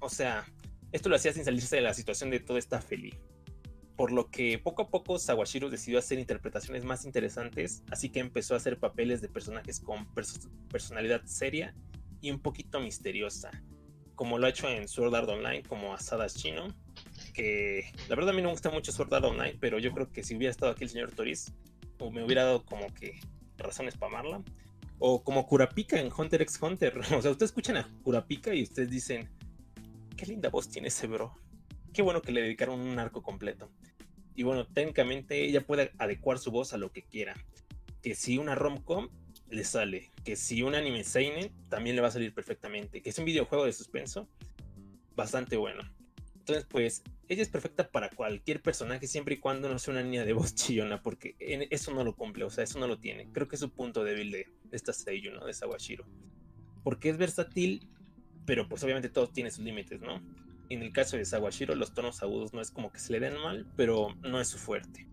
O 0.00 0.10
sea, 0.10 0.44
esto 0.90 1.08
lo 1.08 1.14
hacía 1.14 1.32
sin 1.32 1.44
salirse 1.44 1.76
de 1.76 1.82
la 1.82 1.94
situación 1.94 2.28
de 2.30 2.40
todo 2.40 2.58
está 2.58 2.80
feliz. 2.80 3.14
Por 3.98 4.12
lo 4.12 4.30
que 4.30 4.58
poco 4.58 4.82
a 4.82 4.90
poco 4.90 5.18
Sawashiro 5.18 5.68
decidió 5.70 5.98
hacer 5.98 6.20
interpretaciones 6.20 6.84
más 6.84 7.04
interesantes, 7.04 7.82
así 7.90 8.10
que 8.10 8.20
empezó 8.20 8.54
a 8.54 8.58
hacer 8.58 8.78
papeles 8.78 9.20
de 9.20 9.28
personajes 9.28 9.80
con 9.80 10.06
personalidad 10.70 11.22
seria 11.24 11.74
y 12.20 12.30
un 12.30 12.38
poquito 12.38 12.78
misteriosa, 12.78 13.50
como 14.14 14.38
lo 14.38 14.46
ha 14.46 14.50
hecho 14.50 14.68
en 14.68 14.86
Sword 14.86 15.16
Art 15.16 15.28
Online 15.28 15.64
como 15.64 15.94
Asada 15.94 16.28
Chino, 16.28 16.68
que 17.34 17.92
la 18.08 18.14
verdad 18.14 18.30
a 18.30 18.32
mí 18.34 18.40
no 18.40 18.48
me 18.48 18.52
gusta 18.52 18.70
mucho 18.70 18.92
Sword 18.92 19.12
Art 19.14 19.24
Online, 19.24 19.56
pero 19.58 19.80
yo 19.80 19.90
creo 19.90 20.12
que 20.12 20.22
si 20.22 20.36
hubiera 20.36 20.52
estado 20.52 20.70
aquí 20.70 20.84
el 20.84 20.90
señor 20.90 21.10
Toris, 21.10 21.52
o 21.98 22.12
me 22.12 22.24
hubiera 22.24 22.44
dado 22.44 22.64
como 22.64 22.94
que 22.94 23.18
razones 23.56 23.96
para 23.96 24.12
amarla, 24.12 24.42
o 25.00 25.24
como 25.24 25.44
Kurapika 25.44 25.98
en 25.98 26.12
Hunter 26.16 26.42
x 26.42 26.60
Hunter, 26.62 26.96
o 27.16 27.20
sea, 27.20 27.32
ustedes 27.32 27.50
escuchan 27.50 27.78
a 27.78 27.88
Kurapika 28.04 28.54
y 28.54 28.62
ustedes 28.62 28.90
dicen, 28.90 29.28
qué 30.16 30.26
linda 30.26 30.50
voz 30.50 30.68
tiene 30.68 30.86
ese 30.86 31.08
bro. 31.08 31.34
Qué 31.92 32.02
bueno 32.02 32.22
que 32.22 32.32
le 32.32 32.42
dedicaron 32.42 32.80
un 32.80 32.98
arco 32.98 33.22
completo. 33.22 33.70
Y 34.38 34.44
bueno, 34.44 34.68
técnicamente 34.68 35.44
ella 35.44 35.66
puede 35.66 35.90
adecuar 35.98 36.38
su 36.38 36.52
voz 36.52 36.72
a 36.72 36.76
lo 36.78 36.92
que 36.92 37.02
quiera. 37.02 37.34
Que 38.02 38.14
si 38.14 38.38
una 38.38 38.54
romcom 38.54 39.08
le 39.50 39.64
sale, 39.64 40.12
que 40.24 40.36
si 40.36 40.62
un 40.62 40.76
anime 40.76 41.02
seinen 41.02 41.50
también 41.68 41.96
le 41.96 42.02
va 42.02 42.06
a 42.06 42.12
salir 42.12 42.32
perfectamente, 42.32 43.02
que 43.02 43.10
es 43.10 43.18
un 43.18 43.24
videojuego 43.24 43.64
de 43.64 43.72
suspenso 43.72 44.28
bastante 45.16 45.56
bueno. 45.56 45.82
Entonces, 46.36 46.66
pues 46.70 47.02
ella 47.26 47.42
es 47.42 47.48
perfecta 47.48 47.90
para 47.90 48.10
cualquier 48.10 48.62
personaje 48.62 49.08
siempre 49.08 49.34
y 49.34 49.38
cuando 49.38 49.68
no 49.68 49.76
sea 49.80 49.90
una 49.90 50.04
niña 50.04 50.24
de 50.24 50.34
voz 50.34 50.54
chillona, 50.54 51.02
porque 51.02 51.34
eso 51.40 51.92
no 51.92 52.04
lo 52.04 52.14
cumple, 52.14 52.44
o 52.44 52.50
sea, 52.50 52.62
eso 52.62 52.78
no 52.78 52.86
lo 52.86 53.00
tiene. 53.00 53.28
Creo 53.32 53.48
que 53.48 53.56
es 53.56 53.60
su 53.60 53.70
punto 53.70 54.04
débil 54.04 54.30
de, 54.30 54.46
esta 54.70 54.92
Seiyu, 54.92 55.32
¿no? 55.32 55.44
De 55.46 55.52
Sawashiro. 55.52 56.06
Porque 56.84 57.08
es 57.08 57.16
versátil 57.16 57.88
pero 58.48 58.66
pues 58.66 58.82
obviamente 58.82 59.10
todo 59.10 59.28
tiene 59.28 59.50
sus 59.50 59.62
límites, 59.62 60.00
¿no? 60.00 60.22
En 60.70 60.82
el 60.82 60.92
caso 60.92 61.16
de 61.16 61.24
Sawashiro, 61.24 61.74
los 61.74 61.94
tonos 61.94 62.22
agudos 62.22 62.52
no 62.52 62.60
es 62.60 62.70
como 62.70 62.92
que 62.92 62.98
se 62.98 63.12
le 63.12 63.20
den 63.20 63.40
mal, 63.40 63.66
pero 63.76 64.14
no 64.22 64.40
es 64.40 64.48
su 64.48 64.58
fuerte. 64.58 65.08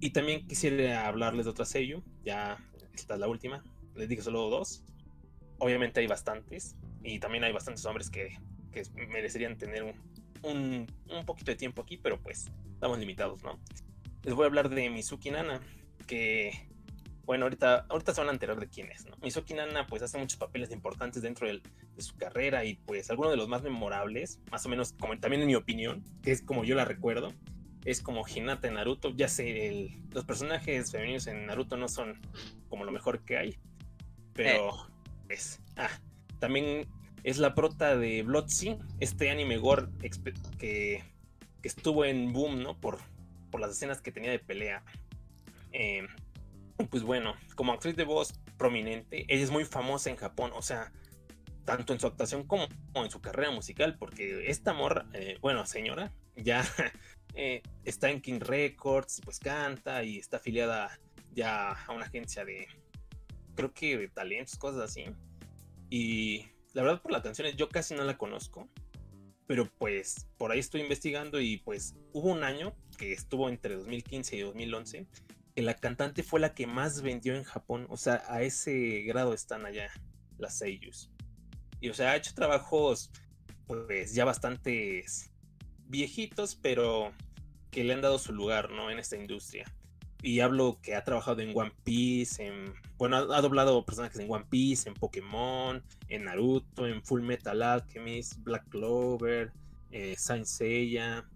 Y 0.00 0.10
también 0.10 0.46
quisiera 0.46 1.06
hablarles 1.06 1.46
de 1.46 1.50
otra 1.50 1.64
sello, 1.64 2.02
ya 2.24 2.58
esta 2.94 3.14
es 3.14 3.20
la 3.20 3.28
última, 3.28 3.64
les 3.94 4.08
dije 4.08 4.22
solo 4.22 4.48
dos. 4.50 4.84
Obviamente 5.58 6.00
hay 6.00 6.06
bastantes, 6.06 6.76
y 7.02 7.18
también 7.18 7.44
hay 7.44 7.52
bastantes 7.52 7.84
hombres 7.86 8.10
que, 8.10 8.38
que 8.70 8.82
merecerían 9.08 9.56
tener 9.56 9.82
un, 9.82 9.94
un, 10.42 10.86
un, 11.10 11.26
poquito 11.26 11.50
de 11.50 11.56
tiempo 11.56 11.82
aquí, 11.82 11.96
pero 11.96 12.20
pues 12.20 12.46
estamos 12.74 12.98
limitados, 12.98 13.42
¿no? 13.42 13.58
Les 14.22 14.34
voy 14.34 14.44
a 14.44 14.46
hablar 14.46 14.68
de 14.68 14.90
Mizuki 14.90 15.30
Nana, 15.30 15.60
que 16.06 16.68
bueno, 17.28 17.44
ahorita, 17.44 17.84
ahorita 17.90 18.14
se 18.14 18.22
van 18.22 18.30
a 18.30 18.32
enterar 18.32 18.58
de 18.58 18.70
quién 18.70 18.90
es, 18.90 19.04
¿no? 19.04 19.14
Mizuki 19.20 19.52
Nana 19.52 19.86
pues 19.86 20.00
hace 20.00 20.16
muchos 20.16 20.38
papeles 20.38 20.72
importantes 20.72 21.20
dentro 21.20 21.46
de 21.46 21.60
su 21.98 22.16
carrera 22.16 22.64
y 22.64 22.76
pues 22.76 23.10
alguno 23.10 23.28
de 23.28 23.36
los 23.36 23.48
más 23.48 23.62
memorables, 23.62 24.40
más 24.50 24.64
o 24.64 24.70
menos 24.70 24.94
como 24.98 25.18
también 25.20 25.42
en 25.42 25.48
mi 25.48 25.54
opinión, 25.54 26.02
que 26.22 26.32
es 26.32 26.40
como 26.40 26.64
yo 26.64 26.74
la 26.74 26.86
recuerdo, 26.86 27.34
es 27.84 28.00
como 28.00 28.26
Hinata 28.26 28.68
en 28.68 28.74
Naruto. 28.74 29.10
Ya 29.10 29.28
sé, 29.28 29.90
los 30.10 30.24
personajes 30.24 30.90
femeninos 30.90 31.26
en 31.26 31.44
Naruto 31.44 31.76
no 31.76 31.88
son 31.88 32.18
como 32.70 32.86
lo 32.86 32.92
mejor 32.92 33.22
que 33.26 33.36
hay, 33.36 33.58
pero 34.32 34.88
es... 35.28 35.60
Pues, 35.60 35.60
ah, 35.76 35.90
también 36.38 36.88
es 37.24 37.36
la 37.36 37.54
prota 37.54 37.94
de 37.94 38.22
Bloodsin, 38.22 38.78
este 39.00 39.28
anime 39.28 39.58
gore 39.58 39.88
que, 40.00 41.04
que 41.60 41.68
estuvo 41.68 42.06
en 42.06 42.32
boom, 42.32 42.62
¿no? 42.62 42.80
Por, 42.80 42.96
por 43.50 43.60
las 43.60 43.72
escenas 43.72 44.00
que 44.00 44.12
tenía 44.12 44.30
de 44.30 44.38
pelea. 44.38 44.82
Eh, 45.72 46.06
pues 46.90 47.02
bueno, 47.02 47.34
como 47.54 47.72
actriz 47.72 47.96
de 47.96 48.04
voz 48.04 48.32
prominente, 48.56 49.24
ella 49.28 49.42
es 49.42 49.50
muy 49.50 49.64
famosa 49.64 50.10
en 50.10 50.16
Japón, 50.16 50.52
o 50.54 50.62
sea, 50.62 50.92
tanto 51.64 51.92
en 51.92 52.00
su 52.00 52.06
actuación 52.06 52.44
como 52.44 52.66
en 52.94 53.10
su 53.10 53.20
carrera 53.20 53.50
musical, 53.50 53.96
porque 53.98 54.48
esta 54.48 54.72
morra, 54.72 55.06
eh, 55.12 55.38
bueno, 55.40 55.66
señora, 55.66 56.12
ya 56.36 56.64
eh, 57.34 57.62
está 57.84 58.10
en 58.10 58.20
King 58.20 58.40
Records, 58.40 59.20
pues 59.24 59.38
canta 59.38 60.02
y 60.04 60.18
está 60.18 60.38
afiliada 60.38 60.98
ya 61.34 61.72
a 61.72 61.92
una 61.92 62.06
agencia 62.06 62.44
de, 62.44 62.68
creo 63.54 63.72
que 63.72 63.98
de 63.98 64.08
talentos, 64.08 64.56
cosas 64.56 64.82
así. 64.82 65.04
Y 65.90 66.46
la 66.74 66.82
verdad 66.82 67.02
por 67.02 67.12
las 67.12 67.22
canciones 67.22 67.56
yo 67.56 67.68
casi 67.68 67.94
no 67.94 68.04
la 68.04 68.16
conozco, 68.16 68.68
pero 69.46 69.66
pues 69.78 70.26
por 70.36 70.52
ahí 70.52 70.58
estoy 70.58 70.82
investigando 70.82 71.40
y 71.40 71.58
pues 71.58 71.96
hubo 72.12 72.30
un 72.30 72.44
año 72.44 72.74
que 72.98 73.12
estuvo 73.12 73.48
entre 73.48 73.76
2015 73.76 74.36
y 74.36 74.40
2011 74.40 75.06
que 75.58 75.62
la 75.62 75.74
cantante 75.74 76.22
fue 76.22 76.38
la 76.38 76.54
que 76.54 76.68
más 76.68 77.02
vendió 77.02 77.34
en 77.34 77.42
Japón, 77.42 77.88
o 77.90 77.96
sea, 77.96 78.22
a 78.28 78.42
ese 78.42 79.02
grado 79.02 79.34
están 79.34 79.66
allá 79.66 79.90
las 80.38 80.56
seiyus. 80.56 81.10
Y 81.80 81.88
o 81.88 81.94
sea, 81.94 82.12
ha 82.12 82.16
hecho 82.16 82.32
trabajos 82.32 83.10
pues 83.66 84.14
ya 84.14 84.24
bastantes 84.24 85.32
viejitos, 85.88 86.54
pero 86.54 87.12
que 87.72 87.82
le 87.82 87.92
han 87.92 88.02
dado 88.02 88.20
su 88.20 88.32
lugar, 88.32 88.70
¿no? 88.70 88.88
En 88.88 89.00
esta 89.00 89.16
industria. 89.16 89.64
Y 90.22 90.38
hablo 90.38 90.78
que 90.80 90.94
ha 90.94 91.02
trabajado 91.02 91.40
en 91.40 91.50
One 91.52 91.72
Piece, 91.82 92.46
en. 92.46 92.72
Bueno, 92.96 93.16
ha, 93.16 93.40
doblado 93.40 93.84
personajes 93.84 94.20
en 94.20 94.30
One 94.30 94.46
Piece, 94.48 94.88
en 94.88 94.94
Pokémon, 94.94 95.82
en 96.06 96.26
Naruto, 96.26 96.86
en 96.86 97.02
Full 97.02 97.22
Metal 97.22 97.60
Alchemist, 97.60 98.34
Black 98.44 98.68
Clover, 98.68 99.50
eh, 99.90 100.14
Saint 100.16 100.46
Seiya, 100.46 101.28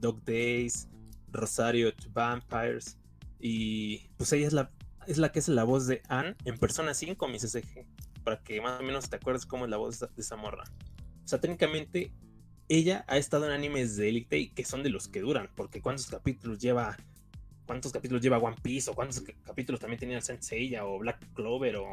Dog 0.00 0.24
Days, 0.24 0.88
Rosario 1.30 1.94
to 1.94 2.10
Vampires. 2.10 2.97
Y 3.40 4.08
pues 4.16 4.32
ella 4.32 4.46
es 4.46 4.52
la, 4.52 4.70
es 5.06 5.18
la 5.18 5.32
que 5.32 5.38
es 5.38 5.48
la 5.48 5.64
voz 5.64 5.86
de 5.86 6.02
Anne 6.08 6.36
en 6.44 6.58
Persona 6.58 6.94
5, 6.94 7.28
mi 7.28 7.38
CCG. 7.38 7.86
Para 8.24 8.42
que 8.42 8.60
más 8.60 8.80
o 8.80 8.82
menos 8.82 9.08
te 9.08 9.16
acuerdes 9.16 9.46
cómo 9.46 9.64
es 9.64 9.70
la 9.70 9.76
voz 9.76 10.00
de 10.00 10.08
esa 10.16 10.36
morra. 10.36 10.64
O 11.24 11.28
sea, 11.28 11.40
técnicamente 11.40 12.12
ella 12.68 13.04
ha 13.08 13.16
estado 13.16 13.46
en 13.46 13.52
animes 13.52 13.96
de 13.96 14.08
Elite 14.08 14.38
y 14.38 14.48
que 14.50 14.64
son 14.64 14.82
de 14.82 14.90
los 14.90 15.08
que 15.08 15.20
duran. 15.20 15.50
Porque 15.54 15.80
¿cuántos 15.80 16.06
capítulos 16.06 16.58
lleva 16.58 16.96
cuántos 17.68 17.92
capítulos 17.92 18.22
lleva 18.22 18.38
One 18.38 18.56
Piece 18.62 18.90
o 18.90 18.94
cuántos 18.94 19.22
capítulos 19.44 19.78
también 19.78 20.00
tenía 20.00 20.20
Senseiya 20.22 20.86
o 20.86 20.98
Black 20.98 21.18
Clover 21.34 21.76
o, 21.76 21.92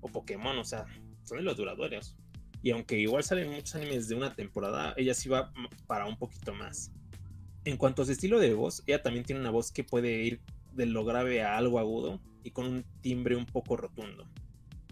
o, 0.00 0.08
Pokémon, 0.08 0.58
o 0.58 0.64
sea, 0.64 0.86
son 1.22 1.36
de 1.36 1.44
los 1.44 1.56
duradores. 1.56 2.16
Y 2.62 2.70
aunque 2.70 2.98
igual 2.98 3.22
salen 3.22 3.50
muchos 3.50 3.74
animes 3.74 4.08
de 4.08 4.14
una 4.14 4.34
temporada, 4.34 4.94
ella 4.96 5.12
sí 5.12 5.28
va 5.28 5.52
para 5.86 6.06
un 6.06 6.16
poquito 6.16 6.54
más. 6.54 6.92
En 7.64 7.76
cuanto 7.76 8.02
a 8.02 8.06
su 8.06 8.12
estilo 8.12 8.38
de 8.38 8.54
voz, 8.54 8.82
ella 8.86 9.02
también 9.02 9.24
tiene 9.24 9.40
una 9.42 9.50
voz 9.50 9.70
que 9.70 9.84
puede 9.84 10.22
ir 10.22 10.40
de 10.74 10.86
lo 10.86 11.04
grave 11.04 11.42
a 11.42 11.56
algo 11.56 11.78
agudo 11.78 12.20
y 12.42 12.50
con 12.50 12.66
un 12.66 12.84
timbre 13.00 13.36
un 13.36 13.46
poco 13.46 13.76
rotundo. 13.76 14.28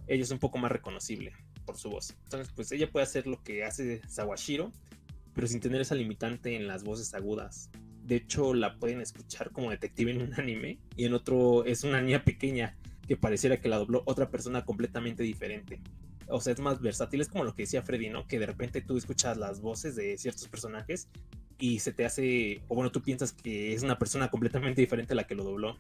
Ella 0.07 0.23
es 0.23 0.31
un 0.31 0.39
poco 0.39 0.59
más 0.59 0.73
reconocible 0.73 1.33
por 1.65 1.77
su 1.77 1.91
voz. 1.91 2.17
Entonces, 2.25 2.53
pues 2.55 2.73
ella 2.73 2.91
puede 2.91 3.05
hacer 3.05 3.27
lo 3.27 3.43
que 3.43 3.65
hace 3.65 4.03
Sawashiro, 4.09 4.73
pero 5.35 5.47
sin 5.47 5.61
tener 5.61 5.81
esa 5.81 5.95
limitante 5.95 6.57
en 6.57 6.67
las 6.67 6.85
voces 6.85 7.15
agudas 7.15 7.71
de 8.11 8.17
hecho, 8.17 8.55
la 8.55 8.77
pueden 8.77 9.01
escuchar 9.01 9.53
como 9.53 9.71
detective 9.71 10.11
en 10.11 10.23
un 10.23 10.35
anime 10.35 10.81
y 10.97 11.05
en 11.05 11.15
otro 11.15 11.65
es 11.65 11.85
una 11.85 12.01
niña 12.01 12.25
pequeña 12.25 12.77
que 13.07 13.17
pareciera 13.17 13.61
que 13.61 13.69
la 13.69 13.79
dobló 13.79 14.03
otra 14.05 14.31
persona 14.31 14.65
completamente 14.65 15.23
diferente. 15.23 15.81
O 16.27 16.41
sea, 16.41 16.53
es 16.53 16.59
más 16.59 16.81
versátil, 16.81 17.21
es 17.21 17.29
como 17.29 17.45
lo 17.45 17.55
que 17.55 17.63
decía 17.63 17.83
Freddy, 17.83 18.09
¿no? 18.09 18.27
Que 18.27 18.41
de 18.41 18.47
repente 18.47 18.81
tú 18.81 18.97
escuchas 18.97 19.37
las 19.37 19.61
voces 19.61 19.95
de 19.95 20.19
ciertos 20.19 20.49
personajes 20.49 21.09
y 21.61 21.79
se 21.79 21.93
te 21.93 22.05
hace, 22.05 22.63
o 22.69 22.75
bueno, 22.75 22.91
tú 22.91 23.03
piensas 23.03 23.33
que 23.33 23.75
es 23.75 23.83
una 23.83 23.99
persona 23.99 24.31
completamente 24.31 24.81
diferente 24.81 25.13
a 25.13 25.17
la 25.17 25.27
que 25.27 25.35
lo 25.35 25.45
dobló. 25.45 25.79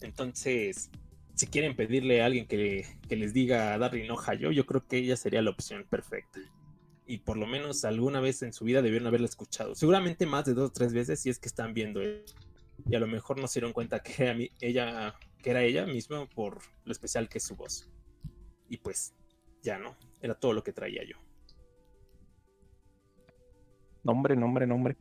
Entonces, 0.00 0.90
si 1.34 1.46
quieren 1.48 1.76
pedirle 1.76 2.22
a 2.22 2.26
alguien 2.26 2.46
que, 2.46 2.86
que 3.08 3.16
les 3.16 3.34
diga 3.34 3.76
Darry 3.78 4.06
no 4.06 4.16
yo, 4.34 4.52
yo 4.52 4.64
creo 4.64 4.86
que 4.86 4.98
ella 4.98 5.16
sería 5.16 5.42
la 5.42 5.50
opción 5.50 5.84
perfecta 5.90 6.40
y 7.06 7.18
por 7.18 7.36
lo 7.36 7.46
menos 7.46 7.84
alguna 7.84 8.20
vez 8.20 8.42
en 8.42 8.52
su 8.52 8.64
vida 8.64 8.82
debieron 8.82 9.06
haberla 9.06 9.26
escuchado. 9.26 9.74
Seguramente 9.74 10.26
más 10.26 10.44
de 10.44 10.54
dos 10.54 10.70
o 10.70 10.72
tres 10.72 10.92
veces 10.92 11.20
si 11.20 11.30
es 11.30 11.38
que 11.38 11.48
están 11.48 11.72
viendo 11.72 12.02
Y 12.02 12.94
a 12.94 12.98
lo 12.98 13.06
mejor 13.06 13.40
no 13.40 13.46
se 13.46 13.60
dieron 13.60 13.72
cuenta 13.72 14.02
que 14.02 14.50
ella, 14.60 15.14
que 15.42 15.50
era 15.50 15.62
ella 15.62 15.86
misma 15.86 16.28
por 16.28 16.62
lo 16.84 16.92
especial 16.92 17.28
que 17.28 17.38
es 17.38 17.44
su 17.44 17.54
voz. 17.54 17.88
Y 18.68 18.78
pues 18.78 19.14
ya 19.62 19.78
no, 19.78 19.96
era 20.20 20.34
todo 20.34 20.52
lo 20.52 20.64
que 20.64 20.72
traía 20.72 21.04
yo. 21.04 21.16
Nombre, 24.06 24.36
nombre, 24.36 24.66
nombre. 24.66 24.96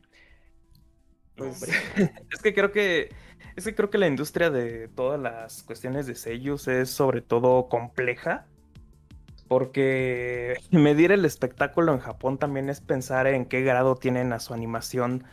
Pues, 1.36 1.62
es 2.32 2.41
que 2.41 2.53
creo 2.53 2.72
que 2.72 3.10
es 3.56 3.64
que 3.64 3.76
creo 3.76 3.89
que 3.91 3.99
la 3.99 4.08
industria 4.08 4.49
de 4.49 4.88
todas 4.88 5.20
las 5.20 5.62
cuestiones 5.64 6.08
de 6.08 6.16
sellos 6.16 6.68
es 6.68 6.89
sobre 6.89 7.22
todo 7.22 7.70
compleja 7.70 8.47
porque 9.47 10.56
medir 10.72 11.12
el 11.12 11.24
espectáculo 11.24 11.93
en 11.93 11.99
Japón 11.99 12.39
también 12.39 12.70
es 12.70 12.82
pensar 12.82 13.28
en 13.28 13.45
qué 13.45 13.62
grado 13.62 13.95
tienen 13.95 14.34
a 14.34 14.39
su 14.39 14.56
animación 14.56 15.24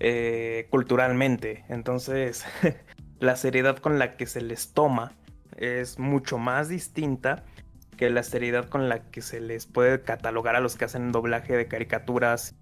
eh, 0.00 0.66
culturalmente. 0.70 1.64
Entonces, 1.68 2.44
la 3.20 3.36
seriedad 3.36 3.78
con 3.78 4.00
la 4.00 4.16
que 4.16 4.26
se 4.26 4.40
les 4.40 4.72
toma 4.72 5.12
es 5.56 6.00
mucho 6.00 6.38
más 6.38 6.68
distinta 6.68 7.44
que 7.96 8.10
la 8.10 8.24
seriedad 8.24 8.68
con 8.68 8.88
la 8.88 9.10
que 9.10 9.22
se 9.22 9.40
les 9.40 9.66
puede 9.66 10.02
catalogar 10.02 10.56
a 10.56 10.60
los 10.60 10.76
que 10.76 10.86
hacen 10.86 11.12
doblaje 11.12 11.56
de 11.56 11.68
caricaturas 11.68 12.56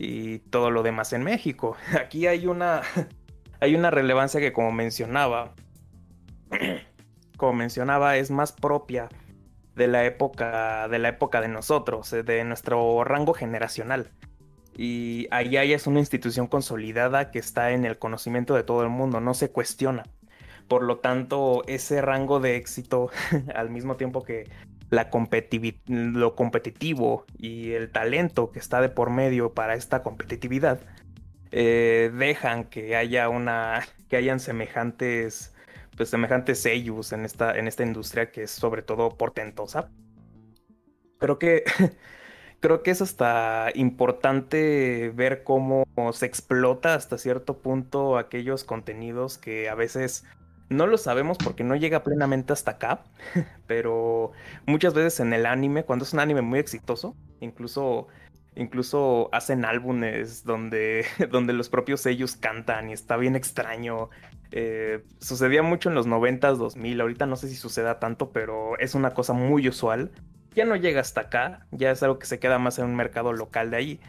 y 0.00 0.38
todo 0.38 0.70
lo 0.70 0.84
demás 0.84 1.12
en 1.12 1.24
México. 1.24 1.76
Aquí 2.00 2.26
hay 2.26 2.46
una 2.46 2.82
hay 3.60 3.74
una 3.74 3.90
relevancia 3.90 4.40
que 4.40 4.52
como 4.52 4.70
mencionaba 4.70 5.54
como 7.36 7.52
mencionaba 7.52 8.16
es 8.16 8.30
más 8.30 8.52
propia 8.52 9.08
de 9.74 9.88
la 9.88 10.04
época 10.04 10.88
de 10.88 10.98
la 10.98 11.08
época 11.08 11.40
de 11.40 11.48
nosotros, 11.48 12.12
eh, 12.12 12.22
de 12.22 12.44
nuestro 12.44 13.02
rango 13.04 13.34
generacional. 13.34 14.10
Y 14.76 15.26
allá 15.32 15.64
es 15.64 15.88
una 15.88 15.98
institución 15.98 16.46
consolidada 16.46 17.32
que 17.32 17.40
está 17.40 17.72
en 17.72 17.84
el 17.84 17.98
conocimiento 17.98 18.54
de 18.54 18.62
todo 18.62 18.82
el 18.84 18.88
mundo, 18.88 19.20
no 19.20 19.34
se 19.34 19.50
cuestiona. 19.50 20.04
Por 20.68 20.84
lo 20.84 20.98
tanto, 20.98 21.64
ese 21.66 22.00
rango 22.00 22.38
de 22.38 22.54
éxito, 22.56 23.10
al 23.56 23.70
mismo 23.70 23.96
tiempo 23.96 24.22
que 24.22 24.48
la 24.90 25.10
lo 25.86 26.34
competitivo 26.34 27.26
y 27.36 27.72
el 27.72 27.90
talento 27.90 28.50
que 28.50 28.58
está 28.58 28.80
de 28.80 28.88
por 28.88 29.10
medio 29.10 29.52
para 29.52 29.74
esta 29.74 30.02
competitividad, 30.02 30.80
eh, 31.50 32.10
dejan 32.14 32.64
que 32.64 32.96
haya 32.96 33.28
una, 33.28 33.86
que 34.08 34.16
hayan 34.16 34.40
semejantes 34.40 35.52
pues, 35.98 36.10
semejantes 36.10 36.60
sellos 36.62 37.12
en 37.12 37.24
esta, 37.24 37.58
en 37.58 37.66
esta 37.66 37.82
industria 37.82 38.30
que 38.30 38.44
es 38.44 38.52
sobre 38.52 38.82
todo 38.82 39.10
portentosa. 39.18 39.90
Creo 41.18 41.40
que, 41.40 41.64
creo 42.60 42.84
que 42.84 42.92
es 42.92 43.02
hasta 43.02 43.70
importante 43.74 45.12
ver 45.14 45.42
cómo 45.42 45.84
se 46.12 46.26
explota 46.26 46.94
hasta 46.94 47.18
cierto 47.18 47.58
punto 47.58 48.16
aquellos 48.16 48.62
contenidos 48.62 49.38
que 49.38 49.68
a 49.68 49.74
veces 49.74 50.24
no 50.68 50.86
lo 50.86 50.98
sabemos 50.98 51.38
porque 51.38 51.64
no 51.64 51.76
llega 51.76 52.02
plenamente 52.02 52.52
hasta 52.52 52.72
acá, 52.72 53.04
pero 53.66 54.32
muchas 54.66 54.94
veces 54.94 55.20
en 55.20 55.32
el 55.32 55.46
anime, 55.46 55.84
cuando 55.84 56.04
es 56.04 56.12
un 56.12 56.20
anime 56.20 56.42
muy 56.42 56.58
exitoso, 56.58 57.16
incluso 57.40 58.08
incluso 58.58 59.28
hacen 59.32 59.64
álbumes 59.64 60.44
donde, 60.44 61.06
donde 61.30 61.52
los 61.52 61.68
propios 61.68 62.00
sellos 62.00 62.36
cantan 62.36 62.90
y 62.90 62.92
está 62.92 63.16
bien 63.16 63.36
extraño. 63.36 64.10
Eh, 64.50 65.04
sucedía 65.20 65.62
mucho 65.62 65.88
en 65.88 65.94
los 65.94 66.06
90s, 66.06 66.56
2000, 66.56 67.00
ahorita 67.00 67.26
no 67.26 67.36
sé 67.36 67.48
si 67.48 67.54
suceda 67.54 67.98
tanto, 67.98 68.30
pero 68.32 68.78
es 68.78 68.94
una 68.94 69.14
cosa 69.14 69.32
muy 69.32 69.68
usual. 69.68 70.10
Ya 70.54 70.64
no 70.64 70.76
llega 70.76 71.00
hasta 71.00 71.22
acá, 71.22 71.66
ya 71.70 71.90
es 71.90 72.02
algo 72.02 72.18
que 72.18 72.26
se 72.26 72.38
queda 72.38 72.58
más 72.58 72.78
en 72.78 72.86
un 72.86 72.96
mercado 72.96 73.32
local 73.32 73.70
de 73.70 73.76
ahí. 73.76 74.00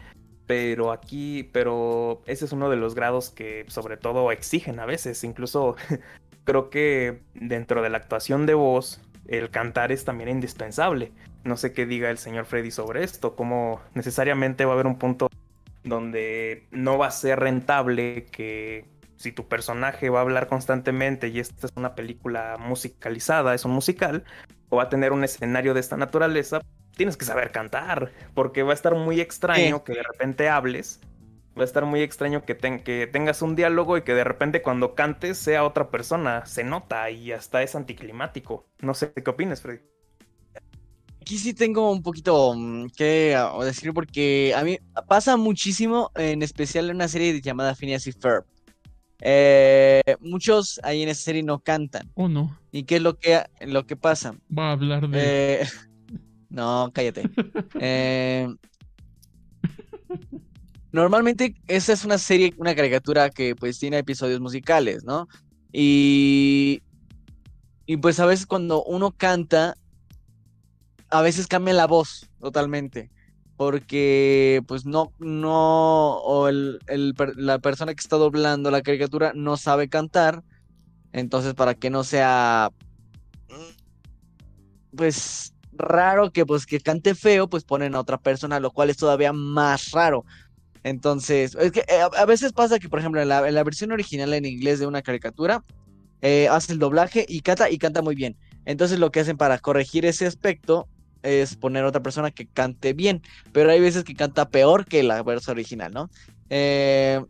Pero 0.46 0.90
aquí, 0.90 1.48
pero 1.52 2.22
ese 2.26 2.44
es 2.44 2.50
uno 2.52 2.70
de 2.70 2.76
los 2.76 2.96
grados 2.96 3.30
que 3.30 3.64
sobre 3.68 3.96
todo 3.96 4.32
exigen 4.32 4.80
a 4.80 4.86
veces. 4.86 5.22
Incluso 5.22 5.76
creo 6.44 6.70
que 6.70 7.20
dentro 7.34 7.82
de 7.82 7.90
la 7.90 7.98
actuación 7.98 8.46
de 8.46 8.54
voz, 8.54 9.00
el 9.28 9.50
cantar 9.50 9.92
es 9.92 10.04
también 10.04 10.28
indispensable. 10.28 11.12
No 11.44 11.56
sé 11.56 11.72
qué 11.72 11.86
diga 11.86 12.10
el 12.10 12.18
señor 12.18 12.46
Freddy 12.46 12.70
sobre 12.70 13.04
esto, 13.04 13.36
como 13.36 13.80
necesariamente 13.94 14.64
va 14.64 14.72
a 14.72 14.74
haber 14.74 14.86
un 14.86 14.98
punto 14.98 15.28
donde 15.84 16.66
no 16.70 16.98
va 16.98 17.06
a 17.06 17.10
ser 17.10 17.40
rentable 17.40 18.26
que 18.26 18.84
si 19.16 19.32
tu 19.32 19.48
personaje 19.48 20.08
va 20.10 20.20
a 20.20 20.22
hablar 20.22 20.48
constantemente 20.48 21.28
y 21.28 21.40
esta 21.40 21.66
es 21.66 21.72
una 21.76 21.94
película 21.94 22.56
musicalizada, 22.58 23.54
es 23.54 23.64
un 23.64 23.72
musical, 23.72 24.24
o 24.70 24.76
va 24.76 24.84
a 24.84 24.88
tener 24.88 25.12
un 25.12 25.24
escenario 25.24 25.74
de 25.74 25.80
esta 25.80 25.96
naturaleza, 25.96 26.60
tienes 26.96 27.16
que 27.16 27.24
saber 27.24 27.52
cantar, 27.52 28.12
porque 28.34 28.62
va 28.62 28.70
a 28.70 28.74
estar 28.74 28.94
muy 28.94 29.20
extraño 29.20 29.84
que 29.84 29.92
de 29.92 30.02
repente 30.02 30.48
hables, 30.48 31.00
va 31.60 31.64
a 31.64 31.66
estar 31.66 31.84
muy 31.84 32.00
extraño 32.00 32.44
que, 32.44 32.56
que 32.56 33.06
tengas 33.06 33.42
un 33.42 33.54
diálogo 33.54 33.98
y 33.98 34.02
que 34.02 34.14
de 34.14 34.24
repente 34.24 34.62
cuando 34.62 34.94
cantes 34.94 35.36
sea 35.36 35.64
otra 35.64 35.90
persona, 35.90 36.46
se 36.46 36.64
nota 36.64 37.10
y 37.10 37.32
hasta 37.32 37.62
es 37.62 37.74
anticlimático. 37.74 38.66
No 38.80 38.94
sé 38.94 39.12
qué 39.12 39.30
opinas, 39.30 39.60
Freddy. 39.60 39.80
Aquí 41.20 41.36
sí 41.36 41.52
tengo 41.52 41.92
un 41.92 42.02
poquito 42.02 42.54
mm, 42.56 42.86
que 42.96 43.36
ah, 43.36 43.52
decir 43.62 43.92
porque 43.92 44.54
a 44.56 44.64
mí 44.64 44.78
pasa 45.06 45.36
muchísimo, 45.36 46.10
en 46.14 46.42
especial 46.42 46.88
en 46.88 46.96
una 46.96 47.08
serie 47.08 47.38
llamada 47.42 47.74
Phineas 47.74 48.06
y 48.06 48.12
Ferb. 48.12 48.46
Eh, 49.20 50.00
muchos 50.20 50.80
ahí 50.82 51.02
en 51.02 51.10
esa 51.10 51.22
serie 51.24 51.42
no 51.42 51.58
cantan. 51.58 52.10
¿O 52.14 52.26
no? 52.26 52.58
¿Y 52.72 52.84
qué 52.84 52.96
es 52.96 53.02
lo 53.02 53.18
que, 53.18 53.42
lo 53.60 53.86
que 53.86 53.96
pasa? 53.96 54.34
Va 54.56 54.70
a 54.70 54.72
hablar 54.72 55.08
de... 55.08 55.60
Eh, 55.60 55.66
No, 56.48 56.90
cállate. 56.92 57.22
Eh, 57.80 58.48
normalmente 60.92 61.54
esa 61.68 61.92
es 61.92 62.04
una 62.04 62.18
serie, 62.18 62.54
una 62.56 62.74
caricatura 62.74 63.30
que 63.30 63.54
pues 63.54 63.78
tiene 63.78 63.98
episodios 63.98 64.40
musicales, 64.40 65.04
¿no? 65.04 65.28
Y, 65.72 66.82
y 67.86 67.96
pues 67.98 68.20
a 68.20 68.26
veces 68.26 68.46
cuando 68.46 68.82
uno 68.84 69.12
canta, 69.12 69.74
a 71.10 71.22
veces 71.22 71.46
cambia 71.46 71.74
la 71.74 71.86
voz 71.86 72.28
totalmente. 72.40 73.10
Porque 73.56 74.62
pues 74.66 74.86
no, 74.86 75.12
no, 75.18 76.16
o 76.16 76.48
el, 76.48 76.78
la 77.36 77.58
persona 77.58 77.94
que 77.94 78.00
está 78.00 78.16
doblando 78.16 78.70
la 78.70 78.80
caricatura 78.80 79.32
no 79.34 79.56
sabe 79.56 79.88
cantar. 79.88 80.42
Entonces 81.12 81.54
para 81.54 81.74
que 81.74 81.90
no 81.90 82.02
sea 82.02 82.70
pues 84.96 85.54
raro 85.72 86.30
que 86.30 86.46
pues 86.46 86.66
que 86.66 86.80
cante 86.80 87.14
feo, 87.14 87.48
pues 87.48 87.64
ponen 87.64 87.94
a 87.94 88.00
otra 88.00 88.18
persona, 88.18 88.60
lo 88.60 88.70
cual 88.70 88.90
es 88.90 88.96
todavía 88.96 89.32
más 89.32 89.90
raro. 89.92 90.24
Entonces, 90.82 91.56
es 91.60 91.72
que 91.72 91.80
eh, 91.80 92.00
a, 92.00 92.24
veces 92.24 92.52
pasa 92.52 92.78
que, 92.78 92.88
por 92.88 92.98
ejemplo, 92.98 93.20
en 93.20 93.28
la, 93.28 93.64
versión 93.64 93.92
original 93.92 94.32
en 94.34 94.46
inglés 94.46 94.78
de 94.78 94.86
una 94.86 95.02
caricatura, 95.02 95.62
eh, 96.22 96.48
hace 96.48 96.72
el 96.72 96.78
doblaje 96.78 97.26
y 97.28 97.40
canta 97.40 97.70
y 97.70 97.78
canta 97.78 98.02
muy 98.02 98.14
bien. 98.14 98.36
Entonces 98.64 98.98
lo 98.98 99.10
que 99.10 99.20
hacen 99.20 99.36
para 99.36 99.58
corregir 99.58 100.04
ese 100.04 100.26
aspecto 100.26 100.86
es 101.22 101.56
poner 101.56 101.84
a 101.84 101.88
otra 101.88 102.02
persona 102.02 102.30
que 102.30 102.46
cante 102.46 102.92
bien, 102.92 103.22
pero 103.52 103.70
hay 103.70 103.80
veces 103.80 104.04
que 104.04 104.14
canta 104.14 104.48
peor 104.48 104.86
que 104.86 105.02
la 105.02 105.22
versión 105.22 105.56
original, 105.56 105.92
¿no? 105.92 106.10
Eh, 106.48 107.20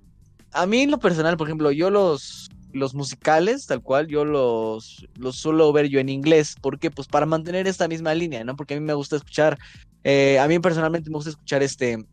a 0.53 0.67
mí 0.67 0.83
en 0.83 0.91
lo 0.91 0.99
personal, 0.99 1.37
por 1.37 1.49
ejemplo, 1.49 1.71
yo 1.71 1.91
los 1.91 2.51
los 2.73 2.95
musicales, 2.95 3.67
tal 3.67 3.83
cual, 3.83 4.07
yo 4.07 4.25
los, 4.25 5.07
los 5.17 5.37
suelo 5.37 5.73
ver 5.73 5.89
yo 5.89 6.01
en 6.01 6.09
inglés. 6.09 6.57
¿Por 6.61 6.79
qué? 6.79 6.91
Pues 6.91 7.09
para 7.09 7.27
mantener 7.27 7.67
esta 7.67 7.89
misma 7.89 8.15
línea, 8.15 8.45
¿no? 8.45 8.57
Porque 8.57 8.75
a 8.75 8.81
mí 8.81 8.87
me 8.87 8.95
gusta 8.95 9.17
escuchar, 9.17 9.59
eh, 10.05 10.39
a 10.39 10.47
mí 10.47 10.59
personalmente 10.59 11.11
me 11.11 11.17
gusta 11.17 11.31
escuchar 11.31 11.63
este, 11.63 12.05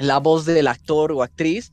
la 0.00 0.18
voz 0.18 0.44
del 0.44 0.66
actor 0.66 1.12
o 1.12 1.22
actriz, 1.22 1.72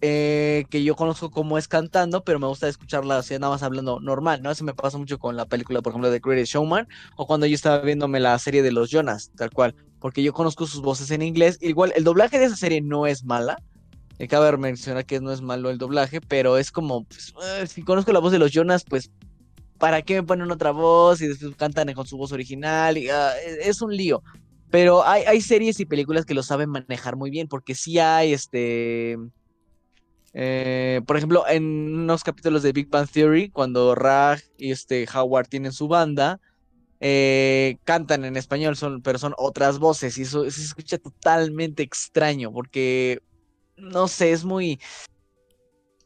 eh, 0.00 0.64
que 0.68 0.82
yo 0.84 0.94
conozco 0.96 1.30
cómo 1.30 1.58
es 1.58 1.68
cantando, 1.68 2.24
pero 2.24 2.38
me 2.38 2.46
gusta 2.46 2.68
escucharla 2.68 3.18
así, 3.18 3.34
nada 3.34 3.50
más 3.50 3.62
hablando 3.62 4.00
normal, 4.00 4.42
¿no? 4.42 4.50
Eso 4.50 4.64
me 4.64 4.74
pasa 4.74 4.98
mucho 4.98 5.18
con 5.18 5.36
la 5.36 5.46
película, 5.46 5.80
por 5.80 5.92
ejemplo, 5.92 6.10
de 6.10 6.20
Greatest 6.20 6.52
Showman, 6.52 6.88
o 7.16 7.26
cuando 7.26 7.46
yo 7.46 7.54
estaba 7.54 7.78
viéndome 7.80 8.20
la 8.20 8.38
serie 8.38 8.62
de 8.62 8.72
los 8.72 8.90
Jonas, 8.90 9.30
tal 9.36 9.50
cual, 9.50 9.74
porque 10.00 10.22
yo 10.22 10.32
conozco 10.32 10.66
sus 10.66 10.82
voces 10.82 11.10
en 11.10 11.22
inglés. 11.22 11.58
Igual, 11.60 11.92
el 11.96 12.04
doblaje 12.04 12.38
de 12.38 12.46
esa 12.46 12.56
serie 12.56 12.80
no 12.80 13.06
es 13.06 13.24
mala, 13.24 13.56
y 14.18 14.28
cabe 14.28 14.56
mencionar 14.56 15.06
que 15.06 15.20
no 15.20 15.32
es 15.32 15.40
malo 15.40 15.70
el 15.70 15.78
doblaje, 15.78 16.20
pero 16.20 16.58
es 16.58 16.70
como, 16.70 17.04
pues, 17.04 17.32
eh, 17.58 17.66
si 17.66 17.82
conozco 17.82 18.12
la 18.12 18.20
voz 18.20 18.32
de 18.32 18.38
los 18.38 18.52
Jonas, 18.52 18.84
pues, 18.84 19.10
¿para 19.78 20.02
qué 20.02 20.14
me 20.14 20.22
ponen 20.22 20.50
otra 20.50 20.70
voz 20.70 21.20
y 21.20 21.28
después 21.28 21.56
cantan 21.56 21.92
con 21.94 22.06
su 22.06 22.16
voz 22.16 22.32
original? 22.32 22.96
Ah, 23.12 23.32
e, 23.44 23.68
es 23.68 23.82
un 23.82 23.96
lío. 23.96 24.22
Pero 24.72 25.06
hay, 25.06 25.22
hay, 25.24 25.42
series 25.42 25.78
y 25.80 25.84
películas 25.84 26.24
que 26.24 26.32
lo 26.32 26.42
saben 26.42 26.70
manejar 26.70 27.14
muy 27.14 27.30
bien, 27.30 27.46
porque 27.46 27.74
sí 27.74 27.98
hay, 27.98 28.32
este... 28.32 29.18
Eh, 30.32 31.02
por 31.06 31.18
ejemplo, 31.18 31.44
en 31.46 31.62
unos 31.94 32.24
capítulos 32.24 32.62
de 32.62 32.72
Big 32.72 32.88
Bang 32.88 33.06
Theory, 33.06 33.50
cuando 33.50 33.94
Raj 33.94 34.40
y 34.56 34.70
este 34.70 35.06
Howard 35.14 35.48
tienen 35.48 35.72
su 35.72 35.88
banda, 35.88 36.40
eh, 37.00 37.76
cantan 37.84 38.24
en 38.24 38.38
español, 38.38 38.74
son, 38.76 39.02
pero 39.02 39.18
son 39.18 39.34
otras 39.36 39.78
voces 39.78 40.16
y 40.16 40.22
eso 40.22 40.50
se 40.50 40.62
escucha 40.62 40.96
totalmente 40.96 41.82
extraño 41.82 42.50
porque 42.50 43.20
no 43.76 44.08
sé, 44.08 44.32
es 44.32 44.42
muy, 44.42 44.80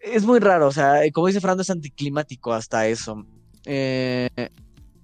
es 0.01 0.25
muy 0.25 0.41
raro, 0.41 0.67
o 0.67 0.73
sea, 0.73 1.03
como 1.13 1.29
dice 1.29 1.41
Fernando, 1.41 1.63
es 1.63 1.71
anticlimático 1.71 2.53
hasta 2.53 2.89
eso. 2.89 3.25
Eh, 3.65 4.29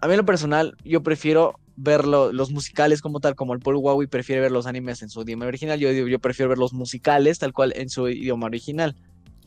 a 0.00 0.06
mí 0.08 0.14
en 0.14 0.18
lo 0.18 0.24
personal, 0.24 0.76
yo 0.84 1.02
prefiero 1.04 1.60
ver 1.76 2.04
los 2.06 2.50
musicales 2.50 3.00
como 3.00 3.20
tal, 3.20 3.34
como 3.34 3.54
el 3.54 3.60
Paul 3.60 3.76
Huawei 3.76 4.06
prefiere 4.06 4.40
ver 4.40 4.52
los 4.52 4.66
animes 4.66 5.02
en 5.02 5.08
su 5.08 5.22
idioma 5.22 5.46
original, 5.46 5.78
yo, 5.78 5.90
yo 5.90 6.18
prefiero 6.18 6.48
ver 6.48 6.58
los 6.58 6.72
musicales 6.72 7.38
tal 7.38 7.52
cual 7.52 7.72
en 7.76 7.88
su 7.88 8.08
idioma 8.08 8.46
original. 8.46 8.96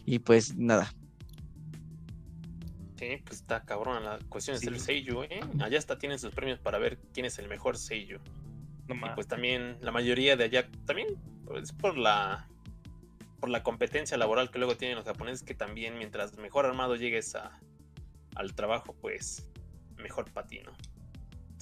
Y 0.06 0.20
pues 0.20 0.56
nada. 0.56 0.94
Sí, 2.98 3.22
pues 3.26 3.42
está 3.42 3.64
cabrón 3.64 4.04
la 4.04 4.20
cuestión 4.30 4.60
del 4.60 4.80
Seiyu, 4.80 5.24
¿eh? 5.24 5.42
Allá 5.60 5.78
hasta 5.78 5.98
tienen 5.98 6.18
sus 6.18 6.34
premios 6.34 6.60
para 6.60 6.78
ver 6.78 6.98
quién 7.14 7.26
es 7.26 7.38
el 7.40 7.48
mejor 7.48 7.78
Seiyu. 7.78 8.20
y 8.88 9.16
pues 9.16 9.28
también 9.28 9.78
la 9.82 9.92
mayoría 9.92 10.38
de 10.38 10.46
allá, 10.46 10.70
también 10.86 11.08
pues, 11.46 11.72
por 11.72 11.98
la 11.98 12.48
por 13.40 13.50
la 13.50 13.64
competencia 13.64 14.18
laboral 14.18 14.50
que 14.50 14.60
luego 14.60 14.78
tienen 14.78 14.96
los 14.96 15.06
japoneses, 15.06 15.44
que 15.44 15.54
también 15.54 15.98
mientras 15.98 16.38
mejor 16.38 16.66
armado 16.66 16.96
llegues 16.96 17.36
a, 17.36 17.60
al 18.34 18.56
trabajo, 18.56 18.96
pues 19.02 19.50
mejor 19.98 20.32
patino. 20.32 20.72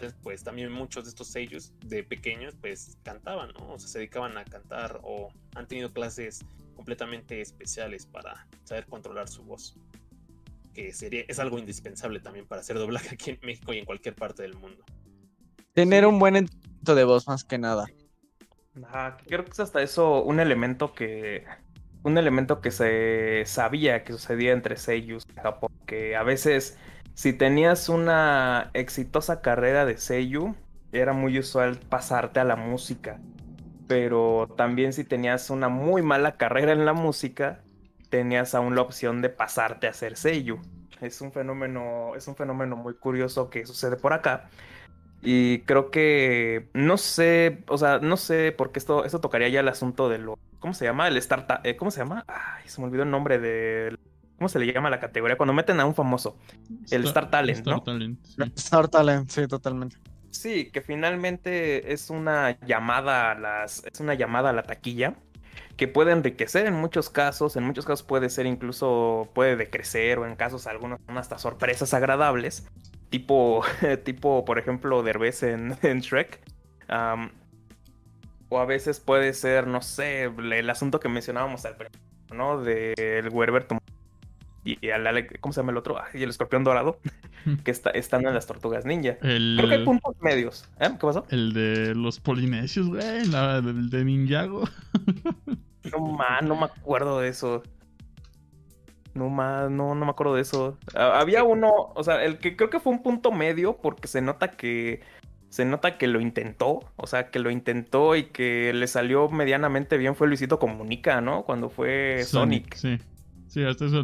Entonces, 0.04 0.20
pues 0.22 0.44
también 0.44 0.70
muchos 0.70 1.06
de 1.06 1.12
estos 1.12 1.30
sellos 1.30 1.72
de 1.86 2.04
pequeños, 2.04 2.56
pues 2.60 2.98
cantaban, 3.04 3.54
¿no? 3.58 3.72
O 3.72 3.80
sea, 3.80 3.88
se 3.88 4.00
dedicaban 4.00 4.38
a 4.38 4.44
cantar 4.44 5.00
o 5.02 5.30
han 5.56 5.66
tenido 5.66 5.94
clases 5.94 6.42
completamente 6.76 7.40
especiales 7.40 8.06
para 8.06 8.46
saber 8.66 8.86
controlar 8.88 9.30
su 9.30 9.44
voz. 9.44 9.78
Que 10.74 10.92
sería, 10.92 11.24
es 11.30 11.40
algo 11.40 11.58
indispensable 11.58 12.20
también 12.20 12.46
para 12.46 12.60
hacer 12.60 12.78
doblaje 12.78 13.16
aquí 13.16 13.32
en 13.32 13.40
México 13.44 13.74
y 13.74 13.78
en 13.78 13.86
cualquier 13.86 14.14
parte 14.14 14.42
del 14.42 14.56
mundo. 14.56 14.84
Tener 15.72 16.06
un 16.06 16.20
buen 16.20 16.36
entrenamiento 16.36 16.96
de 16.96 17.04
voz 17.06 17.26
más 17.26 17.46
que 17.46 17.58
nada. 17.58 17.86
creo 19.26 19.46
que 19.46 19.52
es 19.52 19.60
hasta 19.62 19.82
eso 19.82 20.22
un 20.22 20.42
elemento 20.42 20.94
que 20.94 21.46
un 22.04 22.18
elemento 22.18 22.60
que 22.60 22.72
se 22.72 23.44
sabía 23.46 24.04
que 24.04 24.12
sucedía 24.12 24.52
entre 24.52 24.76
seiyus 24.76 25.26
y 25.32 25.40
Japón, 25.40 25.72
que 25.86 26.18
a 26.18 26.24
veces 26.24 26.78
si 27.14 27.34
tenías 27.34 27.90
una 27.90 28.72
exitosa 28.74 29.42
carrera 29.42 29.86
de 29.86 29.98
seiyu, 29.98 30.56
era 30.92 31.14
muy 31.14 31.38
usual 31.40 31.78
pasarte 31.78 32.40
a 32.40 32.44
la 32.44 32.56
música. 32.56 33.20
Pero 33.88 34.54
también 34.58 34.94
si 34.94 35.04
tenías 35.04 35.50
una 35.50 35.70
muy 35.70 36.02
mala 36.02 36.38
carrera 36.38 36.72
en 36.72 36.86
la 36.86 36.94
música, 36.94 37.62
tenías 38.10 38.56
aún 38.56 38.76
la 38.76 38.82
opción 38.82 39.22
de 39.22 39.30
pasarte 39.30 39.88
a 39.88 39.92
hacer 39.92 40.18
seiyu. 40.18 40.60
Es 41.02 41.22
un 41.22 41.32
fenómeno, 41.32 42.16
es 42.16 42.28
un 42.28 42.36
fenómeno 42.36 42.76
muy 42.76 42.96
curioso 42.96 43.50
que 43.50 43.66
sucede 43.66 43.98
por 43.98 44.14
acá. 44.14 44.50
Y 45.22 45.60
creo 45.62 45.90
que 45.90 46.68
no 46.74 46.98
sé, 46.98 47.64
o 47.68 47.78
sea, 47.78 48.00
no 48.00 48.18
sé 48.18 48.54
porque 48.58 48.80
esto, 48.80 49.06
esto 49.06 49.22
tocaría 49.22 49.50
ya 49.50 49.62
el 49.62 49.68
asunto 49.70 50.10
de 50.10 50.18
lo. 50.18 50.38
¿Cómo 50.60 50.74
se 50.74 50.86
llama? 50.86 51.08
El 51.08 51.18
Star 51.18 51.62
eh, 51.64 51.76
¿Cómo 51.78 51.92
se 51.92 52.00
llama? 52.00 52.26
Ay, 52.28 52.68
se 52.68 52.82
me 52.82 52.88
olvidó 52.88 53.04
el 53.04 53.12
nombre 53.12 53.40
de. 53.40 53.98
¿Cómo 54.44 54.50
se 54.50 54.60
le 54.60 54.74
llama 54.74 54.90
la 54.90 55.00
categoría? 55.00 55.38
Cuando 55.38 55.54
meten 55.54 55.80
a 55.80 55.86
un 55.86 55.96
famoso. 55.96 56.38
El 56.92 57.06
Star, 57.06 57.32
Talent, 57.32 57.60
Star 57.60 57.76
¿no? 57.76 57.82
Talent, 57.82 58.20
sí. 58.26 58.44
Star 58.58 58.90
Talent, 58.90 59.30
sí, 59.30 59.48
totalmente. 59.48 59.96
Sí, 60.32 60.70
que 60.70 60.82
finalmente 60.82 61.94
es 61.94 62.10
una 62.10 62.60
llamada 62.60 63.32
a 63.32 63.36
las. 63.36 63.86
Es 63.86 64.02
una 64.02 64.16
llamada 64.16 64.50
a 64.50 64.52
la 64.54 64.64
taquilla. 64.64 65.16
Que 65.78 65.88
puede 65.88 66.12
enriquecer 66.12 66.66
en 66.66 66.74
muchos 66.74 67.10
casos. 67.10 67.56
En 67.56 67.64
muchos 67.64 67.86
casos 67.86 68.04
puede 68.04 68.30
ser 68.30 68.46
incluso. 68.46 69.30
puede 69.34 69.56
decrecer. 69.56 70.20
O 70.20 70.28
en 70.28 70.36
casos 70.36 70.68
algunos 70.68 71.00
hasta 71.08 71.38
sorpresas 71.38 71.94
agradables 71.94 72.68
tipo, 73.10 73.64
tipo 74.04 74.44
por 74.44 74.60
ejemplo, 74.60 75.04
Derbez 75.04 75.44
en, 75.44 75.78
en 75.84 76.02
Shrek. 76.02 76.42
o 78.50 78.60
a 78.60 78.66
veces 78.66 79.00
puede 79.00 79.34
ser, 79.34 79.68
no 79.68 79.82
sé, 79.82 80.24
el 80.24 80.70
asunto 80.70 81.00
que 81.00 81.08
mencionábamos 81.08 81.64
al 81.64 81.78
principio, 81.78 82.02
¿no? 82.34 82.62
Del 82.62 83.30
Werber 83.30 83.68
y, 84.64 84.90
al 84.90 85.28
¿cómo 85.40 85.54
se 85.54 85.62
llama 85.62 85.72
el 85.72 85.78
otro? 85.78 85.98
y 86.14 86.24
el 86.24 86.30
escorpión 86.30 86.64
dorado, 86.64 87.00
que 87.64 87.72
está, 87.72 87.90
están 87.92 88.26
en 88.26 88.34
las 88.34 88.48
tortugas 88.48 88.86
ninja. 88.86 89.18
Creo 89.20 89.68
que 89.68 89.76
hay 89.76 89.86
puntos 89.86 90.16
medios. 90.22 90.70
¿Eh? 90.80 90.90
¿Qué 90.92 90.98
pasó? 91.06 91.26
El 91.30 91.54
de 91.54 91.96
los 91.96 92.20
polinesios, 92.20 92.88
güey, 92.88 93.04
el 93.04 93.90
de 93.90 94.06
Ninjago. 94.06 94.64
no, 95.92 96.00
man, 96.00 96.48
no 96.48 96.56
me 96.56 96.66
acuerdo 96.66 97.20
de 97.20 97.30
eso. 97.30 97.64
No 99.14 99.30
más, 99.30 99.70
no, 99.70 99.94
no 99.94 100.06
me 100.06 100.12
acuerdo 100.12 100.36
de 100.36 100.42
eso. 100.42 100.78
Había 100.96 101.44
uno, 101.44 101.72
o 101.94 102.04
sea, 102.04 102.24
el 102.24 102.40
que 102.40 102.56
creo 102.56 102.70
que 102.70 102.80
fue 102.80 102.94
un 102.94 103.04
punto 103.04 103.32
medio 103.32 103.78
porque 103.78 104.08
se 104.08 104.22
nota 104.22 104.52
que 104.52 105.02
se 105.50 105.66
nota 105.66 106.00
que 106.00 106.08
lo 106.08 106.20
intentó, 106.20 106.80
o 106.96 107.06
sea, 107.06 107.30
que 107.30 107.38
lo 107.38 107.52
intentó 107.52 108.16
y 108.16 108.24
que 108.24 108.74
le 108.74 108.88
salió 108.88 109.30
medianamente 109.30 109.98
bien 109.98 110.16
fue 110.16 110.28
Luisito 110.28 110.58
Comunica, 110.58 111.22
¿no? 111.22 111.44
Cuando 111.44 111.70
fue 111.70 112.24
Sonic. 112.24 112.74
Sí, 112.74 112.98
sí, 113.54 113.64
hasta 113.64 113.86
eso 113.86 114.04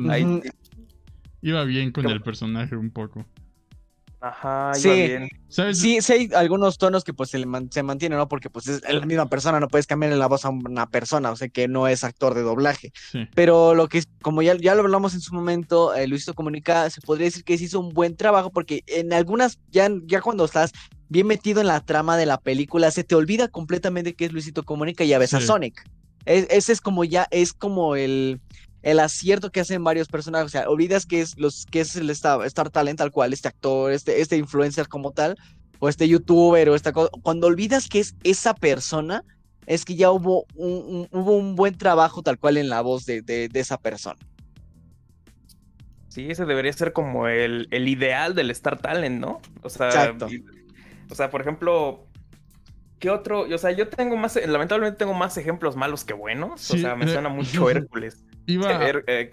iba 1.41 1.63
bien 1.63 1.91
con 1.91 2.05
el 2.09 2.21
personaje 2.21 2.75
un 2.75 2.91
poco. 2.91 3.25
Ajá, 4.21 4.73
sí. 4.73 4.89
bien. 4.89 5.29
Sí, 5.47 6.01
sí 6.01 6.11
hay 6.11 6.29
algunos 6.35 6.77
tonos 6.77 7.05
que 7.05 7.13
pues 7.13 7.29
se, 7.29 7.39
se 7.71 7.83
mantienen, 7.83 8.17
¿no? 8.17 8.27
Porque 8.27 8.49
pues 8.49 8.67
es 8.67 8.81
la 8.81 9.05
misma 9.05 9.29
persona, 9.29 9.61
no 9.61 9.69
puedes 9.69 9.87
cambiarle 9.87 10.17
la 10.17 10.27
voz 10.27 10.43
a 10.43 10.49
una 10.49 10.89
persona, 10.89 11.31
o 11.31 11.37
sea 11.37 11.47
que 11.47 11.69
no 11.69 11.87
es 11.87 12.03
actor 12.03 12.33
de 12.33 12.41
doblaje. 12.41 12.91
Pero 13.33 13.75
lo 13.75 13.87
que, 13.87 14.03
como 14.21 14.41
ya, 14.41 14.55
ya 14.57 14.75
lo 14.75 14.81
hablamos 14.81 15.13
en 15.13 15.21
su 15.21 15.33
momento, 15.33 15.95
eh, 15.95 16.05
Luisito 16.07 16.33
Comunica, 16.33 16.89
se 16.89 16.99
podría 17.01 17.25
decir 17.25 17.45
que 17.45 17.57
se 17.57 17.63
hizo 17.63 17.79
un 17.79 17.93
buen 17.93 18.17
trabajo 18.17 18.51
porque 18.51 18.83
en 18.87 19.13
algunas, 19.13 19.57
ya, 19.71 19.89
ya 20.03 20.21
cuando 20.21 20.43
estás 20.43 20.73
bien 21.07 21.25
metido 21.25 21.61
en 21.61 21.67
la 21.67 21.79
trama 21.79 22.17
de 22.17 22.25
la 22.25 22.39
película, 22.39 22.91
se 22.91 23.05
te 23.05 23.15
olvida 23.15 23.47
completamente 23.47 24.15
que 24.15 24.25
es 24.25 24.33
Luisito 24.33 24.63
Comunica 24.63 25.05
y 25.05 25.13
a 25.13 25.19
veces 25.19 25.43
a 25.43 25.45
Sonic. 25.45 25.81
ese 26.25 26.73
es 26.73 26.81
como 26.81 27.05
ya, 27.05 27.27
es 27.31 27.53
como 27.53 27.95
el 27.95 28.41
el 28.81 28.99
acierto 28.99 29.51
que 29.51 29.59
hacen 29.59 29.83
varios 29.83 30.07
personajes. 30.07 30.47
O 30.47 30.49
sea, 30.49 30.69
olvidas 30.69 31.05
que 31.05 31.21
es 31.21 31.37
los 31.37 31.65
que 31.65 31.81
es 31.81 31.95
el 31.95 32.09
Star, 32.09 32.69
Talent 32.71 32.97
tal 32.97 33.11
cual, 33.11 33.33
este 33.33 33.47
actor, 33.47 33.91
este, 33.91 34.21
este 34.21 34.37
influencer 34.37 34.87
como 34.87 35.11
tal. 35.11 35.37
o 35.79 35.87
este 35.87 36.07
youtuber 36.07 36.69
o 36.69 36.75
esta 36.75 36.91
cosa, 36.91 37.09
cuando 37.21 37.47
olvidas 37.47 37.87
que 37.87 37.99
es 37.99 38.15
esa 38.23 38.53
persona, 38.53 39.23
es 39.65 39.85
que 39.85 39.95
ya 39.95 40.11
hubo 40.11 40.45
un, 40.55 41.07
hubo 41.11 41.37
un 41.37 41.55
buen 41.55 41.77
trabajo 41.77 42.21
tal 42.21 42.37
cual 42.37 42.57
en 42.57 42.69
la 42.69 42.81
voz 42.81 43.05
de, 43.05 43.21
de, 43.21 43.49
esa 43.53 43.77
persona. 43.77 44.19
Sí, 46.09 46.27
ese 46.29 46.45
debería 46.45 46.73
ser 46.73 46.91
como 46.91 47.27
el, 47.27 47.67
el, 47.71 47.87
ideal 47.87 48.33
del 48.33 48.49
Star 48.51 48.79
Talent, 48.79 49.21
¿no? 49.21 49.41
O 49.61 49.69
sea, 49.69 50.15
o 51.09 51.15
sea, 51.15 51.29
por 51.29 51.41
ejemplo, 51.41 52.07
¿qué 52.99 53.09
otro? 53.09 53.41
O 53.41 53.57
sea, 53.57 53.71
yo 53.71 53.87
tengo 53.89 54.17
más, 54.17 54.35
lamentablemente 54.35 54.97
tengo 54.97 55.13
más 55.13 55.37
ejemplos 55.37 55.75
malos 55.75 56.03
que 56.03 56.13
buenos. 56.13 56.71
o 56.71 56.77
sea, 56.77 56.95
me 56.95 57.07
suena 57.07 57.29
mucho 57.29 57.69
Hércules. 57.69 58.23
Iba, 58.49 58.89
eh, 59.07 59.29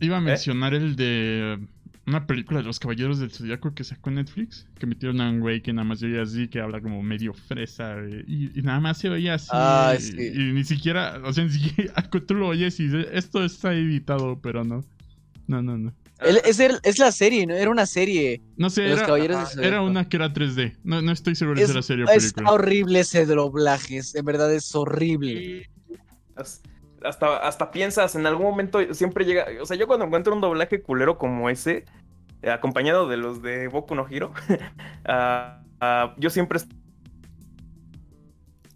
iba 0.00 0.16
a 0.16 0.20
¿Eh? 0.20 0.22
mencionar 0.22 0.74
el 0.74 0.94
de 0.94 1.58
una 2.06 2.26
película 2.26 2.60
de 2.60 2.66
los 2.66 2.78
Caballeros 2.78 3.18
del 3.18 3.30
Zodíaco 3.30 3.74
que 3.74 3.84
sacó 3.84 4.10
Netflix, 4.10 4.66
que 4.78 4.86
metieron 4.86 5.20
a 5.20 5.28
un 5.28 5.40
güey 5.40 5.60
que 5.60 5.72
nada 5.72 5.84
más 5.84 6.02
veía 6.02 6.22
así, 6.22 6.48
que 6.48 6.60
habla 6.60 6.80
como 6.80 7.02
medio 7.02 7.32
fresa, 7.34 7.96
y, 8.26 8.50
nada 8.62 8.80
más 8.80 8.98
se 8.98 9.08
veía 9.08 9.34
así. 9.34 9.48
Ah, 9.52 9.94
y, 9.98 10.52
ni 10.52 10.64
siquiera, 10.64 11.20
o 11.24 11.32
sea, 11.32 11.44
ni 11.44 11.50
siquiera, 11.50 11.94
tú 12.26 12.34
lo 12.34 12.48
oyes 12.48 12.78
y 12.78 12.84
dices, 12.84 13.06
esto 13.12 13.44
está 13.44 13.72
editado, 13.74 14.38
pero 14.40 14.64
no. 14.64 14.84
No, 15.48 15.62
no, 15.62 15.76
no. 15.76 15.92
Es, 16.20 16.60
es, 16.60 16.98
la 17.00 17.10
serie, 17.10 17.46
¿no? 17.46 17.54
Era 17.54 17.68
una 17.68 17.84
serie. 17.84 18.40
No 18.56 18.70
sé, 18.70 18.86
era, 18.92 19.48
era, 19.60 19.82
una 19.82 20.08
que 20.08 20.16
era 20.16 20.32
3D. 20.32 20.76
No, 20.84 21.02
no 21.02 21.10
estoy 21.10 21.34
seguro 21.34 21.58
de 21.58 21.66
si 21.66 21.72
era 21.72 21.82
serie 21.82 22.04
o 22.04 22.06
película. 22.06 22.46
Es 22.46 22.52
horrible 22.52 23.00
ese 23.00 23.26
doblaje, 23.26 24.00
en 24.14 24.24
verdad 24.24 24.54
es 24.54 24.72
horrible. 24.72 25.68
Hasta, 27.04 27.36
hasta 27.38 27.70
piensas, 27.70 28.14
en 28.14 28.26
algún 28.26 28.46
momento 28.46 28.78
siempre 28.94 29.24
llega. 29.24 29.46
O 29.60 29.66
sea, 29.66 29.76
yo 29.76 29.86
cuando 29.86 30.06
encuentro 30.06 30.34
un 30.34 30.40
doblaje 30.40 30.82
culero 30.82 31.18
como 31.18 31.50
ese, 31.50 31.84
eh, 32.42 32.50
acompañado 32.50 33.08
de 33.08 33.16
los 33.16 33.42
de 33.42 33.68
Boku 33.68 33.94
no 33.94 34.06
Hiro, 34.08 34.32
uh, 35.08 36.10
yo 36.18 36.30
siempre 36.30 36.58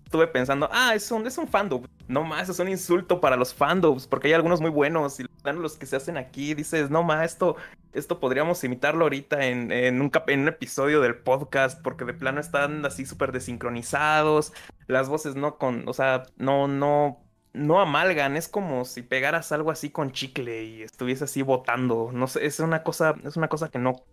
estuve 0.05 0.29
pensando, 0.29 0.69
ah, 0.73 0.95
es 0.95 1.11
un, 1.11 1.27
es 1.27 1.37
un 1.37 1.49
fandom. 1.49 1.83
No 2.09 2.23
más, 2.23 2.49
es 2.49 2.59
un 2.61 2.69
insulto 2.69 3.21
para 3.21 3.37
los 3.37 3.53
fandoms, 3.53 4.07
porque 4.07 4.29
hay 4.29 4.35
algunos 4.35 4.61
muy 4.61 4.71
buenos 4.71 5.19
y 5.19 5.27
los 5.45 5.77
que 5.77 5.87
se 5.87 5.97
hacen 5.97 6.17
aquí. 6.17 6.55
Dices, 6.55 6.91
no 6.91 7.03
más, 7.03 7.25
esto, 7.25 7.57
esto 7.93 8.21
podríamos 8.21 8.63
imitarlo 8.63 9.05
ahorita 9.05 9.47
en, 9.47 9.73
en, 9.73 10.01
un, 10.01 10.11
en 10.29 10.41
un 10.41 10.49
episodio 10.49 11.01
del 11.01 11.17
podcast, 11.17 11.83
porque 11.83 12.05
de 12.05 12.15
plano 12.15 12.41
están 12.41 12.87
así 12.87 13.05
súper 13.05 13.33
desincronizados. 13.33 14.53
Las 14.87 15.09
voces 15.09 15.35
no 15.35 15.59
con, 15.59 15.89
o 15.89 15.93
sea, 15.93 16.23
no, 16.37 16.69
no, 16.69 17.26
no 17.57 17.81
amalgan. 17.81 18.37
Es 18.37 18.49
como 18.49 18.85
si 18.85 19.03
pegaras 19.03 19.51
algo 19.53 19.71
así 19.71 19.91
con 19.91 20.13
chicle 20.13 20.65
y 20.65 20.83
estuviese 20.83 21.25
así 21.25 21.43
botando. 21.43 22.11
No 22.13 22.27
sé, 22.29 22.47
es 22.47 22.61
una 22.61 22.83
cosa, 22.83 23.17
es 23.25 23.37
una 23.37 23.49
cosa 23.49 23.71
que 23.71 23.79
no 23.79 24.05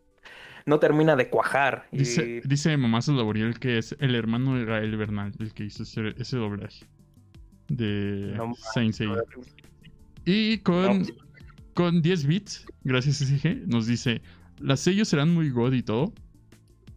no 0.66 0.80
termina 0.80 1.16
de 1.16 1.30
cuajar. 1.30 1.88
Dice, 1.92 2.42
y... 2.44 2.48
dice 2.48 2.76
Mamazo 2.78 3.14
Laboriel 3.14 3.60
que 3.60 3.78
es 3.78 3.96
el 4.00 4.16
hermano 4.16 4.56
de 4.56 4.66
Gael 4.66 4.96
Bernal 4.96 5.34
el 5.40 5.54
que 5.54 5.66
hizo 5.66 5.84
ese, 5.84 6.38
doblaje 6.38 6.86
de 7.68 8.38
Saint 8.74 8.94
Seiya. 8.94 9.24
Y 10.26 10.60
con, 10.60 11.06
con 11.74 12.02
10 12.02 12.26
bits, 12.28 12.66
gracias 12.84 13.18
SG, 13.18 13.68
nos 13.68 13.88
dice: 13.88 14.22
Las 14.60 14.80
sellos 14.80 15.10
serán 15.10 15.34
muy 15.34 15.50
god 15.50 15.74
y 15.74 15.84
todo. 15.84 16.14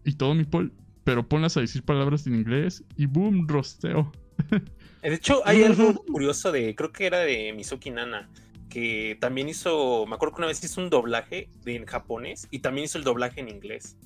Y 0.05 0.13
todo 0.13 0.35
mi 0.37 0.45
pol, 0.45 0.73
pero 1.03 1.29
ponlas 1.29 1.57
a 1.57 1.61
decir 1.61 1.83
palabras 1.83 2.29
en 2.29 2.37
inglés 2.37 2.85
y 2.97 3.07
boom, 3.07 3.49
rosteo. 3.49 4.13
De 5.09 5.15
hecho, 5.15 5.43
hay 5.45 5.63
algo 5.63 5.95
curioso 5.95 6.51
de, 6.51 6.75
creo 6.75 6.91
que 6.91 7.07
era 7.07 7.21
de 7.21 7.53
Mizuki 7.53 7.91
Nana, 7.91 8.29
que 8.69 9.17
también 9.21 9.49
hizo, 9.49 10.05
me 10.05 10.17
acuerdo 10.17 10.35
que 10.35 10.41
una 10.41 10.49
vez 10.49 10.65
hizo 10.65 10.81
un 10.81 10.91
doblaje 10.91 11.49
de, 11.65 11.77
en 11.77 11.87
japonés 11.87 12.49
y 12.51 12.59
también 12.59 12.87
hizo 12.87 12.99
el 12.99 13.05
doblaje 13.05 13.41
en 13.41 13.49
inglés. 13.49 13.97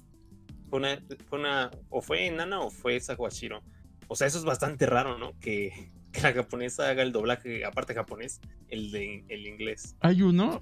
Fue 0.68 0.78
una, 0.78 1.00
fue 1.28 1.38
una 1.38 1.70
o 1.88 2.02
fue 2.02 2.30
Nana 2.30 2.60
o 2.60 2.70
fue 2.70 3.00
Sawashiro. 3.00 3.62
O 4.08 4.14
sea, 4.14 4.26
eso 4.26 4.38
es 4.38 4.44
bastante 4.44 4.84
raro, 4.84 5.16
¿no? 5.16 5.32
Que, 5.40 5.90
la 6.22 6.32
japonesa 6.32 6.90
haga 6.90 7.04
el 7.04 7.12
doblaje, 7.12 7.64
aparte 7.64 7.94
japonés, 7.94 8.40
el 8.68 8.90
de 8.90 9.24
el 9.28 9.46
inglés. 9.46 9.94
Hay 10.00 10.22
uno 10.22 10.60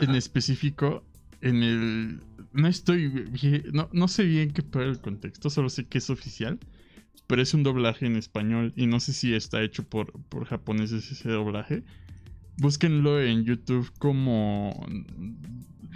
en 0.00 0.14
específico, 0.14 1.04
en 1.42 1.62
el... 1.62 2.20
No 2.54 2.66
estoy... 2.66 3.30
No, 3.72 3.90
no 3.92 4.08
sé 4.08 4.24
bien 4.24 4.52
qué 4.52 4.62
fue 4.62 4.84
el 4.84 5.00
contexto, 5.00 5.50
solo 5.50 5.68
sé 5.68 5.84
que 5.86 5.98
es 5.98 6.08
oficial 6.08 6.58
pero 7.26 7.42
es 7.42 7.54
un 7.54 7.62
doblaje 7.62 8.06
en 8.06 8.16
español 8.16 8.72
y 8.76 8.86
no 8.86 9.00
sé 9.00 9.12
si 9.12 9.34
está 9.34 9.62
hecho 9.62 9.84
por, 9.84 10.12
por 10.28 10.44
japoneses 10.44 11.10
ese 11.10 11.30
doblaje. 11.30 11.82
Búsquenlo 12.58 13.22
en 13.22 13.44
YouTube 13.44 13.90
como 13.98 14.86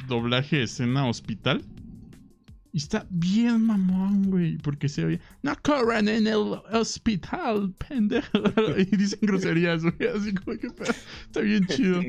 doblaje 0.08 0.62
escena 0.62 1.06
hospital. 1.06 1.62
Y 2.72 2.78
está 2.78 3.06
bien 3.08 3.64
mamón, 3.64 4.30
güey, 4.30 4.58
porque 4.58 4.88
se 4.88 5.04
oye, 5.04 5.20
no 5.42 5.54
corran 5.62 6.08
en 6.08 6.26
el 6.26 6.60
hospital, 6.72 7.72
pendejo. 7.88 8.38
Y 8.78 8.96
dicen 8.96 9.18
groserías, 9.22 9.82
güey, 9.82 10.10
así 10.14 10.34
como 10.34 10.58
que 10.58 10.66
está 10.66 11.40
bien 11.40 11.66
chido. 11.66 12.00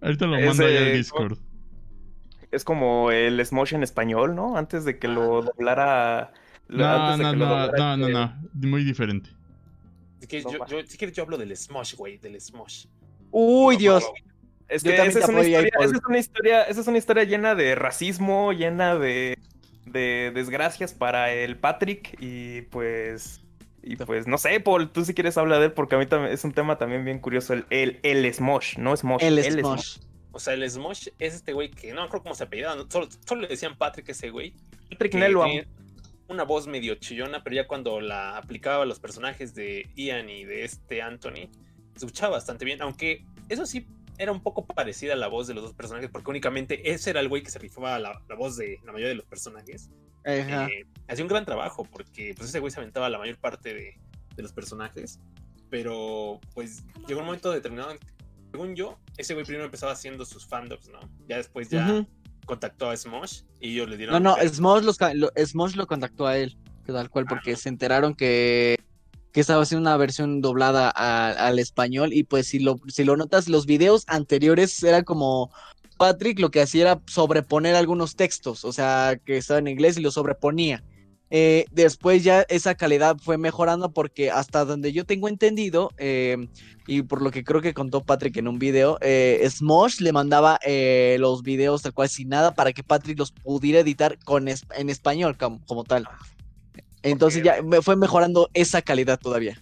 Ahorita 0.00 0.26
lo 0.26 0.40
mando 0.40 0.66
ahí 0.66 0.76
al 0.76 0.92
Discord. 0.92 1.38
Es 2.50 2.64
como 2.64 3.10
el 3.10 3.44
Smosh 3.44 3.74
en 3.74 3.82
español, 3.82 4.34
¿no? 4.34 4.56
Antes 4.56 4.84
de 4.84 4.98
que 4.98 5.06
lo 5.06 5.42
doblara 5.42 6.32
no, 6.68 7.16
no, 7.16 7.32
no, 7.34 7.72
no, 7.72 7.96
no, 7.96 8.08
no, 8.08 8.50
muy 8.54 8.84
diferente. 8.84 9.30
yo, 10.28 10.66
yo, 10.66 10.86
si 10.86 10.98
quieres 10.98 11.16
yo 11.16 11.22
hablo 11.22 11.38
del 11.38 11.56
Smosh, 11.56 11.94
güey, 11.94 12.18
del 12.18 12.40
Smosh. 12.40 12.86
Uy, 13.30 13.76
Dios. 13.76 14.04
Es 14.68 14.82
que 14.82 14.94
esa 14.94 15.20
es, 15.20 15.28
una 15.28 15.40
historia, 15.40 15.70
esa 15.80 15.96
es, 15.96 16.02
una 16.06 16.18
historia, 16.18 16.62
esa 16.64 16.80
es 16.82 16.86
una 16.86 16.98
historia 16.98 17.24
llena 17.24 17.54
de 17.54 17.74
racismo, 17.74 18.52
llena 18.52 18.96
de, 18.98 19.38
de 19.86 20.30
desgracias 20.34 20.92
para 20.92 21.32
el 21.32 21.56
Patrick 21.56 22.16
y 22.20 22.62
pues 22.62 23.40
y 23.82 23.96
pues 23.96 24.26
no 24.26 24.36
sé, 24.36 24.60
Paul, 24.60 24.90
tú 24.90 25.06
si 25.06 25.14
quieres 25.14 25.38
hablar 25.38 25.60
de 25.60 25.66
él 25.66 25.72
porque 25.72 25.94
a 25.94 25.98
mí 25.98 26.04
también 26.04 26.34
es 26.34 26.44
un 26.44 26.52
tema 26.52 26.76
también 26.76 27.02
bien 27.02 27.18
curioso 27.18 27.54
el 27.54 27.64
el, 27.70 27.98
el 28.02 28.34
Smosh, 28.34 28.76
no 28.76 28.94
Smosh, 28.94 29.22
el, 29.22 29.38
el 29.38 29.60
Smosh. 29.60 29.98
O 30.32 30.38
sea, 30.38 30.52
el 30.52 30.70
Smosh 30.70 31.08
es 31.18 31.34
este 31.34 31.54
güey 31.54 31.70
que 31.70 31.88
no 31.94 32.02
me 32.02 32.06
acuerdo 32.06 32.24
cómo 32.24 32.34
se 32.34 32.44
apellida, 32.44 32.76
solo, 32.90 33.08
solo, 33.26 33.40
le 33.40 33.48
decían 33.48 33.78
Patrick 33.78 34.10
ese 34.10 34.28
güey. 34.28 34.52
Patrick 34.90 35.14
Nelo 35.14 35.46
una 36.28 36.44
voz 36.44 36.66
medio 36.66 36.94
chillona, 36.96 37.42
pero 37.42 37.56
ya 37.56 37.66
cuando 37.66 38.00
la 38.00 38.36
aplicaba 38.36 38.82
a 38.82 38.86
los 38.86 39.00
personajes 39.00 39.54
de 39.54 39.90
Ian 39.96 40.28
y 40.28 40.44
de 40.44 40.64
este 40.64 41.02
Anthony, 41.02 41.48
escuchaba 41.96 42.32
bastante 42.32 42.64
bien, 42.64 42.80
aunque 42.82 43.24
eso 43.48 43.66
sí 43.66 43.86
era 44.18 44.32
un 44.32 44.42
poco 44.42 44.66
parecida 44.66 45.14
a 45.14 45.16
la 45.16 45.28
voz 45.28 45.46
de 45.46 45.54
los 45.54 45.62
dos 45.62 45.74
personajes, 45.74 46.10
porque 46.10 46.30
únicamente 46.30 46.90
ese 46.92 47.10
era 47.10 47.20
el 47.20 47.28
güey 47.28 47.42
que 47.42 47.50
se 47.50 47.58
rifaba 47.58 47.98
la, 47.98 48.20
voz 48.36 48.56
de 48.56 48.78
la 48.84 48.92
mayoría 48.92 49.08
de 49.08 49.14
los 49.14 49.26
personajes. 49.26 49.90
Eh, 50.24 50.84
hacía 51.06 51.24
un 51.24 51.28
gran 51.28 51.44
trabajo, 51.44 51.84
porque 51.84 52.34
pues 52.36 52.50
ese 52.50 52.58
güey 52.58 52.70
se 52.70 52.80
aventaba 52.80 53.08
la 53.08 53.18
mayor 53.18 53.38
parte 53.38 53.74
de, 53.74 53.96
los 54.36 54.52
personajes, 54.52 55.18
pero 55.68 56.40
pues 56.54 56.84
llegó 57.08 57.18
un 57.18 57.26
momento 57.26 57.50
determinado, 57.50 57.90
según 58.52 58.76
yo, 58.76 58.96
ese 59.16 59.34
güey 59.34 59.44
primero 59.44 59.64
empezaba 59.64 59.90
haciendo 59.90 60.24
sus 60.24 60.46
fandoms, 60.46 60.88
¿no? 60.90 61.00
Ya 61.26 61.38
después 61.38 61.68
ya 61.68 62.06
contactó 62.48 62.90
a 62.90 62.96
Smosh 62.96 63.42
y 63.60 63.74
ellos 63.74 63.88
le 63.88 63.96
dieron. 63.96 64.20
No, 64.20 64.36
no, 64.36 64.48
Smosh, 64.48 64.82
lo, 65.14 65.30
lo 65.76 65.86
contactó 65.86 66.26
a 66.26 66.36
él, 66.36 66.56
tal 66.84 67.10
cual, 67.10 67.26
porque 67.28 67.54
se 67.54 67.68
enteraron 67.68 68.14
que, 68.14 68.76
que 69.32 69.40
estaba 69.40 69.62
haciendo 69.62 69.88
una 69.88 69.96
versión 69.96 70.40
doblada 70.40 70.88
al 70.88 71.58
español. 71.60 72.12
Y 72.12 72.24
pues, 72.24 72.48
si 72.48 72.58
lo, 72.58 72.80
si 72.88 73.04
lo 73.04 73.16
notas, 73.16 73.48
los 73.48 73.66
videos 73.66 74.04
anteriores 74.08 74.82
era 74.82 75.04
como. 75.04 75.52
Patrick 75.98 76.38
lo 76.38 76.52
que 76.52 76.60
hacía 76.60 76.82
era 76.82 77.00
sobreponer 77.06 77.74
algunos 77.74 78.14
textos, 78.14 78.64
o 78.64 78.72
sea, 78.72 79.18
que 79.24 79.36
estaba 79.36 79.58
en 79.58 79.66
inglés 79.66 79.98
y 79.98 80.00
lo 80.00 80.12
sobreponía. 80.12 80.84
Eh, 81.30 81.66
después 81.70 82.24
ya 82.24 82.42
esa 82.48 82.74
calidad 82.74 83.18
fue 83.18 83.36
mejorando 83.36 83.92
porque 83.92 84.30
hasta 84.30 84.64
donde 84.64 84.92
yo 84.92 85.04
tengo 85.04 85.28
entendido, 85.28 85.90
eh, 85.98 86.48
y 86.86 87.02
por 87.02 87.20
lo 87.20 87.30
que 87.30 87.44
creo 87.44 87.60
que 87.60 87.74
contó 87.74 88.02
Patrick 88.02 88.36
en 88.38 88.48
un 88.48 88.58
video, 88.58 88.98
eh, 89.02 89.46
Smosh 89.48 90.00
le 90.00 90.12
mandaba 90.12 90.58
los 91.18 91.42
videos 91.42 91.82
tal 91.82 91.92
cual 91.92 92.08
sin 92.08 92.30
nada 92.30 92.54
para 92.54 92.72
que 92.72 92.82
Patrick 92.82 93.18
los 93.18 93.32
pudiera 93.32 93.80
editar 93.80 94.18
con 94.24 94.48
en 94.48 94.90
español 94.90 95.36
como, 95.36 95.84
tal. 95.84 96.08
Entonces 97.02 97.42
ya 97.42 97.58
fue 97.82 97.96
mejorando 97.96 98.48
esa 98.54 98.82
calidad 98.82 99.18
todavía. 99.18 99.60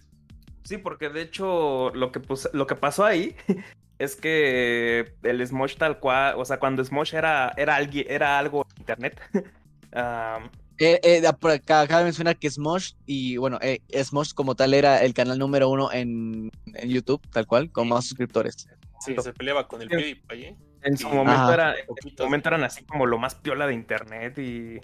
Sí, 0.63 0.79
porque 0.79 1.09
de 1.09 1.23
hecho 1.23 1.91
lo 1.95 2.11
que, 2.11 2.21
lo 2.53 2.67
que 2.67 2.75
pasó 2.75 3.05
ahí 3.05 3.37
es 3.99 4.17
que 4.17 5.15
el 5.23 5.47
Smosh 5.47 5.77
tal 5.77 5.99
cual, 5.99 6.35
o 6.39 6.45
sea, 6.45 6.59
cuando 6.59 6.85
Smosh 6.85 7.15
era, 7.15 7.53
era, 7.57 7.79
era 7.81 8.39
algo 8.39 8.67
internet, 8.79 9.21
Eh, 10.79 11.01
eh, 11.03 11.27
acaba 11.27 11.99
de 11.99 12.05
mencionar 12.05 12.37
que 12.37 12.51
Smosh, 12.51 12.93
y 13.07 13.37
bueno, 13.37 13.59
eh, 13.63 13.81
Smosh 14.03 14.33
como 14.35 14.55
tal 14.55 14.75
era 14.75 15.03
el 15.03 15.15
canal 15.15 15.39
número 15.39 15.71
uno 15.71 15.91
en, 15.93 16.51
en 16.75 16.89
YouTube, 16.89 17.21
tal 17.33 17.47
cual, 17.47 17.71
con 17.71 17.89
más 17.89 18.07
suscriptores. 18.07 18.69
Sí, 19.01 19.15
se 19.19 19.33
peleaba 19.33 19.69
con 19.69 19.83
el 19.83 19.89
PewDiePie. 19.89 20.57
En 20.83 20.97
su 20.97 21.09
momento, 21.09 21.53
era, 21.53 21.75
en 21.75 22.17
su 22.17 22.23
momento 22.23 22.49
eran 22.49 22.65
así 22.65 22.85
como 22.85 23.07
lo 23.07 23.19
más 23.19 23.35
piola 23.35 23.67
de 23.67 23.75
internet 23.75 24.39
y, 24.39 24.81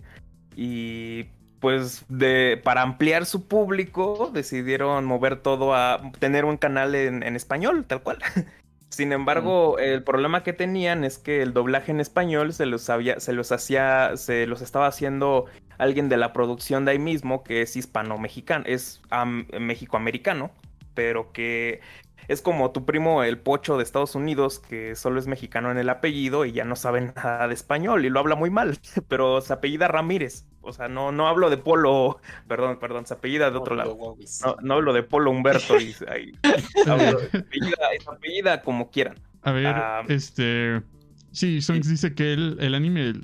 y 0.57 1.25
pues 1.61 2.05
de, 2.09 2.61
para 2.63 2.83
ampliar 2.83 3.25
su 3.25 3.47
público 3.47 4.31
decidieron 4.33 5.05
mover 5.05 5.41
todo 5.41 5.75
a 5.75 6.01
tener 6.19 6.45
un 6.45 6.57
canal 6.57 6.95
en, 6.95 7.23
en 7.23 7.37
español, 7.37 7.85
tal 7.87 8.03
cual. 8.03 8.19
Sin 8.93 9.13
embargo, 9.13 9.79
el 9.79 10.03
problema 10.03 10.43
que 10.43 10.53
tenían 10.53 11.03
es 11.03 11.17
que 11.17 11.41
el 11.41 11.55
doblaje 11.55 11.93
en 11.93 12.01
español 12.01 12.53
se 12.53 12.67
los 12.67 12.91
había, 12.91 13.21
se 13.21 13.33
los 13.33 13.51
hacía, 13.51 14.19
se 14.19 14.47
los 14.47 14.61
estaba 14.61 14.87
haciendo 14.87 15.47
alguien 15.83 16.09
de 16.09 16.17
la 16.17 16.33
producción 16.33 16.85
de 16.85 16.93
ahí 16.93 16.99
mismo 16.99 17.43
que 17.43 17.63
es 17.63 17.77
hispano-mexicano, 17.77 18.65
es 18.67 19.01
México-americano, 19.59 20.51
pero 20.95 21.33
que 21.33 21.81
es 22.29 22.41
como 22.41 22.71
tu 22.71 22.85
primo 22.85 23.23
el 23.23 23.39
pocho 23.39 23.77
de 23.77 23.83
Estados 23.83 24.15
Unidos, 24.15 24.59
que 24.59 24.95
solo 24.95 25.19
es 25.19 25.27
mexicano 25.27 25.71
en 25.71 25.79
el 25.79 25.89
apellido 25.89 26.45
y 26.45 26.53
ya 26.53 26.65
no 26.65 26.77
sabe 26.77 27.01
nada 27.17 27.49
de 27.49 27.55
español 27.55 28.05
y 28.05 28.11
lo 28.11 28.21
habla 28.21 28.37
muy 28.37 28.51
mal, 28.51 28.79
pero 29.09 29.41
se 29.41 29.53
apellida 29.53 29.89
Ramírez. 29.89 30.47
O 30.65 30.73
sea, 30.73 30.87
no, 30.87 31.11
no 31.11 31.27
hablo 31.27 31.51
de 31.51 31.57
Polo, 31.57 32.21
perdón, 32.49 32.79
perdón, 32.79 33.07
se 33.07 33.15
apellida 33.15 33.51
de 33.51 33.59
otro 33.59 33.75
lado. 33.75 33.99
No, 34.63 34.75
hablo 34.75 34.93
de 34.93 35.03
Polo 35.03 35.31
Humberto 35.31 35.79
y 35.81 35.95
ahí, 36.09 36.33
hablo, 36.87 37.19
apellida, 38.07 38.63
como 38.63 38.91
quieran. 38.91 39.19
A 39.43 39.53
ver, 39.53 39.77
este... 40.09 40.83
Sí, 41.33 41.63
Songs 41.63 41.89
dice 41.89 42.15
que 42.15 42.35
el, 42.35 42.59
el 42.61 42.75
anime, 42.75 43.15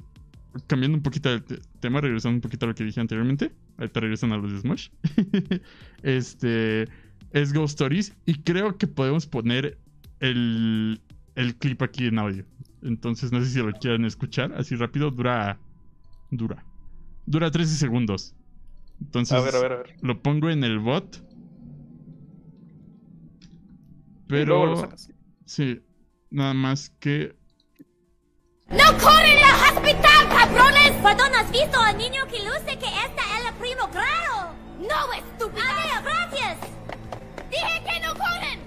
cambiando 0.66 0.96
un 0.96 1.02
poquito 1.02 1.30
el 1.30 1.44
tema, 1.78 2.00
regresando 2.00 2.36
un 2.36 2.40
poquito 2.40 2.66
a 2.66 2.68
lo 2.68 2.74
que 2.74 2.84
dije 2.84 3.00
anteriormente, 3.00 3.52
ahorita 3.78 4.00
regresan 4.00 4.32
a 4.32 4.36
los 4.36 4.52
de 4.52 4.60
Smash. 4.60 4.88
este 6.02 6.88
es 7.32 7.52
Ghost 7.52 7.80
Stories 7.80 8.14
y 8.26 8.34
creo 8.42 8.76
que 8.76 8.86
podemos 8.86 9.26
poner 9.26 9.78
el, 10.20 11.00
el 11.34 11.56
clip 11.56 11.82
aquí 11.82 12.06
en 12.06 12.18
audio. 12.18 12.44
Entonces 12.82 13.32
no 13.32 13.40
sé 13.40 13.50
si 13.50 13.58
lo 13.58 13.72
quieren 13.72 14.04
escuchar 14.04 14.52
así 14.54 14.76
rápido. 14.76 15.10
Dura. 15.10 15.58
Dura. 16.30 16.64
Dura 17.26 17.50
13 17.50 17.74
segundos. 17.74 18.34
Entonces 19.00 19.32
a 19.36 19.40
ver, 19.40 19.54
a 19.54 19.60
ver, 19.60 19.72
a 19.72 19.76
ver. 19.76 19.96
lo 20.00 20.22
pongo 20.22 20.50
en 20.50 20.64
el 20.64 20.78
bot. 20.78 21.22
Pero. 24.28 24.66
Lo 24.66 24.76
sacas. 24.76 25.10
Sí. 25.44 25.80
Nada 26.30 26.54
más 26.54 26.90
que. 27.00 27.36
¡No 28.70 28.98
corren 28.98 29.40
la 29.40 29.67
cabrones! 30.88 31.02
¿Perdón, 31.02 31.34
has 31.34 31.50
visto 31.50 31.80
al 31.80 31.98
niño 31.98 32.26
que 32.26 32.38
luce 32.38 32.78
que 32.78 32.86
está 32.86 33.48
el 33.48 33.54
primo 33.54 33.88
grado? 33.88 34.54
¡No, 34.80 35.12
estúpida! 35.12 36.02
gracias! 36.02 36.58
¡Dije 37.50 37.82
que 37.84 38.00
no 38.00 38.14
corren! 38.14 38.60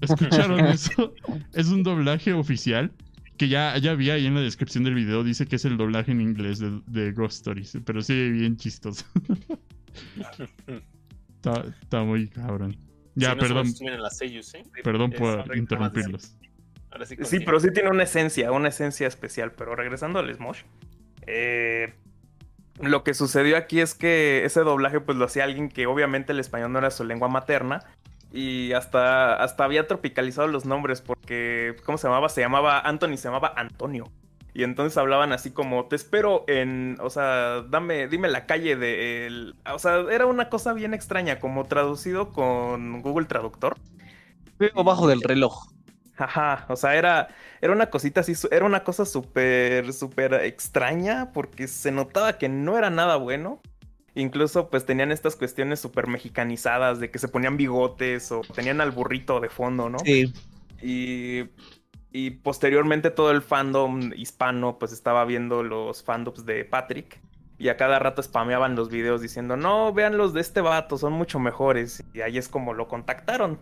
¿Escucharon 0.00 0.60
eso? 0.66 1.14
es 1.52 1.68
un 1.68 1.82
doblaje 1.82 2.32
oficial 2.32 2.92
que 3.36 3.48
ya, 3.48 3.76
ya 3.78 3.94
vi 3.94 4.10
ahí 4.10 4.26
en 4.26 4.34
la 4.34 4.42
descripción 4.42 4.84
del 4.84 4.94
video. 4.94 5.24
Dice 5.24 5.46
que 5.46 5.56
es 5.56 5.64
el 5.64 5.78
doblaje 5.78 6.12
en 6.12 6.20
inglés 6.20 6.60
de, 6.60 7.12
Ghost 7.12 7.36
Stories, 7.36 7.78
pero 7.86 8.02
sí, 8.02 8.30
bien 8.30 8.56
chistoso. 8.56 9.04
está, 11.82 12.04
muy 12.04 12.28
cabrón. 12.28 12.76
Ya, 13.14 13.34
perdón. 13.36 13.66
¿eh? 13.66 14.62
Perdón 14.84 15.12
por 15.12 15.56
interrumpirlos. 15.56 16.36
Sí, 17.22 17.40
pero 17.40 17.60
sí 17.60 17.72
tiene 17.72 17.90
una 17.90 18.02
esencia, 18.02 18.52
una 18.52 18.68
esencia 18.68 19.06
especial. 19.06 19.52
Pero 19.52 19.76
regresando 19.76 20.18
al 20.18 20.34
Smosh, 20.34 20.62
eh, 21.26 21.94
lo 22.80 23.04
que 23.04 23.14
sucedió 23.14 23.56
aquí 23.56 23.80
es 23.80 23.94
que 23.94 24.44
ese 24.44 24.60
doblaje 24.60 25.00
pues 25.00 25.16
lo 25.16 25.24
hacía 25.24 25.44
alguien 25.44 25.68
que 25.68 25.86
obviamente 25.86 26.32
el 26.32 26.40
español 26.40 26.72
no 26.72 26.78
era 26.78 26.90
su 26.90 27.04
lengua 27.04 27.28
materna 27.28 27.84
y 28.32 28.72
hasta, 28.72 29.34
hasta 29.34 29.64
había 29.64 29.86
tropicalizado 29.86 30.48
los 30.48 30.64
nombres 30.64 31.00
porque, 31.00 31.76
¿cómo 31.84 31.98
se 31.98 32.06
llamaba? 32.06 32.28
Se 32.28 32.40
llamaba 32.40 32.80
Anthony, 32.80 33.16
se 33.16 33.24
llamaba 33.24 33.52
Antonio. 33.56 34.10
Y 34.52 34.64
entonces 34.64 34.96
hablaban 34.98 35.32
así 35.32 35.52
como, 35.52 35.86
te 35.86 35.96
espero 35.96 36.44
en, 36.48 36.96
o 37.00 37.10
sea, 37.10 37.62
dame, 37.62 38.08
dime 38.08 38.28
la 38.28 38.46
calle 38.46 38.76
de, 38.76 39.26
el, 39.26 39.54
o 39.72 39.78
sea, 39.78 40.04
era 40.10 40.26
una 40.26 40.48
cosa 40.48 40.72
bien 40.72 40.92
extraña, 40.92 41.38
como 41.38 41.64
traducido 41.66 42.32
con 42.32 43.00
Google 43.02 43.26
Traductor. 43.26 43.76
Veo 44.58 44.84
bajo 44.84 45.06
del 45.06 45.22
reloj. 45.22 45.68
Ajá, 46.20 46.66
o 46.68 46.76
sea, 46.76 46.96
era, 46.96 47.28
era 47.62 47.72
una 47.72 47.88
cosita 47.88 48.20
así, 48.20 48.34
era 48.50 48.66
una 48.66 48.84
cosa 48.84 49.06
súper, 49.06 49.92
súper 49.94 50.34
extraña 50.34 51.32
porque 51.32 51.66
se 51.66 51.90
notaba 51.90 52.36
que 52.36 52.48
no 52.48 52.76
era 52.76 52.90
nada 52.90 53.16
bueno. 53.16 53.60
Incluso 54.14 54.68
pues 54.68 54.84
tenían 54.84 55.12
estas 55.12 55.36
cuestiones 55.36 55.80
súper 55.80 56.08
mexicanizadas 56.08 57.00
de 57.00 57.10
que 57.10 57.18
se 57.18 57.28
ponían 57.28 57.56
bigotes 57.56 58.30
o 58.32 58.42
tenían 58.42 58.80
al 58.80 58.90
burrito 58.90 59.40
de 59.40 59.48
fondo, 59.48 59.88
¿no? 59.88 59.98
Sí. 60.00 60.32
Y, 60.82 61.48
y 62.10 62.30
posteriormente 62.30 63.10
todo 63.10 63.30
el 63.30 63.40
fandom 63.40 64.12
hispano 64.14 64.78
pues 64.78 64.92
estaba 64.92 65.24
viendo 65.24 65.62
los 65.62 66.02
fandoms 66.02 66.44
de 66.44 66.64
Patrick 66.64 67.20
y 67.56 67.68
a 67.68 67.76
cada 67.76 67.98
rato 67.98 68.22
spameaban 68.22 68.74
los 68.74 68.90
videos 68.90 69.22
diciendo, 69.22 69.56
no, 69.56 69.92
vean 69.92 70.18
los 70.18 70.34
de 70.34 70.40
este 70.40 70.60
vato, 70.60 70.98
son 70.98 71.12
mucho 71.12 71.38
mejores. 71.38 72.02
Y 72.12 72.22
ahí 72.22 72.36
es 72.36 72.48
como 72.48 72.74
lo 72.74 72.88
contactaron 72.88 73.58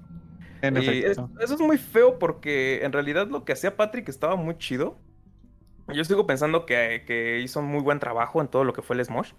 eso 0.62 1.54
es 1.54 1.60
muy 1.60 1.78
feo 1.78 2.18
porque 2.18 2.84
en 2.84 2.92
realidad 2.92 3.28
lo 3.28 3.44
que 3.44 3.52
hacía 3.52 3.76
Patrick 3.76 4.08
estaba 4.08 4.36
muy 4.36 4.56
chido. 4.58 4.98
Yo 5.94 6.04
sigo 6.04 6.26
pensando 6.26 6.66
que, 6.66 7.40
hizo 7.42 7.60
un 7.60 7.66
muy 7.66 7.80
buen 7.80 7.98
trabajo 7.98 8.40
en 8.40 8.48
todo 8.48 8.64
lo 8.64 8.72
que 8.72 8.82
fue 8.82 8.96
el 8.96 9.04
Smosh. 9.04 9.32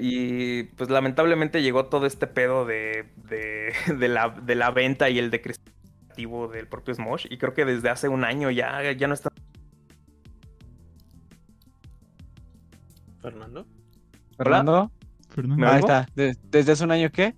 Y 0.00 0.64
pues 0.64 0.90
lamentablemente 0.90 1.60
llegó 1.60 1.86
todo 1.86 2.06
este 2.06 2.26
pedo 2.26 2.64
de, 2.64 3.06
de, 3.98 4.08
la, 4.08 4.30
de 4.30 4.54
la, 4.54 4.70
venta 4.70 5.10
y 5.10 5.18
el 5.18 5.30
decrecimiento 5.30 6.48
del 6.48 6.68
propio 6.68 6.94
Smosh. 6.94 7.26
Y 7.30 7.38
creo 7.38 7.52
que 7.52 7.64
desde 7.64 7.90
hace 7.90 8.08
un 8.08 8.24
año 8.24 8.50
ya, 8.50 8.92
ya 8.92 9.08
no 9.08 9.14
está. 9.14 9.30
Fernando. 13.20 13.66
Fernando. 14.36 14.92
Fernando. 15.28 15.66
Ahí 15.66 15.80
está. 15.80 16.06
¿Desde 16.14 16.72
hace 16.72 16.84
un 16.84 16.92
año 16.92 17.10
qué? 17.10 17.34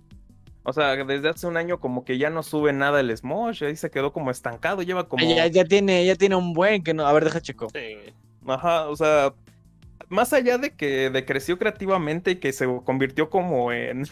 O 0.67 0.73
sea, 0.73 0.95
desde 0.95 1.29
hace 1.29 1.45
un 1.45 1.57
año 1.57 1.79
como 1.79 2.03
que 2.03 2.17
ya 2.17 2.31
no 2.31 2.41
sube 2.41 2.73
nada 2.73 2.99
el 2.99 3.15
Smosh, 3.15 3.63
ahí 3.63 3.75
se 3.75 3.91
quedó 3.91 4.11
como 4.11 4.31
estancado, 4.31 4.81
lleva 4.81 5.07
como... 5.07 5.23
Ya, 5.23 5.45
ya 5.45 5.63
tiene, 5.63 6.03
ya 6.03 6.15
tiene 6.15 6.35
un 6.35 6.53
buen 6.53 6.83
que 6.83 6.95
no... 6.95 7.05
A 7.05 7.13
ver, 7.13 7.23
deja 7.23 7.39
checo. 7.39 7.67
Sí. 7.69 7.97
Ajá, 8.47 8.87
o 8.89 8.95
sea, 8.95 9.31
más 10.09 10.33
allá 10.33 10.57
de 10.57 10.75
que 10.75 11.11
decreció 11.11 11.59
creativamente 11.59 12.31
y 12.31 12.35
que 12.37 12.51
se 12.51 12.67
convirtió 12.83 13.29
como 13.29 13.71
en... 13.71 14.07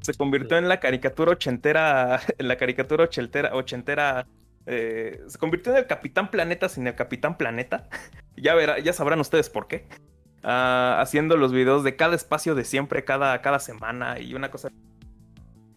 Se 0.00 0.14
convirtió 0.14 0.56
en 0.56 0.68
la 0.68 0.80
caricatura 0.80 1.32
ochentera, 1.32 2.22
en 2.38 2.48
la 2.48 2.56
caricatura 2.56 3.04
ochentera, 3.04 3.54
ochentera 3.54 4.26
eh, 4.64 5.20
se 5.26 5.36
convirtió 5.36 5.72
en 5.72 5.78
el 5.78 5.86
Capitán 5.86 6.30
Planeta 6.30 6.70
sin 6.70 6.86
el 6.86 6.94
Capitán 6.94 7.36
Planeta. 7.36 7.86
ya, 8.36 8.54
verá, 8.54 8.78
ya 8.78 8.94
sabrán 8.94 9.20
ustedes 9.20 9.50
por 9.50 9.68
qué. 9.68 9.86
Ah, 10.42 10.98
haciendo 11.02 11.36
los 11.36 11.52
videos 11.52 11.84
de 11.84 11.96
cada 11.96 12.16
espacio 12.16 12.54
de 12.54 12.64
siempre, 12.64 13.04
cada, 13.04 13.42
cada 13.42 13.58
semana 13.58 14.18
y 14.18 14.32
una 14.32 14.50
cosa 14.50 14.70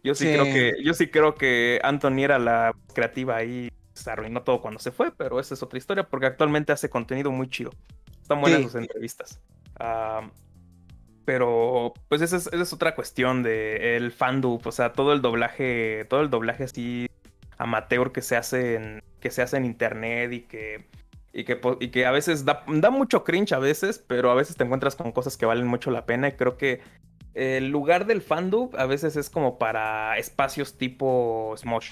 yo 0.03 0.15
sí, 0.15 0.25
creo 0.25 0.45
que, 0.45 0.73
yo 0.83 0.93
sí 0.93 1.07
creo 1.07 1.35
que 1.35 1.79
Anthony 1.83 2.23
era 2.23 2.39
la 2.39 2.75
creativa 2.93 3.35
ahí, 3.35 3.71
se 3.93 4.09
arruinó 4.09 4.43
todo 4.43 4.61
cuando 4.61 4.79
se 4.79 4.91
fue, 4.91 5.11
pero 5.11 5.39
esa 5.39 5.53
es 5.53 5.63
otra 5.63 5.77
historia, 5.77 6.07
porque 6.07 6.25
actualmente 6.25 6.71
hace 6.71 6.89
contenido 6.89 7.31
muy 7.31 7.49
chido. 7.49 7.71
Están 8.21 8.41
buenas 8.41 8.61
sus 8.63 8.75
entrevistas. 8.75 9.39
pero, 11.25 11.93
pues 12.07 12.21
esa 12.21 12.37
es, 12.37 12.73
otra 12.73 12.95
cuestión 12.95 13.43
de 13.43 13.95
el 13.97 14.11
fandub, 14.11 14.65
o 14.65 14.71
sea, 14.71 14.93
todo 14.93 15.13
el 15.13 15.21
doblaje, 15.21 16.05
todo 16.09 16.21
el 16.21 16.29
doblaje 16.29 16.63
así 16.63 17.07
amateur 17.57 18.11
que 18.11 18.21
se 18.21 18.35
hace 18.35 18.75
en, 18.75 19.03
que 19.19 19.29
se 19.29 19.43
hace 19.43 19.57
en 19.57 19.65
internet 19.65 20.33
y 20.33 20.41
que 20.41 20.89
y 21.33 21.45
que, 21.45 21.61
y 21.79 21.89
que 21.89 22.05
a 22.05 22.11
veces 22.11 22.43
da, 22.43 22.65
da, 22.67 22.89
mucho 22.89 23.23
cringe 23.23 23.53
a 23.53 23.59
veces, 23.59 24.03
pero 24.05 24.31
a 24.31 24.35
veces 24.35 24.57
te 24.57 24.65
encuentras 24.65 24.97
con 24.97 25.13
cosas 25.13 25.37
que 25.37 25.45
valen 25.45 25.65
mucho 25.65 25.89
la 25.89 26.05
pena 26.05 26.27
y 26.27 26.33
creo 26.33 26.57
que 26.57 26.81
el 27.33 27.69
lugar 27.69 28.05
del 28.05 28.21
fandub 28.21 28.75
a 28.77 28.85
veces 28.85 29.15
es 29.15 29.29
como 29.29 29.57
para 29.57 30.17
espacios 30.17 30.77
tipo 30.77 31.53
Smosh. 31.57 31.91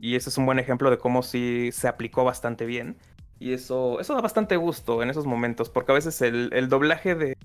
Y 0.00 0.16
ese 0.16 0.30
es 0.30 0.38
un 0.38 0.46
buen 0.46 0.58
ejemplo 0.58 0.90
de 0.90 0.98
cómo 0.98 1.22
sí 1.22 1.70
se 1.72 1.88
aplicó 1.88 2.24
bastante 2.24 2.66
bien. 2.66 2.96
Y 3.38 3.52
eso, 3.52 4.00
eso 4.00 4.14
da 4.14 4.20
bastante 4.20 4.56
gusto 4.56 5.02
en 5.02 5.10
esos 5.10 5.26
momentos, 5.26 5.68
porque 5.68 5.92
a 5.92 5.94
veces 5.94 6.20
el, 6.22 6.68
doblaje 6.68 7.14
de 7.14 7.36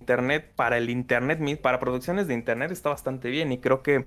internet 0.00 0.52
para 0.56 0.78
el 0.78 0.90
internet, 0.90 1.60
para 1.60 1.78
producciones 1.78 2.26
de 2.26 2.34
internet 2.34 2.70
está 2.70 2.90
bastante 2.90 3.28
bien. 3.28 3.52
Y 3.52 3.58
creo 3.58 3.82
que 3.82 4.06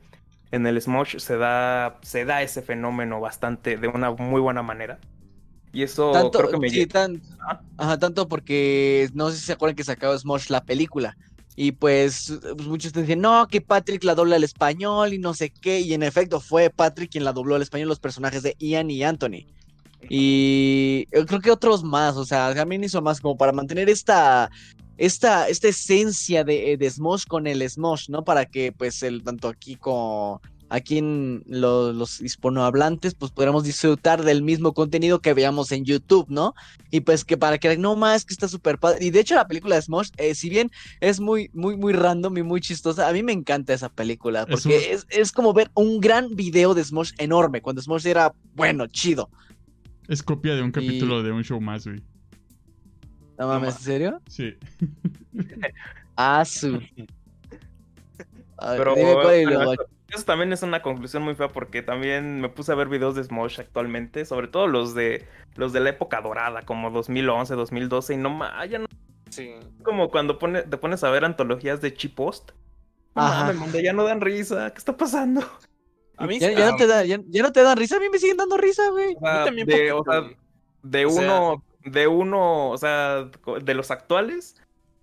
en 0.52 0.68
el 0.68 0.82
Smosh 0.82 1.18
se 1.18 1.38
da, 1.38 2.00
se 2.02 2.26
da 2.26 2.42
ese 2.42 2.62
fenómeno 2.62 3.20
bastante, 3.20 3.78
de 3.78 3.88
una 3.88 4.12
muy 4.12 4.42
buena 4.42 4.64
manera. 4.64 5.00
Y 5.72 5.84
eso 5.84 6.12
creo 6.32 6.50
que 6.50 6.58
me 6.58 6.70
sí, 6.70 6.88
tanto 6.88 8.28
porque 8.28 9.10
no 9.14 9.30
sé 9.30 9.38
si 9.38 9.44
se 9.44 9.54
acuerdan 9.54 9.76
que 9.76 9.84
sacaba 9.84 10.18
Smosh 10.18 10.50
la 10.50 10.64
película. 10.64 11.16
Y 11.56 11.74
pues, 11.74 12.40
pues, 12.42 12.68
muchos 12.68 12.94
te 12.94 13.02
dicen, 13.02 13.22
no, 13.22 13.48
que 13.48 13.62
Patrick 13.62 14.04
la 14.04 14.16
dobla 14.16 14.38
al 14.38 14.44
español 14.44 15.14
y 15.14 15.20
no 15.20 15.34
sé 15.34 15.50
qué. 15.50 15.82
Y 15.82 15.94
en 15.94 16.04
efecto 16.04 16.40
fue 16.40 16.70
Patrick 16.70 17.12
quien 17.12 17.24
la 17.24 17.34
dobló 17.34 17.56
al 17.56 17.62
español 17.62 17.90
los 17.90 18.00
personajes 18.00 18.44
de 18.44 18.56
Ian 18.60 18.90
y 18.90 19.04
Anthony. 19.04 19.46
Y 20.10 21.06
creo 21.28 21.42
que 21.42 21.52
otros 21.52 21.84
más, 21.84 22.16
o 22.16 22.26
sea, 22.26 22.54
también 22.56 22.84
hizo 22.84 23.02
más 23.02 23.20
como 23.20 23.38
para 23.38 23.52
mantener 23.52 23.90
esta, 23.90 24.50
esta, 24.98 25.50
esta 25.50 25.68
esencia 25.68 26.44
de, 26.44 26.78
de 26.78 26.90
Smosh 26.90 27.26
con 27.26 27.48
el 27.48 27.68
Smosh, 27.70 28.10
¿no? 28.10 28.24
Para 28.24 28.46
que 28.46 28.72
pues 28.72 29.04
el 29.04 29.24
tanto 29.24 29.50
aquí 29.50 29.76
con 29.76 30.40
aquí 30.70 31.00
en 31.00 31.44
los 31.48 32.22
hispanohablantes, 32.22 33.16
pues 33.16 33.32
podríamos 33.32 33.64
disfrutar 33.64 34.24
del 34.24 34.44
mismo 34.44 34.74
contenido 34.74 35.20
que 35.20 35.34
veamos 35.34 35.72
en 35.72 35.84
YouTube, 35.84 36.28
¿no? 36.30 36.54
Y 36.92 37.02
pues 37.02 37.26
que 37.26 37.38
para 37.38 37.58
que 37.58 37.76
no 37.78 37.96
más, 37.96 38.24
que 38.24 38.34
está 38.34 38.48
súper 38.48 38.78
padre. 38.78 39.04
Y 39.06 39.10
de 39.10 39.20
hecho 39.20 39.36
la 39.36 39.48
película 39.48 39.76
de 39.76 39.82
Smosh, 39.82 40.10
eh, 40.18 40.36
si 40.36 40.50
bien 40.50 40.72
es 41.02 41.20
muy, 41.20 41.50
muy, 41.54 41.76
muy 41.76 41.94
random 41.94 42.38
y 42.38 42.44
muy 42.44 42.62
chistosa, 42.62 43.10
a 43.10 43.14
mí 43.14 43.24
me 43.24 43.32
encanta 43.34 43.74
esa 43.74 43.90
película, 43.90 44.46
porque 44.46 44.98
es, 45.10 45.32
como 45.32 45.54
ver 45.54 45.72
un 45.74 46.00
gran 46.00 46.36
video 46.36 46.74
de 46.74 46.84
Smosh 46.84 47.14
enorme, 47.18 47.62
cuando 47.62 47.82
Smosh 47.82 48.06
era, 48.06 48.32
bueno, 48.54 48.86
chido. 48.88 49.30
Es 50.08 50.24
copia 50.24 50.56
de 50.56 50.62
un 50.62 50.72
capítulo 50.72 51.24
de 51.24 51.32
un 51.32 51.44
show 51.44 51.60
más, 51.60 51.86
güey. 51.86 52.02
No 53.38 53.48
mames, 53.48 53.76
¿en 53.78 53.82
serio? 53.82 54.22
Sí. 54.28 54.54
Ah, 56.22 56.44
su. 56.44 56.82
A 58.58 58.72
ver, 58.72 58.78
Pero 58.78 58.94
dime 58.94 59.14
cuál 59.14 59.40
y 59.42 59.46
bueno, 59.46 59.64
luego- 59.64 59.84
eso, 60.14 60.26
también 60.26 60.52
es 60.54 60.62
una 60.64 60.82
conclusión 60.82 61.24
muy 61.24 61.36
fea 61.36 61.48
porque 61.50 61.82
también 61.82 62.42
me 62.42 62.50
puse 62.50 62.72
a 62.72 62.76
ver 62.76 62.88
videos 62.90 63.16
de 63.16 63.24
Smosh 63.24 63.60
actualmente, 63.60 64.26
sobre 64.26 64.48
todo 64.48 64.68
los 64.68 64.94
de 64.96 65.28
los 65.56 65.74
de 65.74 65.80
la 65.82 65.90
época 65.92 66.22
dorada, 66.22 66.62
como 66.64 66.90
2011, 66.92 67.56
2012 67.56 68.14
y 68.14 68.18
no 68.18 68.30
ma- 68.30 68.66
ya 68.66 68.80
no 68.80 68.86
Sí. 69.30 69.54
como 69.84 70.10
cuando 70.10 70.40
pone- 70.40 70.64
te 70.64 70.78
pones 70.78 71.04
a 71.04 71.10
ver 71.12 71.24
antologías 71.26 71.82
de 71.82 71.94
Chipost. 71.94 72.52
No 73.16 73.22
Ajá. 73.24 73.54
manda, 73.54 73.82
ya 73.82 73.94
no 73.94 74.04
dan 74.04 74.22
risa, 74.22 74.72
¿qué 74.72 74.78
está 74.78 74.96
pasando? 74.98 75.42
A 76.18 76.26
mí, 76.28 76.40
Ya, 76.40 76.52
ya 76.52 76.72
no 76.72 76.76
te 76.78 76.86
da, 76.88 77.06
ya, 77.06 77.20
ya 77.28 77.44
no 77.44 77.52
te 77.52 77.64
dan 77.64 77.78
risa, 77.78 77.98
a 77.98 78.00
mí 78.00 78.08
me 78.12 78.18
siguen 78.20 78.38
dando 78.38 78.58
risa, 78.58 78.90
güey. 78.92 79.16
O 79.16 79.20
sea, 79.20 79.46
también 79.46 79.68
de, 79.68 79.74
poquito, 79.74 79.98
o 80.00 80.04
sea, 80.04 80.30
de 80.84 81.06
O 81.06 81.10
sea- 81.10 81.22
uno, 81.24 81.64
de 81.86 82.08
uno, 82.08 82.70
o 82.72 82.78
sea, 82.78 83.30
de 83.64 83.74
los 83.74 83.90
actuales, 83.92 84.56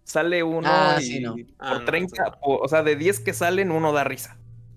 sale 0.05 0.43
uno 0.43 0.69
Ah, 0.70 0.97
y 1.01 1.05
sí, 1.05 1.20
no. 1.20 1.35
Ah, 1.59 1.70
por 1.70 1.78
no, 1.81 1.85
30, 1.87 2.24
sí. 2.24 2.31
o, 2.43 2.57
o 2.59 2.69
sea, 2.69 2.83
de 2.83 2.97
10 2.97 3.20
que 3.20 3.33
salen, 3.33 3.70
uno 3.73 3.93
da 3.93 4.05
risa. 4.05 4.37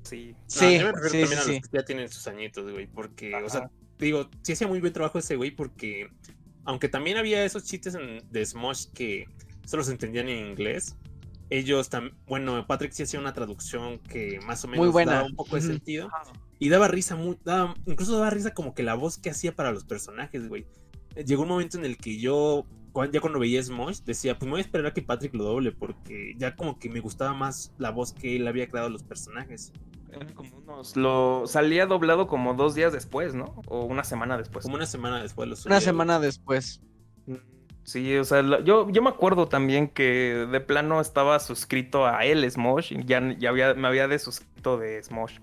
Sí. 0.10 0.32
No, 0.32 0.38
Sí, 0.48 0.80
yo 0.80 0.86
me 0.86 0.92
refiero 0.92 1.10
sí, 1.10 1.20
también 1.22 1.28
sí, 1.44 1.50
a 1.52 1.54
los 1.60 1.68
que 1.70 1.78
ya 1.78 1.86
tienen 1.86 2.10
sus 2.10 2.28
añitos, 2.28 2.72
güey, 2.72 2.88
porque, 2.88 3.36
o 3.36 3.50
sea, 3.50 3.70
digo, 3.98 4.30
sí 4.42 4.54
hacía 4.54 4.68
muy 4.68 4.80
buen 4.80 4.94
trabajo 4.94 5.20
ese 5.20 5.36
güey, 5.36 5.52
porque 5.52 6.08
aunque 6.66 6.90
también 6.90 7.18
había 7.18 7.44
esos 7.46 7.64
chistes 7.66 7.96
en- 7.96 8.22
de 8.32 8.46
Smosh 8.46 8.88
que 8.94 9.26
solo 9.66 9.84
se 9.84 9.92
entendían 9.92 10.30
en 10.30 10.48
inglés, 10.48 10.96
ellos 11.50 11.90
también, 11.90 12.16
bueno, 12.28 12.66
Patrick 12.68 12.92
sí 12.92 13.04
hacía 13.04 13.20
una 13.20 13.34
traducción 13.34 13.98
que 14.00 14.40
más 14.46 14.64
o 14.66 14.68
menos 14.68 14.92
buena. 14.92 15.14
daba 15.14 15.26
un 15.26 15.36
poco 15.36 15.56
de 15.56 15.62
sentido 15.64 16.10
y 16.60 16.70
daba 16.70 16.88
risa, 16.88 17.16
muy, 17.16 17.38
daba- 17.44 17.74
incluso 17.88 18.14
daba 18.14 18.30
risa 18.30 18.54
como 18.54 18.76
que 18.76 18.84
la 18.84 18.94
voz 18.94 19.18
que 19.18 19.30
hacía 19.32 19.56
para 19.56 19.72
los 19.72 19.84
personajes, 19.84 20.48
güey. 20.48 20.68
Llegó 21.26 21.42
un 21.44 21.50
momento 21.50 21.78
en 21.80 21.86
el 21.86 21.98
que 21.98 22.20
yo, 22.20 22.66
ya 23.12 23.20
cuando 23.20 23.40
veía 23.40 23.64
Smosh, 23.64 24.02
decía, 24.06 24.38
pues 24.38 24.46
me 24.46 24.52
voy 24.52 24.60
a 24.60 24.64
esperar 24.64 24.86
a 24.88 24.94
que 24.94 25.02
Patrick 25.02 25.34
lo 25.34 25.44
doble, 25.44 25.72
porque 25.72 26.34
ya 26.38 26.56
como 26.56 26.78
que 26.78 26.88
me 26.90 27.00
gustaba 27.00 27.34
más 27.34 27.74
la 27.80 27.90
voz 27.90 28.14
que 28.14 28.36
él 28.36 28.48
había 28.48 28.68
creado 28.70 28.88
a 28.88 28.92
los 28.92 29.02
personajes. 29.04 29.72
Eran 30.12 30.34
como 30.34 30.58
unos- 30.58 30.96
Lo 30.96 31.44
salía 31.46 31.86
doblado 31.86 32.28
como 32.28 32.54
dos 32.54 32.76
días 32.76 32.92
después, 32.94 33.34
¿no? 33.36 33.62
O 33.68 33.84
una 33.86 34.04
semana 34.04 34.38
después. 34.38 34.64
Como 34.64 34.76
una 34.76 34.86
semana 34.86 35.22
después 35.22 35.48
lo 35.48 35.54
Una 35.54 35.62
subía, 35.62 35.82
semana 35.82 36.20
después. 36.20 36.82
Sí, 37.84 38.16
o 38.18 38.24
sea, 38.24 38.42
yo, 38.64 38.88
yo 38.90 39.02
me 39.02 39.10
acuerdo 39.10 39.48
también 39.48 39.88
que 39.88 40.48
de 40.52 40.60
plano 40.62 41.02
estaba 41.02 41.40
suscrito 41.40 42.06
a 42.06 42.24
él, 42.24 42.50
Smosh, 42.50 42.92
y 42.92 43.04
ya, 43.06 43.20
ya 43.40 43.50
había, 43.50 43.74
me 43.74 43.88
había 43.88 44.08
desuscrito 44.08 44.78
de 44.78 45.02
Smosh. 45.02 45.40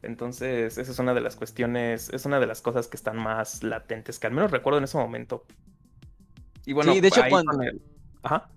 Entonces, 0.00 0.78
esa 0.78 0.90
es 0.90 0.98
una 0.98 1.12
de 1.14 1.20
las 1.20 1.36
cuestiones, 1.36 2.08
es 2.08 2.24
una 2.24 2.40
de 2.40 2.46
las 2.46 2.62
cosas 2.62 2.88
que 2.88 2.96
están 2.96 3.16
más 3.18 3.62
latentes, 3.62 4.18
que 4.18 4.26
al 4.26 4.32
menos 4.32 4.50
recuerdo 4.50 4.78
en 4.78 4.84
ese 4.84 4.96
momento. 4.96 5.44
Y 6.64 6.72
bueno, 6.72 6.92
Sí, 6.92 7.00
de 7.00 7.08
hecho, 7.08 7.22
ahí 7.22 7.30
cuando- 7.30 7.52
con 7.52 7.62
el- 7.62 7.82
Ajá. 8.22 8.48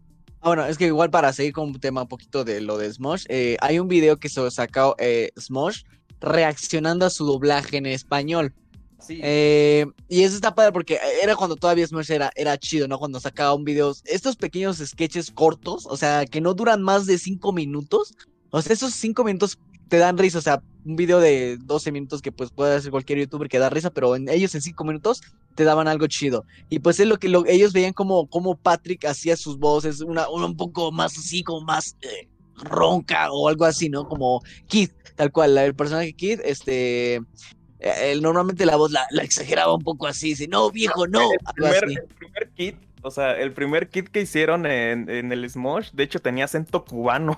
Ah, 0.45 0.49
Bueno, 0.49 0.67
es 0.67 0.77
que 0.77 0.85
igual 0.85 1.09
para 1.09 1.34
seguir 1.34 1.53
con 1.53 1.69
un 1.69 1.80
tema 1.80 2.03
un 2.03 2.07
poquito 2.07 2.43
de 2.43 2.61
lo 2.61 2.77
de 2.77 2.93
Smosh, 2.93 3.26
eh, 3.30 3.57
hay 3.61 3.80
un 3.80 3.88
video 3.88 4.17
que 4.17 4.30
se 4.30 4.51
sacó 4.51 4.95
eh, 4.99 5.31
Smosh 5.39 5.81
reaccionando 6.22 7.03
a 7.07 7.09
su 7.09 7.26
doblaje 7.26 7.77
en 7.77 7.88
español. 7.88 8.53
Sí. 8.99 9.19
Eh, 9.23 9.88
y 10.07 10.22
eso 10.22 10.35
está 10.35 10.53
padre 10.53 10.72
porque 10.72 10.99
era 11.23 11.35
cuando 11.35 11.55
todavía 11.55 11.88
Smosh 11.88 12.11
era, 12.11 12.31
era 12.35 12.59
chido, 12.59 12.88
¿no? 12.88 12.99
Cuando 12.99 13.19
sacaba 13.19 13.55
un 13.55 13.65
video, 13.65 13.95
estos 14.05 14.35
pequeños 14.35 14.77
sketches 14.77 15.31
cortos, 15.31 15.88
o 15.88 15.97
sea, 15.97 16.27
que 16.27 16.41
no 16.41 16.53
duran 16.53 16.84
más 16.84 17.07
de 17.07 17.17
cinco 17.17 17.51
minutos. 17.51 18.13
O 18.51 18.61
sea, 18.61 18.73
esos 18.73 18.93
cinco 18.93 19.23
minutos 19.23 19.57
te 19.87 19.97
dan 19.97 20.17
risa, 20.17 20.39
o 20.39 20.41
sea, 20.41 20.61
un 20.85 20.95
video 20.95 21.19
de 21.19 21.57
12 21.61 21.91
minutos 21.91 22.21
que 22.21 22.31
pues 22.31 22.51
puede 22.51 22.75
hacer 22.75 22.91
cualquier 22.91 23.19
youtuber 23.19 23.49
que 23.49 23.59
da 23.59 23.69
risa, 23.69 23.89
pero 23.91 24.15
en 24.15 24.29
ellos 24.29 24.53
en 24.55 24.61
cinco 24.61 24.83
minutos 24.83 25.21
te 25.55 25.63
daban 25.63 25.87
algo 25.87 26.07
chido. 26.07 26.45
Y 26.69 26.79
pues 26.79 26.99
es 26.99 27.07
lo 27.07 27.17
que 27.17 27.29
lo- 27.29 27.45
ellos 27.45 27.73
veían 27.73 27.93
como, 27.93 28.27
como 28.27 28.55
Patrick 28.57 29.05
hacía 29.05 29.35
sus 29.37 29.57
voces, 29.57 30.01
una, 30.01 30.29
una 30.29 30.45
un 30.47 30.57
poco 30.57 30.91
más 30.91 31.17
así, 31.17 31.43
como 31.43 31.61
más 31.61 31.95
eh, 32.01 32.27
ronca 32.57 33.31
o 33.31 33.47
algo 33.49 33.65
así, 33.65 33.89
¿no? 33.89 34.07
Como 34.07 34.41
Kid, 34.67 34.91
tal 35.15 35.31
cual, 35.31 35.57
el 35.57 35.75
personaje 35.75 36.13
Kid, 36.13 36.39
este... 36.43 37.15
eh, 37.15 38.11
Él 38.11 38.21
normalmente 38.21 38.65
la 38.65 38.75
voz 38.75 38.91
la, 38.91 39.05
la 39.11 39.23
exageraba 39.23 39.73
un 39.75 39.83
poco 39.83 40.07
así, 40.07 40.29
dice, 40.29 40.47
no, 40.47 40.69
viejo, 40.71 41.07
no. 41.07 41.29
el, 41.31 41.37
primer, 41.53 41.83
el 41.85 42.07
primer 42.17 42.49
kit, 42.55 42.75
o 43.01 43.11
sea, 43.11 43.33
el 43.39 43.53
primer 43.53 43.89
kit 43.89 44.07
que 44.09 44.21
hicieron 44.21 44.65
en, 44.65 45.09
en 45.09 45.31
el 45.31 45.49
Smosh, 45.49 45.91
de 45.93 46.03
hecho 46.03 46.19
tenía 46.21 46.45
acento 46.45 46.83
cubano. 46.85 47.37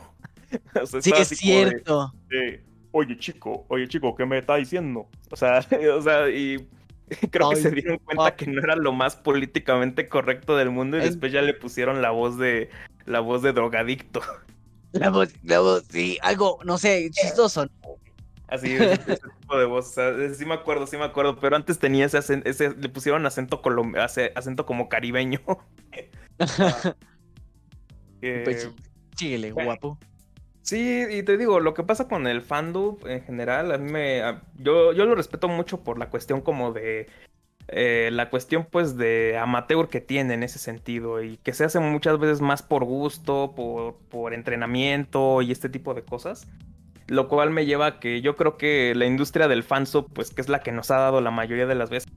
O 0.82 0.86
sea, 0.86 1.02
Sí, 1.02 1.12
es 1.16 1.30
de- 1.30 1.36
cierto. 1.36 2.14
de, 2.30 2.64
oye 2.92 3.18
chico, 3.18 3.66
oye 3.70 3.88
chico, 3.88 4.16
¿qué 4.16 4.26
me 4.26 4.38
está 4.38 4.56
diciendo? 4.56 5.08
O 5.32 5.36
sea, 5.36 5.60
o 5.96 6.02
sea, 6.02 6.30
y 6.30 6.68
creo 7.32 7.50
que 7.52 7.56
se 7.58 7.72
dieron 7.72 7.98
cuenta 8.00 8.36
que 8.36 8.48
no 8.48 8.60
era 8.62 8.76
lo 8.76 8.92
más 8.94 9.16
políticamente 9.16 10.08
correcto 10.10 10.56
del 10.58 10.70
mundo 10.72 10.98
y 10.98 11.02
después 11.02 11.32
ya 11.32 11.42
le 11.42 11.54
pusieron 11.54 12.02
la 12.02 12.12
voz 12.12 12.38
de 12.38 12.70
la 13.06 13.20
voz 13.22 13.42
de 13.42 13.54
drogadicto. 13.54 14.22
La 14.94 15.10
voz, 15.10 15.34
la 15.44 15.60
voz, 15.60 15.84
sí, 15.90 16.18
algo, 16.22 16.60
no 16.66 16.78
sé, 16.78 17.10
chistoso. 17.12 17.68
Así, 18.48 18.72
ese, 18.74 18.94
ese 18.94 19.18
tipo 19.42 19.58
de 19.58 19.66
voz. 19.66 19.88
O 19.90 19.92
sea, 19.92 20.10
ese 20.10 20.36
sí 20.36 20.46
me 20.46 20.54
acuerdo, 20.54 20.88
sí 20.88 20.96
me 20.98 21.04
acuerdo, 21.04 21.38
pero 21.40 21.58
antes 21.58 21.78
tenía 21.80 22.06
ese, 22.06 22.18
acen- 22.18 22.42
ese 22.46 22.74
le 22.74 22.88
pusieron 22.90 23.26
acento 23.26 23.62
acento 24.36 24.66
como 24.66 24.88
caribeño. 24.88 25.42
Que- 28.22 28.42
Pues, 28.44 28.70
Chíguele, 29.16 29.52
guapo. 29.52 29.98
Sí, 30.68 31.06
y 31.10 31.24
te 31.24 31.38
digo, 31.38 31.62
lo 31.62 31.74
que 31.74 31.84
pasa 31.84 32.10
con 32.10 32.28
el 32.28 32.42
fandom 32.42 32.98
en 33.06 33.24
general, 33.24 33.72
a 33.72 33.78
mí 33.78 33.90
me, 33.90 34.22
yo, 34.58 34.92
yo 34.92 35.06
lo 35.06 35.16
respeto 35.16 35.48
mucho 35.48 35.82
por 35.82 35.98
la 35.98 36.10
cuestión 36.10 36.42
como 36.42 36.74
de, 36.74 37.08
eh, 37.70 38.10
la 38.12 38.30
cuestión 38.30 38.68
pues 38.70 38.98
de 38.98 39.38
amateur 39.38 39.88
que 39.88 40.02
tiene 40.02 40.34
en 40.34 40.44
ese 40.44 40.60
sentido 40.60 41.24
y 41.24 41.38
que 41.38 41.54
se 41.54 41.64
hace 41.64 41.80
muchas 41.80 42.20
veces 42.20 42.42
más 42.42 42.64
por 42.64 42.84
gusto, 42.84 43.54
por, 43.56 43.96
por 44.10 44.34
entrenamiento 44.34 45.42
y 45.42 45.54
este 45.54 45.70
tipo 45.70 45.94
de 45.94 46.04
cosas. 46.04 46.48
Lo 47.08 47.30
cual 47.30 47.52
me 47.52 47.66
lleva 47.66 47.86
a 47.86 48.00
que 48.02 48.20
yo 48.20 48.36
creo 48.36 48.58
que 48.58 48.94
la 48.94 49.06
industria 49.06 49.48
del 49.48 49.64
fansub, 49.64 50.12
pues 50.14 50.34
que 50.34 50.42
es 50.42 50.50
la 50.50 50.60
que 50.60 50.74
nos 50.74 50.92
ha 50.92 50.98
dado 50.98 51.22
la 51.22 51.32
mayoría 51.32 51.66
de 51.66 51.76
las 51.76 51.90
veces 51.90 52.12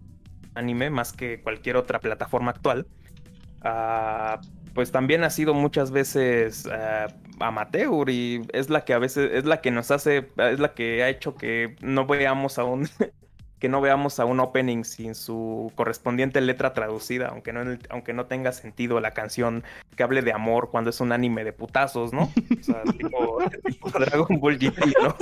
anime, 0.57 0.91
más 0.91 1.13
que 1.13 1.41
cualquier 1.41 1.77
otra 1.77 2.01
plataforma 2.01 2.51
actual, 2.51 2.89
ah, 3.63 4.41
pues 4.75 4.93
también 4.93 5.25
ha 5.25 5.31
sido 5.31 5.55
muchas 5.55 5.91
veces 5.91 6.67
ah, 6.67 7.09
amateur 7.41 8.09
y 8.11 8.43
es 8.53 8.71
la 8.71 8.85
que 8.85 8.93
a 8.93 8.99
veces 8.99 9.31
es 9.33 9.45
la 9.45 9.61
que 9.61 9.71
nos 9.71 9.91
hace 9.91 10.29
es 10.37 10.61
la 10.61 10.75
que 10.75 11.03
ha 11.03 11.09
hecho 11.09 11.35
que 11.35 11.77
no 11.81 12.07
veamos 12.07 12.59
a 12.59 12.65
un 12.65 12.89
que 13.59 13.69
no 13.69 13.83
veamos 13.83 14.19
a 14.21 14.25
un 14.25 14.41
opening 14.41 14.85
sin 14.85 15.15
su 15.15 15.71
correspondiente 15.75 16.41
letra 16.41 16.73
traducida 16.73 17.29
aunque 17.29 17.53
no 17.53 17.79
aunque 17.91 18.13
no 18.13 18.27
tenga 18.27 18.53
sentido 18.53 19.01
la 19.01 19.11
canción 19.11 19.65
que 19.97 20.03
hable 20.03 20.23
de 20.23 20.33
amor 20.33 20.71
cuando 20.71 20.91
es 20.91 21.01
un 21.01 21.13
anime 21.13 21.45
de 21.45 21.53
putazos 21.53 22.13
no 22.13 22.23
o 22.23 22.63
sea 22.63 22.83
tipo, 22.99 23.39
tipo 23.67 23.91
Dragon 23.91 24.41
Ball 24.41 24.59
GT 24.59 24.79
no 25.03 25.15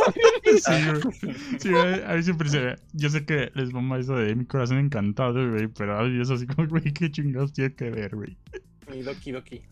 Sí, 1.59 1.71
a 1.75 2.15
mí 2.15 2.23
siempre 2.23 2.49
se 2.49 2.61
ve. 2.61 2.77
Yo 2.93 3.11
sé 3.11 3.25
que 3.25 3.51
les 3.55 3.73
mama 3.73 3.99
eso 3.99 4.15
de 4.15 4.35
mi 4.35 4.45
corazón 4.45 4.79
encantado, 4.79 5.51
güey, 5.51 5.69
pero 5.69 5.99
a 5.99 6.05
mí 6.05 6.21
es 6.21 6.31
así 6.31 6.47
como, 6.47 6.69
güey, 6.69 6.93
qué 6.93 7.11
chingados 7.11 7.53
tiene 7.53 7.75
que 7.75 7.91
ver, 7.91 8.15
güey. 8.15 8.37
Y 8.95 9.03
Doki 9.03 9.33
Doki. 9.33 9.63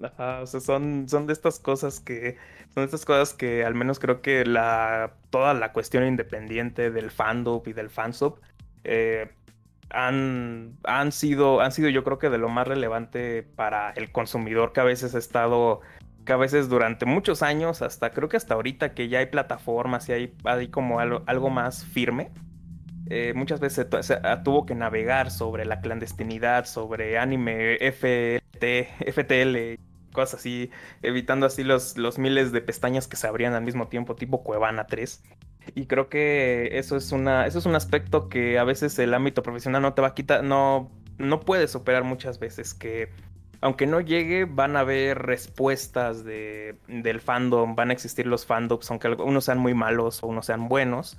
O 0.00 0.46
sea, 0.46 0.60
son, 0.60 1.08
son 1.08 1.26
de 1.26 1.32
estas 1.32 1.60
cosas 1.60 2.00
que. 2.00 2.36
Son 2.74 2.82
de 2.82 2.84
estas 2.86 3.04
cosas 3.04 3.34
que 3.34 3.64
al 3.64 3.74
menos 3.74 3.98
creo 4.00 4.20
que 4.22 4.44
la. 4.44 5.16
toda 5.30 5.54
la 5.54 5.72
cuestión 5.72 6.04
independiente 6.06 6.90
del 6.90 7.10
fandom 7.10 7.62
y 7.66 7.72
del 7.72 7.90
fansub. 7.90 8.40
eh, 8.84 9.30
han, 9.90 10.78
han 10.84 11.12
sido. 11.12 11.60
Han 11.60 11.72
sido, 11.72 11.88
yo 11.90 12.04
creo 12.04 12.18
que 12.18 12.30
de 12.30 12.38
lo 12.38 12.48
más 12.48 12.66
relevante 12.66 13.42
para 13.44 13.90
el 13.92 14.10
consumidor 14.12 14.72
que 14.72 14.80
a 14.80 14.84
veces 14.84 15.14
ha 15.14 15.18
estado. 15.18 15.80
Que 16.24 16.32
a 16.32 16.36
veces 16.36 16.68
durante 16.68 17.06
muchos 17.06 17.42
años, 17.42 17.82
hasta 17.82 18.10
creo 18.12 18.28
que 18.28 18.36
hasta 18.36 18.54
ahorita 18.54 18.94
que 18.94 19.08
ya 19.08 19.18
hay 19.20 19.26
plataformas 19.26 20.08
y 20.08 20.12
hay, 20.12 20.34
hay 20.44 20.68
como 20.68 21.00
algo, 21.00 21.22
algo 21.26 21.50
más 21.50 21.84
firme. 21.86 22.32
Eh, 23.14 23.34
muchas 23.34 23.60
veces 23.60 23.86
se 24.00 24.14
ah, 24.22 24.42
tuvo 24.42 24.64
que 24.64 24.74
navegar 24.74 25.30
sobre 25.30 25.66
la 25.66 25.82
clandestinidad, 25.82 26.64
sobre 26.64 27.18
anime 27.18 27.76
FT, 27.76 28.88
FTL, 29.12 29.78
cosas 30.14 30.40
así, 30.40 30.70
evitando 31.02 31.44
así 31.44 31.62
los, 31.62 31.94
miles 32.18 32.52
de 32.52 32.62
pestañas 32.62 33.08
que 33.08 33.16
se 33.16 33.26
abrían 33.26 33.52
al 33.52 33.64
mismo 33.64 33.88
tiempo, 33.88 34.14
tipo 34.14 34.42
Cuevana 34.42 34.86
3. 34.86 35.22
Y 35.74 35.84
creo 35.88 36.08
que 36.08 36.78
eso 36.78 36.96
es 36.96 37.12
una, 37.12 37.46
eso 37.46 37.58
es 37.58 37.66
un 37.66 37.74
aspecto 37.74 38.30
que 38.30 38.58
a 38.58 38.64
veces 38.64 38.98
el 38.98 39.12
ámbito 39.12 39.42
profesional 39.42 39.82
no 39.82 39.92
te 39.92 40.00
va 40.00 40.08
a 40.08 40.14
quitar, 40.14 40.42
no, 40.42 40.90
no 41.18 41.40
puede 41.40 41.68
superar 41.68 42.04
muchas 42.04 42.38
veces, 42.38 42.72
que 42.72 43.10
aunque 43.60 43.86
no 43.86 44.00
llegue, 44.00 44.46
van 44.46 44.74
a 44.74 44.80
haber 44.80 45.18
respuestas 45.18 46.24
de, 46.24 46.76
del 46.88 47.20
fandom, 47.20 47.76
van 47.76 47.90
a 47.90 47.92
existir 47.92 48.26
los 48.26 48.46
fandoms, 48.46 48.90
aunque 48.90 49.08
unos 49.08 49.44
sean 49.44 49.58
muy 49.58 49.74
malos 49.74 50.22
o 50.22 50.28
unos 50.28 50.46
sean 50.46 50.68
buenos. 50.68 51.18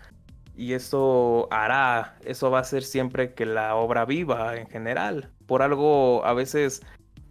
Y 0.56 0.74
eso 0.74 1.48
hará, 1.52 2.18
eso 2.26 2.52
va 2.52 2.60
a 2.60 2.62
hacer 2.62 2.84
siempre 2.84 3.34
que 3.34 3.46
la 3.46 3.76
obra 3.76 4.06
viva 4.06 4.58
en 4.58 4.68
general. 4.68 5.32
Por 5.46 5.62
algo 5.62 6.26
a 6.26 6.34
veces... 6.34 6.82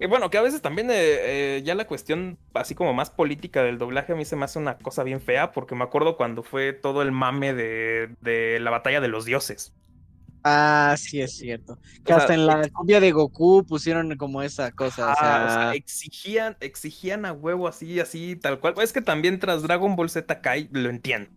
Bueno, 0.08 0.30
que 0.30 0.38
a 0.38 0.42
veces 0.42 0.62
también 0.62 0.90
eh, 0.90 0.94
eh, 1.58 1.62
ya 1.64 1.76
la 1.76 1.86
cuestión 1.86 2.36
así 2.54 2.74
como 2.74 2.92
más 2.92 3.10
política 3.10 3.62
del 3.62 3.78
doblaje 3.78 4.12
a 4.12 4.16
mí 4.16 4.24
se 4.24 4.34
me 4.34 4.44
hace 4.44 4.58
una 4.58 4.76
cosa 4.78 5.04
bien 5.04 5.20
fea 5.20 5.52
porque 5.52 5.76
me 5.76 5.84
acuerdo 5.84 6.16
cuando 6.16 6.42
fue 6.42 6.72
todo 6.72 7.02
el 7.02 7.12
mame 7.12 7.54
de, 7.54 8.16
de 8.20 8.58
la 8.60 8.70
batalla 8.72 9.00
de 9.00 9.06
los 9.08 9.24
dioses. 9.24 9.72
Ah, 10.44 10.96
sí, 10.98 11.20
es 11.20 11.36
cierto. 11.36 11.78
Que 12.04 12.14
O 12.14 12.16
hasta 12.16 12.34
sea, 12.34 12.34
en 12.34 12.46
la 12.46 12.68
copia 12.70 12.98
de 13.00 13.12
Goku 13.12 13.64
pusieron 13.64 14.16
como 14.16 14.42
esa 14.42 14.72
cosa. 14.72 15.08
o 15.08 15.14
sea, 15.14 15.44
o 15.46 15.50
sea, 15.50 15.74
exigían, 15.74 16.56
exigían 16.60 17.24
a 17.26 17.32
huevo 17.32 17.68
así, 17.68 18.00
así, 18.00 18.36
tal 18.36 18.58
cual. 18.60 18.74
Es 18.82 18.92
que 18.92 19.02
también 19.02 19.38
tras 19.38 19.62
Dragon 19.62 19.94
Ball 19.94 20.10
Z 20.10 20.40
Kai 20.40 20.68
lo 20.72 20.90
entiendo. 20.90 21.30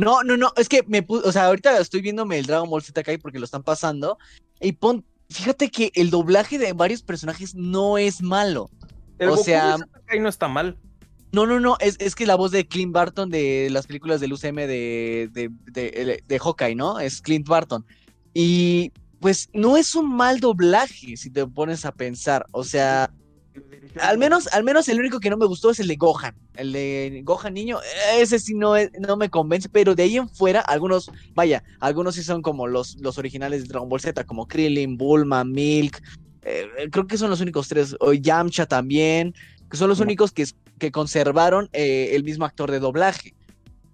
No, 0.00 0.22
no, 0.22 0.36
no, 0.36 0.52
es 0.56 0.68
que 0.68 0.82
me 0.86 1.02
puse, 1.02 1.28
o 1.28 1.32
sea, 1.32 1.46
ahorita 1.46 1.78
estoy 1.78 2.00
viéndome 2.00 2.38
el 2.38 2.46
Dragon 2.46 2.68
Ball 2.70 2.82
Z 2.82 3.02
Kai 3.02 3.18
porque 3.18 3.38
lo 3.38 3.44
están 3.44 3.62
pasando. 3.62 4.18
Y 4.60 4.72
pon, 4.72 5.04
fíjate 5.28 5.70
que 5.70 5.92
el 5.94 6.10
doblaje 6.10 6.58
de 6.58 6.72
varios 6.72 7.02
personajes 7.02 7.54
no 7.54 7.98
es 7.98 8.22
malo. 8.22 8.70
El 9.18 9.28
O 9.28 9.32
Goku 9.32 9.44
sea- 9.44 9.76
Kai 10.06 10.20
no 10.20 10.28
está 10.28 10.48
mal. 10.48 10.78
No, 11.32 11.46
no, 11.46 11.60
no, 11.60 11.76
es, 11.80 11.96
es 12.00 12.14
que 12.14 12.26
la 12.26 12.34
voz 12.34 12.50
de 12.50 12.66
Clint 12.66 12.92
Barton 12.92 13.30
de 13.30 13.68
las 13.70 13.86
películas 13.86 14.20
del 14.20 14.32
UCM 14.32 14.56
de, 14.66 15.28
de, 15.32 15.50
de, 15.70 16.24
de 16.26 16.38
Hawkeye, 16.40 16.74
¿no? 16.74 16.98
Es 16.98 17.20
Clint 17.20 17.46
Barton. 17.46 17.84
Y 18.34 18.92
pues 19.20 19.48
no 19.52 19.76
es 19.76 19.94
un 19.94 20.10
mal 20.16 20.40
doblaje, 20.40 21.16
si 21.16 21.30
te 21.30 21.46
pones 21.46 21.84
a 21.84 21.92
pensar. 21.92 22.46
O 22.52 22.64
sea, 22.64 23.12
al 24.00 24.18
menos, 24.18 24.46
al 24.48 24.62
menos 24.64 24.88
el 24.88 25.00
único 25.00 25.18
que 25.20 25.30
no 25.30 25.36
me 25.36 25.46
gustó 25.46 25.70
es 25.70 25.80
el 25.80 25.88
de 25.88 25.96
Gohan. 25.96 26.34
El 26.54 26.72
de 26.72 27.20
Gohan 27.24 27.54
niño, 27.54 27.78
ese 28.16 28.38
sí 28.38 28.54
no, 28.54 28.76
es- 28.76 28.90
no 28.98 29.16
me 29.16 29.28
convence, 29.28 29.68
pero 29.68 29.94
de 29.94 30.04
ahí 30.04 30.16
en 30.16 30.28
fuera, 30.28 30.60
algunos, 30.60 31.10
vaya, 31.34 31.62
algunos 31.80 32.14
sí 32.14 32.22
son 32.22 32.42
como 32.42 32.66
los, 32.66 32.96
los 33.00 33.18
originales 33.18 33.62
de 33.62 33.68
Dragon 33.68 33.88
Ball 33.88 34.00
Z, 34.00 34.24
como 34.24 34.46
Krillin, 34.46 34.96
Bulma, 34.96 35.44
Milk. 35.44 36.00
eh, 36.42 36.66
creo 36.90 37.06
que 37.06 37.18
son 37.18 37.30
los 37.30 37.40
únicos 37.40 37.68
tres. 37.68 37.96
O 38.00 38.12
Yamcha 38.12 38.66
también, 38.66 39.34
que 39.70 39.76
son 39.76 39.88
los 39.88 40.00
únicos 40.00 40.32
que, 40.32 40.46
que 40.78 40.90
conservaron 40.90 41.68
eh, 41.72 42.10
el 42.14 42.24
mismo 42.24 42.44
actor 42.44 42.70
de 42.70 42.80
doblaje. 42.80 43.34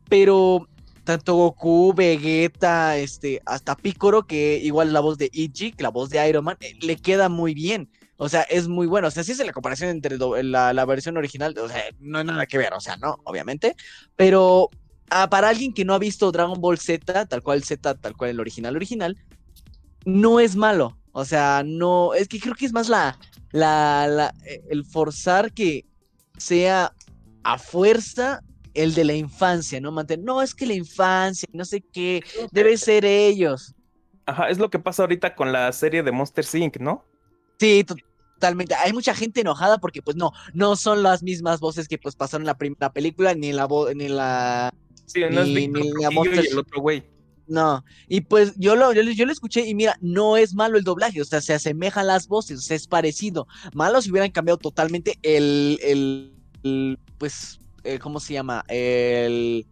Pero 0.08 0.68
tanto 1.04 1.34
Goku, 1.34 1.92
Vegeta, 1.94 2.96
este, 2.96 3.40
hasta 3.46 3.76
Piccolo, 3.76 4.26
que 4.26 4.60
igual 4.62 4.92
la 4.92 5.00
voz 5.00 5.18
de 5.18 5.30
Ichi, 5.32 5.74
la 5.78 5.88
voz 5.88 6.10
de 6.10 6.28
Iron 6.28 6.44
Man, 6.44 6.56
eh, 6.60 6.74
le 6.80 6.96
queda 6.96 7.28
muy 7.28 7.54
bien. 7.54 7.88
O 8.18 8.28
sea, 8.28 8.42
es 8.42 8.68
muy 8.68 8.86
bueno. 8.86 9.08
O 9.08 9.10
sea, 9.10 9.24
si 9.24 9.32
es 9.32 9.38
la 9.38 9.52
comparación 9.52 9.90
entre 9.90 10.16
la, 10.18 10.72
la 10.72 10.84
versión 10.84 11.16
original, 11.16 11.54
o 11.58 11.68
sea, 11.68 11.82
no 12.00 12.18
hay 12.18 12.24
nada 12.24 12.46
que 12.46 12.58
ver, 12.58 12.72
o 12.74 12.80
sea, 12.80 12.96
no, 12.96 13.18
obviamente. 13.24 13.76
Pero 14.16 14.70
ah, 15.10 15.28
para 15.28 15.48
alguien 15.48 15.72
que 15.74 15.84
no 15.84 15.94
ha 15.94 15.98
visto 15.98 16.32
Dragon 16.32 16.60
Ball 16.60 16.78
Z, 16.78 17.26
tal 17.26 17.42
cual 17.42 17.62
Z, 17.62 17.94
tal 17.96 18.16
cual 18.16 18.30
el 18.30 18.40
original 18.40 18.74
original, 18.76 19.16
no 20.04 20.40
es 20.40 20.56
malo. 20.56 20.98
O 21.12 21.24
sea, 21.24 21.62
no, 21.64 22.14
es 22.14 22.28
que 22.28 22.40
creo 22.40 22.54
que 22.54 22.66
es 22.66 22.72
más 22.72 22.88
la, 22.88 23.18
la, 23.50 24.06
la- 24.08 24.34
eh, 24.46 24.62
el 24.70 24.84
forzar 24.84 25.52
que 25.52 25.86
sea 26.36 26.92
a 27.42 27.58
fuerza 27.58 28.40
el 28.74 28.94
de 28.94 29.04
la 29.04 29.14
infancia, 29.14 29.80
¿no? 29.80 29.92
Mantener, 29.92 30.24
no, 30.24 30.42
es 30.42 30.54
que 30.54 30.66
la 30.66 30.74
infancia, 30.74 31.48
no 31.52 31.64
sé 31.64 31.80
qué, 31.92 32.22
debe 32.52 32.76
ser 32.76 33.04
ellos. 33.06 33.74
Ajá, 34.26 34.50
es 34.50 34.58
lo 34.58 34.68
que 34.70 34.78
pasa 34.78 35.02
ahorita 35.02 35.34
con 35.34 35.52
la 35.52 35.72
serie 35.72 36.02
de 36.02 36.12
Monster 36.12 36.44
Inc., 36.54 36.76
¿no? 36.78 37.04
Sí, 37.58 37.84
to- 37.84 37.96
totalmente. 38.34 38.74
Hay 38.74 38.92
mucha 38.92 39.14
gente 39.14 39.40
enojada 39.40 39.78
porque, 39.78 40.02
pues, 40.02 40.16
no, 40.16 40.32
no 40.52 40.76
son 40.76 41.02
las 41.02 41.22
mismas 41.22 41.60
voces 41.60 41.88
que, 41.88 41.98
pues, 41.98 42.14
pasaron 42.16 42.42
en 42.42 42.46
la 42.48 42.58
primera 42.58 42.92
película, 42.92 43.34
ni 43.34 43.48
en 43.48 43.56
la 43.56 43.64
voz, 43.66 43.94
ni 43.94 44.08
la... 44.08 44.72
Sí, 45.06 45.20
no 45.30 45.40
es 45.42 45.48
Ni- 45.48 45.68
ni 45.68 45.90
la 46.02 46.10
Monster 46.10 46.44
y 46.44 46.48
el 46.48 46.58
otro 46.58 46.80
güey. 46.80 47.04
No, 47.48 47.84
y 48.08 48.22
pues 48.22 48.54
yo 48.56 48.74
lo, 48.74 48.92
yo, 48.92 49.04
lo- 49.04 49.12
yo 49.12 49.24
lo 49.24 49.30
escuché 49.30 49.64
y 49.64 49.72
mira, 49.76 49.96
no 50.00 50.36
es 50.36 50.52
malo 50.52 50.76
el 50.78 50.82
doblaje, 50.82 51.20
o 51.22 51.24
sea, 51.24 51.40
se 51.40 51.54
asemejan 51.54 52.08
las 52.08 52.26
voces, 52.26 52.58
o 52.58 52.60
sea, 52.60 52.76
es 52.76 52.88
parecido. 52.88 53.46
Malo 53.72 54.02
si 54.02 54.10
hubieran 54.10 54.32
cambiado 54.32 54.58
totalmente 54.58 55.16
el, 55.22 55.78
el, 55.80 56.32
el, 56.64 56.98
pues, 57.18 57.60
eh, 57.84 58.00
¿cómo 58.00 58.18
se 58.18 58.32
llama? 58.34 58.64
El, 58.66 59.64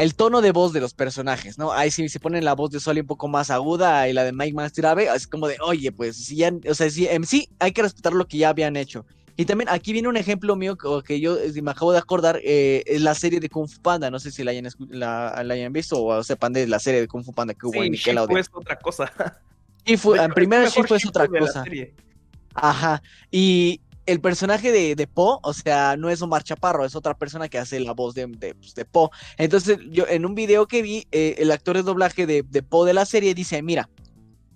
el 0.00 0.14
tono 0.14 0.40
de 0.40 0.50
voz 0.50 0.72
de 0.72 0.80
los 0.80 0.94
personajes, 0.94 1.58
¿no? 1.58 1.72
Ahí 1.72 1.90
sí 1.90 2.08
se 2.08 2.20
ponen 2.20 2.42
la 2.44 2.54
voz 2.54 2.70
de 2.70 2.80
Soli 2.80 3.00
un 3.00 3.06
poco 3.06 3.28
más 3.28 3.50
aguda 3.50 4.08
y 4.08 4.14
la 4.14 4.24
de 4.24 4.32
Mike 4.32 4.54
más 4.54 4.72
grave, 4.72 5.08
es 5.14 5.26
como 5.26 5.46
de, 5.46 5.58
oye, 5.62 5.92
pues, 5.92 6.16
si 6.16 6.36
ya, 6.36 6.50
o 6.68 6.74
sea, 6.74 6.88
sí, 6.88 7.06
en 7.06 7.26
sí 7.26 7.50
hay 7.58 7.72
que 7.72 7.82
respetar 7.82 8.14
lo 8.14 8.26
que 8.26 8.38
ya 8.38 8.48
habían 8.48 8.76
hecho. 8.76 9.04
Y 9.36 9.44
también 9.44 9.68
aquí 9.68 9.92
viene 9.92 10.08
un 10.08 10.16
ejemplo 10.16 10.56
mío 10.56 10.76
que, 10.76 10.88
que 11.06 11.20
yo 11.20 11.38
eh, 11.38 11.52
me 11.62 11.70
acabo 11.70 11.92
de 11.92 11.98
acordar, 11.98 12.40
eh, 12.42 12.82
es 12.86 13.02
la 13.02 13.14
serie 13.14 13.40
de 13.40 13.50
Kung 13.50 13.68
Fu 13.68 13.80
Panda, 13.82 14.10
no 14.10 14.18
sé 14.18 14.30
si 14.30 14.42
la 14.42 14.52
hayan, 14.52 14.68
la, 14.88 15.42
la 15.44 15.54
hayan 15.54 15.72
visto 15.72 16.02
o 16.02 16.22
sepan 16.24 16.54
de 16.54 16.66
la 16.66 16.78
serie 16.78 17.00
de 17.02 17.06
Kung 17.08 17.22
Fu 17.24 17.34
Panda 17.34 17.52
que 17.52 17.66
hubo 17.66 17.82
en 17.82 17.92
Sí, 17.92 17.98
Shifu 17.98 18.10
Nickelodeon. 18.10 18.38
es 18.38 18.50
otra 18.52 18.78
cosa. 18.78 19.12
Y 19.84 19.96
fue, 19.98 20.22
en 20.22 20.32
primera 20.32 20.66
Shifu 20.68 20.94
es 20.94 21.06
otra 21.06 21.28
cosa. 21.28 21.62
Ajá. 22.54 23.02
Y 23.30 23.80
el 24.10 24.20
personaje 24.20 24.72
de, 24.72 24.96
de 24.96 25.06
Po, 25.06 25.38
o 25.42 25.52
sea, 25.52 25.96
no 25.96 26.10
es 26.10 26.20
Omar 26.20 26.42
Chaparro, 26.42 26.84
es 26.84 26.96
otra 26.96 27.16
persona 27.16 27.48
que 27.48 27.58
hace 27.58 27.78
la 27.78 27.92
voz 27.92 28.14
de, 28.14 28.26
de, 28.26 28.54
pues, 28.54 28.74
de 28.74 28.84
Po. 28.84 29.12
Entonces, 29.38 29.78
yo 29.90 30.04
en 30.08 30.26
un 30.26 30.34
video 30.34 30.66
que 30.66 30.82
vi, 30.82 31.06
eh, 31.12 31.36
el 31.38 31.52
actor 31.52 31.76
de 31.76 31.84
doblaje 31.84 32.26
de, 32.26 32.42
de 32.42 32.62
Po 32.62 32.84
de 32.84 32.92
la 32.92 33.06
serie 33.06 33.34
dice, 33.34 33.62
mira, 33.62 33.88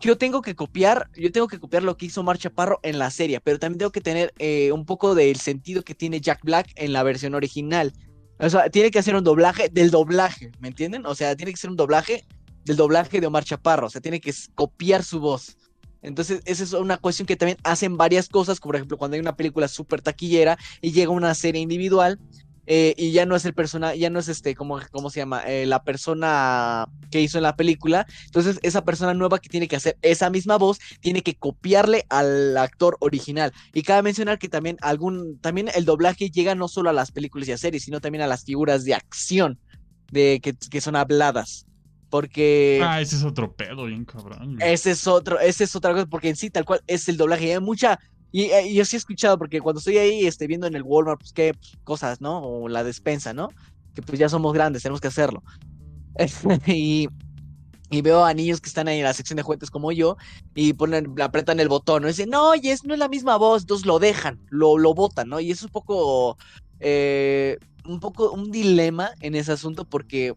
yo 0.00 0.18
tengo 0.18 0.42
que 0.42 0.56
copiar, 0.56 1.08
yo 1.16 1.30
tengo 1.30 1.46
que 1.46 1.60
copiar 1.60 1.84
lo 1.84 1.96
que 1.96 2.06
hizo 2.06 2.20
Omar 2.20 2.36
Chaparro 2.36 2.80
en 2.82 2.98
la 2.98 3.10
serie, 3.10 3.40
pero 3.40 3.60
también 3.60 3.78
tengo 3.78 3.92
que 3.92 4.00
tener 4.00 4.34
eh, 4.38 4.72
un 4.72 4.84
poco 4.84 5.14
del 5.14 5.36
sentido 5.36 5.82
que 5.82 5.94
tiene 5.94 6.20
Jack 6.20 6.42
Black 6.42 6.72
en 6.74 6.92
la 6.92 7.04
versión 7.04 7.34
original. 7.34 7.92
O 8.40 8.50
sea, 8.50 8.68
tiene 8.70 8.90
que 8.90 8.98
hacer 8.98 9.14
un 9.14 9.22
doblaje 9.22 9.68
del 9.68 9.92
doblaje, 9.92 10.50
¿me 10.58 10.68
entienden? 10.68 11.06
O 11.06 11.14
sea, 11.14 11.36
tiene 11.36 11.52
que 11.52 11.58
ser 11.58 11.70
un 11.70 11.76
doblaje 11.76 12.26
del 12.64 12.76
doblaje 12.76 13.20
de 13.20 13.26
Omar 13.28 13.44
Chaparro, 13.44 13.86
o 13.86 13.90
sea, 13.90 14.00
tiene 14.00 14.20
que 14.20 14.34
copiar 14.56 15.04
su 15.04 15.20
voz. 15.20 15.56
Entonces, 16.04 16.42
esa 16.44 16.62
es 16.62 16.72
una 16.74 16.98
cuestión 16.98 17.26
que 17.26 17.36
también 17.36 17.58
hacen 17.64 17.96
varias 17.96 18.28
cosas, 18.28 18.60
como 18.60 18.70
por 18.70 18.76
ejemplo 18.76 18.98
cuando 18.98 19.14
hay 19.14 19.20
una 19.20 19.36
película 19.36 19.68
súper 19.68 20.02
taquillera 20.02 20.58
y 20.80 20.92
llega 20.92 21.10
una 21.10 21.34
serie 21.34 21.62
individual 21.62 22.20
eh, 22.66 22.94
y 22.96 23.12
ya 23.12 23.26
no 23.26 23.36
es 23.36 23.44
el 23.44 23.54
persona, 23.54 23.94
ya 23.94 24.10
no 24.10 24.18
es 24.18 24.28
este, 24.28 24.54
¿cómo, 24.54 24.80
cómo 24.90 25.10
se 25.10 25.20
llama? 25.20 25.42
Eh, 25.46 25.66
la 25.66 25.82
persona 25.82 26.86
que 27.10 27.20
hizo 27.20 27.38
en 27.38 27.42
la 27.42 27.56
película. 27.56 28.06
Entonces, 28.26 28.58
esa 28.62 28.84
persona 28.84 29.14
nueva 29.14 29.38
que 29.38 29.48
tiene 29.48 29.68
que 29.68 29.76
hacer 29.76 29.98
esa 30.02 30.30
misma 30.30 30.56
voz 30.56 30.78
tiene 31.00 31.22
que 31.22 31.34
copiarle 31.34 32.06
al 32.08 32.56
actor 32.56 32.96
original. 33.00 33.52
Y 33.72 33.82
cabe 33.82 34.02
mencionar 34.02 34.38
que 34.38 34.48
también 34.48 34.76
algún, 34.80 35.38
también 35.40 35.70
el 35.74 35.84
doblaje 35.84 36.30
llega 36.30 36.54
no 36.54 36.68
solo 36.68 36.90
a 36.90 36.94
las 36.94 37.12
películas 37.12 37.48
y 37.48 37.52
a 37.52 37.58
series, 37.58 37.84
sino 37.84 38.00
también 38.00 38.22
a 38.22 38.26
las 38.26 38.44
figuras 38.44 38.84
de 38.84 38.94
acción 38.94 39.58
de 40.10 40.40
que, 40.42 40.54
que 40.54 40.80
son 40.80 40.96
habladas. 40.96 41.66
Porque 42.14 42.80
Ah, 42.80 43.00
ese 43.00 43.16
es 43.16 43.24
otro 43.24 43.56
pedo, 43.56 43.86
bien 43.86 44.04
cabrón. 44.04 44.54
güey. 44.54 44.72
ese 44.72 44.92
es 44.92 45.04
otro, 45.08 45.40
ese 45.40 45.64
es 45.64 45.74
otra 45.74 45.92
cosa, 45.92 46.06
porque 46.06 46.28
en 46.28 46.36
sí, 46.36 46.48
tal 46.48 46.64
cual, 46.64 46.80
es 46.86 47.08
el 47.08 47.16
doblaje. 47.16 47.46
Y 47.46 47.50
hay 47.50 47.58
mucha. 47.58 47.98
Y, 48.30 48.42
eh, 48.42 48.68
y 48.68 48.74
yo 48.74 48.84
sí 48.84 48.94
he 48.94 48.98
escuchado, 49.00 49.36
porque 49.36 49.60
cuando 49.60 49.80
estoy 49.80 49.98
ahí 49.98 50.24
este, 50.24 50.46
viendo 50.46 50.68
en 50.68 50.76
el 50.76 50.84
Walmart, 50.84 51.18
pues 51.18 51.32
qué 51.32 51.54
pues, 51.54 51.72
cosas, 51.82 52.20
¿no? 52.20 52.38
O 52.38 52.68
la 52.68 52.84
despensa, 52.84 53.32
¿no? 53.32 53.48
Que 53.96 54.02
pues 54.02 54.16
ya 54.16 54.28
somos 54.28 54.52
grandes, 54.54 54.84
tenemos 54.84 55.00
que 55.00 55.08
hacerlo. 55.08 55.42
y, 56.68 57.08
y 57.90 58.00
veo 58.00 58.24
a 58.24 58.32
niños 58.32 58.60
que 58.60 58.68
están 58.68 58.86
ahí 58.86 58.98
en 58.98 59.04
la 59.04 59.12
sección 59.12 59.36
de 59.36 59.42
juguetes 59.42 59.72
como 59.72 59.90
yo 59.90 60.16
y 60.54 60.72
ponen, 60.72 61.20
apretan 61.20 61.58
el 61.58 61.68
botón, 61.68 62.02
¿no? 62.02 62.08
Y 62.08 62.12
dicen, 62.12 62.30
no, 62.30 62.50
oye, 62.50 62.70
es, 62.70 62.84
no 62.84 62.94
es 62.94 63.00
la 63.00 63.08
misma 63.08 63.38
voz, 63.38 63.62
entonces 63.62 63.86
lo 63.86 63.98
dejan, 63.98 64.38
lo, 64.50 64.78
lo 64.78 64.94
botan, 64.94 65.30
¿no? 65.30 65.40
Y 65.40 65.50
eso 65.50 65.66
es 65.66 65.70
un 65.70 65.72
poco, 65.72 66.38
eh, 66.78 67.58
un 67.84 67.98
poco 67.98 68.30
un 68.30 68.52
dilema 68.52 69.10
en 69.20 69.34
ese 69.34 69.50
asunto 69.50 69.84
porque 69.84 70.32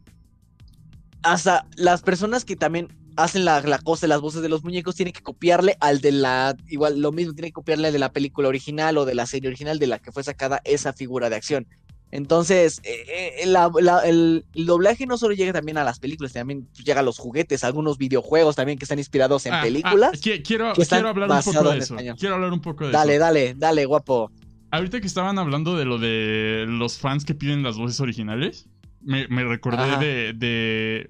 hasta 1.32 1.66
las 1.76 2.02
personas 2.02 2.45
que 2.45 2.56
también 2.56 2.88
hacen 3.16 3.45
la, 3.45 3.62
la 3.62 3.80
cosa 3.80 4.02
de 4.02 4.10
las 4.10 4.22
voces 4.22 4.41
de 4.41 4.49
los 4.49 4.64
muñecos 4.64 4.95
tienen 4.95 5.14
que 5.14 5.22
copiarle 5.22 5.76
al 5.80 6.02
de 6.02 6.12
la, 6.12 6.56
igual 6.68 6.99
lo 7.02 7.12
mismo, 7.12 7.34
tienen 7.34 7.49
que 7.49 7.54
copiarle 7.56 7.88
al 7.88 7.94
de 7.94 7.99
la 7.99 8.12
película 8.12 8.48
original 8.48 8.98
o 8.98 9.06
de 9.06 9.16
la 9.16 9.26
serie 9.26 9.48
original 9.49 9.80
de 9.80 9.88
la 9.88 9.99
que 9.99 10.12
fue 10.12 10.24
sacada 10.24 10.62
esa 10.66 10.94
figura 10.94 11.30
de 11.30 11.36
acción. 11.36 11.68
Entonces, 12.12 12.80
eh, 12.84 13.34
eh, 13.41 13.45
la- 13.48 13.70
la- 13.82 13.99
el, 14.02 14.45
el 14.54 14.66
doblaje 14.66 15.06
no 15.06 15.18
solo 15.18 15.34
llega 15.36 15.52
también 15.52 15.78
a 15.78 15.84
las 15.84 15.99
películas, 15.99 16.32
también 16.32 16.68
llega 16.86 17.02
a 17.02 17.04
los 17.04 17.18
juguetes, 17.18 17.64
a 17.64 17.68
algunos 17.68 17.98
videojuegos 17.98 18.56
también 18.56 18.78
que 18.78 18.86
están 18.86 18.99
inspirados 18.99 19.45
en 19.45 19.54
Ah, 19.54 19.60
ah, 19.60 19.64
películas. 19.64 20.12
qui- 20.22 20.41
quiero, 20.45 20.72
quiero 20.74 21.10
hablar 21.10 21.30
un 21.30 21.44
poco 21.44 21.70
de 21.72 21.78
eso. 21.80 21.95
Quiero 22.18 22.36
hablar 22.36 22.54
un 22.54 22.62
poco 22.62 22.86
de 22.86 22.91
dale, 22.94 23.16
eso. 23.16 23.20
dale, 23.26 23.54
dale, 23.58 23.86
guapo. 23.86 24.32
Ahorita 24.72 25.02
que 25.02 25.08
estaban 25.08 25.38
hablando 25.40 25.76
de 25.76 25.86
lo 25.86 25.98
de 25.98 26.66
los 26.68 26.98
fans 26.98 27.26
que 27.26 27.34
piden 27.36 27.64
las 27.64 27.78
voces 27.78 27.99
originales, 27.99 28.68
me, 29.02 29.28
me 29.28 29.44
recordé 29.44 29.98
de, 29.98 30.34
de 30.34 31.10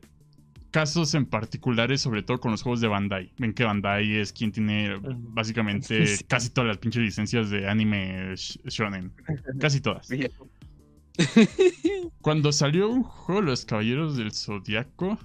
casos 0.71 1.13
en 1.15 1.25
particulares, 1.25 2.01
sobre 2.01 2.23
todo 2.23 2.39
con 2.39 2.51
los 2.51 2.61
juegos 2.61 2.81
de 2.81 2.87
Bandai. 2.87 3.31
Ven 3.37 3.53
que 3.53 3.63
Bandai 3.63 4.15
es 4.17 4.33
quien 4.33 4.51
tiene 4.51 4.97
básicamente 5.01 6.05
Sí. 6.17 6.23
casi 6.25 6.49
todas 6.49 6.67
las 6.67 6.77
pinches 6.77 7.01
licencias 7.01 7.49
de 7.49 7.67
anime 7.67 8.33
sh- 8.33 8.59
shonen. 8.69 9.11
Casi 9.59 9.81
todas. 9.81 10.09
Cuando 12.21 12.51
salió 12.51 12.89
un 12.89 13.03
juego 13.03 13.41
Los 13.41 13.65
Caballeros 13.65 14.17
del 14.17 14.31
Zodiaco. 14.31 15.17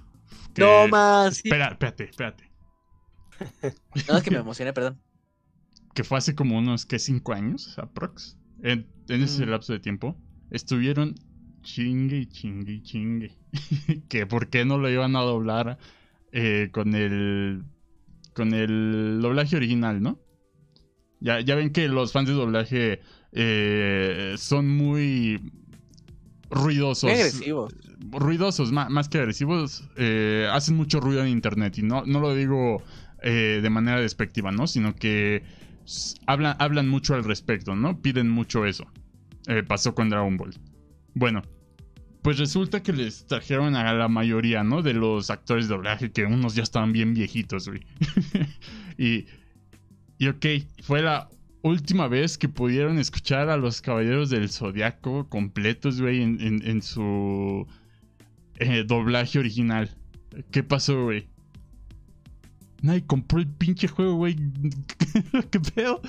que- 0.53 0.61
No 0.63 0.87
más. 0.87 1.35
sí. 1.37 1.41
Espera, 1.49 1.67
espérate, 1.69 2.03
espérate. 2.05 2.49
No, 4.07 4.17
es 4.17 4.23
que 4.23 4.31
me 4.31 4.37
emocioné, 4.37 4.73
perdón. 4.73 4.99
que 5.93 6.03
fue 6.03 6.17
hace 6.17 6.33
como 6.33 6.57
unos, 6.57 6.85
que 6.85 6.97
Cinco 6.97 7.33
años, 7.33 7.77
aprox. 7.77 8.37
En, 8.63 8.87
en 9.09 9.21
ese 9.21 9.45
Mm. 9.45 9.49
lapso 9.49 9.73
de 9.73 9.79
tiempo, 9.79 10.17
estuvieron 10.49 11.13
chingue 11.63 12.17
y 12.17 12.25
chingue 12.27 12.73
y 12.73 12.83
chingue. 12.83 13.31
que 14.09 14.27
por 14.27 14.49
qué 14.49 14.65
no 14.65 14.77
lo 14.77 14.89
iban 14.89 15.15
a 15.15 15.21
doblar 15.21 15.77
eh, 16.31 16.69
con 16.71 16.93
el 16.93 17.63
con 18.33 18.53
el 18.53 19.19
doblaje 19.21 19.55
original, 19.55 20.01
¿no? 20.01 20.19
Ya, 21.19 21.39
ya 21.39 21.55
ven 21.55 21.71
que 21.71 21.87
los 21.87 22.11
fans 22.11 22.27
de 22.27 22.35
doblaje 22.35 23.01
eh, 23.31 24.35
son 24.37 24.67
muy 24.67 25.39
ruidosos. 26.49 27.09
Agresivos. 27.09 27.73
ruidosos, 28.11 28.71
más, 28.71 29.09
que 29.09 29.17
agresivos, 29.19 29.83
eh, 29.95 30.47
hacen 30.51 30.75
mucho 30.75 30.99
ruido 30.99 31.23
en 31.23 31.29
internet. 31.29 31.77
Y 31.77 31.83
no, 31.83 32.03
no 32.05 32.19
lo 32.19 32.35
digo 32.35 32.83
eh, 33.21 33.59
de 33.61 33.69
manera 33.69 33.99
despectiva, 33.99 34.51
¿no? 34.51 34.67
Sino 34.67 34.95
que 34.95 35.43
hablan, 36.25 36.55
hablan 36.59 36.89
mucho 36.89 37.15
al 37.15 37.23
respecto, 37.23 37.75
¿no? 37.75 38.01
Piden 38.01 38.29
mucho 38.29 38.65
eso. 38.65 38.85
Eh, 39.47 39.63
pasó 39.63 39.95
con 39.95 40.09
Dragon 40.09 40.37
Ball. 40.37 40.53
Bueno, 41.13 41.41
pues 42.23 42.39
resulta 42.39 42.81
que 42.81 42.93
les 42.93 43.27
trajeron 43.27 43.75
a 43.75 43.93
la 43.93 44.07
mayoría, 44.07 44.63
¿no? 44.63 44.81
De 44.81 44.93
los 44.93 45.29
actores 45.29 45.67
de 45.67 45.75
doblaje, 45.75 46.11
que 46.11 46.23
unos 46.23 46.55
ya 46.55 46.63
estaban 46.63 46.93
bien 46.93 47.13
viejitos, 47.13 47.67
güey. 47.67 47.81
y, 48.97 49.25
y 50.17 50.27
ok, 50.29 50.45
fue 50.81 51.01
la 51.01 51.29
última 51.63 52.07
vez 52.07 52.37
que 52.37 52.47
pudieron 52.47 52.97
escuchar 52.97 53.49
a 53.49 53.57
los 53.57 53.81
Caballeros 53.81 54.29
del 54.29 54.49
Zodiaco 54.49 55.27
completos, 55.27 55.99
güey, 55.99 56.21
en, 56.21 56.81
su 56.81 57.67
eh, 58.57 58.85
doblaje 58.87 59.39
original. 59.39 59.89
¿Qué 60.51 60.63
pasó, 60.63 61.03
güey? 61.03 61.27
Nadie 62.83 63.05
compró 63.05 63.39
el 63.39 63.47
pinche 63.47 63.87
juego, 63.87 64.15
güey. 64.15 64.35
¿Qué 65.51 65.59
pedo? 65.61 66.01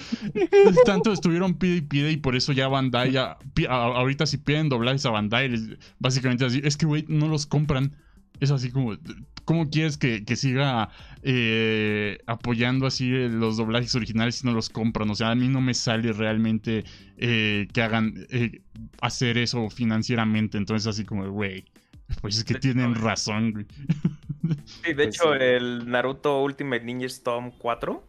Tanto 0.85 1.13
estuvieron 1.13 1.55
pide 1.55 1.77
y 1.77 1.81
pide 1.83 2.11
y 2.11 2.17
por 2.17 2.35
eso 2.35 2.53
ya 2.53 2.67
Bandai, 2.67 3.13
ya, 3.13 3.39
ahorita 3.69 4.27
si 4.27 4.39
piden 4.39 4.69
doblajes 4.69 5.07
a 5.07 5.11
Bandai, 5.11 5.79
básicamente 6.01 6.45
así, 6.45 6.61
es 6.65 6.77
que, 6.77 6.85
güey, 6.85 7.05
no 7.07 7.29
los 7.29 7.47
compran. 7.47 7.93
Es 8.41 8.51
así 8.51 8.73
como, 8.73 8.97
¿cómo 9.45 9.71
quieres 9.71 9.97
que, 9.97 10.25
siga 10.35 10.89
eh, 11.23 12.19
apoyando 12.27 12.89
así 12.89 13.09
los 13.09 13.57
doblajes 13.57 13.95
originales 13.95 14.35
si 14.35 14.47
no 14.47 14.53
los 14.53 14.69
compran? 14.69 15.09
O 15.11 15.15
sea, 15.15 15.31
a 15.31 15.37
mí 15.37 15.47
no 15.47 15.61
me 15.61 15.75
sale 15.75 16.13
realmente 16.13 16.85
eh, 17.19 17.69
que 17.73 17.83
hagan 17.83 18.27
eh, 18.31 18.63
hacer 19.01 19.39
eso 19.39 19.71
financieramente. 19.71 20.59
Entonces, 20.59 20.89
así 20.89 21.05
como, 21.05 21.31
güey, 21.31 21.67
pues 22.21 22.39
es 22.39 22.45
que 22.45 22.55
tienen 22.55 22.95
razón, 22.95 23.53
güey. 23.53 23.67
Sí, 24.67 24.93
de 24.93 24.95
pues 24.95 25.07
hecho, 25.07 25.33
el 25.33 25.91
Naruto 25.91 26.43
Ultimate 26.43 26.85
Ninja 26.85 27.07
Storm 27.07 27.51
4, 27.57 28.05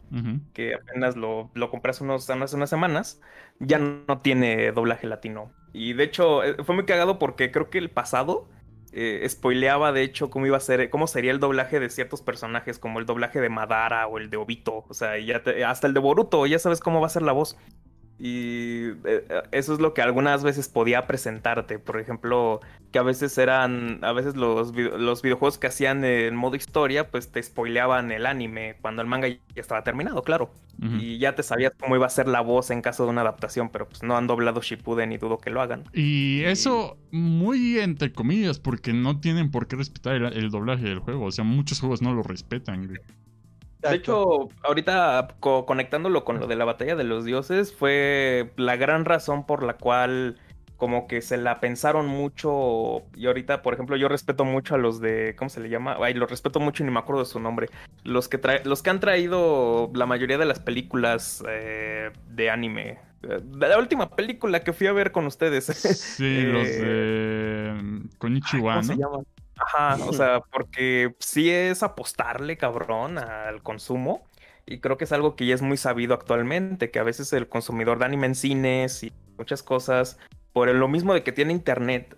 que 0.52 0.74
apenas 0.74 1.16
lo, 1.16 1.50
lo 1.54 1.70
compré 1.70 1.92
hace, 1.92 2.04
unos, 2.04 2.28
unas 2.28 2.68
semanas, 2.68 3.22
ya 3.58 3.78
no 3.78 4.20
tiene 4.20 4.70
doblaje 4.72 5.06
latino. 5.06 5.50
Y 5.72 5.94
de 5.94 6.04
hecho, 6.04 6.44
eh, 6.44 6.62
fue 6.62 6.74
muy 6.74 6.84
cagado 6.84 7.18
porque 7.18 7.50
creo 7.50 7.70
que 7.70 7.78
el 7.78 7.88
pasado 7.88 8.50
eh, 8.92 9.26
spoileaba, 9.28 9.92
de 9.92 10.02
hecho, 10.02 10.30
cómo 10.30 10.46
iba 10.46 10.56
a 10.56 10.60
ser, 10.60 10.90
cómo 10.90 11.06
sería 11.06 11.30
el 11.30 11.40
doblaje 11.40 11.80
de 11.80 11.90
ciertos 11.90 12.22
personajes, 12.22 12.78
como 12.78 12.98
el 12.98 13.06
doblaje 13.06 13.40
de 13.40 13.48
Madara 13.48 14.06
o 14.06 14.18
el 14.18 14.30
de 14.30 14.36
Obito. 14.36 14.84
O 14.88 14.94
sea, 14.94 15.18
ya 15.18 15.42
hasta 15.68 15.86
el 15.86 15.94
de 15.94 16.00
Boruto, 16.00 16.46
ya 16.46 16.58
sabes 16.58 16.80
cómo 16.80 17.00
va 17.00 17.06
a 17.06 17.10
ser 17.10 17.22
la 17.22 17.32
voz. 17.32 17.56
Y 18.18 18.92
eh, 19.04 19.42
eso 19.52 19.74
es 19.74 19.80
lo 19.80 19.92
que 19.92 20.02
algunas 20.02 20.42
veces 20.42 20.68
podía 20.68 21.06
presentarte. 21.06 21.78
Por 21.78 22.00
ejemplo, 22.00 22.60
que 22.90 22.98
a 22.98 23.02
veces 23.02 23.36
eran, 23.36 24.02
a 24.02 24.12
veces 24.12 24.36
los, 24.36 24.74
los 24.74 25.22
videojuegos 25.22 25.58
que 25.58 25.66
hacían 25.66 26.04
en 26.04 26.34
modo 26.34 26.56
historia, 26.56 27.10
pues 27.10 27.30
te 27.30 27.42
spoileaban 27.42 28.12
el 28.12 28.24
anime 28.26 28.76
cuando 28.80 29.02
el 29.02 29.08
manga 29.08 29.28
ya 29.28 29.38
estaba 29.56 29.84
terminado, 29.84 30.22
claro. 30.22 30.50
Y 30.78 31.16
ya 31.16 31.34
te 31.34 31.42
sabías 31.42 31.72
cómo 31.80 31.96
iba 31.96 32.04
a 32.04 32.10
ser 32.10 32.28
la 32.28 32.42
voz 32.42 32.70
en 32.70 32.82
caso 32.82 33.04
de 33.04 33.10
una 33.10 33.22
adaptación, 33.22 33.70
pero 33.70 33.88
pues 33.88 34.02
no 34.02 34.14
han 34.14 34.26
doblado 34.26 34.60
Shippuden 34.60 35.10
y 35.10 35.16
dudo 35.16 35.38
que 35.38 35.48
lo 35.48 35.62
hagan. 35.62 35.84
Y 35.94 36.42
eso 36.44 36.98
muy 37.10 37.78
entre 37.78 38.12
comillas, 38.12 38.58
porque 38.58 38.92
no 38.92 39.18
tienen 39.18 39.50
por 39.50 39.68
qué 39.68 39.76
respetar 39.76 40.16
el, 40.16 40.50
doblaje 40.50 40.84
del 40.84 40.98
juego. 40.98 41.24
O 41.24 41.32
sea, 41.32 41.44
muchos 41.44 41.80
juegos 41.80 42.02
no 42.02 42.12
lo 42.12 42.22
respetan. 42.22 42.98
De 43.90 43.96
hecho, 43.96 44.48
ahorita 44.62 45.28
conectándolo 45.40 46.24
con 46.24 46.40
lo 46.40 46.46
de 46.46 46.56
la 46.56 46.64
batalla 46.64 46.96
de 46.96 47.04
los 47.04 47.24
dioses, 47.24 47.74
fue 47.74 48.52
la 48.56 48.76
gran 48.76 49.04
razón 49.04 49.46
por 49.46 49.62
la 49.62 49.74
cual 49.74 50.38
como 50.76 51.06
que 51.06 51.22
se 51.22 51.36
la 51.36 51.60
pensaron 51.60 52.06
mucho 52.06 53.02
y 53.14 53.26
ahorita, 53.26 53.62
por 53.62 53.74
ejemplo, 53.74 53.96
yo 53.96 54.08
respeto 54.08 54.44
mucho 54.44 54.74
a 54.74 54.78
los 54.78 55.00
de, 55.00 55.34
¿cómo 55.36 55.48
se 55.48 55.60
le 55.60 55.68
llama? 55.68 55.96
Ay, 56.00 56.14
los 56.14 56.30
respeto 56.30 56.60
mucho 56.60 56.82
y 56.82 56.86
ni 56.86 56.92
me 56.92 56.98
acuerdo 56.98 57.22
de 57.22 57.28
su 57.28 57.40
nombre. 57.40 57.68
Los 58.04 58.28
que, 58.28 58.40
los 58.64 58.82
que 58.82 58.90
han 58.90 59.00
traído 59.00 59.90
la 59.94 60.06
mayoría 60.06 60.38
de 60.38 60.44
las 60.44 60.60
películas 60.60 61.42
eh, 61.48 62.10
de 62.28 62.50
anime. 62.50 62.98
Eh, 63.22 63.40
la 63.54 63.78
última 63.78 64.10
película 64.10 64.60
que 64.60 64.72
fui 64.72 64.86
a 64.86 64.92
ver 64.92 65.12
con 65.12 65.26
ustedes. 65.26 65.64
Sí, 65.64 66.42
los 66.42 66.68
eh, 66.70 67.74
de 67.74 68.18
Konichiwa, 68.18 68.76
¿no? 68.76 68.82
Se 68.82 68.96
llama? 68.96 69.18
Ajá, 69.56 69.96
o 70.04 70.12
sea, 70.12 70.40
porque 70.40 71.14
sí 71.18 71.50
es 71.50 71.82
apostarle, 71.82 72.56
cabrón, 72.56 73.18
al 73.18 73.62
consumo. 73.62 74.24
Y 74.66 74.80
creo 74.80 74.96
que 74.96 75.04
es 75.04 75.12
algo 75.12 75.36
que 75.36 75.46
ya 75.46 75.54
es 75.54 75.62
muy 75.62 75.76
sabido 75.76 76.14
actualmente, 76.14 76.90
que 76.90 76.98
a 76.98 77.04
veces 77.04 77.32
el 77.32 77.48
consumidor 77.48 77.98
de 77.98 78.04
anime 78.04 78.26
en 78.26 78.34
cines 78.34 79.02
y 79.04 79.12
muchas 79.38 79.62
cosas, 79.62 80.18
por 80.52 80.68
lo 80.68 80.88
mismo 80.88 81.14
de 81.14 81.22
que 81.22 81.32
tiene 81.32 81.52
internet, 81.52 82.16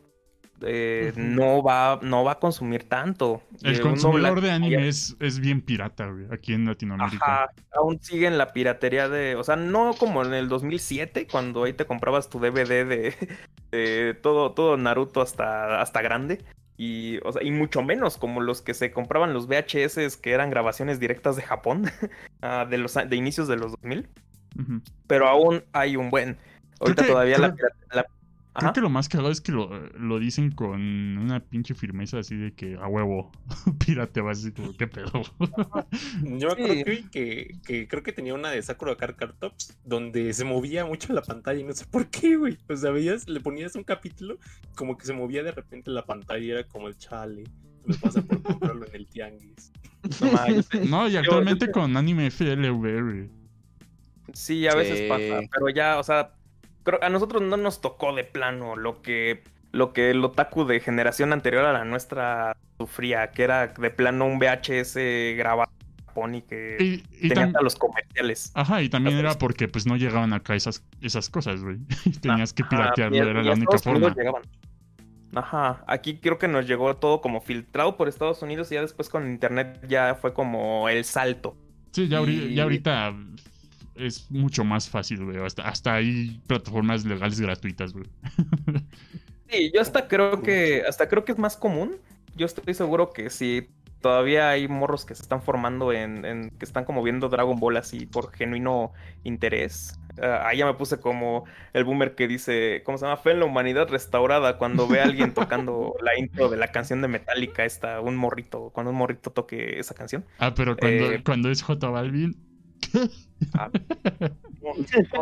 eh, 0.62 1.12
no, 1.14 1.62
va, 1.62 2.00
no 2.02 2.24
va 2.24 2.32
a 2.32 2.38
consumir 2.38 2.88
tanto. 2.88 3.42
El 3.62 3.76
eh, 3.76 3.80
consumidor 3.80 4.40
de 4.40 4.50
anime 4.50 4.88
es, 4.88 5.16
es, 5.20 5.38
bien 5.38 5.60
pirata, 5.60 6.08
güey, 6.08 6.26
aquí 6.32 6.52
en 6.52 6.66
Latinoamérica. 6.66 7.24
Ajá, 7.24 7.50
aún 7.74 8.00
siguen 8.02 8.38
la 8.38 8.52
piratería 8.52 9.08
de, 9.08 9.36
o 9.36 9.44
sea, 9.44 9.56
no 9.56 9.94
como 9.94 10.24
en 10.24 10.34
el 10.34 10.48
2007, 10.48 11.28
cuando 11.30 11.64
ahí 11.64 11.74
te 11.74 11.86
comprabas 11.86 12.28
tu 12.28 12.40
DVD 12.40 13.14
de, 13.70 14.14
todo, 14.22 14.52
todo 14.52 14.76
Naruto 14.76 15.20
hasta, 15.20 15.80
hasta 15.80 16.02
grande. 16.02 16.44
Y, 16.78 17.18
o 17.24 17.32
sea, 17.32 17.42
y 17.42 17.50
mucho 17.50 17.82
menos 17.82 18.16
como 18.16 18.40
los 18.40 18.62
que 18.62 18.72
se 18.72 18.92
compraban 18.92 19.34
los 19.34 19.48
VHS 19.48 20.16
que 20.16 20.30
eran 20.30 20.48
grabaciones 20.48 21.00
directas 21.00 21.34
de 21.34 21.42
Japón 21.42 21.90
ah, 22.40 22.66
de, 22.70 22.78
los, 22.78 22.94
de 22.94 23.16
inicios 23.16 23.48
de 23.48 23.56
los 23.56 23.72
2000. 23.72 24.08
Pero 25.06 25.28
aún 25.28 25.64
hay 25.72 25.96
un 25.96 26.08
buen. 26.10 26.38
Ahorita 26.80 27.06
todavía 27.06 27.38
la, 27.38 28.06
Creo 28.54 28.72
que 28.72 28.80
lo 28.80 28.90
más 28.90 29.08
cagado 29.08 29.30
es 29.30 29.40
que 29.40 29.52
lo, 29.52 29.68
lo, 29.90 30.18
dicen 30.18 30.50
con 30.50 30.80
una 31.18 31.40
pinche 31.40 31.74
firmeza 31.74 32.18
así 32.18 32.36
de 32.36 32.52
que 32.54 32.76
a 32.76 32.88
huevo, 32.88 33.30
pírate, 33.86 34.20
vas 34.20 34.38
así 34.38 34.52
como, 34.52 34.76
¿qué 34.76 34.88
pedo? 34.88 35.22
Yo 36.22 36.48
creo 36.56 36.84
que, 37.10 37.58
que, 37.64 37.88
creo 37.88 38.02
que 38.02 38.12
tenía 38.12 38.34
una 38.34 38.50
de 38.50 38.60
Sakura 38.62 38.96
Card 38.96 39.34
Tops 39.38 39.78
donde 39.84 40.32
se 40.32 40.44
movía 40.44 40.84
mucho 40.84 41.12
la 41.12 41.22
pantalla 41.22 41.60
y 41.60 41.64
no 41.64 41.72
sé 41.72 41.86
por 41.86 42.08
qué, 42.08 42.36
güey. 42.36 42.58
O 42.68 42.76
sea, 42.76 42.90
veías, 42.90 43.28
le 43.28 43.40
ponías 43.40 43.76
un 43.76 43.84
capítulo, 43.84 44.38
como 44.74 44.96
que 44.96 45.06
se 45.06 45.12
movía 45.12 45.42
de 45.42 45.52
repente 45.52 45.90
la 45.90 46.04
pantalla 46.04 46.44
y 46.44 46.50
era 46.50 46.64
como 46.64 46.88
el 46.88 46.96
chale. 46.96 47.44
Me 47.84 47.94
pasa 47.94 48.22
por 48.22 48.42
comprarlo 48.42 48.86
en 48.86 48.94
el 48.94 49.06
tianguis. 49.06 49.72
No, 50.88 51.08
y 51.08 51.16
actualmente 51.16 51.70
con 51.70 51.96
anime 51.96 52.30
FLV, 52.30 53.30
Sí, 54.34 54.66
a 54.66 54.74
veces 54.74 55.08
pasa, 55.08 55.40
pero 55.50 55.68
ya, 55.70 55.98
o 55.98 56.02
sea, 56.02 56.32
a 57.02 57.08
nosotros 57.08 57.42
no 57.42 57.56
nos 57.56 57.80
tocó 57.80 58.14
de 58.14 58.24
plano 58.24 58.76
lo 58.76 59.02
que, 59.02 59.42
lo 59.72 59.92
que 59.92 60.10
el 60.10 60.24
otaku 60.24 60.64
de 60.64 60.80
generación 60.80 61.32
anterior 61.32 61.64
a 61.64 61.72
la 61.72 61.84
nuestra 61.84 62.56
sufría, 62.78 63.30
que 63.30 63.42
era 63.42 63.68
de 63.68 63.90
plano 63.90 64.26
un 64.26 64.38
VHS 64.38 64.96
grabado 65.36 65.72
y 66.32 66.42
que 66.42 67.02
tenía 67.20 67.52
los 67.62 67.76
comerciales. 67.76 68.50
Ajá, 68.54 68.82
y 68.82 68.88
también 68.88 69.16
era 69.16 69.38
porque 69.38 69.68
pues 69.68 69.86
no 69.86 69.96
llegaban 69.96 70.32
acá 70.32 70.54
esas, 70.54 70.82
esas 71.00 71.30
cosas, 71.30 71.62
güey. 71.62 71.78
Tenías 72.20 72.52
que 72.52 72.64
piratearlo, 72.64 73.16
era 73.16 73.42
la 73.42 73.52
única 73.52 73.78
forma. 73.78 74.14
Ajá, 75.34 75.84
aquí 75.86 76.18
creo 76.18 76.38
que 76.38 76.48
nos 76.48 76.66
llegó 76.66 76.96
todo 76.96 77.20
como 77.20 77.40
filtrado 77.40 77.96
por 77.96 78.08
Estados 78.08 78.42
Unidos 78.42 78.72
y 78.72 78.76
ya 78.76 78.82
después 78.82 79.08
con 79.08 79.30
internet 79.30 79.80
ya 79.86 80.14
fue 80.14 80.32
como 80.32 80.88
el 80.88 81.04
salto. 81.04 81.56
Sí, 81.92 82.08
ya, 82.08 82.20
ya 82.24 82.62
ahorita 82.62 83.14
es 83.98 84.30
mucho 84.30 84.64
más 84.64 84.88
fácil, 84.88 85.24
güey. 85.24 85.38
Hasta, 85.38 85.68
hasta 85.68 85.94
hay 85.94 86.40
plataformas 86.46 87.04
legales 87.04 87.40
gratuitas, 87.40 87.92
güey. 87.92 88.06
Sí, 89.50 89.70
yo 89.74 89.80
hasta 89.80 90.08
creo 90.08 90.42
que, 90.42 90.84
hasta 90.86 91.08
creo 91.08 91.24
que 91.24 91.32
es 91.32 91.38
más 91.38 91.56
común. 91.56 91.96
Yo 92.36 92.46
estoy 92.46 92.74
seguro 92.74 93.10
que 93.12 93.30
si 93.30 93.68
todavía 94.00 94.50
hay 94.50 94.68
morros 94.68 95.04
que 95.04 95.14
se 95.14 95.22
están 95.22 95.42
formando 95.42 95.92
en, 95.92 96.50
que 96.58 96.64
están 96.64 96.84
como 96.84 97.02
viendo 97.02 97.28
Dragon 97.28 97.58
Ball 97.58 97.76
así 97.76 98.06
por 98.06 98.32
genuino 98.32 98.92
interés. 99.24 99.98
Ah, 100.20 100.44
ahí 100.46 100.58
ya 100.58 100.66
me 100.66 100.74
puse 100.74 101.00
como 101.00 101.44
el 101.72 101.84
boomer 101.84 102.14
que 102.14 102.28
dice, 102.28 102.82
¿cómo 102.84 102.98
se 102.98 103.06
llama? 103.06 103.16
Fe 103.16 103.32
en 103.32 103.40
la 103.40 103.46
humanidad 103.46 103.88
restaurada 103.88 104.58
cuando 104.58 104.86
ve 104.88 105.00
a 105.00 105.04
alguien 105.04 105.32
tocando 105.32 105.94
la 106.02 106.18
intro 106.18 106.48
de 106.48 106.56
la 106.56 106.68
canción 106.68 107.02
de 107.02 107.08
Metallica, 107.08 107.64
esta, 107.64 108.00
un 108.00 108.16
morrito, 108.16 108.70
cuando 108.70 108.90
un 108.90 108.96
morrito 108.96 109.30
toque 109.30 109.78
esa 109.78 109.94
canción. 109.94 110.24
Ah, 110.38 110.54
pero 110.54 110.76
cuando, 110.76 111.12
eh, 111.12 111.22
cuando 111.24 111.50
es 111.50 111.62
J 111.62 111.88
Balvin, 111.88 112.36
Ah, 113.54 113.70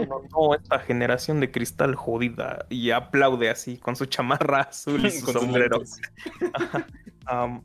no, 0.09 0.23
no, 0.33 0.55
esta 0.55 0.79
generación 0.81 1.41
de 1.41 1.51
cristal 1.51 1.95
jodida 1.95 2.67
y 2.71 2.91
aplaude 2.91 3.51
así 3.51 3.79
con 3.79 3.97
su 3.97 4.07
chamarra 4.07 4.63
azul 4.63 5.05
y 5.05 5.11
su 5.13 5.33
sombrero. 5.33 5.83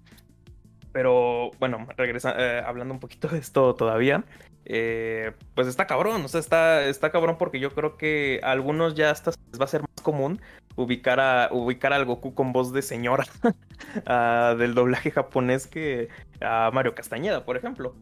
pero 0.92 1.52
bueno, 1.60 1.88
regresa, 1.96 2.36
eh, 2.38 2.64
hablando 2.66 2.94
un 2.94 3.00
poquito 3.00 3.28
de 3.30 3.40
esto 3.40 3.76
todavía, 3.76 4.26
eh, 4.66 5.32
pues 5.56 5.68
está 5.68 5.88
cabrón, 5.88 6.24
o 6.24 6.28
sea, 6.28 6.40
está, 6.40 6.84
está 6.86 7.12
cabrón 7.12 7.38
porque 7.38 7.60
yo 7.60 7.72
creo 7.72 7.98
que 7.98 8.40
a 8.44 8.52
algunos 8.52 8.96
ya 8.96 9.10
hasta 9.10 9.32
les 9.52 9.60
va 9.60 9.66
a 9.66 9.70
ser 9.70 9.82
más 9.82 10.04
común 10.04 10.42
ubicar 10.76 11.20
a 11.20 11.50
ubicar 11.52 11.94
al 11.94 12.06
Goku 12.06 12.34
con 12.34 12.54
voz 12.54 12.72
de 12.72 12.82
señora 12.82 13.26
del 14.58 14.74
doblaje 14.74 15.12
japonés 15.12 15.68
que 15.68 16.10
a 16.42 16.70
Mario 16.74 16.96
Castañeda, 16.96 17.46
por 17.46 17.58
ejemplo. 17.58 17.96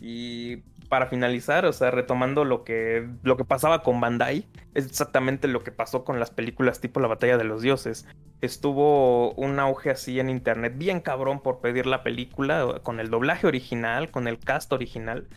Y 0.00 0.62
para 0.90 1.06
finalizar, 1.06 1.64
o 1.66 1.72
sea, 1.72 1.92
retomando 1.92 2.44
lo 2.44 2.64
que, 2.64 3.08
lo 3.22 3.36
que 3.36 3.44
pasaba 3.44 3.84
con 3.84 4.00
Bandai, 4.00 4.48
es 4.74 4.86
exactamente 4.86 5.46
lo 5.46 5.62
que 5.62 5.70
pasó 5.70 6.04
con 6.04 6.18
las 6.18 6.32
películas 6.32 6.80
tipo 6.80 6.98
La 6.98 7.06
Batalla 7.06 7.38
de 7.38 7.44
los 7.44 7.62
Dioses. 7.62 8.08
Estuvo 8.40 9.32
un 9.34 9.60
auge 9.60 9.90
así 9.90 10.18
en 10.18 10.28
internet, 10.28 10.74
bien 10.76 11.00
cabrón 11.00 11.40
por 11.40 11.60
pedir 11.60 11.86
la 11.86 12.02
película, 12.02 12.80
con 12.82 12.98
el 12.98 13.08
doblaje 13.08 13.46
original, 13.46 14.10
con 14.10 14.26
el 14.26 14.40
cast 14.40 14.72
original, 14.72 15.28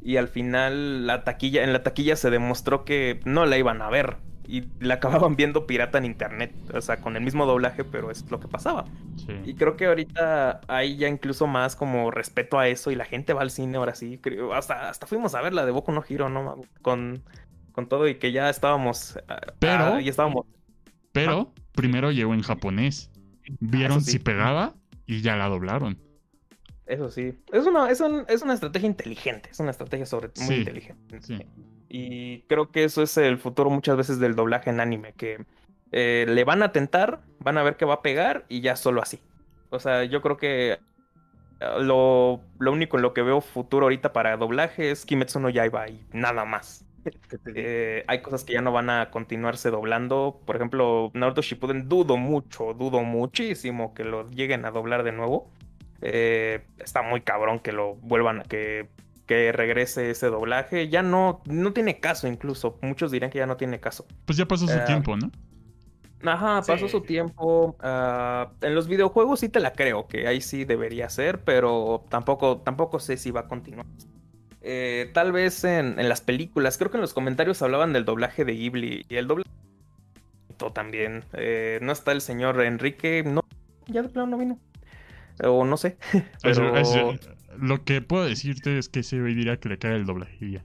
y 0.00 0.16
al 0.16 0.28
final 0.28 1.08
la 1.08 1.24
taquilla, 1.24 1.64
en 1.64 1.72
la 1.72 1.82
taquilla 1.82 2.14
se 2.14 2.30
demostró 2.30 2.84
que 2.84 3.20
no 3.24 3.46
la 3.46 3.58
iban 3.58 3.82
a 3.82 3.90
ver 3.90 4.16
y 4.50 4.68
la 4.80 4.94
acababan 4.94 5.36
viendo 5.36 5.66
pirata 5.66 5.98
en 5.98 6.04
internet, 6.04 6.52
o 6.74 6.80
sea, 6.80 7.00
con 7.00 7.14
el 7.14 7.22
mismo 7.22 7.46
doblaje, 7.46 7.84
pero 7.84 8.10
es 8.10 8.28
lo 8.30 8.40
que 8.40 8.48
pasaba. 8.48 8.84
Y 9.44 9.54
creo 9.54 9.76
que 9.76 9.86
ahorita 9.86 10.60
hay 10.66 10.96
ya 10.96 11.08
incluso 11.08 11.46
más 11.46 11.76
como 11.76 12.10
respeto 12.10 12.58
a 12.58 12.66
eso 12.66 12.90
y 12.90 12.96
la 12.96 13.04
gente 13.04 13.32
va 13.32 13.42
al 13.42 13.52
cine 13.52 13.78
ahora 13.78 13.94
sí, 13.94 14.18
creo, 14.18 14.52
hasta, 14.52 14.88
hasta 14.88 15.06
fuimos 15.06 15.36
a 15.36 15.40
ver 15.40 15.54
la 15.54 15.64
de 15.64 15.70
Boku 15.70 15.92
no 15.92 16.02
Hiro, 16.06 16.28
¿no? 16.28 16.60
Con, 16.82 17.22
con 17.70 17.88
todo 17.88 18.08
y 18.08 18.16
que 18.16 18.32
ya 18.32 18.50
estábamos... 18.50 19.18
Ah, 19.28 19.40
pero... 19.60 19.84
Ah, 19.84 20.00
ya 20.00 20.10
estábamos... 20.10 20.46
Pero 21.12 21.52
primero 21.72 22.10
llegó 22.10 22.34
en 22.34 22.42
japonés. 22.42 23.10
Vieron 23.60 24.00
si 24.00 24.18
pegaba 24.18 24.74
y 25.06 25.22
ya 25.22 25.36
la 25.36 25.48
doblaron. 25.48 25.98
Eso 26.86 27.08
sí. 27.08 27.38
Es 27.52 27.66
una, 27.66 27.88
es, 27.88 28.02
es 28.28 28.42
una 28.42 28.54
estrategia 28.54 28.88
inteligente. 28.88 29.48
Es 29.52 29.60
una 29.60 29.70
estrategia 29.70 30.06
sobre 30.06 30.30
muy 30.44 30.56
inteligente. 30.56 31.20
Y 31.92 32.42
creo 32.42 32.70
que 32.70 32.84
eso 32.84 33.02
es 33.02 33.16
el 33.16 33.36
futuro 33.36 33.68
muchas 33.68 33.96
veces 33.96 34.20
del 34.20 34.36
doblaje 34.36 34.70
en 34.70 34.80
anime. 34.80 35.12
Que 35.14 35.44
eh, 35.90 36.24
le 36.28 36.44
van 36.44 36.62
a 36.62 36.70
tentar, 36.70 37.20
van 37.40 37.58
a 37.58 37.64
ver 37.64 37.76
que 37.76 37.84
va 37.84 37.94
a 37.94 38.02
pegar 38.02 38.46
y 38.48 38.60
ya 38.60 38.76
solo 38.76 39.02
así. 39.02 39.20
O 39.70 39.80
sea, 39.80 40.04
yo 40.04 40.22
creo 40.22 40.36
que 40.36 40.78
ah, 41.60 41.78
lo, 41.80 42.40
lo 42.60 42.72
único 42.72 42.96
en 42.96 43.02
lo 43.02 43.12
que 43.12 43.22
veo 43.22 43.40
futuro 43.40 43.86
ahorita 43.86 44.12
para 44.12 44.36
doblaje 44.36 44.92
es 44.92 45.04
Kimetsu 45.04 45.40
no 45.40 45.50
Yaiba 45.50 45.88
y 45.88 46.06
nada 46.12 46.44
más. 46.44 46.86
Eh, 47.54 48.04
hay 48.08 48.20
cosas 48.20 48.44
que 48.44 48.52
ya 48.52 48.60
no 48.60 48.72
van 48.72 48.90
a 48.90 49.10
continuarse 49.10 49.70
doblando. 49.70 50.40
Por 50.44 50.56
ejemplo, 50.56 51.10
Naruto 51.14 51.40
Shippuden 51.40 51.88
dudo 51.88 52.18
mucho, 52.18 52.74
dudo 52.74 53.02
muchísimo 53.02 53.94
que 53.94 54.04
lo 54.04 54.28
lleguen 54.30 54.66
a 54.66 54.70
doblar 54.70 55.02
de 55.02 55.12
nuevo. 55.12 55.50
Eh, 56.02 56.66
está 56.78 57.02
muy 57.02 57.22
cabrón 57.22 57.58
que 57.60 57.72
lo 57.72 57.94
vuelvan 57.96 58.40
a 58.40 58.42
que, 58.44 58.88
que 59.30 59.52
regrese 59.52 60.10
ese 60.10 60.26
doblaje. 60.26 60.88
Ya 60.88 61.02
no, 61.04 61.40
no 61.46 61.72
tiene 61.72 62.00
caso 62.00 62.26
incluso. 62.26 62.80
Muchos 62.82 63.12
dirán 63.12 63.30
que 63.30 63.38
ya 63.38 63.46
no 63.46 63.56
tiene 63.56 63.78
caso. 63.78 64.04
Pues 64.24 64.36
ya 64.36 64.44
pasó 64.44 64.66
su 64.66 64.76
eh, 64.76 64.82
tiempo, 64.84 65.16
¿no? 65.16 65.30
Ajá, 66.24 66.62
pasó 66.66 66.88
su 66.88 67.02
tiempo. 67.02 67.76
Ah, 67.78 68.50
en 68.60 68.74
los 68.74 68.88
videojuegos 68.88 69.38
sí 69.38 69.48
te 69.48 69.60
la 69.60 69.72
creo, 69.72 70.08
que 70.08 70.26
ahí 70.26 70.40
sí 70.40 70.64
debería 70.64 71.08
ser, 71.10 71.44
pero 71.44 72.04
tampoco, 72.08 72.58
tampoco 72.62 72.98
sé 72.98 73.16
si 73.16 73.30
va 73.30 73.42
a 73.42 73.46
continuar. 73.46 73.86
Eh, 74.62 75.12
tal 75.14 75.30
vez 75.30 75.62
en, 75.62 76.00
en, 76.00 76.08
las 76.08 76.20
películas, 76.22 76.76
creo 76.76 76.90
que 76.90 76.96
en 76.96 77.02
los 77.02 77.14
comentarios 77.14 77.62
hablaban 77.62 77.92
del 77.92 78.04
doblaje 78.04 78.44
de 78.44 78.54
Ghibli 78.54 79.06
y 79.08 79.14
el 79.14 79.28
doblaje 79.28 79.48
también. 80.74 81.22
no 81.82 81.92
está 81.92 82.10
el 82.10 82.20
señor 82.20 82.60
Enrique, 82.60 83.22
no, 83.24 83.44
ya 83.86 84.02
de 84.02 84.08
plano 84.08 84.26
no 84.32 84.38
vino. 84.38 84.58
O 85.44 85.64
no 85.64 85.76
sé. 85.76 85.98
Pero... 86.42 86.72
lo 87.58 87.84
que 87.84 88.00
puedo 88.00 88.24
decirte 88.24 88.78
es 88.78 88.88
que 88.88 89.00
ese 89.00 89.20
güey 89.20 89.34
dirá 89.34 89.58
que 89.58 89.68
le 89.68 89.78
cae 89.78 89.96
el 89.96 90.06
doblaje 90.06 90.50
ya. 90.50 90.64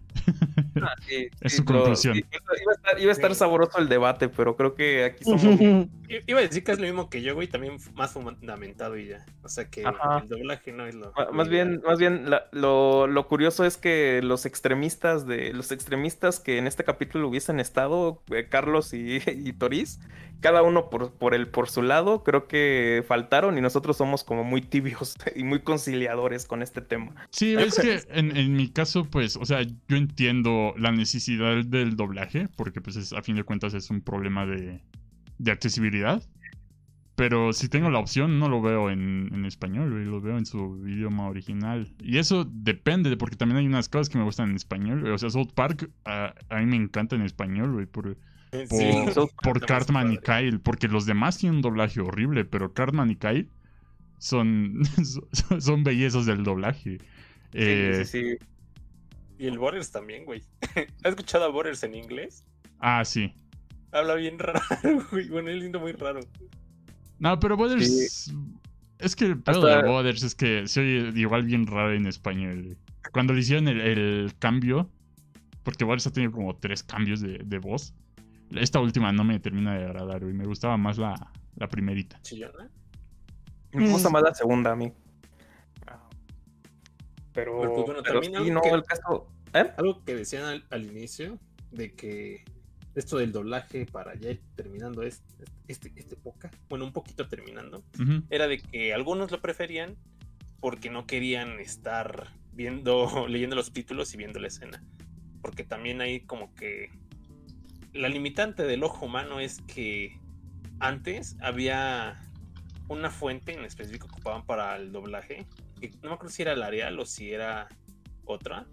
Ah, 0.81 0.93
es 1.41 1.55
su 1.55 1.65
conclusión. 1.65 2.17
iba, 2.17 3.09
a 3.09 3.11
estar, 3.11 3.33
sabroso 3.33 3.79
el 3.79 3.89
debate, 3.89 4.29
pero 4.29 4.55
creo 4.55 4.75
que 4.75 5.03
aquí 5.03 5.23
somos. 5.25 5.59
iba 6.27 6.39
a 6.39 6.41
decir 6.41 6.63
que 6.63 6.71
es 6.71 6.79
lo 6.79 6.85
mismo 6.85 7.09
que 7.09 7.21
yo, 7.21 7.33
güey, 7.33 7.47
también 7.47 7.77
más 7.95 8.13
fundamentado 8.13 8.97
y 8.97 9.07
ya. 9.07 9.25
O 9.43 9.49
sea 9.49 9.69
que 9.69 9.81
el 9.81 10.27
doblaje 10.27 10.71
no 10.71 10.85
es 10.85 10.95
lo. 10.95 11.11
Más 11.33 11.49
bien, 11.49 11.81
más 11.85 11.97
bien 11.97 12.25
lo, 12.51 13.27
curioso 13.27 13.65
es 13.65 13.77
que 13.77 14.21
los 14.23 14.45
extremistas 14.45 15.25
de. 15.25 15.53
Los 15.53 15.71
extremistas 15.71 16.39
que 16.39 16.57
en 16.57 16.67
este 16.67 16.83
capítulo 16.83 17.27
hubiesen 17.27 17.59
estado, 17.59 18.21
eh, 18.31 18.47
Carlos 18.47 18.93
y, 18.93 19.21
y 19.27 19.53
Toriz, 19.53 19.99
cada 20.39 20.63
uno 20.63 20.89
por, 20.89 21.11
por, 21.13 21.33
el, 21.33 21.47
por 21.47 21.69
su 21.69 21.81
lado, 21.81 22.23
creo 22.23 22.47
que 22.47 23.03
faltaron 23.07 23.57
y 23.57 23.61
nosotros 23.61 23.97
somos 23.97 24.23
como 24.23 24.43
muy 24.43 24.61
tibios 24.61 25.15
y 25.35 25.43
muy 25.43 25.61
conciliadores 25.61 26.45
con 26.45 26.61
este 26.61 26.81
tema. 26.81 27.15
Sí, 27.31 27.55
es 27.55 27.79
que 27.79 28.01
en, 28.09 28.55
mi 28.55 28.69
caso, 28.69 29.05
pues, 29.05 29.35
o 29.37 29.45
sea, 29.45 29.63
yo 29.63 29.97
entiendo 29.97 30.73
la 30.77 30.91
necesidad 30.91 31.63
del 31.65 31.95
doblaje, 31.95 32.47
porque 32.55 32.81
pues 32.81 33.13
a 33.13 33.21
fin 33.21 33.35
de 33.35 33.43
cuentas 33.43 33.73
es 33.73 33.89
un 33.89 34.01
problema 34.01 34.45
de, 34.45 34.81
de 35.37 35.51
accesibilidad. 35.51 36.21
Pero 37.15 37.53
si 37.53 37.69
tengo 37.69 37.89
la 37.89 37.99
opción, 37.99 38.39
no 38.39 38.49
lo 38.49 38.61
veo 38.61 38.89
en, 38.89 39.29
en 39.33 39.45
español, 39.45 40.03
lo 40.03 40.19
veo 40.19 40.37
en 40.37 40.45
su 40.45 40.85
idioma 40.85 41.29
original. 41.29 41.93
Y 41.99 42.17
eso 42.17 42.43
depende, 42.43 43.15
porque 43.15 43.37
también 43.37 43.59
hay 43.59 43.67
unas 43.67 43.87
cosas 43.87 44.09
que 44.09 44.17
me 44.17 44.25
gustan 44.25 44.49
en 44.49 44.57
español. 44.57 45.09
O 45.09 45.17
sea, 45.17 45.29
South 45.29 45.53
Park 45.55 45.89
a, 46.03 46.33
a 46.49 46.59
mí 46.59 46.65
me 46.65 46.75
encanta 46.75 47.15
en 47.15 47.21
español, 47.21 47.71
güey, 47.71 47.85
por 49.13 49.29
por, 49.43 49.65
Cartman 49.65 50.13
y 50.13 50.17
Kyle, 50.17 50.59
porque 50.59 50.87
los 50.87 51.05
demás 51.05 51.37
tienen 51.37 51.57
un 51.57 51.61
doblaje 51.61 52.01
horrible, 52.01 52.45
pero 52.45 52.73
Cartman 52.73 53.11
y 53.11 53.15
Kyle 53.15 53.49
son, 54.17 54.81
son 55.59 55.83
bellezas 55.83 56.25
del 56.25 56.43
doblaje. 56.43 56.99
sí, 57.53 58.37
Y 59.37 59.47
el 59.47 59.57
Borders 59.57 59.91
también, 59.91 60.25
güey. 60.25 60.43
¿Has 61.03 61.11
escuchado 61.11 61.45
a 61.45 61.49
Borders 61.49 61.83
en 61.83 61.95
inglés? 61.95 62.45
Ah, 62.79 63.03
sí. 63.05 63.33
Habla 63.91 64.15
bien 64.15 64.39
raro, 64.39 64.59
güey. 65.11 65.29
Bueno, 65.29 65.49
es 65.49 65.57
lindo, 65.57 65.79
muy 65.79 65.93
raro. 65.93 66.19
No, 67.19 67.39
pero 67.39 67.55
Borders. 67.55 68.31
Es 68.99 69.15
que 69.15 69.25
el 69.25 69.41
pedo 69.41 69.65
de 69.65 69.83
Borders 69.83 70.23
es 70.23 70.35
que 70.35 70.67
se 70.67 70.81
oye 70.81 71.19
igual 71.19 71.43
bien 71.43 71.67
raro 71.67 71.93
en 71.93 72.05
español. 72.05 72.77
Cuando 73.11 73.33
le 73.33 73.41
hicieron 73.41 73.67
el, 73.67 74.33
cambio, 74.39 74.89
porque 75.63 75.83
Borders 75.83 76.07
ha 76.07 76.13
tenido 76.13 76.31
como 76.31 76.55
tres 76.55 76.83
cambios 76.83 77.21
de, 77.21 77.39
de 77.39 77.59
voz. 77.59 77.93
Esta 78.51 78.79
última 78.79 79.11
no 79.11 79.23
me 79.23 79.39
termina 79.39 79.77
de 79.77 79.85
agradar, 79.85 80.23
y 80.23 80.33
Me 80.33 80.45
gustaba 80.45 80.77
más 80.77 80.97
la, 80.97 81.15
la 81.55 81.67
primerita. 81.67 82.19
Me 83.71 83.89
gusta 83.89 84.09
más 84.09 84.23
la 84.23 84.33
segunda 84.33 84.71
a 84.71 84.75
mí. 84.75 84.91
Pero, 87.33 87.59
pues, 87.59 87.85
bueno, 87.85 88.01
también 88.01 88.35
algo, 88.37 88.61
que, 88.61 88.69
el 88.69 88.83
caso, 88.83 89.27
¿eh? 89.53 89.69
algo 89.77 90.03
que 90.05 90.15
decían 90.15 90.63
al, 90.69 90.85
inicio, 90.85 91.37
de 91.71 91.93
que 91.93 92.45
esto 92.95 93.17
del 93.17 93.33
doblaje 93.33 93.85
para 93.85 94.15
ya 94.15 94.29
terminando 94.55 95.03
este, 95.03 95.43
este, 95.67 95.91
este 95.97 96.15
época, 96.15 96.49
bueno, 96.69 96.85
un 96.85 96.93
poquito 96.93 97.27
terminando, 97.27 97.83
era 98.29 98.47
de 98.47 98.59
que 98.59 98.93
algunos 98.93 99.31
lo 99.31 99.41
preferían 99.41 99.97
porque 100.61 100.89
no 100.89 101.05
querían 101.05 101.59
estar 101.59 102.29
viendo, 102.53 103.05
leyendo 103.27 103.57
los 103.57 103.73
títulos 103.73 104.13
y 104.13 104.17
viendo 104.17 104.39
la 104.39 104.47
escena. 104.47 104.81
Porque 105.41 105.63
también 105.63 105.99
hay 105.99 106.21
como 106.21 106.55
que 106.55 106.89
la 107.95 108.09
limitante 108.09 108.63
del 108.63 108.83
ojo 108.83 109.05
humano 109.05 109.39
es 109.39 109.61
que 109.61 110.19
antes 110.79 111.37
había 111.39 112.21
una 112.89 113.09
fuente 113.09 113.53
en 113.53 113.63
específico 113.63 114.07
que 114.07 114.15
ocupaban 114.15 114.45
para 114.45 114.75
el 114.75 114.91
doblaje, 114.91 115.47
que 115.79 115.89
no 116.03 116.09
me 116.09 116.15
acuerdo 116.15 116.33
si 116.33 116.41
era 116.41 116.51
el 116.51 116.61
Arial 116.61 116.99
o 116.99 117.05
si 117.05 117.31
era 117.31 117.69
otra, 118.25 118.67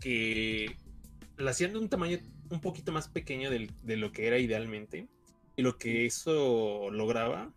que 0.00 0.76
la 1.36 1.50
hacían 1.50 1.72
de 1.72 1.78
un 1.78 1.88
tamaño 1.88 2.18
un 2.50 2.60
poquito 2.60 2.90
más 2.90 3.08
pequeño 3.08 3.50
de 3.50 3.96
lo 3.96 4.12
que 4.12 4.26
era 4.26 4.38
idealmente, 4.38 5.08
y 5.56 5.62
lo 5.62 5.76
que 5.76 6.06
eso 6.06 6.90
lograba 6.90 7.52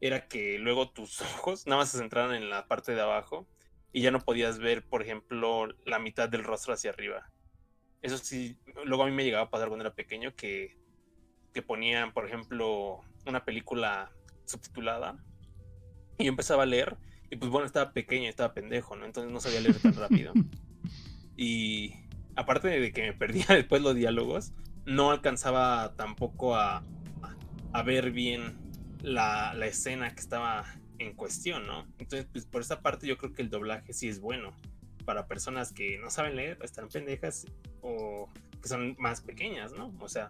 era 0.00 0.28
que 0.28 0.58
luego 0.58 0.90
tus 0.90 1.20
ojos 1.38 1.66
nada 1.66 1.80
más 1.80 1.90
se 1.90 1.98
centraran 1.98 2.34
en 2.34 2.50
la 2.50 2.66
parte 2.66 2.94
de 2.94 3.00
abajo 3.00 3.48
y 3.92 4.02
ya 4.02 4.10
no 4.10 4.20
podías 4.20 4.58
ver, 4.58 4.86
por 4.86 5.02
ejemplo, 5.02 5.68
la 5.84 5.98
mitad 5.98 6.28
del 6.28 6.44
rostro 6.44 6.74
hacia 6.74 6.90
arriba. 6.90 7.30
Eso 8.02 8.18
sí, 8.18 8.56
luego 8.84 9.02
a 9.02 9.06
mí 9.06 9.12
me 9.12 9.24
llegaba 9.24 9.44
a 9.44 9.50
pasar 9.50 9.68
cuando 9.68 9.84
era 9.84 9.94
pequeño 9.94 10.34
que, 10.34 10.76
que 11.52 11.62
ponían, 11.62 12.12
por 12.12 12.26
ejemplo, 12.26 13.00
una 13.26 13.44
película 13.44 14.10
subtitulada 14.46 15.22
y 16.18 16.24
yo 16.24 16.30
empezaba 16.30 16.62
a 16.64 16.66
leer 16.66 16.96
y 17.30 17.36
pues 17.36 17.50
bueno, 17.50 17.66
estaba 17.66 17.92
pequeño, 17.92 18.28
estaba 18.28 18.52
pendejo, 18.54 18.96
¿no? 18.96 19.06
Entonces 19.06 19.32
no 19.32 19.40
sabía 19.40 19.60
leer 19.60 19.78
tan 19.80 19.94
rápido. 19.94 20.32
Y 21.36 21.94
aparte 22.36 22.68
de 22.68 22.92
que 22.92 23.00
me 23.00 23.12
perdía 23.14 23.46
después 23.48 23.80
los 23.80 23.94
diálogos, 23.94 24.52
no 24.84 25.10
alcanzaba 25.10 25.94
tampoco 25.96 26.54
a, 26.54 26.84
a 27.72 27.82
ver 27.82 28.10
bien 28.10 28.58
la, 29.00 29.54
la, 29.54 29.66
escena 29.66 30.14
que 30.14 30.20
estaba 30.20 30.66
en 30.98 31.14
cuestión, 31.14 31.66
¿no? 31.66 31.86
Entonces, 31.98 32.26
pues 32.30 32.44
por 32.44 32.60
esa 32.60 32.82
parte 32.82 33.06
yo 33.06 33.16
creo 33.16 33.32
que 33.32 33.40
el 33.40 33.48
doblaje 33.48 33.94
sí 33.94 34.06
es 34.06 34.20
bueno 34.20 34.54
para 35.06 35.28
personas 35.28 35.72
que 35.72 35.98
no 35.98 36.10
saben 36.10 36.36
leer, 36.36 36.58
están 36.62 36.88
pendejas 36.88 37.46
o 37.82 38.28
que 38.62 38.68
son 38.68 38.96
más 38.98 39.20
pequeñas, 39.20 39.72
¿no? 39.72 39.92
O 40.00 40.08
sea, 40.08 40.28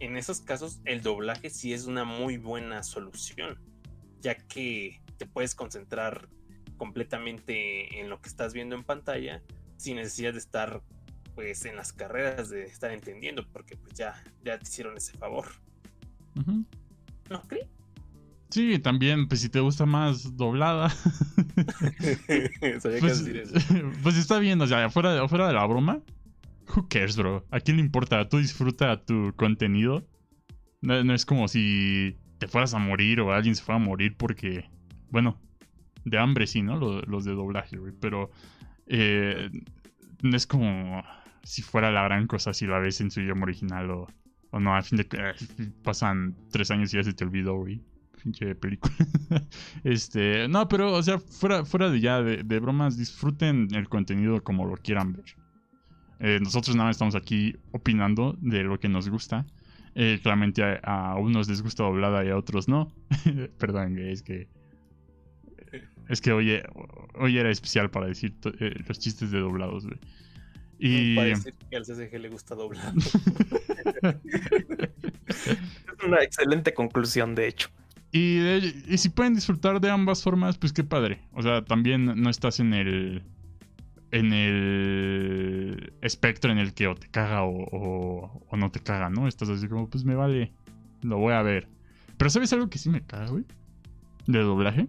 en 0.00 0.16
esos 0.16 0.40
casos 0.40 0.80
el 0.84 1.02
doblaje 1.02 1.50
sí 1.50 1.72
es 1.72 1.86
una 1.86 2.04
muy 2.04 2.36
buena 2.36 2.82
solución, 2.82 3.58
ya 4.20 4.36
que 4.36 5.00
te 5.16 5.26
puedes 5.26 5.54
concentrar 5.54 6.28
completamente 6.76 8.00
en 8.00 8.08
lo 8.08 8.20
que 8.20 8.28
estás 8.28 8.52
viendo 8.52 8.74
en 8.74 8.84
pantalla 8.84 9.42
sin 9.76 9.96
necesidad 9.96 10.32
de 10.32 10.38
estar 10.38 10.82
pues 11.34 11.64
en 11.64 11.76
las 11.76 11.92
carreras 11.92 12.48
de 12.48 12.64
estar 12.64 12.92
entendiendo 12.92 13.46
porque 13.52 13.76
pues 13.76 13.94
ya, 13.94 14.22
ya 14.44 14.58
te 14.58 14.64
hicieron 14.64 14.96
ese 14.96 15.16
favor. 15.16 15.46
¿No 17.30 17.42
crees? 17.42 17.66
Sí, 18.50 18.78
también, 18.78 19.26
pues 19.26 19.40
si 19.40 19.48
te 19.48 19.58
gusta 19.58 19.84
más 19.84 20.36
doblada. 20.36 20.94
pues, 22.60 22.84
pues, 24.02 24.16
está 24.16 24.38
bien, 24.38 24.60
o 24.60 24.66
sea, 24.68 24.88
fuera, 24.90 25.26
fuera 25.26 25.48
de 25.48 25.54
la 25.54 25.66
broma. 25.66 26.00
Who 26.68 26.88
cares, 26.88 27.16
bro? 27.16 27.44
¿A 27.50 27.60
quién 27.60 27.76
le 27.76 27.82
importa? 27.82 28.28
Tú 28.28 28.38
disfruta 28.38 29.04
tu 29.04 29.32
contenido. 29.36 30.06
No, 30.80 31.14
es 31.14 31.24
como 31.24 31.48
si 31.48 32.16
te 32.38 32.48
fueras 32.48 32.74
a 32.74 32.78
morir 32.78 33.20
o 33.20 33.32
alguien 33.32 33.54
se 33.54 33.62
fuera 33.62 33.80
a 33.80 33.84
morir 33.84 34.16
porque, 34.16 34.68
bueno, 35.10 35.40
de 36.04 36.18
hambre 36.18 36.46
sí, 36.46 36.62
¿no? 36.62 36.76
Los, 36.76 37.24
de 37.24 37.32
doblaje, 37.32 37.78
güey. 37.78 37.92
Pero 37.98 38.30
eh, 38.86 39.50
no 40.22 40.36
es 40.36 40.46
como 40.46 41.02
si 41.42 41.62
fuera 41.62 41.90
la 41.90 42.04
gran 42.04 42.26
cosa 42.26 42.52
si 42.52 42.66
la 42.66 42.78
ves 42.78 43.00
en 43.00 43.10
su 43.10 43.20
idioma 43.20 43.44
original 43.44 43.90
o, 43.90 44.06
o 44.50 44.60
no. 44.60 44.74
Al 44.74 44.84
fin 44.84 44.98
de 44.98 45.08
eh, 45.12 45.72
pasan 45.82 46.36
tres 46.50 46.70
años 46.70 46.92
y 46.92 46.98
ya 46.98 47.04
se 47.04 47.14
te 47.14 47.24
olvidó, 47.24 47.56
güey. 47.56 47.82
Pinche 48.22 48.54
película. 48.54 48.94
este, 49.84 50.48
no, 50.48 50.68
pero, 50.68 50.92
o 50.92 51.02
sea, 51.02 51.18
fuera, 51.18 51.64
fuera 51.64 51.90
de 51.90 52.00
ya, 52.00 52.22
de 52.22 52.60
bromas, 52.60 52.96
disfruten 52.96 53.68
el 53.74 53.88
contenido 53.88 54.42
como 54.42 54.66
lo 54.66 54.76
quieran 54.76 55.12
ver. 55.12 55.43
Eh, 56.20 56.38
nosotros 56.40 56.76
nada 56.76 56.88
más 56.88 56.96
estamos 56.96 57.14
aquí 57.14 57.56
opinando 57.72 58.36
de 58.40 58.62
lo 58.62 58.78
que 58.78 58.88
nos 58.88 59.08
gusta. 59.08 59.46
Eh, 59.96 60.18
claramente 60.22 60.62
a, 60.62 60.80
a, 60.82 61.16
unos 61.16 61.48
les 61.48 61.62
gusta 61.62 61.84
doblada 61.84 62.24
y 62.24 62.30
a 62.30 62.36
otros 62.36 62.68
no. 62.68 62.92
Perdón, 63.58 63.98
es 63.98 64.22
que. 64.22 64.48
Es 66.08 66.20
que 66.20 66.32
hoy, 66.32 66.60
hoy 67.14 67.38
era 67.38 67.50
especial 67.50 67.90
para 67.90 68.06
decir 68.06 68.34
eh, 68.60 68.74
los 68.86 68.98
chistes 68.98 69.30
de 69.30 69.38
doblados, 69.38 69.86
güey. 69.86 69.98
Y. 70.78 71.14
Para 71.16 71.28
decir 71.28 71.54
que 71.70 71.76
al 71.76 71.84
CSG 71.84 72.18
le 72.18 72.28
gusta 72.28 72.54
doblado. 72.54 72.92
es 75.26 75.58
una 76.04 76.22
excelente 76.22 76.74
conclusión, 76.74 77.34
de 77.34 77.48
hecho. 77.48 77.70
Y, 78.12 78.38
de, 78.38 78.74
y 78.88 78.98
si 78.98 79.08
pueden 79.08 79.34
disfrutar 79.34 79.80
de 79.80 79.90
ambas 79.90 80.22
formas, 80.22 80.58
pues 80.58 80.72
qué 80.72 80.84
padre. 80.84 81.20
O 81.32 81.42
sea, 81.42 81.64
también 81.64 82.04
no 82.20 82.30
estás 82.30 82.60
en 82.60 82.74
el 82.74 83.22
en 84.14 84.32
el 84.32 85.92
espectro 86.02 86.52
en 86.52 86.58
el 86.58 86.72
que 86.72 86.86
o 86.86 86.94
te 86.94 87.08
caga 87.08 87.42
o, 87.42 87.50
o, 87.72 88.46
o, 88.48 88.56
no 88.56 88.70
te 88.70 88.80
caga, 88.80 89.10
¿no? 89.10 89.26
Estás 89.26 89.48
así 89.48 89.66
como, 89.68 89.88
pues 89.90 90.04
me 90.04 90.14
vale, 90.14 90.52
lo 91.02 91.18
voy 91.18 91.32
a 91.34 91.42
ver. 91.42 91.68
Pero 92.16 92.30
¿sabes 92.30 92.52
algo 92.52 92.70
que 92.70 92.78
sí 92.78 92.90
me 92.90 93.04
caga, 93.04 93.26
güey? 93.26 93.44
De 94.26 94.38
doblaje. 94.38 94.86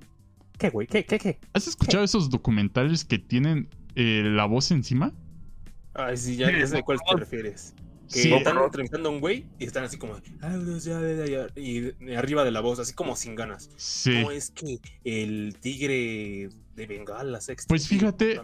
¿Qué, 0.59 0.69
güey? 0.69 0.85
¿Qué, 0.87 1.05
qué, 1.05 1.17
qué? 1.17 1.39
¿Has 1.53 1.67
escuchado 1.67 2.01
¿Qué? 2.03 2.05
esos 2.05 2.29
documentales 2.29 3.03
que 3.03 3.17
tienen 3.19 3.67
eh, 3.95 4.21
la 4.25 4.45
voz 4.45 4.69
encima? 4.71 5.11
Ay, 5.95 6.17
sí, 6.17 6.35
ya, 6.35 6.51
ya 6.57 6.67
sé 6.67 6.77
a 6.77 6.81
cuál 6.83 6.99
te 7.09 7.17
refieres. 7.17 7.73
Que 8.13 8.19
Sí. 8.21 8.31
están 8.33 8.57
entrevistando 8.59 9.09
a 9.09 9.11
un 9.11 9.19
güey 9.19 9.47
y 9.57 9.65
están 9.65 9.83
así 9.83 9.97
como. 9.97 10.17
"Ah, 10.41 10.55
Y 11.55 12.13
arriba 12.15 12.43
de 12.43 12.51
la 12.51 12.61
voz, 12.61 12.77
así 12.77 12.93
como 12.93 13.15
sin 13.15 13.33
ganas. 13.33 13.71
Sí. 13.77 14.13
¿Cómo 14.13 14.29
es 14.31 14.51
que 14.51 14.77
el 15.03 15.55
tigre 15.59 16.49
de 16.75 16.85
Bengala 16.87 17.41
sexta? 17.41 17.67
Pues 17.67 17.87
fíjate 17.87 18.39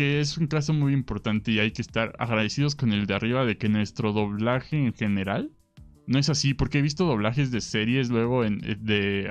que 0.00 0.18
es 0.18 0.38
un 0.38 0.46
caso 0.46 0.72
muy 0.72 0.94
importante 0.94 1.52
y 1.52 1.58
hay 1.58 1.72
que 1.72 1.82
estar 1.82 2.16
agradecidos 2.18 2.74
con 2.74 2.90
el 2.94 3.04
de 3.04 3.12
arriba 3.12 3.44
de 3.44 3.58
que 3.58 3.68
nuestro 3.68 4.14
doblaje 4.14 4.78
en 4.78 4.94
general 4.94 5.50
no 6.06 6.18
es 6.18 6.30
así, 6.30 6.54
porque 6.54 6.78
he 6.78 6.82
visto 6.82 7.04
doblajes 7.04 7.50
de 7.50 7.60
series 7.60 8.08
luego 8.08 8.42
en 8.42 8.64
eh, 8.64 8.78
de 8.80 9.30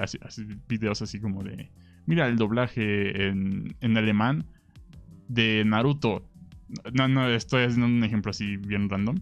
videos 0.68 1.02
así 1.02 1.20
como 1.20 1.42
de 1.44 1.72
mira 2.06 2.28
el 2.28 2.36
doblaje 2.36 3.30
en, 3.30 3.76
en 3.82 3.98
alemán 3.98 4.46
de 5.28 5.64
Naruto. 5.66 6.30
No, 6.94 7.08
no, 7.08 7.28
estoy 7.30 7.64
haciendo 7.64 7.88
un 7.88 8.04
ejemplo 8.04 8.30
así 8.30 8.58
bien 8.58 8.92
random. 8.92 9.18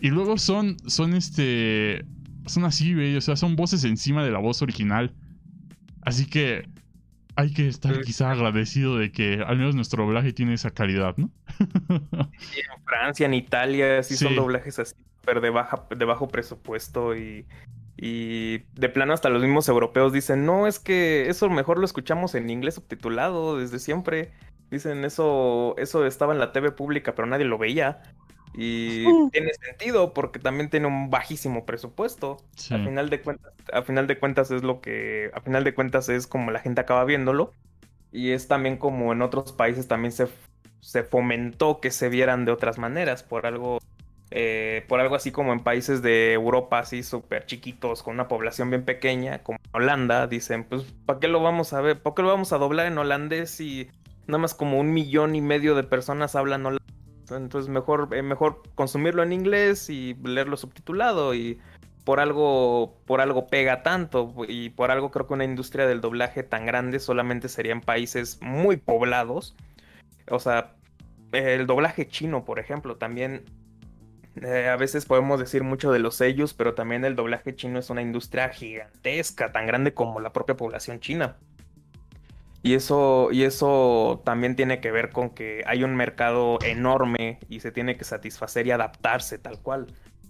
Y 0.00 0.08
luego 0.08 0.38
son 0.38 0.78
son 0.86 1.12
este 1.12 2.06
son 2.46 2.64
así, 2.64 2.94
güey, 2.94 3.16
o 3.16 3.20
sea, 3.20 3.36
son 3.36 3.54
voces 3.54 3.84
encima 3.84 4.24
de 4.24 4.30
la 4.30 4.38
voz 4.38 4.62
original. 4.62 5.12
Así 6.00 6.24
que 6.24 6.66
hay 7.40 7.52
que 7.52 7.68
estar 7.68 7.94
Sí. 7.96 8.00
quizá 8.02 8.30
agradecido 8.30 8.96
de 8.98 9.12
que 9.12 9.42
al 9.46 9.58
menos 9.58 9.74
nuestro 9.74 10.04
doblaje 10.04 10.32
tiene 10.32 10.54
esa 10.54 10.70
calidad, 10.70 11.16
¿no? 11.16 11.30
Y 11.58 12.60
en 12.60 12.84
Francia, 12.84 13.26
en 13.26 13.34
Italia, 13.34 14.02
sí, 14.02 14.16
Sí. 14.16 14.24
son 14.24 14.36
doblajes 14.36 14.78
así, 14.78 14.94
súper 15.20 15.40
de, 15.40 15.50
baja, 15.50 15.84
de 15.94 16.04
bajo 16.04 16.28
presupuesto 16.28 17.16
y, 17.16 17.46
y 17.96 18.58
de 18.74 18.88
plano 18.88 19.12
hasta 19.12 19.28
los 19.28 19.42
mismos 19.42 19.68
europeos 19.68 20.12
dicen, 20.12 20.46
no, 20.46 20.66
es 20.66 20.78
que 20.78 21.28
eso 21.28 21.50
mejor 21.50 21.78
lo 21.78 21.84
escuchamos 21.84 22.34
en 22.34 22.48
inglés 22.50 22.74
subtitulado 22.76 23.58
desde 23.58 23.78
siempre. 23.78 24.30
Dicen, 24.70 25.04
eso, 25.04 25.74
eso 25.78 26.06
estaba 26.06 26.32
en 26.32 26.38
la 26.38 26.52
TV 26.52 26.70
pública, 26.70 27.14
pero 27.14 27.26
nadie 27.26 27.44
lo 27.44 27.58
veía. 27.58 28.02
Y 28.54 29.04
tiene 29.30 29.52
sentido 29.54 30.12
porque 30.12 30.38
también 30.38 30.70
tiene 30.70 30.86
un 30.86 31.10
bajísimo 31.10 31.64
presupuesto. 31.64 32.38
Sí. 32.56 32.74
A 32.74 32.78
final 32.78 33.10
de 33.10 33.22
cuentas, 33.22 33.52
a 33.72 33.82
final 33.82 34.06
de 34.06 34.18
cuentas 34.18 34.50
es 34.50 34.62
lo 34.62 34.80
que, 34.80 35.30
a 35.34 35.40
final 35.40 35.64
de 35.64 35.74
cuentas 35.74 36.08
es 36.08 36.26
como 36.26 36.50
la 36.50 36.58
gente 36.58 36.80
acaba 36.80 37.04
viéndolo. 37.04 37.52
Y 38.12 38.30
es 38.32 38.48
también 38.48 38.76
como 38.76 39.12
en 39.12 39.22
otros 39.22 39.52
países 39.52 39.86
también 39.86 40.12
se, 40.12 40.26
se 40.80 41.04
fomentó 41.04 41.80
que 41.80 41.90
se 41.90 42.08
vieran 42.08 42.44
de 42.44 42.52
otras 42.52 42.76
maneras, 42.76 43.22
por 43.22 43.46
algo, 43.46 43.78
eh, 44.32 44.84
por 44.88 44.98
algo 44.98 45.14
así 45.14 45.30
como 45.30 45.52
en 45.52 45.60
países 45.60 46.02
de 46.02 46.32
Europa, 46.32 46.80
así 46.80 47.04
súper 47.04 47.46
chiquitos, 47.46 48.02
con 48.02 48.14
una 48.14 48.26
población 48.26 48.70
bien 48.70 48.84
pequeña, 48.84 49.44
como 49.44 49.60
Holanda, 49.72 50.26
dicen, 50.26 50.64
pues, 50.64 50.82
¿para 51.06 51.20
qué 51.20 51.28
lo 51.28 51.40
vamos 51.40 51.72
a 51.72 51.80
ver? 51.80 52.02
¿Para 52.02 52.14
qué 52.16 52.22
lo 52.22 52.28
vamos 52.28 52.52
a 52.52 52.58
doblar 52.58 52.86
en 52.86 52.98
holandés 52.98 53.50
si 53.52 53.88
nada 54.26 54.38
más 54.38 54.54
como 54.54 54.80
un 54.80 54.92
millón 54.92 55.36
y 55.36 55.40
medio 55.40 55.76
de 55.76 55.84
personas 55.84 56.34
hablan 56.34 56.66
holandés? 56.66 56.99
Entonces 57.36 57.68
mejor, 57.68 58.08
eh, 58.12 58.22
mejor 58.22 58.62
consumirlo 58.74 59.22
en 59.22 59.32
inglés 59.32 59.90
y 59.90 60.14
leerlo 60.22 60.56
subtitulado 60.56 61.34
y 61.34 61.58
por 62.04 62.20
algo, 62.20 62.98
por 63.06 63.20
algo 63.20 63.46
pega 63.46 63.82
tanto 63.82 64.34
y 64.48 64.70
por 64.70 64.90
algo 64.90 65.10
creo 65.10 65.26
que 65.26 65.34
una 65.34 65.44
industria 65.44 65.86
del 65.86 66.00
doblaje 66.00 66.42
tan 66.42 66.66
grande 66.66 66.98
solamente 66.98 67.48
sería 67.48 67.72
en 67.72 67.80
países 67.80 68.38
muy 68.40 68.76
poblados. 68.76 69.54
O 70.30 70.38
sea, 70.38 70.74
el 71.32 71.66
doblaje 71.66 72.08
chino, 72.08 72.44
por 72.44 72.58
ejemplo, 72.58 72.96
también 72.96 73.44
eh, 74.42 74.68
a 74.68 74.76
veces 74.76 75.06
podemos 75.06 75.38
decir 75.40 75.62
mucho 75.62 75.92
de 75.92 75.98
los 75.98 76.14
sellos, 76.14 76.54
pero 76.54 76.74
también 76.74 77.04
el 77.04 77.16
doblaje 77.16 77.54
chino 77.54 77.78
es 77.78 77.90
una 77.90 78.02
industria 78.02 78.48
gigantesca, 78.48 79.52
tan 79.52 79.66
grande 79.66 79.92
como 79.92 80.20
la 80.20 80.32
propia 80.32 80.56
población 80.56 81.00
china. 81.00 81.36
Y 82.62 82.74
eso, 82.74 83.28
y 83.32 83.44
eso 83.44 84.22
también 84.24 84.54
tiene 84.54 84.80
que 84.80 84.90
ver 84.90 85.10
con 85.10 85.30
que 85.30 85.62
hay 85.66 85.82
un 85.82 85.96
mercado 85.96 86.58
enorme 86.62 87.38
y 87.48 87.60
se 87.60 87.72
tiene 87.72 87.96
que 87.96 88.04
satisfacer 88.04 88.66
y 88.66 88.70
adaptarse 88.70 89.38
tal 89.38 89.58
cual. 89.60 89.86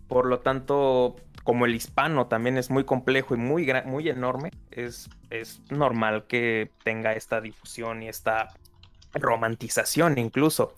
Por 0.07 0.27
lo 0.27 0.41
tanto, 0.41 1.17
como 1.43 1.67
el 1.67 1.75
hispano 1.75 2.29
también 2.29 2.57
es 2.57 2.71
muy 2.71 2.85
complejo 2.85 3.35
y 3.35 3.39
muy, 3.39 3.73
muy 3.85 4.09
enorme, 4.09 4.51
es, 4.71 5.11
es 5.31 5.61
normal 5.71 6.27
que 6.29 6.71
tenga 6.85 7.15
esta 7.15 7.41
difusión 7.41 8.03
y 8.03 8.09
esta 8.09 8.49
romantización 9.15 10.19
incluso. 10.19 10.75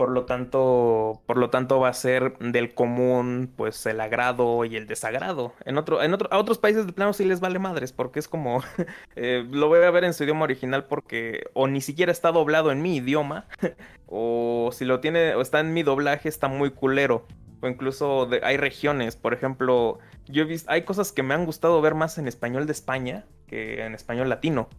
Por 0.00 0.12
lo 0.12 0.24
tanto, 0.24 1.20
por 1.26 1.36
lo 1.36 1.50
tanto 1.50 1.78
va 1.78 1.90
a 1.90 1.92
ser 1.92 2.38
del 2.38 2.72
común, 2.72 3.52
pues 3.54 3.84
el 3.84 4.00
agrado 4.00 4.64
y 4.64 4.74
el 4.76 4.86
desagrado. 4.86 5.52
En 5.66 5.76
otro, 5.76 6.02
en 6.02 6.14
otro, 6.14 6.26
a 6.32 6.38
otros 6.38 6.56
países 6.56 6.86
de 6.86 6.94
plano 6.94 7.12
sí 7.12 7.26
les 7.26 7.40
vale 7.40 7.58
madres, 7.58 7.92
porque 7.92 8.18
es 8.18 8.26
como 8.26 8.62
eh, 9.14 9.46
lo 9.50 9.68
voy 9.68 9.84
a 9.84 9.90
ver 9.90 10.04
en 10.04 10.14
su 10.14 10.24
idioma 10.24 10.44
original 10.44 10.86
porque 10.86 11.50
o 11.52 11.68
ni 11.68 11.82
siquiera 11.82 12.12
está 12.12 12.32
doblado 12.32 12.72
en 12.72 12.80
mi 12.80 12.96
idioma, 12.96 13.46
o 14.06 14.70
si 14.72 14.86
lo 14.86 15.00
tiene, 15.00 15.34
o 15.34 15.42
está 15.42 15.60
en 15.60 15.74
mi 15.74 15.82
doblaje, 15.82 16.30
está 16.30 16.48
muy 16.48 16.70
culero. 16.70 17.26
O 17.60 17.68
incluso 17.68 18.26
hay 18.42 18.56
regiones, 18.56 19.16
por 19.16 19.34
ejemplo, 19.34 19.98
yo 20.28 20.44
he 20.44 20.46
visto, 20.46 20.70
hay 20.70 20.84
cosas 20.84 21.12
que 21.12 21.22
me 21.22 21.34
han 21.34 21.44
gustado 21.44 21.78
ver 21.82 21.94
más 21.94 22.16
en 22.16 22.26
español 22.26 22.64
de 22.64 22.72
España 22.72 23.26
que 23.46 23.84
en 23.84 23.94
español 23.94 24.30
latino. 24.30 24.70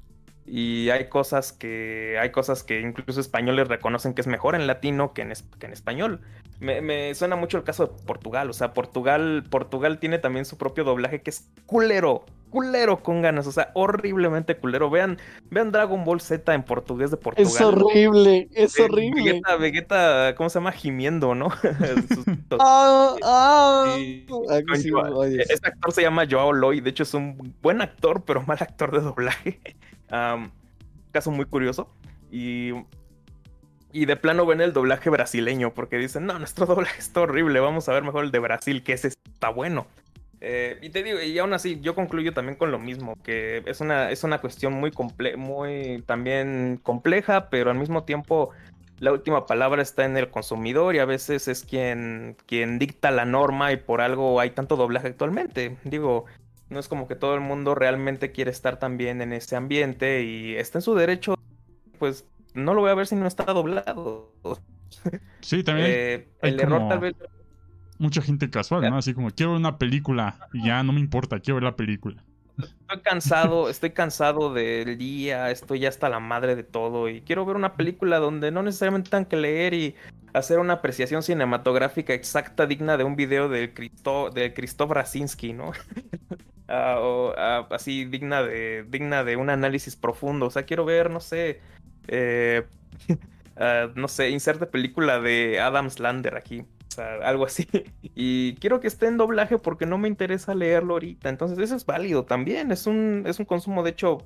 Y 0.45 0.89
hay 0.89 1.07
cosas 1.07 1.51
que 1.53 2.17
hay 2.19 2.31
cosas 2.31 2.63
que 2.63 2.81
incluso 2.81 3.21
españoles 3.21 3.67
reconocen 3.67 4.13
que 4.13 4.21
es 4.21 4.27
mejor 4.27 4.55
en 4.55 4.67
latino 4.67 5.13
que 5.13 5.21
en, 5.21 5.31
es- 5.31 5.45
que 5.59 5.67
en 5.67 5.73
español. 5.73 6.21
Me, 6.59 6.79
me 6.81 7.13
suena 7.15 7.35
mucho 7.35 7.57
el 7.57 7.63
caso 7.63 7.87
de 7.87 8.03
Portugal. 8.05 8.49
O 8.49 8.53
sea, 8.53 8.73
Portugal, 8.73 9.43
Portugal 9.49 9.97
tiene 9.99 10.19
también 10.19 10.45
su 10.45 10.57
propio 10.57 10.83
doblaje 10.83 11.21
que 11.21 11.31
es 11.31 11.49
culero. 11.65 12.23
Culero 12.51 13.01
con 13.01 13.21
ganas. 13.21 13.47
O 13.47 13.51
sea, 13.51 13.71
horriblemente 13.73 14.57
culero. 14.57 14.89
Vean, 14.89 15.17
vean 15.49 15.71
Dragon 15.71 16.03
Ball 16.03 16.21
Z 16.21 16.53
en 16.53 16.63
portugués 16.63 17.09
de 17.09 17.17
Portugal. 17.17 17.49
Es 17.51 17.61
horrible, 17.61 18.47
es 18.53 18.77
Eh, 18.77 18.83
horrible. 18.83 19.23
Vegeta, 19.23 19.55
Vegeta, 19.55 20.35
¿cómo 20.35 20.49
se 20.49 20.59
llama? 20.59 20.71
Gimiendo, 20.71 21.33
¿no? 21.33 21.49
Ah, 22.59 23.15
ah. 23.23 23.85
Ah, 23.85 24.75
sí, 24.75 24.89
Dios. 24.89 25.49
Este 25.49 25.67
actor 25.67 25.91
se 25.91 26.01
llama 26.01 26.25
Joao 26.29 26.53
Loy, 26.53 26.81
de 26.81 26.89
hecho 26.89 27.03
es 27.03 27.13
un 27.13 27.55
buen 27.61 27.81
actor, 27.81 28.23
pero 28.25 28.43
mal 28.43 28.57
actor 28.59 28.91
de 28.91 28.99
doblaje. 29.01 29.59
Caso 31.11 31.31
muy 31.31 31.45
curioso. 31.45 31.89
Y, 32.31 32.71
y 33.91 34.05
de 34.05 34.15
plano 34.15 34.45
ven 34.45 34.61
el 34.61 34.73
doblaje 34.73 35.09
brasileño, 35.09 35.73
porque 35.73 35.97
dicen, 35.97 36.25
no, 36.25 36.37
nuestro 36.39 36.65
doblaje 36.67 36.99
está 36.99 37.21
horrible, 37.21 37.59
vamos 37.59 37.89
a 37.89 37.93
ver 37.93 38.03
mejor 38.03 38.25
el 38.25 38.31
de 38.31 38.39
Brasil, 38.39 38.83
que 38.83 38.93
ese 38.93 39.09
está 39.09 39.49
bueno. 39.49 39.87
Eh, 40.43 40.79
y 40.81 40.89
te 40.89 41.03
digo, 41.03 41.21
y 41.21 41.37
aún 41.37 41.53
así, 41.53 41.79
yo 41.81 41.93
concluyo 41.93 42.33
también 42.33 42.57
con 42.57 42.71
lo 42.71 42.79
mismo, 42.79 43.15
que 43.23 43.61
es 43.65 43.79
una, 43.79 44.09
es 44.09 44.23
una 44.23 44.41
cuestión 44.41 44.73
muy, 44.73 44.91
comple 44.91 45.37
muy 45.37 46.03
también 46.07 46.79
compleja, 46.81 47.49
pero 47.49 47.69
al 47.69 47.77
mismo 47.77 48.05
tiempo 48.05 48.49
la 49.01 49.11
última 49.11 49.45
palabra 49.45 49.83
está 49.83 50.05
en 50.05 50.17
el 50.17 50.29
consumidor 50.29 50.95
y 50.95 50.99
a 50.99 51.05
veces 51.05 51.47
es 51.47 51.63
quien, 51.63 52.37
quien 52.47 52.79
dicta 52.79 53.11
la 53.11 53.25
norma 53.25 53.71
y 53.71 53.77
por 53.77 54.01
algo 54.01 54.39
hay 54.39 54.51
tanto 54.51 54.75
doblaje 54.75 55.07
actualmente. 55.07 55.77
Digo, 55.83 56.25
no 56.71 56.79
es 56.79 56.87
como 56.87 57.07
que 57.07 57.15
todo 57.15 57.35
el 57.35 57.41
mundo 57.41 57.75
realmente 57.75 58.31
quiere 58.31 58.49
estar 58.49 58.79
también 58.79 59.21
en 59.21 59.33
ese 59.33 59.57
ambiente 59.57 60.23
y 60.23 60.55
está 60.55 60.77
en 60.77 60.81
su 60.81 60.95
derecho, 60.95 61.35
pues 61.99 62.25
no 62.53 62.73
lo 62.73 62.81
voy 62.81 62.91
a 62.91 62.95
ver 62.95 63.07
si 63.07 63.15
no 63.15 63.27
está 63.27 63.43
doblado. 63.45 64.33
Sí, 65.39 65.63
también. 65.63 65.87
Eh, 65.89 66.27
el 66.41 66.59
error 66.59 66.87
tal 66.89 66.99
vez 66.99 67.15
Mucha 67.97 68.21
gente 68.21 68.49
casual, 68.49 68.89
¿no? 68.89 68.97
Así 68.97 69.13
como, 69.13 69.31
quiero 69.31 69.53
ver 69.53 69.59
una 69.59 69.77
película 69.77 70.47
y 70.51 70.65
ya 70.65 70.83
no 70.83 70.91
me 70.91 70.99
importa, 70.99 71.39
quiero 71.39 71.55
ver 71.55 71.63
la 71.63 71.75
película. 71.77 72.23
Estoy 72.59 72.99
cansado, 73.01 73.69
estoy 73.69 73.91
cansado 73.91 74.53
del 74.53 74.97
día, 74.97 75.49
estoy 75.49 75.79
ya 75.79 75.89
hasta 75.89 76.09
la 76.09 76.19
madre 76.19 76.55
de 76.55 76.63
todo 76.63 77.07
y 77.09 77.21
quiero 77.21 77.45
ver 77.45 77.55
una 77.55 77.75
película 77.75 78.19
donde 78.19 78.51
no 78.51 78.63
necesariamente 78.63 79.09
tengan 79.09 79.25
que 79.25 79.37
leer 79.37 79.73
y 79.73 79.95
hacer 80.33 80.59
una 80.59 80.73
apreciación 80.73 81.23
cinematográfica 81.23 82.13
exacta 82.13 82.67
digna 82.67 82.97
de 82.97 83.05
un 83.05 83.15
video 83.15 83.47
del 83.49 83.73
Cristo, 83.73 84.29
de 84.29 84.53
Christoph 84.53 84.91
Rasinski, 84.91 85.53
¿no? 85.53 85.71
O 86.71 87.33
así 87.69 88.05
digna 88.05 88.43
de 88.43 88.85
digna 88.87 89.23
de 89.23 89.35
un 89.35 89.49
análisis 89.49 89.95
profundo. 89.95 90.45
O 90.45 90.51
sea, 90.51 90.63
quiero 90.63 90.85
ver, 90.85 91.09
no 91.09 91.19
sé, 91.19 91.59
eh, 92.07 92.63
ah, 93.57 93.89
no 93.95 94.07
sé, 94.07 94.29
inserte 94.29 94.65
película 94.65 95.19
de 95.19 95.59
Adam 95.59 95.89
Slander 95.89 96.35
aquí. 96.35 96.61
O 96.61 96.93
sea, 96.93 97.15
algo 97.23 97.45
así. 97.45 97.67
Y 98.13 98.55
quiero 98.55 98.79
que 98.81 98.87
esté 98.87 99.07
en 99.07 99.17
doblaje 99.17 99.57
porque 99.57 99.85
no 99.85 99.97
me 99.97 100.07
interesa 100.07 100.53
leerlo 100.53 100.93
ahorita. 100.93 101.29
Entonces, 101.29 101.57
eso 101.59 101.75
es 101.75 101.85
válido 101.85 102.25
también. 102.25 102.71
Es 102.71 102.87
un, 102.87 103.23
es 103.25 103.39
un 103.39 103.45
consumo, 103.45 103.83
de 103.83 103.91
hecho, 103.91 104.19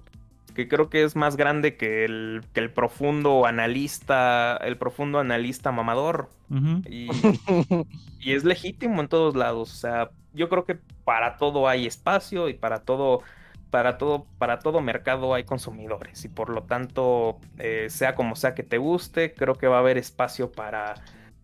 que 0.56 0.68
creo 0.68 0.90
que 0.90 1.04
es 1.04 1.16
más 1.16 1.38
grande 1.38 1.78
que 1.78 2.04
el, 2.04 2.44
que 2.54 2.62
el 2.62 2.72
profundo 2.72 3.46
analista, 3.46 4.58
el 4.58 4.78
profundo 4.78 5.20
analista 5.20 5.72
mamador. 5.72 6.30
Y, 6.90 7.08
y 8.20 8.34
es 8.34 8.44
legítimo 8.44 9.02
en 9.02 9.08
todos 9.08 9.36
lados. 9.36 9.72
O 9.72 9.76
sea, 9.76 10.10
yo 10.34 10.50
creo 10.50 10.66
que 10.66 10.80
para 11.06 11.38
todo 11.38 11.70
hay 11.70 11.86
espacio 11.86 12.50
y 12.50 12.56
para 12.56 12.82
todo, 12.82 13.22
para 13.70 13.98
todo, 13.98 14.26
para 14.38 14.60
todo 14.60 14.82
mercado 14.82 15.34
hay 15.34 15.46
consumidores. 15.46 16.26
Y 16.26 16.30
por 16.30 16.50
lo 16.50 16.64
tanto, 16.64 17.40
eh, 17.58 17.88
sea 17.90 18.16
como 18.16 18.36
sea 18.36 18.54
que 18.56 18.64
te 18.64 18.78
guste, 18.78 19.34
creo 19.34 19.56
que 19.56 19.68
va 19.68 19.78
a 19.78 19.80
haber 19.80 19.98
espacio 19.98 20.52
para, 20.52 20.96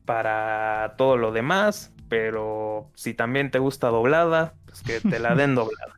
para 0.04 0.96
todo 0.98 1.16
lo 1.16 1.32
demás. 1.32 1.94
Pero 2.10 2.90
si 2.96 3.14
también 3.14 3.52
te 3.52 3.60
gusta 3.60 3.88
doblada, 3.88 4.56
pues 4.66 4.82
que 4.82 5.00
te 5.00 5.20
la 5.20 5.34
den 5.36 5.56
doblada. 5.56 5.98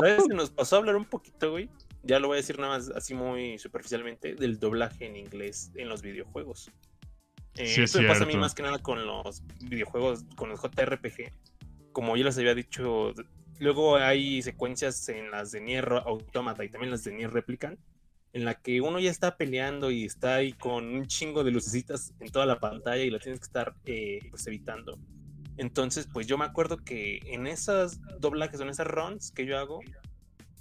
¿Sabes? 0.00 0.24
Se 0.28 0.34
nos 0.34 0.50
pasó 0.50 0.76
a 0.76 0.78
hablar 0.80 0.96
un 0.96 1.06
poquito, 1.06 1.52
güey. 1.52 1.70
Ya 2.02 2.18
lo 2.18 2.28
voy 2.28 2.34
a 2.34 2.40
decir 2.40 2.58
nada 2.58 2.76
más 2.76 2.90
así 2.90 3.14
muy 3.14 3.58
superficialmente, 3.58 4.34
del 4.34 4.58
doblaje 4.58 5.06
en 5.06 5.16
inglés 5.16 5.72
en 5.76 5.88
los 5.88 6.02
videojuegos. 6.02 6.70
Eh, 7.56 7.66
Sí, 7.66 7.82
es 7.82 7.90
esto 7.90 8.02
me 8.02 8.08
pasa 8.08 8.24
a 8.24 8.26
mí 8.26 8.36
más 8.36 8.54
que 8.54 8.62
nada 8.62 8.78
con 8.78 9.06
los 9.06 9.42
videojuegos, 9.62 10.24
con 10.36 10.50
los 10.50 10.60
JRPG. 10.60 11.32
Como 11.94 12.14
ya 12.18 12.24
les 12.24 12.36
había 12.36 12.54
dicho, 12.54 13.14
luego 13.60 13.96
hay 13.96 14.42
secuencias 14.42 15.08
en 15.08 15.30
las 15.30 15.52
de 15.52 15.62
Nier 15.62 15.90
Automata 16.04 16.62
y 16.64 16.68
también 16.68 16.90
las 16.90 17.04
de 17.04 17.14
Nier 17.14 17.32
Replicant, 17.32 17.80
en 18.34 18.44
la 18.44 18.60
que 18.60 18.80
uno 18.82 18.98
ya 18.98 19.10
está 19.10 19.38
peleando 19.38 19.90
y 19.90 20.04
está 20.04 20.34
ahí 20.34 20.52
con 20.52 20.86
un 20.86 21.06
chingo 21.06 21.44
de 21.44 21.52
lucecitas 21.52 22.12
en 22.18 22.30
toda 22.30 22.46
la 22.46 22.58
pantalla 22.58 23.02
y 23.02 23.10
la 23.10 23.20
tienes 23.20 23.38
que 23.38 23.46
estar 23.46 23.74
eh, 23.86 24.18
pues 24.28 24.46
evitando. 24.48 24.98
Entonces, 25.56 26.08
pues 26.12 26.26
yo 26.26 26.36
me 26.36 26.44
acuerdo 26.44 26.78
que 26.78 27.20
en 27.26 27.46
esas 27.46 28.00
doblajes, 28.18 28.60
en 28.60 28.70
esas 28.70 28.88
runs 28.88 29.30
que 29.30 29.46
yo 29.46 29.56
hago, 29.56 29.80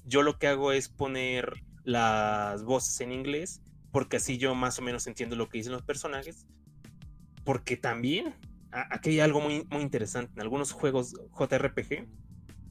yo 0.06 0.22
lo 0.22 0.38
que 0.38 0.48
hago 0.48 0.72
es 0.72 0.88
poner 0.88 1.52
las 1.84 2.64
voces 2.64 3.02
en 3.02 3.12
inglés, 3.12 3.62
porque 3.92 4.18
así 4.18 4.38
yo 4.38 4.54
más 4.54 4.78
o 4.80 4.84
menos 4.84 5.08
entiendo 5.08 5.36
lo 5.36 5.50
que 5.50 5.58
dicen 5.58 5.74
los 5.74 5.82
personajes. 5.82 6.46
Porque 7.44 7.76
también, 7.76 8.36
aquí 8.90 9.12
hay 9.12 9.20
algo 9.20 9.41
muy, 9.41 9.66
muy 9.70 9.82
interesante. 9.82 10.32
En 10.36 10.41
algunos 10.41 10.72
juegos 10.72 11.14
JRPG 11.38 12.08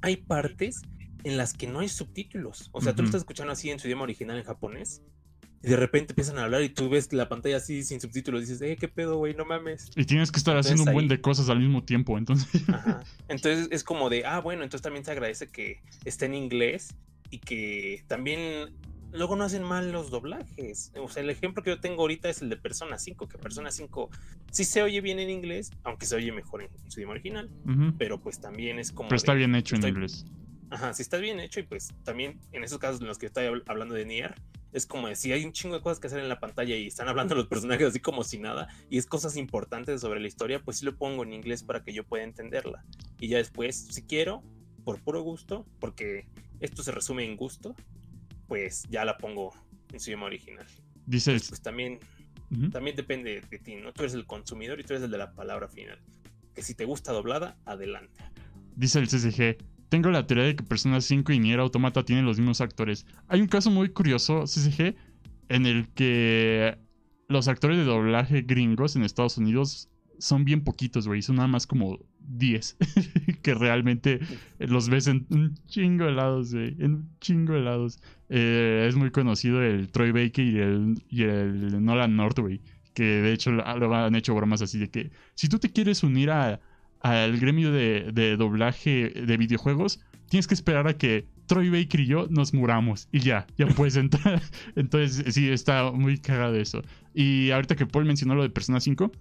hay 0.02 0.16
partes 0.16 0.82
en 1.24 1.36
las 1.36 1.52
que 1.54 1.66
no 1.66 1.80
hay 1.80 1.88
subtítulos. 1.88 2.68
O 2.72 2.80
sea, 2.80 2.94
tú 2.94 3.02
lo 3.02 3.06
estás 3.06 3.20
escuchando 3.22 3.52
así 3.52 3.70
en 3.70 3.78
su 3.78 3.86
idioma 3.86 4.02
original 4.02 4.36
en 4.36 4.44
japonés. 4.44 5.02
Y 5.64 5.68
de 5.68 5.76
repente 5.76 6.10
empiezan 6.12 6.38
a 6.38 6.42
hablar 6.44 6.62
y 6.62 6.70
tú 6.70 6.88
ves 6.88 7.12
la 7.12 7.28
pantalla 7.28 7.58
así 7.58 7.84
sin 7.84 8.00
subtítulos. 8.00 8.40
Y 8.42 8.44
dices, 8.46 8.62
eh, 8.62 8.76
qué 8.76 8.88
pedo, 8.88 9.18
güey, 9.18 9.32
no 9.34 9.44
mames. 9.44 9.90
Y 9.94 10.04
tienes 10.04 10.32
que 10.32 10.38
estar 10.38 10.54
Entonces, 10.56 10.72
haciendo 10.72 10.90
un 10.90 10.94
buen 10.94 11.04
ahí- 11.04 11.08
de 11.16 11.20
cosas 11.20 11.48
al 11.50 11.60
mismo 11.60 11.84
tiempo, 11.84 12.18
entonces. 12.18 12.48
Ajá. 12.68 13.04
Entonces 13.28 13.68
es 13.70 13.84
como 13.84 14.10
de, 14.10 14.26
ah, 14.26 14.40
bueno, 14.40 14.64
entonces 14.64 14.82
también 14.82 15.04
se 15.04 15.12
agradece 15.12 15.46
que 15.46 15.80
esté 16.04 16.26
en 16.26 16.34
inglés 16.34 16.96
y 17.30 17.38
que 17.38 18.02
también 18.08 18.74
luego 19.12 19.36
no 19.36 19.44
hacen 19.44 19.62
mal 19.62 19.92
los 19.92 20.10
doblajes. 20.10 20.92
O 21.00 21.08
sea, 21.08 21.22
el 21.22 21.30
ejemplo 21.30 21.62
que 21.62 21.70
yo 21.70 21.80
tengo 21.80 22.02
ahorita 22.02 22.28
es 22.28 22.42
el 22.42 22.48
de 22.48 22.56
Persona 22.56 22.98
5, 22.98 23.28
que 23.28 23.38
Persona 23.38 23.70
5 23.70 24.10
sí 24.50 24.64
se 24.64 24.82
oye 24.82 25.00
bien 25.00 25.18
en 25.18 25.30
inglés, 25.30 25.70
aunque 25.84 26.06
se 26.06 26.16
oye 26.16 26.32
mejor 26.32 26.62
en 26.62 26.68
su 26.90 27.00
idioma 27.00 27.12
original, 27.12 27.50
pero 27.98 28.20
pues 28.20 28.40
también 28.40 28.78
es 28.78 28.92
como... 28.92 29.08
Pero 29.08 29.16
está 29.16 29.34
bien 29.34 29.54
hecho 29.54 29.76
en 29.76 29.86
inglés. 29.86 30.24
Ajá, 30.70 30.94
sí 30.94 31.02
está 31.02 31.18
bien 31.18 31.38
hecho 31.38 31.60
y 31.60 31.64
pues 31.64 31.88
también 32.02 32.40
en 32.52 32.64
esos 32.64 32.78
casos 32.78 33.00
en 33.02 33.06
los 33.06 33.18
que 33.18 33.26
estoy 33.26 33.44
habl- 33.44 33.62
hablando 33.66 33.94
de 33.94 34.06
Nier, 34.06 34.34
es 34.72 34.86
como 34.86 35.08
de 35.08 35.16
si 35.16 35.30
hay 35.30 35.44
un 35.44 35.52
chingo 35.52 35.74
de 35.74 35.82
cosas 35.82 36.00
que 36.00 36.06
hacer 36.06 36.20
en 36.20 36.30
la 36.30 36.40
pantalla 36.40 36.74
y 36.74 36.86
están 36.86 37.08
hablando 37.08 37.34
los 37.34 37.46
personajes 37.46 37.88
así 37.88 38.00
como 38.00 38.24
si 38.24 38.38
nada 38.38 38.68
y 38.88 38.96
es 38.96 39.04
cosas 39.04 39.36
importantes 39.36 40.00
sobre 40.00 40.18
la 40.18 40.28
historia, 40.28 40.62
pues 40.62 40.78
sí 40.78 40.86
lo 40.86 40.96
pongo 40.96 41.24
en 41.24 41.34
inglés 41.34 41.62
para 41.62 41.82
que 41.84 41.92
yo 41.92 42.04
pueda 42.04 42.24
entenderla. 42.24 42.82
Y 43.20 43.28
ya 43.28 43.36
después, 43.36 43.76
si 43.90 44.02
quiero, 44.04 44.42
por 44.82 44.98
puro 45.02 45.20
gusto, 45.20 45.66
porque 45.78 46.26
esto 46.60 46.82
se 46.82 46.90
resume 46.90 47.24
en 47.26 47.36
gusto, 47.36 47.76
pues 48.52 48.82
ya 48.90 49.02
la 49.06 49.16
pongo 49.16 49.50
en 49.94 49.98
su 49.98 50.10
idioma 50.10 50.26
original. 50.26 50.66
Dice 51.06 51.32
el... 51.32 51.40
Pues 51.40 51.62
también, 51.62 51.98
también 52.70 52.94
depende 52.94 53.40
de 53.40 53.58
ti, 53.58 53.76
¿no? 53.76 53.94
Tú 53.94 54.02
eres 54.02 54.12
el 54.12 54.26
consumidor 54.26 54.78
y 54.78 54.84
tú 54.84 54.92
eres 54.92 55.02
el 55.04 55.10
de 55.10 55.16
la 55.16 55.32
palabra 55.32 55.68
final. 55.68 55.98
Que 56.54 56.60
si 56.60 56.74
te 56.74 56.84
gusta 56.84 57.12
doblada, 57.12 57.56
adelante. 57.64 58.22
Dice 58.76 58.98
el 58.98 59.08
CCG. 59.08 59.56
Tengo 59.88 60.10
la 60.10 60.26
teoría 60.26 60.44
de 60.44 60.54
que 60.54 60.64
Persona 60.64 61.00
5 61.00 61.32
y 61.32 61.38
Nier 61.38 61.60
Automata 61.60 62.04
tienen 62.04 62.26
los 62.26 62.36
mismos 62.38 62.60
actores. 62.60 63.06
Hay 63.26 63.40
un 63.40 63.48
caso 63.48 63.70
muy 63.70 63.88
curioso, 63.88 64.44
CCG, 64.44 64.96
en 65.48 65.64
el 65.64 65.88
que 65.94 66.76
los 67.28 67.48
actores 67.48 67.78
de 67.78 67.84
doblaje 67.84 68.42
gringos 68.42 68.96
en 68.96 69.04
Estados 69.04 69.38
Unidos 69.38 69.88
son 70.18 70.44
bien 70.44 70.62
poquitos, 70.62 71.06
güey. 71.06 71.22
Son 71.22 71.36
nada 71.36 71.48
más 71.48 71.66
como 71.66 71.98
10. 72.20 72.76
que 73.42 73.54
realmente 73.54 74.20
los 74.58 74.88
ves 74.88 75.06
en 75.06 75.26
un 75.30 75.54
chingo 75.66 76.04
de 76.04 76.12
lados, 76.12 76.54
güey. 76.54 76.76
En 76.78 76.94
un 76.94 77.10
chingo 77.20 77.54
de 77.54 77.60
lados. 77.60 78.00
Eh, 78.28 78.86
es 78.88 78.96
muy 78.96 79.10
conocido 79.10 79.62
el 79.62 79.88
Troy 79.88 80.12
Baker 80.12 80.44
y 80.44 80.58
el, 80.58 81.02
y 81.08 81.22
el 81.22 81.84
Nolan 81.84 82.16
North, 82.16 82.38
güey. 82.38 82.60
Que 82.94 83.04
de 83.04 83.32
hecho 83.32 83.52
lo, 83.52 83.64
han 83.64 84.14
hecho 84.14 84.34
bromas 84.34 84.62
así 84.62 84.78
de 84.78 84.90
que 84.90 85.10
si 85.34 85.48
tú 85.48 85.58
te 85.58 85.70
quieres 85.70 86.02
unir 86.02 86.30
al 86.30 87.38
gremio 87.38 87.72
de, 87.72 88.10
de 88.12 88.36
doblaje 88.36 89.08
de 89.10 89.36
videojuegos, 89.36 90.00
tienes 90.28 90.46
que 90.46 90.54
esperar 90.54 90.88
a 90.88 90.96
que 90.96 91.26
Troy 91.46 91.68
Baker 91.68 92.00
y 92.00 92.06
yo 92.06 92.26
nos 92.30 92.54
muramos 92.54 93.08
y 93.12 93.20
ya, 93.20 93.46
ya 93.58 93.66
puedes 93.66 93.96
entrar. 93.96 94.40
Entonces, 94.76 95.34
sí, 95.34 95.50
está 95.50 95.92
muy 95.92 96.16
cagado 96.16 96.56
eso. 96.56 96.82
Y 97.12 97.50
ahorita 97.50 97.76
que 97.76 97.84
Paul 97.84 98.06
mencionó 98.06 98.34
lo 98.34 98.42
de 98.42 98.48
Persona 98.48 98.80
5, 98.80 99.12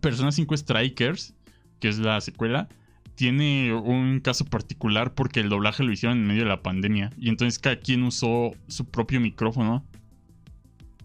Persona 0.00 0.32
5 0.32 0.56
Strikers, 0.56 1.34
que 1.80 1.88
es 1.88 1.98
la 1.98 2.20
secuela, 2.20 2.68
tiene 3.14 3.72
un 3.74 4.20
caso 4.20 4.44
particular 4.44 5.14
porque 5.14 5.40
el 5.40 5.48
doblaje 5.48 5.82
lo 5.82 5.92
hicieron 5.92 6.18
en 6.18 6.26
medio 6.26 6.42
de 6.42 6.48
la 6.48 6.62
pandemia 6.62 7.10
y 7.18 7.30
entonces 7.30 7.58
cada 7.58 7.76
quien 7.76 8.02
usó 8.02 8.52
su 8.68 8.84
propio 8.90 9.20
micrófono 9.20 9.84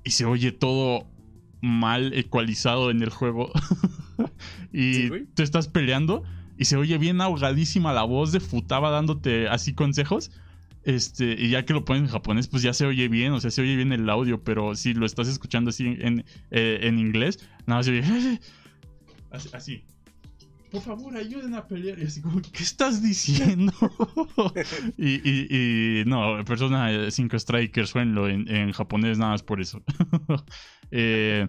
y 0.03 0.11
se 0.11 0.25
oye 0.25 0.51
todo 0.51 1.07
mal 1.61 2.13
ecualizado 2.13 2.91
en 2.91 3.01
el 3.01 3.09
juego. 3.09 3.51
y 4.73 4.93
Sí, 4.93 5.11
tú 5.33 5.43
estás 5.43 5.67
peleando 5.67 6.23
y 6.57 6.65
se 6.65 6.75
oye 6.75 6.97
bien 6.97 7.21
ahogadísima 7.21 7.93
la 7.93 8.03
voz 8.03 8.31
de 8.31 8.39
Futaba 8.39 8.91
dándote 8.91 9.47
así 9.47 9.73
consejos. 9.73 10.31
Este, 10.83 11.35
y 11.39 11.49
ya 11.49 11.63
que 11.63 11.73
lo 11.73 11.85
ponen 11.85 12.05
en 12.05 12.09
japonés, 12.09 12.47
pues 12.47 12.63
ya 12.63 12.73
se 12.73 12.87
oye 12.87 13.07
bien, 13.07 13.33
o 13.33 13.39
sea, 13.39 13.51
se 13.51 13.61
oye 13.61 13.75
bien 13.75 13.93
el 13.93 14.09
audio, 14.09 14.43
pero 14.43 14.75
si 14.75 14.95
lo 14.95 15.05
estás 15.05 15.27
escuchando 15.27 15.69
así 15.69 15.85
en, 15.85 16.25
eh, 16.49 16.79
en 16.81 16.97
inglés, 16.97 17.47
nada 17.67 17.79
más 17.79 17.85
se 17.85 17.91
oye 17.91 18.03
así. 19.31 19.83
Por 20.71 20.81
favor, 20.81 21.17
ayuden 21.17 21.53
a 21.53 21.67
pelear. 21.67 21.99
Y 21.99 22.03
así 22.03 22.21
como, 22.21 22.41
¿qué 22.41 22.63
estás 22.63 23.03
diciendo? 23.03 23.73
y, 24.97 25.99
y, 25.99 26.05
no, 26.05 26.43
Persona 26.45 27.11
5 27.11 27.39
Strikers, 27.39 27.91
jueguenlo 27.91 28.29
en, 28.29 28.47
en 28.47 28.71
japonés 28.71 29.17
nada 29.17 29.31
más 29.31 29.43
por 29.43 29.61
eso. 29.61 29.83
Eh, 30.93 31.47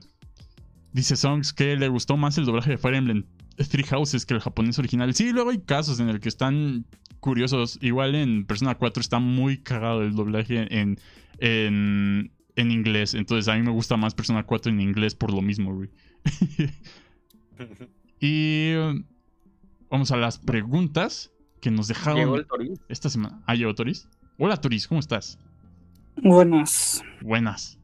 dice 0.93 1.17
Songs 1.17 1.53
que 1.53 1.75
le 1.75 1.89
gustó 1.89 2.17
más 2.17 2.39
el 2.39 2.45
doblaje 2.45 2.71
de 2.71 2.79
Fire 2.79 2.95
Emblem 2.95 3.25
Three 3.57 3.83
Houses 3.83 4.25
que 4.25 4.35
el 4.35 4.41
japonés 4.41 4.79
original. 4.79 5.15
Sí, 5.15 5.33
luego 5.33 5.51
hay 5.51 5.59
casos 5.59 5.99
en 5.99 6.09
el 6.09 6.21
que 6.21 6.29
están 6.29 6.87
curiosos. 7.21 7.79
Igual 7.83 8.15
en 8.15 8.47
Persona 8.47 8.77
4 8.77 9.01
está 9.01 9.19
muy 9.19 9.59
cagado 9.59 10.03
el 10.03 10.15
doblaje 10.15 10.67
en, 10.71 10.99
en, 11.39 12.33
en 12.57 12.71
inglés. 12.71 13.15
Entonces 13.15 13.49
a 13.49 13.57
mí 13.57 13.63
me 13.63 13.73
gusta 13.73 13.97
más 13.97 14.15
Persona 14.15 14.45
4 14.45 14.71
en 14.73 14.81
inglés 14.81 15.15
por 15.15 15.33
lo 15.33 15.43
mismo, 15.43 15.75
güey. 15.75 15.91
y 18.21 18.75
um, 18.75 19.05
vamos 19.91 20.11
a 20.13 20.17
las 20.17 20.39
preguntas 20.39 21.33
que 21.61 21.71
nos 21.71 21.89
Llegó 21.89 21.99
dejaron 21.99 22.35
el 22.39 22.47
Toris. 22.47 22.81
esta 22.89 23.09
semana. 23.11 23.41
Ah, 23.47 23.55
llegó 23.55 23.75
Toris. 23.75 24.09
Hola 24.39 24.57
Toris, 24.57 24.89
¿cómo 24.89 25.01
estás? 25.01 25.39
Buenas, 26.17 27.03
Buenas. 27.21 27.79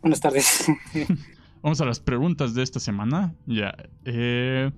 buenas 0.00 0.20
tardes. 0.20 0.66
Vamos 1.62 1.80
a 1.80 1.84
las 1.84 2.00
preguntas 2.00 2.54
de 2.54 2.62
esta 2.62 2.80
semana. 2.80 3.34
Ya. 3.46 3.74
eh, 4.04 4.70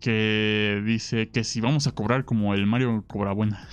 que 0.00 0.82
dice 0.84 1.28
que 1.28 1.44
si 1.44 1.60
vamos 1.60 1.86
a 1.86 1.92
cobrar 1.92 2.24
como 2.24 2.54
el 2.54 2.66
Mario 2.66 3.04
Cobra 3.06 3.32
Buena. 3.32 3.68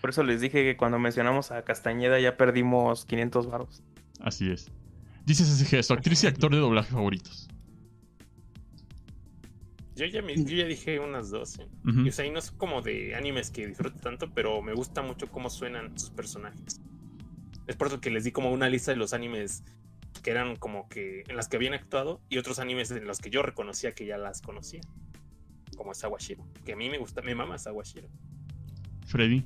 Por 0.00 0.10
eso 0.10 0.22
les 0.22 0.40
dije 0.40 0.64
que 0.64 0.76
cuando 0.76 0.98
mencionamos 0.98 1.50
a 1.50 1.62
Castañeda 1.62 2.18
ya 2.20 2.36
perdimos 2.36 3.06
500 3.06 3.46
varos. 3.46 3.82
Así 4.20 4.50
es. 4.50 4.70
Dices 5.24 5.48
ese 5.48 5.64
gesto, 5.64 5.94
actriz 5.94 6.22
y 6.24 6.26
actor 6.26 6.50
de 6.52 6.58
doblaje 6.58 6.90
favoritos. 6.92 7.48
Yo 9.96 10.06
ya, 10.06 10.22
me- 10.22 10.36
yo 10.36 10.56
ya 10.56 10.66
dije 10.66 10.98
unas 10.98 11.30
dos. 11.30 11.58
¿eh? 11.60 11.68
Ujú. 11.86 12.00
Y, 12.00 12.08
o 12.08 12.12
sea, 12.12 12.26
y 12.26 12.30
no 12.30 12.38
es 12.40 12.50
como 12.50 12.82
de 12.82 13.14
animes 13.14 13.50
que 13.50 13.66
disfrute 13.66 14.00
tanto, 14.00 14.28
pero 14.34 14.60
me 14.60 14.74
gusta 14.74 15.02
mucho 15.02 15.28
cómo 15.30 15.48
suenan 15.50 15.96
sus 15.98 16.10
personajes. 16.10 16.80
Es 17.66 17.76
por 17.76 17.86
eso 17.86 18.00
que 18.00 18.10
les 18.10 18.24
di 18.24 18.32
como 18.32 18.50
una 18.52 18.68
lista 18.68 18.90
de 18.90 18.96
los 18.98 19.12
animes 19.14 19.62
que 20.22 20.30
eran 20.30 20.56
como 20.56 20.88
que 20.88 21.22
en 21.28 21.36
las 21.36 21.48
que 21.48 21.56
habían 21.56 21.74
actuado 21.74 22.20
y 22.28 22.38
otros 22.38 22.58
animes 22.58 22.90
en 22.90 23.06
los 23.06 23.18
que 23.18 23.30
yo 23.30 23.42
reconocía 23.42 23.92
que 23.94 24.04
ya 24.04 24.18
las 24.18 24.42
conocía. 24.42 24.80
Como 25.76 25.94
Sawashiro. 25.94 26.44
Que 26.64 26.72
a 26.72 26.76
mí 26.76 26.88
me 26.90 26.98
gusta, 26.98 27.22
me 27.22 27.34
mama 27.34 27.56
Sawashiro. 27.58 28.08
Freddy. 29.06 29.44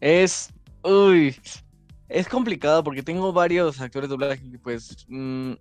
Es. 0.00 0.52
Uy. 0.82 1.36
Es 2.10 2.28
complicado 2.28 2.82
porque 2.82 3.02
tengo 3.02 3.32
varios 3.32 3.80
actores 3.80 4.08
de 4.10 4.14
doblaje 4.16 4.42
que, 4.50 4.58
pues. 4.58 5.06
mm, 5.08 5.52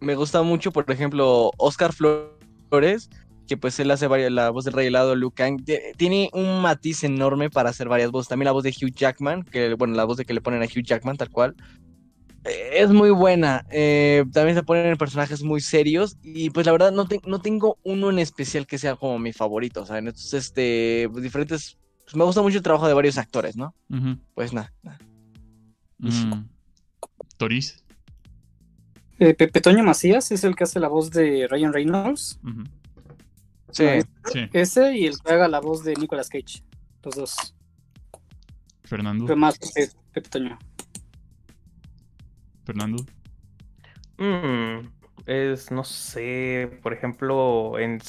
me 0.00 0.14
gusta 0.14 0.42
mucho, 0.42 0.72
por 0.72 0.90
ejemplo, 0.90 1.50
Oscar 1.58 1.92
Flores, 1.92 3.10
que 3.46 3.56
pues 3.56 3.78
él 3.80 3.90
hace 3.90 4.06
varias, 4.06 4.30
la 4.32 4.50
voz 4.50 4.64
del 4.64 4.74
Rey 4.74 4.86
Helado, 4.86 5.14
Liu 5.14 5.30
Kang. 5.30 5.58
Tie- 5.64 5.94
Tiene 5.96 6.30
un 6.32 6.60
matiz 6.62 7.04
enorme 7.04 7.50
para 7.50 7.70
hacer 7.70 7.88
varias 7.88 8.10
voces. 8.10 8.28
También 8.28 8.46
la 8.46 8.52
voz 8.52 8.62
de 8.64 8.70
Hugh 8.70 8.94
Jackman, 8.94 9.42
que, 9.44 9.74
bueno, 9.74 9.94
la 9.94 10.04
voz 10.04 10.16
de 10.16 10.24
que 10.24 10.32
le 10.34 10.40
ponen 10.40 10.62
a 10.62 10.66
Hugh 10.66 10.82
Jackman, 10.84 11.16
tal 11.16 11.30
cual. 11.30 11.54
Eh, 12.44 12.70
Es 12.74 12.90
muy 12.90 13.10
buena. 13.10 13.64
eh, 13.70 14.24
también 14.32 14.56
se 14.56 14.62
ponen 14.62 14.96
personajes 14.96 15.42
muy 15.42 15.60
serios. 15.60 16.16
Y 16.22 16.50
pues 16.50 16.64
la 16.64 16.72
verdad 16.72 16.92
no, 16.92 17.06
te- 17.06 17.20
no 17.26 17.40
tengo 17.40 17.76
uno 17.84 18.08
en 18.10 18.18
especial 18.18 18.66
que 18.66 18.78
sea 18.78 18.96
como 18.96 19.18
mi 19.18 19.32
favorito. 19.32 19.84
Sea, 19.84 19.98
entonces, 19.98 20.32
este, 20.32 21.08
pues, 21.10 21.22
diferentes. 21.22 21.76
pues, 22.04 22.16
me 22.16 22.24
gusta 22.24 22.40
mucho 22.42 22.56
el 22.58 22.62
trabajo 22.62 22.86
de 22.88 22.94
varios 22.94 23.18
actores, 23.18 23.56
¿no? 23.56 23.74
Pues 24.34 24.52
nada. 24.54 24.72
nada. 24.82 24.98
Mm. 25.98 26.44
Toris. 27.36 27.84
Eh, 29.18 29.34
Pepe 29.34 29.60
Toño 29.60 29.82
Macías 29.82 30.30
es 30.30 30.44
el 30.44 30.54
que 30.54 30.64
hace 30.64 30.78
la 30.78 30.88
voz 30.88 31.10
de 31.10 31.46
Ryan 31.48 31.72
Reynolds. 31.72 32.40
Sí. 33.70 33.84
Sí. 34.32 34.48
Ese 34.52 34.96
y 34.96 35.06
el 35.06 35.18
que 35.20 35.32
haga 35.32 35.48
la 35.48 35.60
voz 35.60 35.84
de 35.84 35.94
Nicolas 35.94 36.28
Cage. 36.28 36.62
Los 37.02 37.14
dos. 37.14 37.54
Fernando. 38.84 39.26
Pero 39.26 39.36
más 39.36 39.58
Pepe, 39.58 39.90
Pepe 40.12 40.28
Toño. 40.28 40.58
Fernando. 42.64 43.04
Mm, 44.18 44.88
es, 45.26 45.70
no 45.70 45.84
sé, 45.84 46.78
por 46.82 46.92
ejemplo, 46.92 47.78
en 47.78 48.00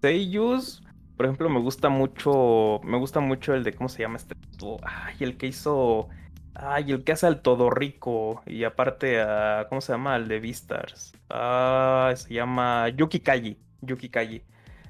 Seiyus, 0.00 0.82
por 1.16 1.26
ejemplo, 1.26 1.48
me 1.48 1.60
gusta 1.60 1.88
mucho, 1.88 2.80
me 2.82 2.98
gusta 2.98 3.20
mucho 3.20 3.54
el 3.54 3.62
de, 3.62 3.74
¿cómo 3.74 3.88
se 3.88 4.02
llama 4.02 4.16
este? 4.16 4.34
Ay, 4.82 5.16
el 5.20 5.36
que 5.36 5.46
hizo, 5.46 6.08
ay, 6.54 6.92
el 6.92 7.04
que 7.04 7.12
hace 7.12 7.26
al 7.26 7.42
Todo 7.42 7.70
Rico 7.70 8.42
y 8.46 8.64
aparte 8.64 9.20
a, 9.20 9.66
¿cómo 9.68 9.80
se 9.80 9.92
llama? 9.92 10.14
Al 10.14 10.28
de 10.28 10.40
Beastars. 10.40 11.12
Ah, 11.28 12.12
se 12.16 12.34
llama 12.34 12.88
Yuki 12.90 13.20
Kaji, 13.20 13.58
Yuki 13.82 14.08
Kaji. 14.08 14.42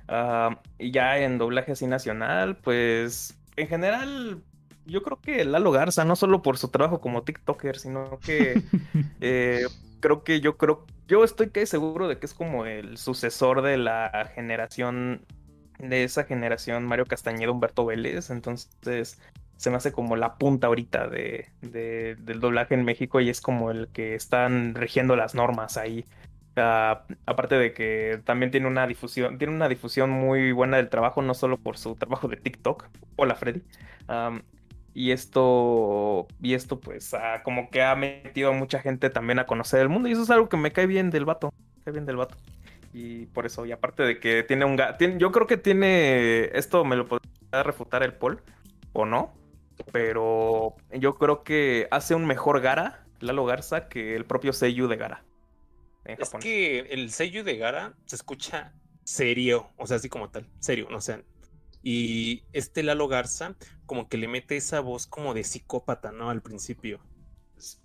Ah, 0.09 0.61
y 0.79 0.91
ya 0.91 1.19
en 1.19 1.39
doblaje 1.39 1.73
así 1.73 1.87
nacional, 1.87 2.57
pues, 2.57 3.39
en 3.57 3.69
general, 3.69 4.43
yo 4.87 5.03
creo 5.03 5.21
que 5.21 5.45
Lalo 5.45 5.71
Garza, 5.71 6.05
no 6.05 6.17
solo 6.17 6.43
por 6.43 6.59
su 6.59 6.69
trabajo 6.69 7.01
como 7.01 7.23
TikToker, 7.23 7.79
sino 7.79 8.19
que 8.21 8.63
eh, 9.21 9.67
creo 10.01 10.25
que 10.25 10.41
yo 10.41 10.57
creo, 10.57 10.87
yo 11.07 11.25
estoy 11.25 11.51
que 11.51 11.67
seguro 11.67 12.09
de 12.09 12.19
que 12.19 12.27
es 12.27 12.35
como 12.35 12.67
el 12.67 12.97
sucesor 12.99 13.63
de 13.63 13.77
la 13.77 14.31
generación, 14.35 15.25
de 15.79 16.05
esa 16.05 16.25
generación 16.25 16.87
Mario 16.87 17.07
Castañeda, 17.07 17.53
Humberto 17.53 17.87
Vélez, 17.87 18.31
entonces 18.31 19.21
se 19.61 19.71
me 19.71 19.77
hace 19.77 19.93
como 19.93 20.17
la 20.17 20.37
punta 20.37 20.69
ahorita 20.69 21.07
de, 21.09 21.51
de- 21.61 22.17
del 22.19 22.41
doblaje 22.41 22.75
en 22.75 22.85
México 22.85 23.21
y 23.21 23.29
es 23.29 23.41
como 23.43 23.71
el 23.71 23.89
que 23.89 24.15
están 24.15 24.75
rigiendo 24.75 25.17
las 25.17 25.35
normas 25.35 25.77
ahí. 25.77 26.05
Ah, 26.57 27.05
aparte 27.27 27.57
de 27.57 27.73
que 27.75 28.21
también 28.25 28.51
tiene 28.51 28.67
una 28.67 28.87
difusión, 28.87 29.39
tiene 29.39 29.55
una 29.55 29.69
difusión 29.69 30.11
muy 30.11 30.53
buena 30.53 30.79
del 30.79 30.89
trabajo, 30.89 31.21
no 31.23 31.35
solo 31.35 31.59
por 31.59 31.77
su 31.79 31.95
trabajo 31.97 32.27
de 32.29 32.37
TikTok. 32.39 32.87
Hola 33.17 33.35
Freddy. 33.35 33.63
Am, 34.09 34.43
y 34.95 35.11
esto, 35.13 36.27
y 36.43 36.55
esto 36.55 36.81
pues 36.81 37.13
ah, 37.15 37.43
como 37.45 37.71
que 37.71 37.83
ha 37.83 37.95
metido 37.95 38.51
a 38.51 38.53
mucha 38.53 38.81
gente 38.81 39.11
también 39.11 39.39
a 39.39 39.47
conocer 39.47 39.81
el 39.81 39.89
mundo. 39.91 40.09
Y 40.09 40.13
eso 40.13 40.23
es 40.23 40.31
algo 40.31 40.49
que 40.49 40.57
me 40.57 40.73
cae 40.73 40.87
bien 40.87 41.11
del 41.11 41.25
vato. 41.27 41.53
Me 41.77 41.85
cae 41.85 41.93
bien 41.93 42.07
del 42.07 42.17
vato. 42.17 42.37
Y 42.93 43.27
por 43.27 43.47
eso, 43.47 43.67
y 43.67 43.73
aparte 43.73 44.03
de 44.03 44.19
que 44.19 44.43
tiene 44.43 44.65
un 44.65 44.77
tiene- 44.99 45.19
yo 45.19 45.31
creo 45.33 45.47
que 45.47 45.57
tiene, 45.59 46.47
esto 46.59 46.85
me 46.85 46.97
lo 46.97 47.07
podría 47.07 47.63
refutar 47.63 48.03
el 48.03 48.15
Paul, 48.15 48.43
o 48.93 49.05
no, 49.07 49.33
pero 49.93 50.75
yo 50.93 51.17
creo 51.17 51.43
que 51.45 51.89
hace 51.91 52.15
un 52.15 52.27
mejor 52.27 52.61
Gara, 52.61 53.05
Lalo 53.21 53.45
Garza, 53.45 53.89
que 53.89 54.17
el 54.17 54.25
propio 54.25 54.53
Seiyu 54.53 54.89
de 54.89 54.97
Gara. 54.97 55.25
En 56.05 56.15
Es 56.21 56.29
Japón. 56.29 56.41
que 56.41 56.81
el 56.91 57.11
sello 57.11 57.45
de 57.45 57.57
Gara 57.59 57.95
se 58.07 58.17
escucha 58.17 58.73
serio, 59.05 59.69
o 59.77 59.87
sea, 59.87 59.97
así 59.99 60.09
como 60.09 60.31
tal, 60.31 60.47
serio, 60.59 60.89
no 60.91 61.01
sé. 61.01 61.25
Y 61.83 62.45
este 62.53 62.83
Lalo 62.83 63.09
Garza, 63.09 63.55
como 63.87 64.09
que 64.09 64.17
le 64.19 64.29
mete 64.29 64.57
esa 64.57 64.81
voz 64.81 65.07
como 65.07 65.35
de 65.35 65.45
psicópata, 65.45 66.13
¿no? 66.13 66.31
Al 66.31 66.43
principio. 66.43 67.01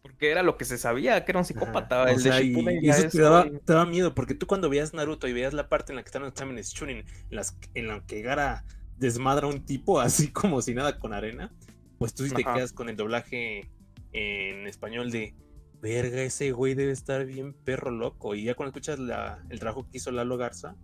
Porque 0.02 0.32
era 0.32 0.42
lo 0.44 0.56
que 0.58 0.64
se 0.64 0.78
sabía, 0.78 1.26
que 1.26 1.32
era 1.34 1.40
un 1.40 1.46
psicópata. 1.46 2.04
Ajá, 2.04 2.12
o 2.12 2.16
el 2.16 2.22
sea, 2.22 2.36
de 2.36 2.44
y- 2.46 2.90
eso 2.90 3.08
es 3.08 3.12
te 3.14 3.22
daba, 3.22 3.46
muy- 3.46 3.60
te 3.60 3.74
daba 3.74 3.86
miedo, 3.86 4.16
porque 4.16 4.34
tú 4.34 4.48
cuando 4.48 4.70
veías 4.70 4.94
Naruto 4.94 5.28
y 5.28 5.34
veías 5.34 5.54
la 5.54 5.68
parte 5.68 5.92
en 5.92 5.98
la 5.98 6.04
que 6.04 6.08
están 6.08 6.22
los 6.22 6.32
exámenes 6.32 6.74
Chunin, 6.74 7.00
en, 7.00 7.06
las, 7.36 7.58
en 7.74 7.88
la 7.90 8.02
que 8.06 8.22
Gara 8.22 8.64
desmadra 8.98 9.48
a 9.48 9.50
un 9.50 9.66
tipo 9.66 10.00
así 10.02 10.32
como 10.32 10.62
si 10.62 10.74
nada 10.74 10.98
con 11.00 11.12
arena, 11.14 11.52
pues 11.98 12.14
tú 12.14 12.24
sí 12.26 12.34
te 12.34 12.42
Ajá. 12.44 12.56
quedas 12.56 12.74
con 12.74 12.90
el 12.90 12.96
doblaje 12.96 13.70
en 14.12 14.68
español 14.68 15.12
de 15.12 15.34
verga, 15.82 16.22
ese 16.24 16.52
güey 16.52 16.74
debe 16.74 16.92
estar 16.92 17.26
bien 17.26 17.54
perro 17.54 17.92
loco. 17.92 18.36
Y 18.36 18.44
ya 18.44 18.56
cuando 18.56 18.70
escuchas 18.70 19.00
la- 19.00 19.44
el 19.50 19.60
trabajo 19.60 19.88
que 19.90 19.98
hizo 19.98 20.12
Lalo 20.12 20.38
Garza, 20.38 20.76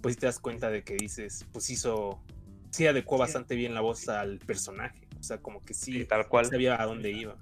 pues 0.00 0.14
sí 0.14 0.20
te 0.20 0.26
das 0.26 0.38
cuenta 0.38 0.70
de 0.70 0.84
que 0.84 0.96
dices, 0.96 1.46
pues 1.52 1.68
hizo, 1.70 2.22
sí 2.70 2.86
adecuó 2.86 3.18
bastante 3.18 3.56
bien 3.56 3.74
la 3.74 3.80
voz 3.80 4.08
al 4.08 4.38
personaje. 4.38 5.08
O 5.18 5.22
sea, 5.22 5.38
como 5.38 5.64
que 5.64 5.74
sí, 5.74 5.92
Sí, 5.92 6.04
tal 6.04 6.28
cual. 6.28 6.46
sabía 6.46 6.80
a 6.80 6.86
dónde 6.86 7.10
iba. 7.10 7.36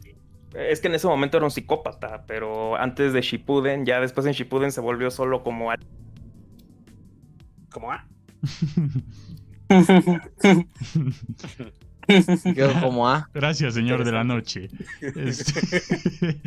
Es 0.55 0.81
que 0.81 0.87
en 0.87 0.95
ese 0.95 1.09
momento 1.09 1.37
era 1.37 1.45
un 1.45 1.51
psicópata, 1.51 2.25
pero 2.27 2.77
antes 2.77 3.13
de 3.13 3.21
Shippuden, 3.21 3.85
ya 3.85 4.01
después 4.01 4.25
en 4.27 4.33
Shippuden 4.33 4.71
se 4.73 4.81
volvió 4.81 5.11
solo 5.11 5.43
como 5.43 5.73
al- 5.73 5.85
Como, 7.71 7.91
ah, 7.91 8.07
Quedó 12.55 12.81
como 12.81 13.09
A. 13.09 13.29
Gracias, 13.35 13.75
señor 13.75 14.05
de 14.05 14.13
la 14.13 14.25
noche. 14.25 14.69
Este- 15.01 16.41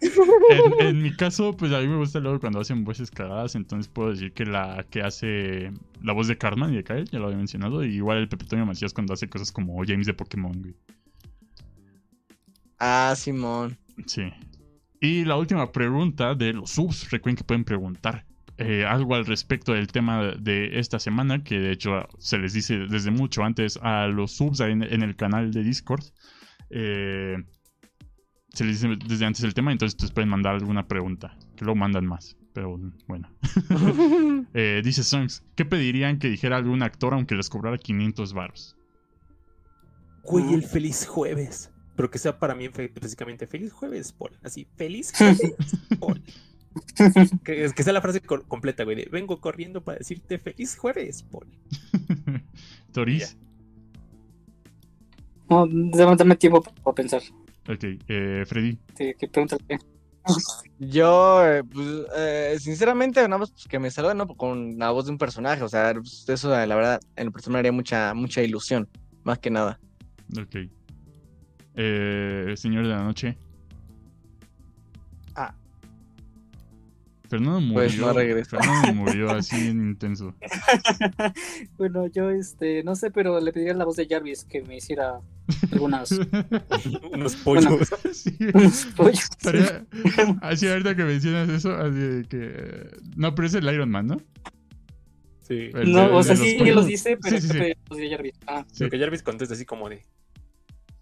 en, 0.00 0.86
en 0.86 1.02
mi 1.02 1.14
caso, 1.16 1.56
pues 1.56 1.72
a 1.72 1.80
mí 1.80 1.88
me 1.88 1.96
gusta 1.96 2.20
luego 2.20 2.38
cuando 2.38 2.60
hacen 2.60 2.84
voces 2.84 3.10
cagadas, 3.10 3.54
entonces 3.56 3.88
puedo 3.88 4.10
decir 4.10 4.32
que 4.32 4.46
la 4.46 4.86
que 4.90 5.02
hace 5.02 5.72
la 6.02 6.12
voz 6.12 6.28
de 6.28 6.38
Cartman 6.38 6.72
y 6.72 6.76
de 6.76 6.84
Kyle, 6.84 7.04
ya 7.10 7.18
lo 7.18 7.26
había 7.26 7.38
mencionado, 7.38 7.84
y 7.84 7.96
igual 7.96 8.18
el 8.18 8.28
Pepe 8.28 8.44
Toño 8.44 8.64
Macías 8.64 8.92
cuando 8.92 9.14
hace 9.14 9.28
cosas 9.28 9.50
como 9.50 9.76
James 9.84 10.06
de 10.06 10.14
Pokémon, 10.14 10.60
güey. 10.60 10.74
Ah, 12.78 13.14
Simón. 13.16 13.76
Sí. 14.06 14.22
Y 15.00 15.24
la 15.24 15.36
última 15.36 15.70
pregunta 15.72 16.34
de 16.34 16.52
los 16.52 16.70
subs, 16.70 17.10
recuerden 17.10 17.36
que 17.36 17.44
pueden 17.44 17.64
preguntar 17.64 18.24
eh, 18.58 18.84
algo 18.84 19.14
al 19.14 19.24
respecto 19.24 19.72
del 19.72 19.86
tema 19.86 20.32
de 20.38 20.78
esta 20.78 20.98
semana, 20.98 21.44
que 21.44 21.60
de 21.60 21.70
hecho 21.70 22.08
se 22.18 22.38
les 22.38 22.52
dice 22.52 22.86
desde 22.88 23.12
mucho 23.12 23.44
antes 23.44 23.78
a 23.82 24.08
los 24.08 24.32
subs 24.32 24.58
en, 24.60 24.82
en 24.82 25.02
el 25.02 25.14
canal 25.14 25.52
de 25.52 25.62
Discord. 25.62 26.02
Eh, 26.70 27.36
se 28.52 28.64
les 28.64 28.80
dice 28.80 28.96
desde 29.06 29.24
antes 29.24 29.44
el 29.44 29.54
tema, 29.54 29.70
entonces 29.70 29.94
ustedes 29.94 30.10
pueden 30.10 30.28
mandar 30.28 30.54
alguna 30.54 30.88
pregunta, 30.88 31.36
que 31.56 31.64
luego 31.64 31.78
mandan 31.78 32.06
más, 32.06 32.36
pero 32.52 32.78
bueno. 33.06 33.30
Eh, 34.54 34.80
dice 34.82 35.04
Songs, 35.04 35.44
¿qué 35.54 35.64
pedirían 35.64 36.18
que 36.18 36.28
dijera 36.28 36.56
algún 36.56 36.82
actor 36.82 37.12
aunque 37.12 37.34
les 37.34 37.50
cobrara 37.50 37.76
500 37.76 38.32
baros? 38.32 38.76
Güey, 40.24 40.54
el 40.54 40.64
feliz 40.64 41.06
jueves. 41.06 41.70
Pero 41.94 42.10
que 42.10 42.18
sea 42.18 42.38
para 42.38 42.54
mí 42.54 42.64
específicamente 42.64 43.46
feliz 43.46 43.72
jueves, 43.72 44.12
Paul. 44.12 44.30
Así, 44.42 44.66
feliz 44.76 45.12
jueves, 45.16 45.54
Paul. 46.00 46.22
Que, 47.44 47.64
es- 47.64 47.72
que 47.72 47.82
sea 47.82 47.92
la 47.92 48.00
frase 48.00 48.20
co- 48.20 48.42
completa, 48.48 48.84
güey. 48.84 48.96
de, 48.96 49.08
Vengo 49.10 49.40
corriendo 49.40 49.82
para 49.82 49.98
decirte 49.98 50.38
feliz 50.38 50.76
jueves, 50.76 51.22
Paul. 51.24 51.46
Toris. 52.92 53.36
No, 55.48 55.66
dame, 56.16 56.36
tiempo 56.36 56.62
para 56.62 56.94
pensar. 56.94 57.22
Ok, 57.68 57.84
eh, 58.08 58.44
Freddy. 58.46 58.78
¿Qué, 58.96 59.14
qué 59.18 59.28
pregunta? 59.28 59.56
Yo, 60.78 61.42
eh, 61.46 61.64
pues, 61.64 61.86
eh, 62.16 62.56
sinceramente, 62.60 63.22
nada 63.22 63.38
más 63.38 63.50
pues, 63.50 63.66
que 63.66 63.78
me 63.78 63.90
saluden 63.90 64.18
¿no? 64.18 64.26
con 64.26 64.78
la 64.78 64.90
voz 64.90 65.06
de 65.06 65.12
un 65.12 65.18
personaje. 65.18 65.62
O 65.62 65.68
sea, 65.68 65.94
pues, 65.94 66.28
eso, 66.28 66.58
eh, 66.58 66.66
la 66.66 66.74
verdad, 66.74 67.00
en 67.16 67.26
lo 67.26 67.32
personal 67.32 67.60
haría 67.60 67.72
mucha, 67.72 68.12
mucha 68.14 68.42
ilusión. 68.42 68.88
Más 69.24 69.38
que 69.38 69.50
nada. 69.50 69.80
Ok. 70.38 70.56
Eh, 71.76 72.54
señor 72.56 72.82
de 72.84 72.90
la 72.90 73.02
noche. 73.02 73.38
Fernando 77.28 77.60
murió. 77.60 77.74
Pues 77.74 77.98
no 77.98 78.12
regresa. 78.12 78.58
Fernando 78.58 78.94
murió 78.94 79.30
así 79.36 79.56
en 79.68 79.90
intenso. 79.90 80.34
bueno, 81.78 82.06
yo, 82.06 82.30
este, 82.30 82.82
no 82.84 82.94
sé, 82.96 83.10
pero 83.10 83.38
le 83.40 83.52
pediría 83.52 83.74
la 83.74 83.84
voz 83.84 83.96
de 83.96 84.06
Jarvis 84.08 84.44
que 84.44 84.62
me 84.62 84.76
hiciera 84.76 85.20
algunas 85.72 86.10
Unos 87.12 87.36
pollos. 87.36 87.88
Sí. 88.12 88.36
unos 88.54 88.86
pollos. 88.96 89.20
Estaría- 89.20 89.86
Así 90.42 90.66
ahorita 90.68 90.94
que 90.96 91.04
mencionas 91.04 91.48
eso, 91.48 91.72
así 91.74 91.98
de 91.98 92.24
que... 92.28 92.90
No, 93.16 93.34
pero 93.34 93.46
es 93.48 93.54
el 93.54 93.64
Iron 93.72 93.90
Man, 93.90 94.06
¿no? 94.06 94.16
Sí. 95.42 95.70
El 95.74 95.92
No, 95.92 96.08
de- 96.08 96.14
o 96.14 96.22
sea, 96.22 96.36
sí 96.36 96.56
pollos. 96.58 96.76
los 96.76 96.86
dice, 96.86 97.18
pero 97.22 97.36
Sí, 97.36 97.42
sí, 97.42 97.48
sí. 97.48 97.52
creo 97.58 97.74
que 97.74 97.78
los 97.90 97.98
de 97.98 98.10
Jarvis. 98.10 98.34
Ah, 98.46 98.64
Sí. 98.72 98.84
Lo 98.84 98.90
que 98.90 98.98
Jarvis 98.98 99.22
contesta 99.22 99.54
así 99.54 99.64
como 99.64 99.88
de. 99.88 100.02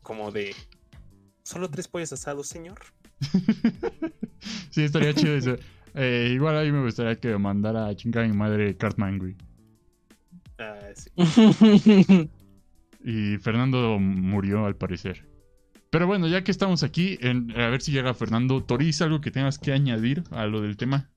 Como 0.03 0.31
de. 0.31 0.55
¿Solo 1.43 1.69
tres 1.71 1.87
pollos 1.89 2.13
asados, 2.13 2.47
señor? 2.49 2.81
Sí, 4.71 4.83
estaría 4.85 5.15
chido 5.15 5.35
eso. 5.37 5.57
Eh, 5.97 6.31
igual 6.33 6.57
a 6.59 6.63
mí 6.63 6.71
me 6.71 6.83
gustaría 6.85 7.17
que 7.19 7.37
mandara 7.39 7.87
a 7.89 7.97
chingar 7.97 8.25
a 8.25 8.29
mi 8.29 8.37
madre 8.37 8.77
Cartman, 8.77 9.19
güey. 9.19 9.37
Ah, 10.59 10.79
sí. 10.95 11.11
Y 13.05 13.37
Fernando 13.39 13.99
murió 14.01 14.67
al 14.67 14.75
parecer. 14.77 15.25
Pero 15.91 16.07
bueno, 16.09 16.29
ya 16.29 16.43
que 16.45 16.51
estamos 16.51 16.83
aquí, 16.83 17.19
en- 17.21 17.53
a 17.53 17.69
ver 17.69 17.81
si 17.81 17.93
llega 17.93 18.15
Fernando. 18.15 18.65
Toriz, 18.65 19.01
algo 19.01 19.21
que 19.21 19.31
tengas 19.31 19.59
que 19.59 19.73
añadir 19.73 20.25
a 20.33 20.47
lo 20.47 20.61
del 20.61 20.77
tema. 20.77 21.11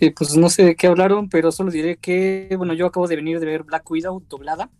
Eh, 0.00 0.12
pues 0.12 0.36
no 0.36 0.48
sé 0.50 0.64
de 0.64 0.76
qué 0.76 0.86
hablaron, 0.88 1.28
pero 1.28 1.52
solo 1.52 1.70
diré 1.70 1.96
que, 1.96 2.52
bueno, 2.56 2.74
yo 2.74 2.86
acabo 2.86 3.06
de 3.08 3.16
venir 3.16 3.40
de 3.40 3.46
ver 3.46 3.62
Black 3.64 3.88
Widow 3.90 4.22
doblada. 4.28 4.70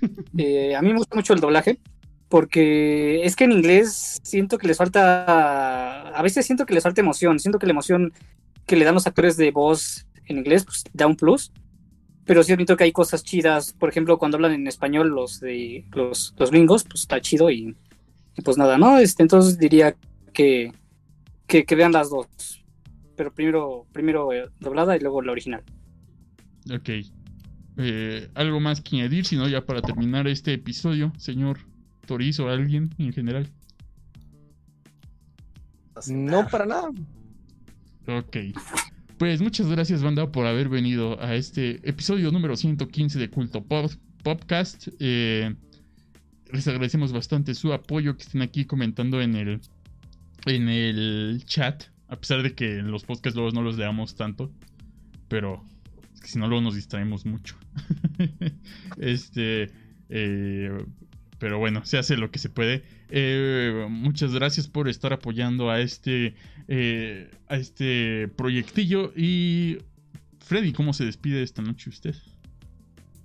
Eh, 0.36 0.74
a 0.74 0.82
mí 0.82 0.88
me 0.92 0.98
gusta 0.98 1.16
mucho 1.16 1.32
el 1.32 1.40
doblaje, 1.40 1.78
porque 2.34 3.24
es 3.24 3.36
que 3.36 3.44
en 3.44 3.52
inglés 3.52 4.18
siento 4.24 4.58
que 4.58 4.66
les 4.66 4.76
falta, 4.76 6.08
a 6.08 6.20
veces 6.20 6.44
siento 6.44 6.66
que 6.66 6.74
les 6.74 6.82
falta 6.82 7.00
emoción, 7.00 7.38
siento 7.38 7.60
que 7.60 7.66
la 7.66 7.70
emoción 7.70 8.12
que 8.66 8.74
le 8.74 8.84
dan 8.84 8.94
los 8.94 9.06
actores 9.06 9.36
de 9.36 9.52
voz 9.52 10.08
en 10.26 10.38
inglés, 10.38 10.64
pues 10.64 10.82
da 10.92 11.06
un 11.06 11.14
plus. 11.14 11.52
Pero 12.24 12.42
sí 12.42 12.52
admito 12.52 12.76
que 12.76 12.82
hay 12.82 12.90
cosas 12.90 13.22
chidas, 13.22 13.72
por 13.72 13.88
ejemplo, 13.88 14.18
cuando 14.18 14.36
hablan 14.36 14.50
en 14.50 14.66
español 14.66 15.10
los 15.10 15.38
de 15.38 15.84
los, 15.92 16.34
los 16.36 16.50
gringos, 16.50 16.82
pues 16.82 17.02
está 17.02 17.20
chido 17.20 17.52
y, 17.52 17.76
pues 18.44 18.58
nada, 18.58 18.78
¿no? 18.78 18.98
Este, 18.98 19.22
entonces 19.22 19.56
diría 19.56 19.94
que, 20.32 20.72
que, 21.46 21.64
vean 21.76 21.92
las 21.92 22.10
dos 22.10 22.64
pero 23.16 23.32
primero, 23.32 23.86
primero 23.92 24.32
eh, 24.32 24.50
doblada 24.58 24.96
y 24.96 24.98
luego 24.98 25.22
la 25.22 25.30
original. 25.30 25.62
Ok. 26.68 26.90
Eh, 27.76 28.28
algo 28.34 28.58
más 28.58 28.80
que 28.80 28.96
añadir, 28.96 29.24
sino 29.24 29.46
ya 29.46 29.64
para 29.64 29.82
terminar 29.82 30.26
este 30.26 30.52
episodio, 30.52 31.12
señor 31.16 31.60
Toriz 32.04 32.38
o 32.40 32.48
alguien 32.48 32.90
en 32.98 33.12
general. 33.12 33.48
no, 36.08 36.46
para 36.48 36.66
nada. 36.66 36.90
Ok. 38.06 38.36
Pues 39.18 39.40
muchas 39.40 39.68
gracias, 39.68 40.02
banda, 40.02 40.30
por 40.30 40.46
haber 40.46 40.68
venido 40.68 41.20
a 41.22 41.34
este 41.34 41.80
episodio 41.88 42.32
número 42.32 42.56
115 42.56 43.18
de 43.18 43.30
Culto 43.30 43.62
Pop 43.62 43.90
Podcast. 44.22 44.88
Eh, 44.98 45.54
les 46.52 46.68
agradecemos 46.68 47.12
bastante 47.12 47.54
su 47.54 47.72
apoyo 47.72 48.16
que 48.16 48.24
estén 48.24 48.42
aquí 48.42 48.64
comentando 48.64 49.20
en 49.22 49.36
el, 49.36 49.60
en 50.46 50.68
el 50.68 51.42
chat. 51.46 51.84
A 52.08 52.16
pesar 52.16 52.42
de 52.42 52.54
que 52.54 52.78
en 52.78 52.90
los 52.90 53.04
podcasts 53.04 53.36
luego 53.36 53.52
no 53.52 53.62
los 53.62 53.78
leamos 53.78 54.16
tanto. 54.16 54.50
Pero 55.28 55.64
es 56.12 56.20
que 56.20 56.28
si 56.28 56.38
no, 56.38 56.48
luego 56.48 56.62
nos 56.62 56.74
distraemos 56.74 57.24
mucho. 57.24 57.56
este. 58.98 59.70
eh, 60.08 60.84
pero 61.44 61.58
bueno, 61.58 61.84
se 61.84 61.98
hace 61.98 62.16
lo 62.16 62.30
que 62.30 62.38
se 62.38 62.48
puede. 62.48 62.84
Eh, 63.10 63.86
muchas 63.90 64.32
gracias 64.32 64.66
por 64.66 64.88
estar 64.88 65.12
apoyando 65.12 65.68
a 65.68 65.78
este, 65.78 66.36
eh, 66.68 67.30
a 67.48 67.56
este 67.56 68.28
proyectillo. 68.28 69.12
Y 69.14 69.76
Freddy, 70.38 70.72
¿cómo 70.72 70.94
se 70.94 71.04
despide 71.04 71.42
esta 71.42 71.60
noche 71.60 71.90
usted? 71.90 72.14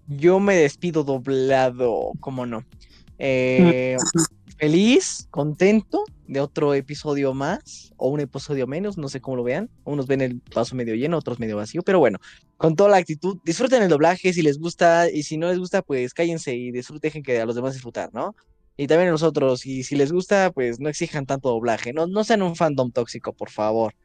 Yo 0.07 0.41
me 0.41 0.55
despido 0.55 1.05
doblado, 1.05 2.11
¿cómo 2.19 2.45
no? 2.45 2.65
Eh, 3.19 3.95
feliz, 4.59 5.27
contento 5.31 6.03
de 6.27 6.41
otro 6.41 6.73
episodio 6.73 7.33
más, 7.33 7.93
o 7.95 8.09
un 8.09 8.19
episodio 8.19 8.67
menos, 8.67 8.97
no 8.97 9.07
sé 9.07 9.21
cómo 9.21 9.37
lo 9.37 9.43
vean. 9.43 9.69
Unos 9.85 10.05
ven 10.05 10.19
el 10.19 10.41
vaso 10.53 10.75
medio 10.75 10.95
lleno, 10.95 11.17
otros 11.17 11.39
medio 11.39 11.55
vacío, 11.55 11.81
pero 11.81 11.99
bueno, 11.99 12.19
con 12.57 12.75
toda 12.75 12.89
la 12.89 12.97
actitud, 12.97 13.37
disfruten 13.45 13.81
el 13.81 13.89
doblaje 13.89 14.33
si 14.33 14.41
les 14.41 14.59
gusta, 14.59 15.09
y 15.09 15.23
si 15.23 15.37
no 15.37 15.47
les 15.47 15.59
gusta, 15.59 15.81
pues 15.81 16.13
cállense 16.13 16.53
y 16.55 16.71
disfruten, 16.71 17.07
dejen 17.07 17.23
que 17.23 17.39
a 17.39 17.45
los 17.45 17.55
demás 17.55 17.73
disfrutar, 17.73 18.09
¿no? 18.13 18.35
Y 18.75 18.87
también 18.87 19.09
a 19.09 19.11
nosotros, 19.11 19.65
y 19.65 19.83
si 19.83 19.95
les 19.95 20.11
gusta, 20.11 20.51
pues 20.51 20.79
no 20.79 20.89
exijan 20.89 21.25
tanto 21.25 21.49
doblaje, 21.49 21.93
no, 21.93 22.05
no 22.05 22.23
sean 22.25 22.41
un 22.41 22.55
fandom 22.57 22.91
tóxico, 22.91 23.31
por 23.31 23.49
favor. 23.49 23.95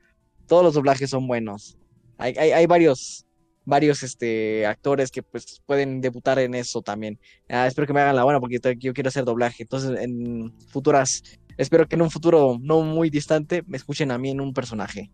Todos 0.46 0.62
los 0.62 0.74
doblajes 0.74 1.10
son 1.10 1.26
buenos. 1.26 1.76
Hay, 2.16 2.34
hay, 2.38 2.52
hay 2.52 2.66
varios, 2.66 3.26
varios 3.64 4.02
este, 4.02 4.66
actores 4.66 5.10
que 5.10 5.22
pues 5.22 5.62
pueden 5.66 6.00
debutar 6.00 6.38
en 6.38 6.54
eso 6.54 6.82
también. 6.82 7.18
Ah, 7.48 7.66
espero 7.66 7.86
que 7.86 7.92
me 7.92 8.00
hagan 8.00 8.16
la 8.16 8.24
buena 8.24 8.40
porque 8.40 8.58
yo 8.78 8.92
quiero 8.92 9.08
hacer 9.08 9.24
doblaje. 9.24 9.62
Entonces, 9.62 9.98
en 10.00 10.52
futuras, 10.68 11.22
espero 11.56 11.86
que 11.88 11.96
en 11.96 12.02
un 12.02 12.10
futuro 12.10 12.58
no 12.60 12.82
muy 12.82 13.10
distante 13.10 13.62
me 13.66 13.76
escuchen 13.76 14.10
a 14.10 14.18
mí 14.18 14.30
en 14.30 14.40
un 14.40 14.52
personaje. 14.52 15.10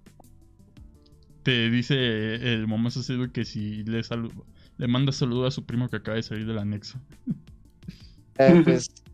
Te 1.42 1.70
dice 1.70 1.94
el 2.34 2.66
Momoso 2.66 3.02
Sedu 3.02 3.32
que 3.32 3.44
si 3.44 3.82
le, 3.84 4.02
le 4.76 4.86
manda 4.88 5.12
saludo 5.12 5.46
a 5.46 5.50
su 5.50 5.64
primo 5.64 5.88
que 5.88 5.96
acaba 5.96 6.16
de 6.16 6.22
salir 6.22 6.46
del 6.46 6.58
anexo. 6.58 7.00
Eh, 8.38 8.60
pues, 8.64 8.90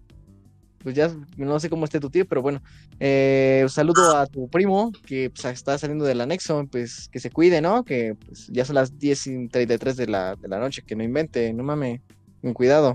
pues 0.87 0.95
ya 0.95 1.13
no 1.37 1.59
sé 1.59 1.69
cómo 1.69 1.85
esté 1.85 1.99
tu 1.99 2.11
tío, 2.11 2.25
pero 2.27 2.43
bueno. 2.43 2.63
Eh, 3.01 3.67
saludo 3.69 4.17
a 4.17 4.25
tu 4.25 4.49
primo 4.49 4.93
que 5.05 5.31
pues, 5.31 5.45
está 5.47 5.77
saliendo 5.79 6.05
del 6.05 6.21
anexo, 6.21 6.65
pues 6.71 7.09
que 7.09 7.19
se 7.19 7.29
cuide, 7.29 7.61
¿no? 7.61 7.85
Que 7.85 8.15
pues, 8.15 8.47
ya 8.53 8.65
son 8.65 8.77
las 8.77 8.97
10 8.97 9.27
y 9.27 9.49
33 9.49 9.97
de 9.97 10.07
la, 10.07 10.37
de 10.37 10.47
la 10.47 10.61
noche, 10.61 10.83
que 10.87 10.95
no 10.95 11.03
invente, 11.03 11.53
no 11.53 11.65
mames, 11.65 12.03
con 12.41 12.55
cuidado. 12.55 12.95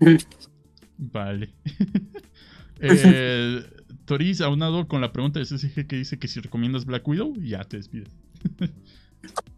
Vale. 0.98 1.54
eh, 2.80 3.62
Toriz, 4.04 4.42
aunado 4.42 4.86
con 4.86 5.00
la 5.00 5.12
pregunta 5.12 5.40
de 5.40 5.46
CCG 5.46 5.86
que 5.86 5.96
dice 5.96 6.18
que 6.18 6.28
si 6.28 6.40
recomiendas 6.40 6.84
Black 6.84 7.08
Widow, 7.08 7.32
ya 7.40 7.64
te 7.64 7.78
despides. 7.78 8.10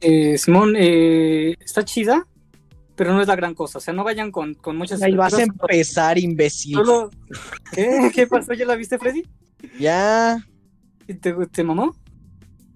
Eh, 0.00 0.38
Simón, 0.38 0.76
eh, 0.78 1.54
está 1.60 1.84
chida, 1.84 2.26
pero 2.98 3.14
no 3.14 3.22
es 3.22 3.28
la 3.28 3.36
gran 3.36 3.54
cosa. 3.54 3.78
O 3.78 3.80
sea, 3.80 3.94
no 3.94 4.02
vayan 4.02 4.32
con, 4.32 4.54
con 4.54 4.76
muchas 4.76 5.00
Ahí 5.00 5.14
vas 5.14 5.32
a 5.32 5.42
empezar, 5.42 6.18
imbécil. 6.18 6.74
Solo- 6.74 7.10
¿Qué? 7.72 8.10
¿Qué 8.12 8.26
pasó? 8.26 8.52
¿Ya 8.54 8.66
la 8.66 8.74
viste, 8.74 8.98
Freddy? 8.98 9.24
Ya. 9.78 10.44
¿Y 11.06 11.14
¿Te, 11.14 11.32
te 11.46 11.62
mamó? 11.62 11.94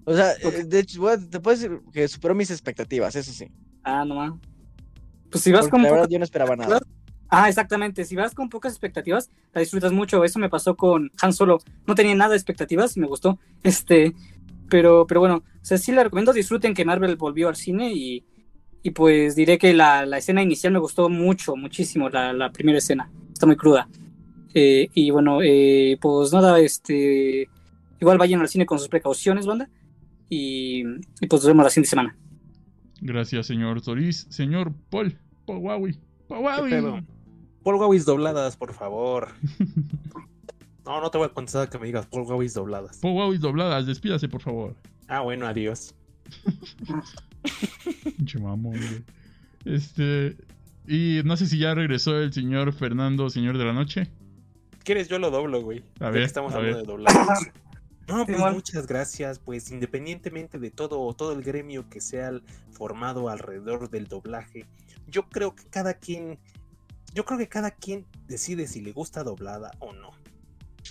O 0.05 0.15
sea, 0.15 0.31
eh, 0.31 0.63
de 0.63 0.79
hecho, 0.79 1.01
te 1.29 1.41
puedo 1.41 1.57
decir 1.57 1.81
que 1.91 2.07
superó 2.07 2.33
mis 2.35 2.51
expectativas, 2.51 3.17
eso 3.17 3.33
sí. 3.33 3.51
Ah, 3.83 4.05
no 4.05 4.15
ma. 4.15 4.39
Pues 5.29 5.43
si 5.43 5.51
vas 5.51 5.63
Porque 5.63 5.71
con 5.71 5.83
la 5.83 5.91
verdad 5.91 6.07
yo 6.09 6.19
no 6.19 6.23
esperaba 6.23 6.55
nada. 6.55 6.79
Ah, 7.27 7.49
exactamente. 7.49 8.05
Si 8.05 8.15
vas 8.15 8.33
con 8.33 8.47
pocas 8.47 8.71
expectativas, 8.71 9.29
la 9.51 9.59
disfrutas 9.59 9.91
mucho. 9.91 10.23
Eso 10.23 10.39
me 10.39 10.49
pasó 10.49 10.77
con 10.77 11.11
Han 11.21 11.33
Solo. 11.33 11.59
No 11.85 11.95
tenía 11.95 12.15
nada 12.15 12.29
de 12.29 12.37
expectativas 12.37 12.95
y 12.95 13.01
me 13.01 13.07
gustó. 13.07 13.39
Este, 13.61 14.13
pero, 14.69 15.05
pero 15.05 15.19
bueno, 15.19 15.35
o 15.37 15.65
sea, 15.65 15.77
sí 15.77 15.91
la 15.91 16.05
recomiendo. 16.05 16.31
Disfruten 16.31 16.73
que 16.73 16.85
Marvel 16.85 17.17
volvió 17.17 17.49
al 17.49 17.57
cine 17.57 17.91
y, 17.91 18.25
y 18.83 18.91
pues 18.91 19.35
diré 19.35 19.57
que 19.57 19.73
la, 19.73 20.05
la 20.05 20.17
escena 20.17 20.43
inicial 20.43 20.73
me 20.73 20.79
gustó 20.79 21.09
mucho, 21.09 21.55
muchísimo. 21.55 22.09
La, 22.09 22.33
la 22.33 22.51
primera 22.51 22.77
escena 22.77 23.09
está 23.31 23.45
muy 23.45 23.55
cruda. 23.55 23.87
Eh, 24.53 24.89
y 24.93 25.09
bueno, 25.09 25.39
eh, 25.41 25.97
pues 26.01 26.31
nada, 26.33 26.59
este, 26.59 27.49
igual 27.99 28.17
vayan 28.17 28.41
al 28.41 28.49
cine 28.49 28.65
con 28.65 28.77
sus 28.77 28.89
precauciones, 28.89 29.45
banda. 29.45 29.69
Y, 30.29 30.83
y 31.21 31.27
pues 31.27 31.41
nos 31.41 31.47
vemos 31.47 31.63
la 31.63 31.69
siguiente 31.69 31.89
semana. 31.89 32.15
Gracias, 33.01 33.47
señor 33.47 33.81
Toriz. 33.81 34.27
Señor 34.29 34.73
Paul, 34.89 35.17
Paul 35.45 35.59
Huawei. 35.59 35.97
Paul 36.27 36.43
Huawei. 36.43 36.69
¿Qué 36.69 36.75
pedo? 36.77 37.01
Paul 37.63 37.75
Wawis 37.77 38.05
dobladas, 38.05 38.57
por 38.57 38.73
favor. 38.73 39.29
No, 40.85 40.99
no 40.99 41.09
te 41.09 41.17
voy 41.17 41.27
a 41.27 41.29
contestar 41.29 41.69
que 41.69 41.79
me 41.79 41.85
digas 41.85 42.05
Paul 42.07 42.23
Wawis 42.23 42.53
dobladas. 42.53 42.97
Paul 42.97 43.13
Huawei 43.13 43.37
dobladas, 43.37 43.85
despídase, 43.85 44.27
por 44.27 44.41
favor. 44.41 44.75
Ah, 45.07 45.21
bueno, 45.21 45.47
adiós. 45.47 45.95
Mamón, 48.41 48.77
güey. 48.77 49.03
Este. 49.65 50.37
Y 50.87 51.21
no 51.23 51.37
sé 51.37 51.47
si 51.47 51.57
ya 51.57 51.73
regresó 51.73 52.19
el 52.19 52.33
señor 52.33 52.73
Fernando, 52.73 53.29
señor 53.29 53.57
de 53.57 53.65
la 53.65 53.73
noche. 53.73 54.09
¿Quieres? 54.83 55.07
Yo 55.07 55.17
lo 55.17 55.31
doblo, 55.31 55.61
güey. 55.61 55.83
A 55.99 56.09
ver, 56.09 56.21
que 56.21 56.25
estamos 56.25 56.53
a 56.53 56.57
hablando 56.57 56.77
ver. 56.77 56.85
de 56.85 56.91
doblajes. 56.91 57.51
No, 58.05 58.25
pues 58.25 58.37
muchas 58.37 58.85
gracias. 58.85 59.39
Pues 59.39 59.71
independientemente 59.71 60.59
de 60.59 60.71
todo, 60.71 61.13
todo 61.13 61.31
el 61.31 61.41
gremio 61.41 61.89
que 61.89 62.01
se 62.01 62.21
ha 62.21 62.33
formado 62.71 63.29
alrededor 63.29 63.89
del 63.89 64.07
doblaje, 64.07 64.65
yo 65.07 65.29
creo 65.29 65.55
que 65.55 65.63
cada 65.69 65.93
quien, 65.93 66.37
yo 67.13 67.23
creo 67.23 67.39
que 67.39 67.47
cada 67.47 67.71
quien 67.71 68.05
decide 68.27 68.67
si 68.67 68.81
le 68.81 68.91
gusta 68.91 69.23
doblada 69.23 69.71
o 69.79 69.93
no. 69.93 70.11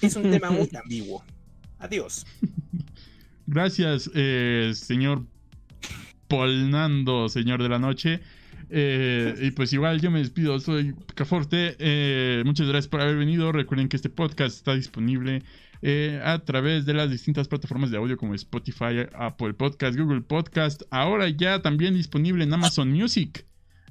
Es 0.01 0.17
un 0.17 0.31
tema 0.31 0.51
muy 0.51 0.71
ambiguo. 0.83 1.23
Adiós. 1.79 2.25
Gracias, 3.47 4.11
eh, 4.15 4.73
señor 4.75 5.27
Polnando, 6.33 7.29
señor 7.29 7.63
de 7.63 7.69
la 7.69 7.79
noche. 7.79 8.21
Eh, 8.71 9.35
y 9.43 9.51
pues 9.51 9.71
igual 9.75 10.01
yo 10.01 10.11
me 10.11 10.21
despido, 10.21 10.59
soy 10.61 10.95
Caforte. 11.15 11.77
Eh, 11.79 12.43
muchas 12.47 12.67
gracias 12.67 12.89
por 12.89 13.03
haber 13.03 13.17
venido. 13.17 13.53
Recuerden 13.53 13.91
que 13.91 13.97
este 13.97 14.09
podcast 14.09 14.57
está 14.57 14.75
disponible 14.75 15.43
eh, 15.83 16.23
a 16.25 16.39
través 16.39 16.87
de 16.87 16.95
las 16.95 17.11
distintas 17.11 17.49
plataformas 17.49 17.91
de 17.91 17.99
audio 17.99 18.17
como 18.17 18.35
Spotify, 18.35 19.07
Apple 19.13 19.53
Podcast, 19.53 19.99
Google 19.99 20.23
Podcast. 20.23 20.85
Ahora 20.89 21.29
ya 21.29 21.61
también 21.61 21.93
disponible 21.93 22.45
en 22.45 22.55
Amazon 22.55 22.91
Music. 22.91 23.45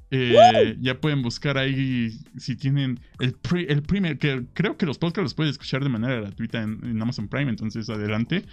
Ya 0.09 0.99
pueden 0.99 1.21
buscar 1.21 1.59
ahí 1.59 2.09
si 2.37 2.55
tienen 2.55 2.99
el, 3.19 3.35
el 3.67 3.83
primer, 3.83 4.17
que 4.17 4.45
creo 4.53 4.77
que 4.77 4.87
los 4.87 4.97
podcasts 4.97 5.25
los 5.25 5.33
puedes 5.35 5.51
escuchar 5.51 5.83
de 5.83 5.89
manera 5.89 6.15
gratuita 6.21 6.63
en, 6.63 6.99
Amazon 6.99 7.27
Prime, 7.27 7.51
entonces 7.51 7.87
adelante. 7.87 8.45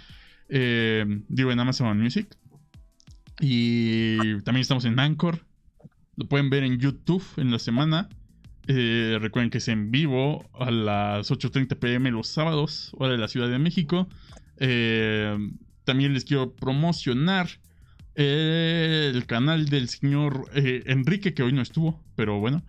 Digo, 0.47 1.51
en 1.51 1.59
Amazon 1.59 1.99
Music. 1.99 2.27
Y 3.39 4.41
también 4.41 4.61
estamos 4.61 4.85
en 4.85 4.99
Anchor. 4.99 5.45
Lo 6.15 6.27
pueden 6.27 6.49
ver 6.49 6.63
en 6.63 6.79
YouTube 6.79 7.23
en 7.37 7.51
la 7.51 7.59
semana. 7.59 8.09
Eh, 8.67 9.17
recuerden 9.19 9.49
que 9.49 9.59
es 9.59 9.67
en 9.67 9.91
vivo 9.91 10.47
a 10.53 10.69
las 10.69 11.31
8.30 11.31 11.79
pm 11.79 12.11
los 12.11 12.27
sábados, 12.27 12.91
hora 12.97 13.13
de 13.13 13.17
la 13.17 13.27
Ciudad 13.27 13.49
de 13.49 13.59
México. 13.59 14.07
también 15.85 16.13
les 16.13 16.25
quiero 16.25 16.53
promocionar 16.53 17.49
el 18.19 19.25
canal 19.27 19.69
del 19.69 19.87
señor 19.87 20.49
eh, 20.53 20.83
Enrique, 20.87 21.33
que 21.33 21.43
hoy 21.43 21.53
no 21.53 21.61
estuvo, 21.61 22.03
pero 22.15 22.39
bueno, 22.39 22.63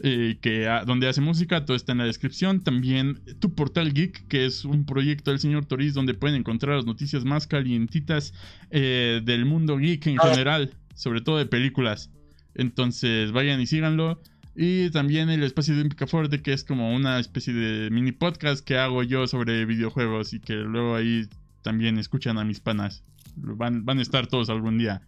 eh, 0.00 0.38
que 0.40 0.68
donde 0.86 1.08
hace 1.08 1.20
música, 1.20 1.64
todo 1.64 1.76
está 1.76 1.92
en 1.92 1.98
la 1.98 2.04
descripción. 2.04 2.62
También 2.62 3.20
tu 3.38 3.54
portal 3.54 3.92
geek, 3.92 4.26
que 4.26 4.44
es 4.44 4.64
un 4.64 4.84
proyecto 4.86 5.30
del 5.30 5.40
señor 5.40 5.66
Toriz, 5.66 5.94
donde 5.94 6.14
pueden 6.14 6.36
encontrar 6.36 6.76
las 6.76 6.84
noticias 6.84 7.24
más 7.24 7.46
calientitas 7.46 8.34
eh, 8.70 9.20
del 9.24 9.44
mundo 9.44 9.78
geek 9.78 10.06
en 10.08 10.18
general, 10.18 10.74
sobre 10.94 11.20
todo 11.20 11.38
de 11.38 11.46
películas. 11.46 12.10
Entonces 12.54 13.32
vayan 13.32 13.60
y 13.60 13.66
síganlo. 13.66 14.20
Y 14.56 14.90
también 14.90 15.30
el 15.30 15.42
espacio 15.42 15.76
de 15.76 15.84
Picaforte, 15.84 16.42
que 16.42 16.52
es 16.52 16.62
como 16.62 16.94
una 16.94 17.18
especie 17.18 17.52
de 17.52 17.90
mini 17.90 18.12
podcast 18.12 18.64
que 18.64 18.78
hago 18.78 19.02
yo 19.02 19.26
sobre 19.26 19.64
videojuegos 19.64 20.32
y 20.32 20.40
que 20.40 20.54
luego 20.54 20.94
ahí 20.94 21.28
también 21.62 21.98
escuchan 21.98 22.38
a 22.38 22.44
mis 22.44 22.60
panas. 22.60 23.02
Van, 23.36 23.84
van 23.84 23.98
a 23.98 24.02
estar 24.02 24.26
todos 24.28 24.50
algún 24.50 24.78
día. 24.78 25.02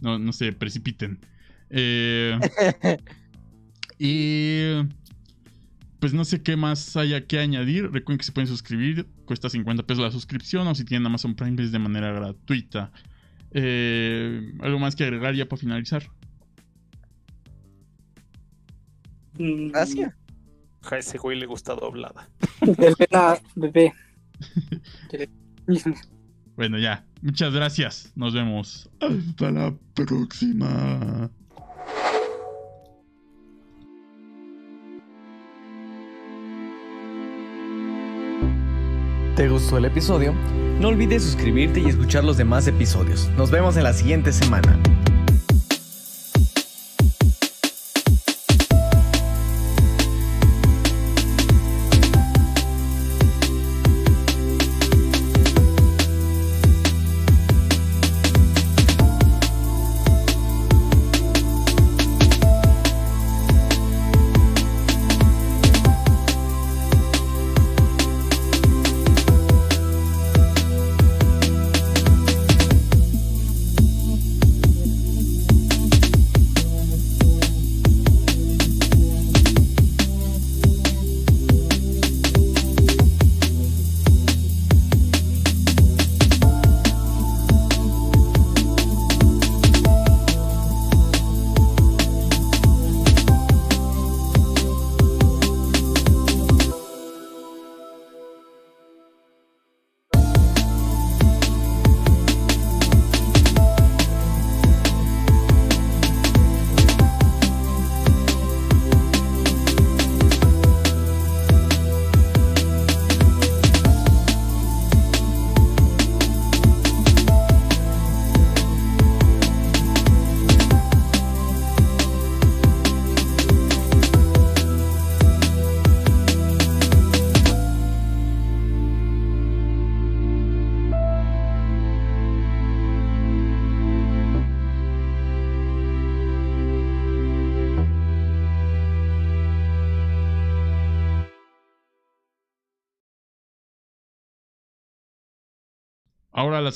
No, 0.00 0.18
no 0.18 0.32
se 0.32 0.52
precipiten. 0.52 1.20
Eh, 1.70 2.38
y 3.98 4.86
pues 5.98 6.14
no 6.14 6.24
sé 6.24 6.42
qué 6.42 6.56
más 6.56 6.96
haya 6.96 7.26
que 7.26 7.38
añadir. 7.38 7.90
Recuerden 7.90 8.18
que 8.18 8.24
se 8.24 8.32
pueden 8.32 8.48
suscribir. 8.48 9.06
Cuesta 9.24 9.48
50 9.48 9.82
pesos 9.84 10.04
la 10.04 10.10
suscripción. 10.10 10.66
O 10.68 10.74
si 10.74 10.84
tienen 10.84 11.06
Amazon 11.06 11.34
Prime 11.34 11.60
es 11.62 11.72
de 11.72 11.78
manera 11.78 12.12
gratuita. 12.12 12.92
Eh, 13.50 14.52
¿Algo 14.60 14.78
más 14.78 14.94
que 14.94 15.04
agregar 15.04 15.34
ya 15.34 15.48
para 15.48 15.60
finalizar? 15.60 16.04
Gracias. 19.38 20.14
A 20.90 20.96
ese 20.96 21.18
güey 21.18 21.38
le 21.38 21.46
gusta 21.46 21.74
doblada. 21.74 22.28
bebé. 23.56 23.92
Bueno, 26.56 26.76
ya. 26.76 27.04
Muchas 27.22 27.52
gracias. 27.54 28.12
Nos 28.16 28.34
vemos. 28.34 28.90
Hasta 29.00 29.52
la 29.52 29.72
próxima. 29.94 31.30
¿Te 39.38 39.48
gustó 39.48 39.78
el 39.78 39.84
episodio? 39.84 40.34
No 40.80 40.88
olvides 40.88 41.22
suscribirte 41.22 41.78
y 41.78 41.86
escuchar 41.86 42.24
los 42.24 42.36
demás 42.36 42.66
episodios. 42.66 43.30
Nos 43.36 43.52
vemos 43.52 43.76
en 43.76 43.84
la 43.84 43.92
siguiente 43.92 44.32
semana. 44.32 44.76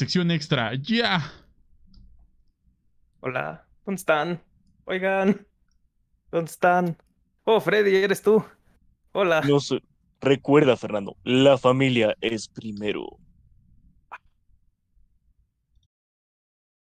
Sección 0.03 0.33
extra, 0.33 0.75
ya. 0.75 1.33
Hola, 3.21 3.65
¿dónde 3.87 4.01
están? 4.01 4.43
Oigan, 4.85 5.47
¿dónde 6.33 6.51
están? 6.51 6.97
Oh, 7.45 7.61
Freddy, 7.61 7.95
eres 7.95 8.21
tú. 8.21 8.45
Hola. 9.13 9.43
No 9.43 9.61
sé. 9.61 9.81
Recuerda, 10.21 10.77
Fernando, 10.77 11.17
la 11.23 11.57
familia 11.57 12.17
es 12.21 12.49
primero. 12.49 13.21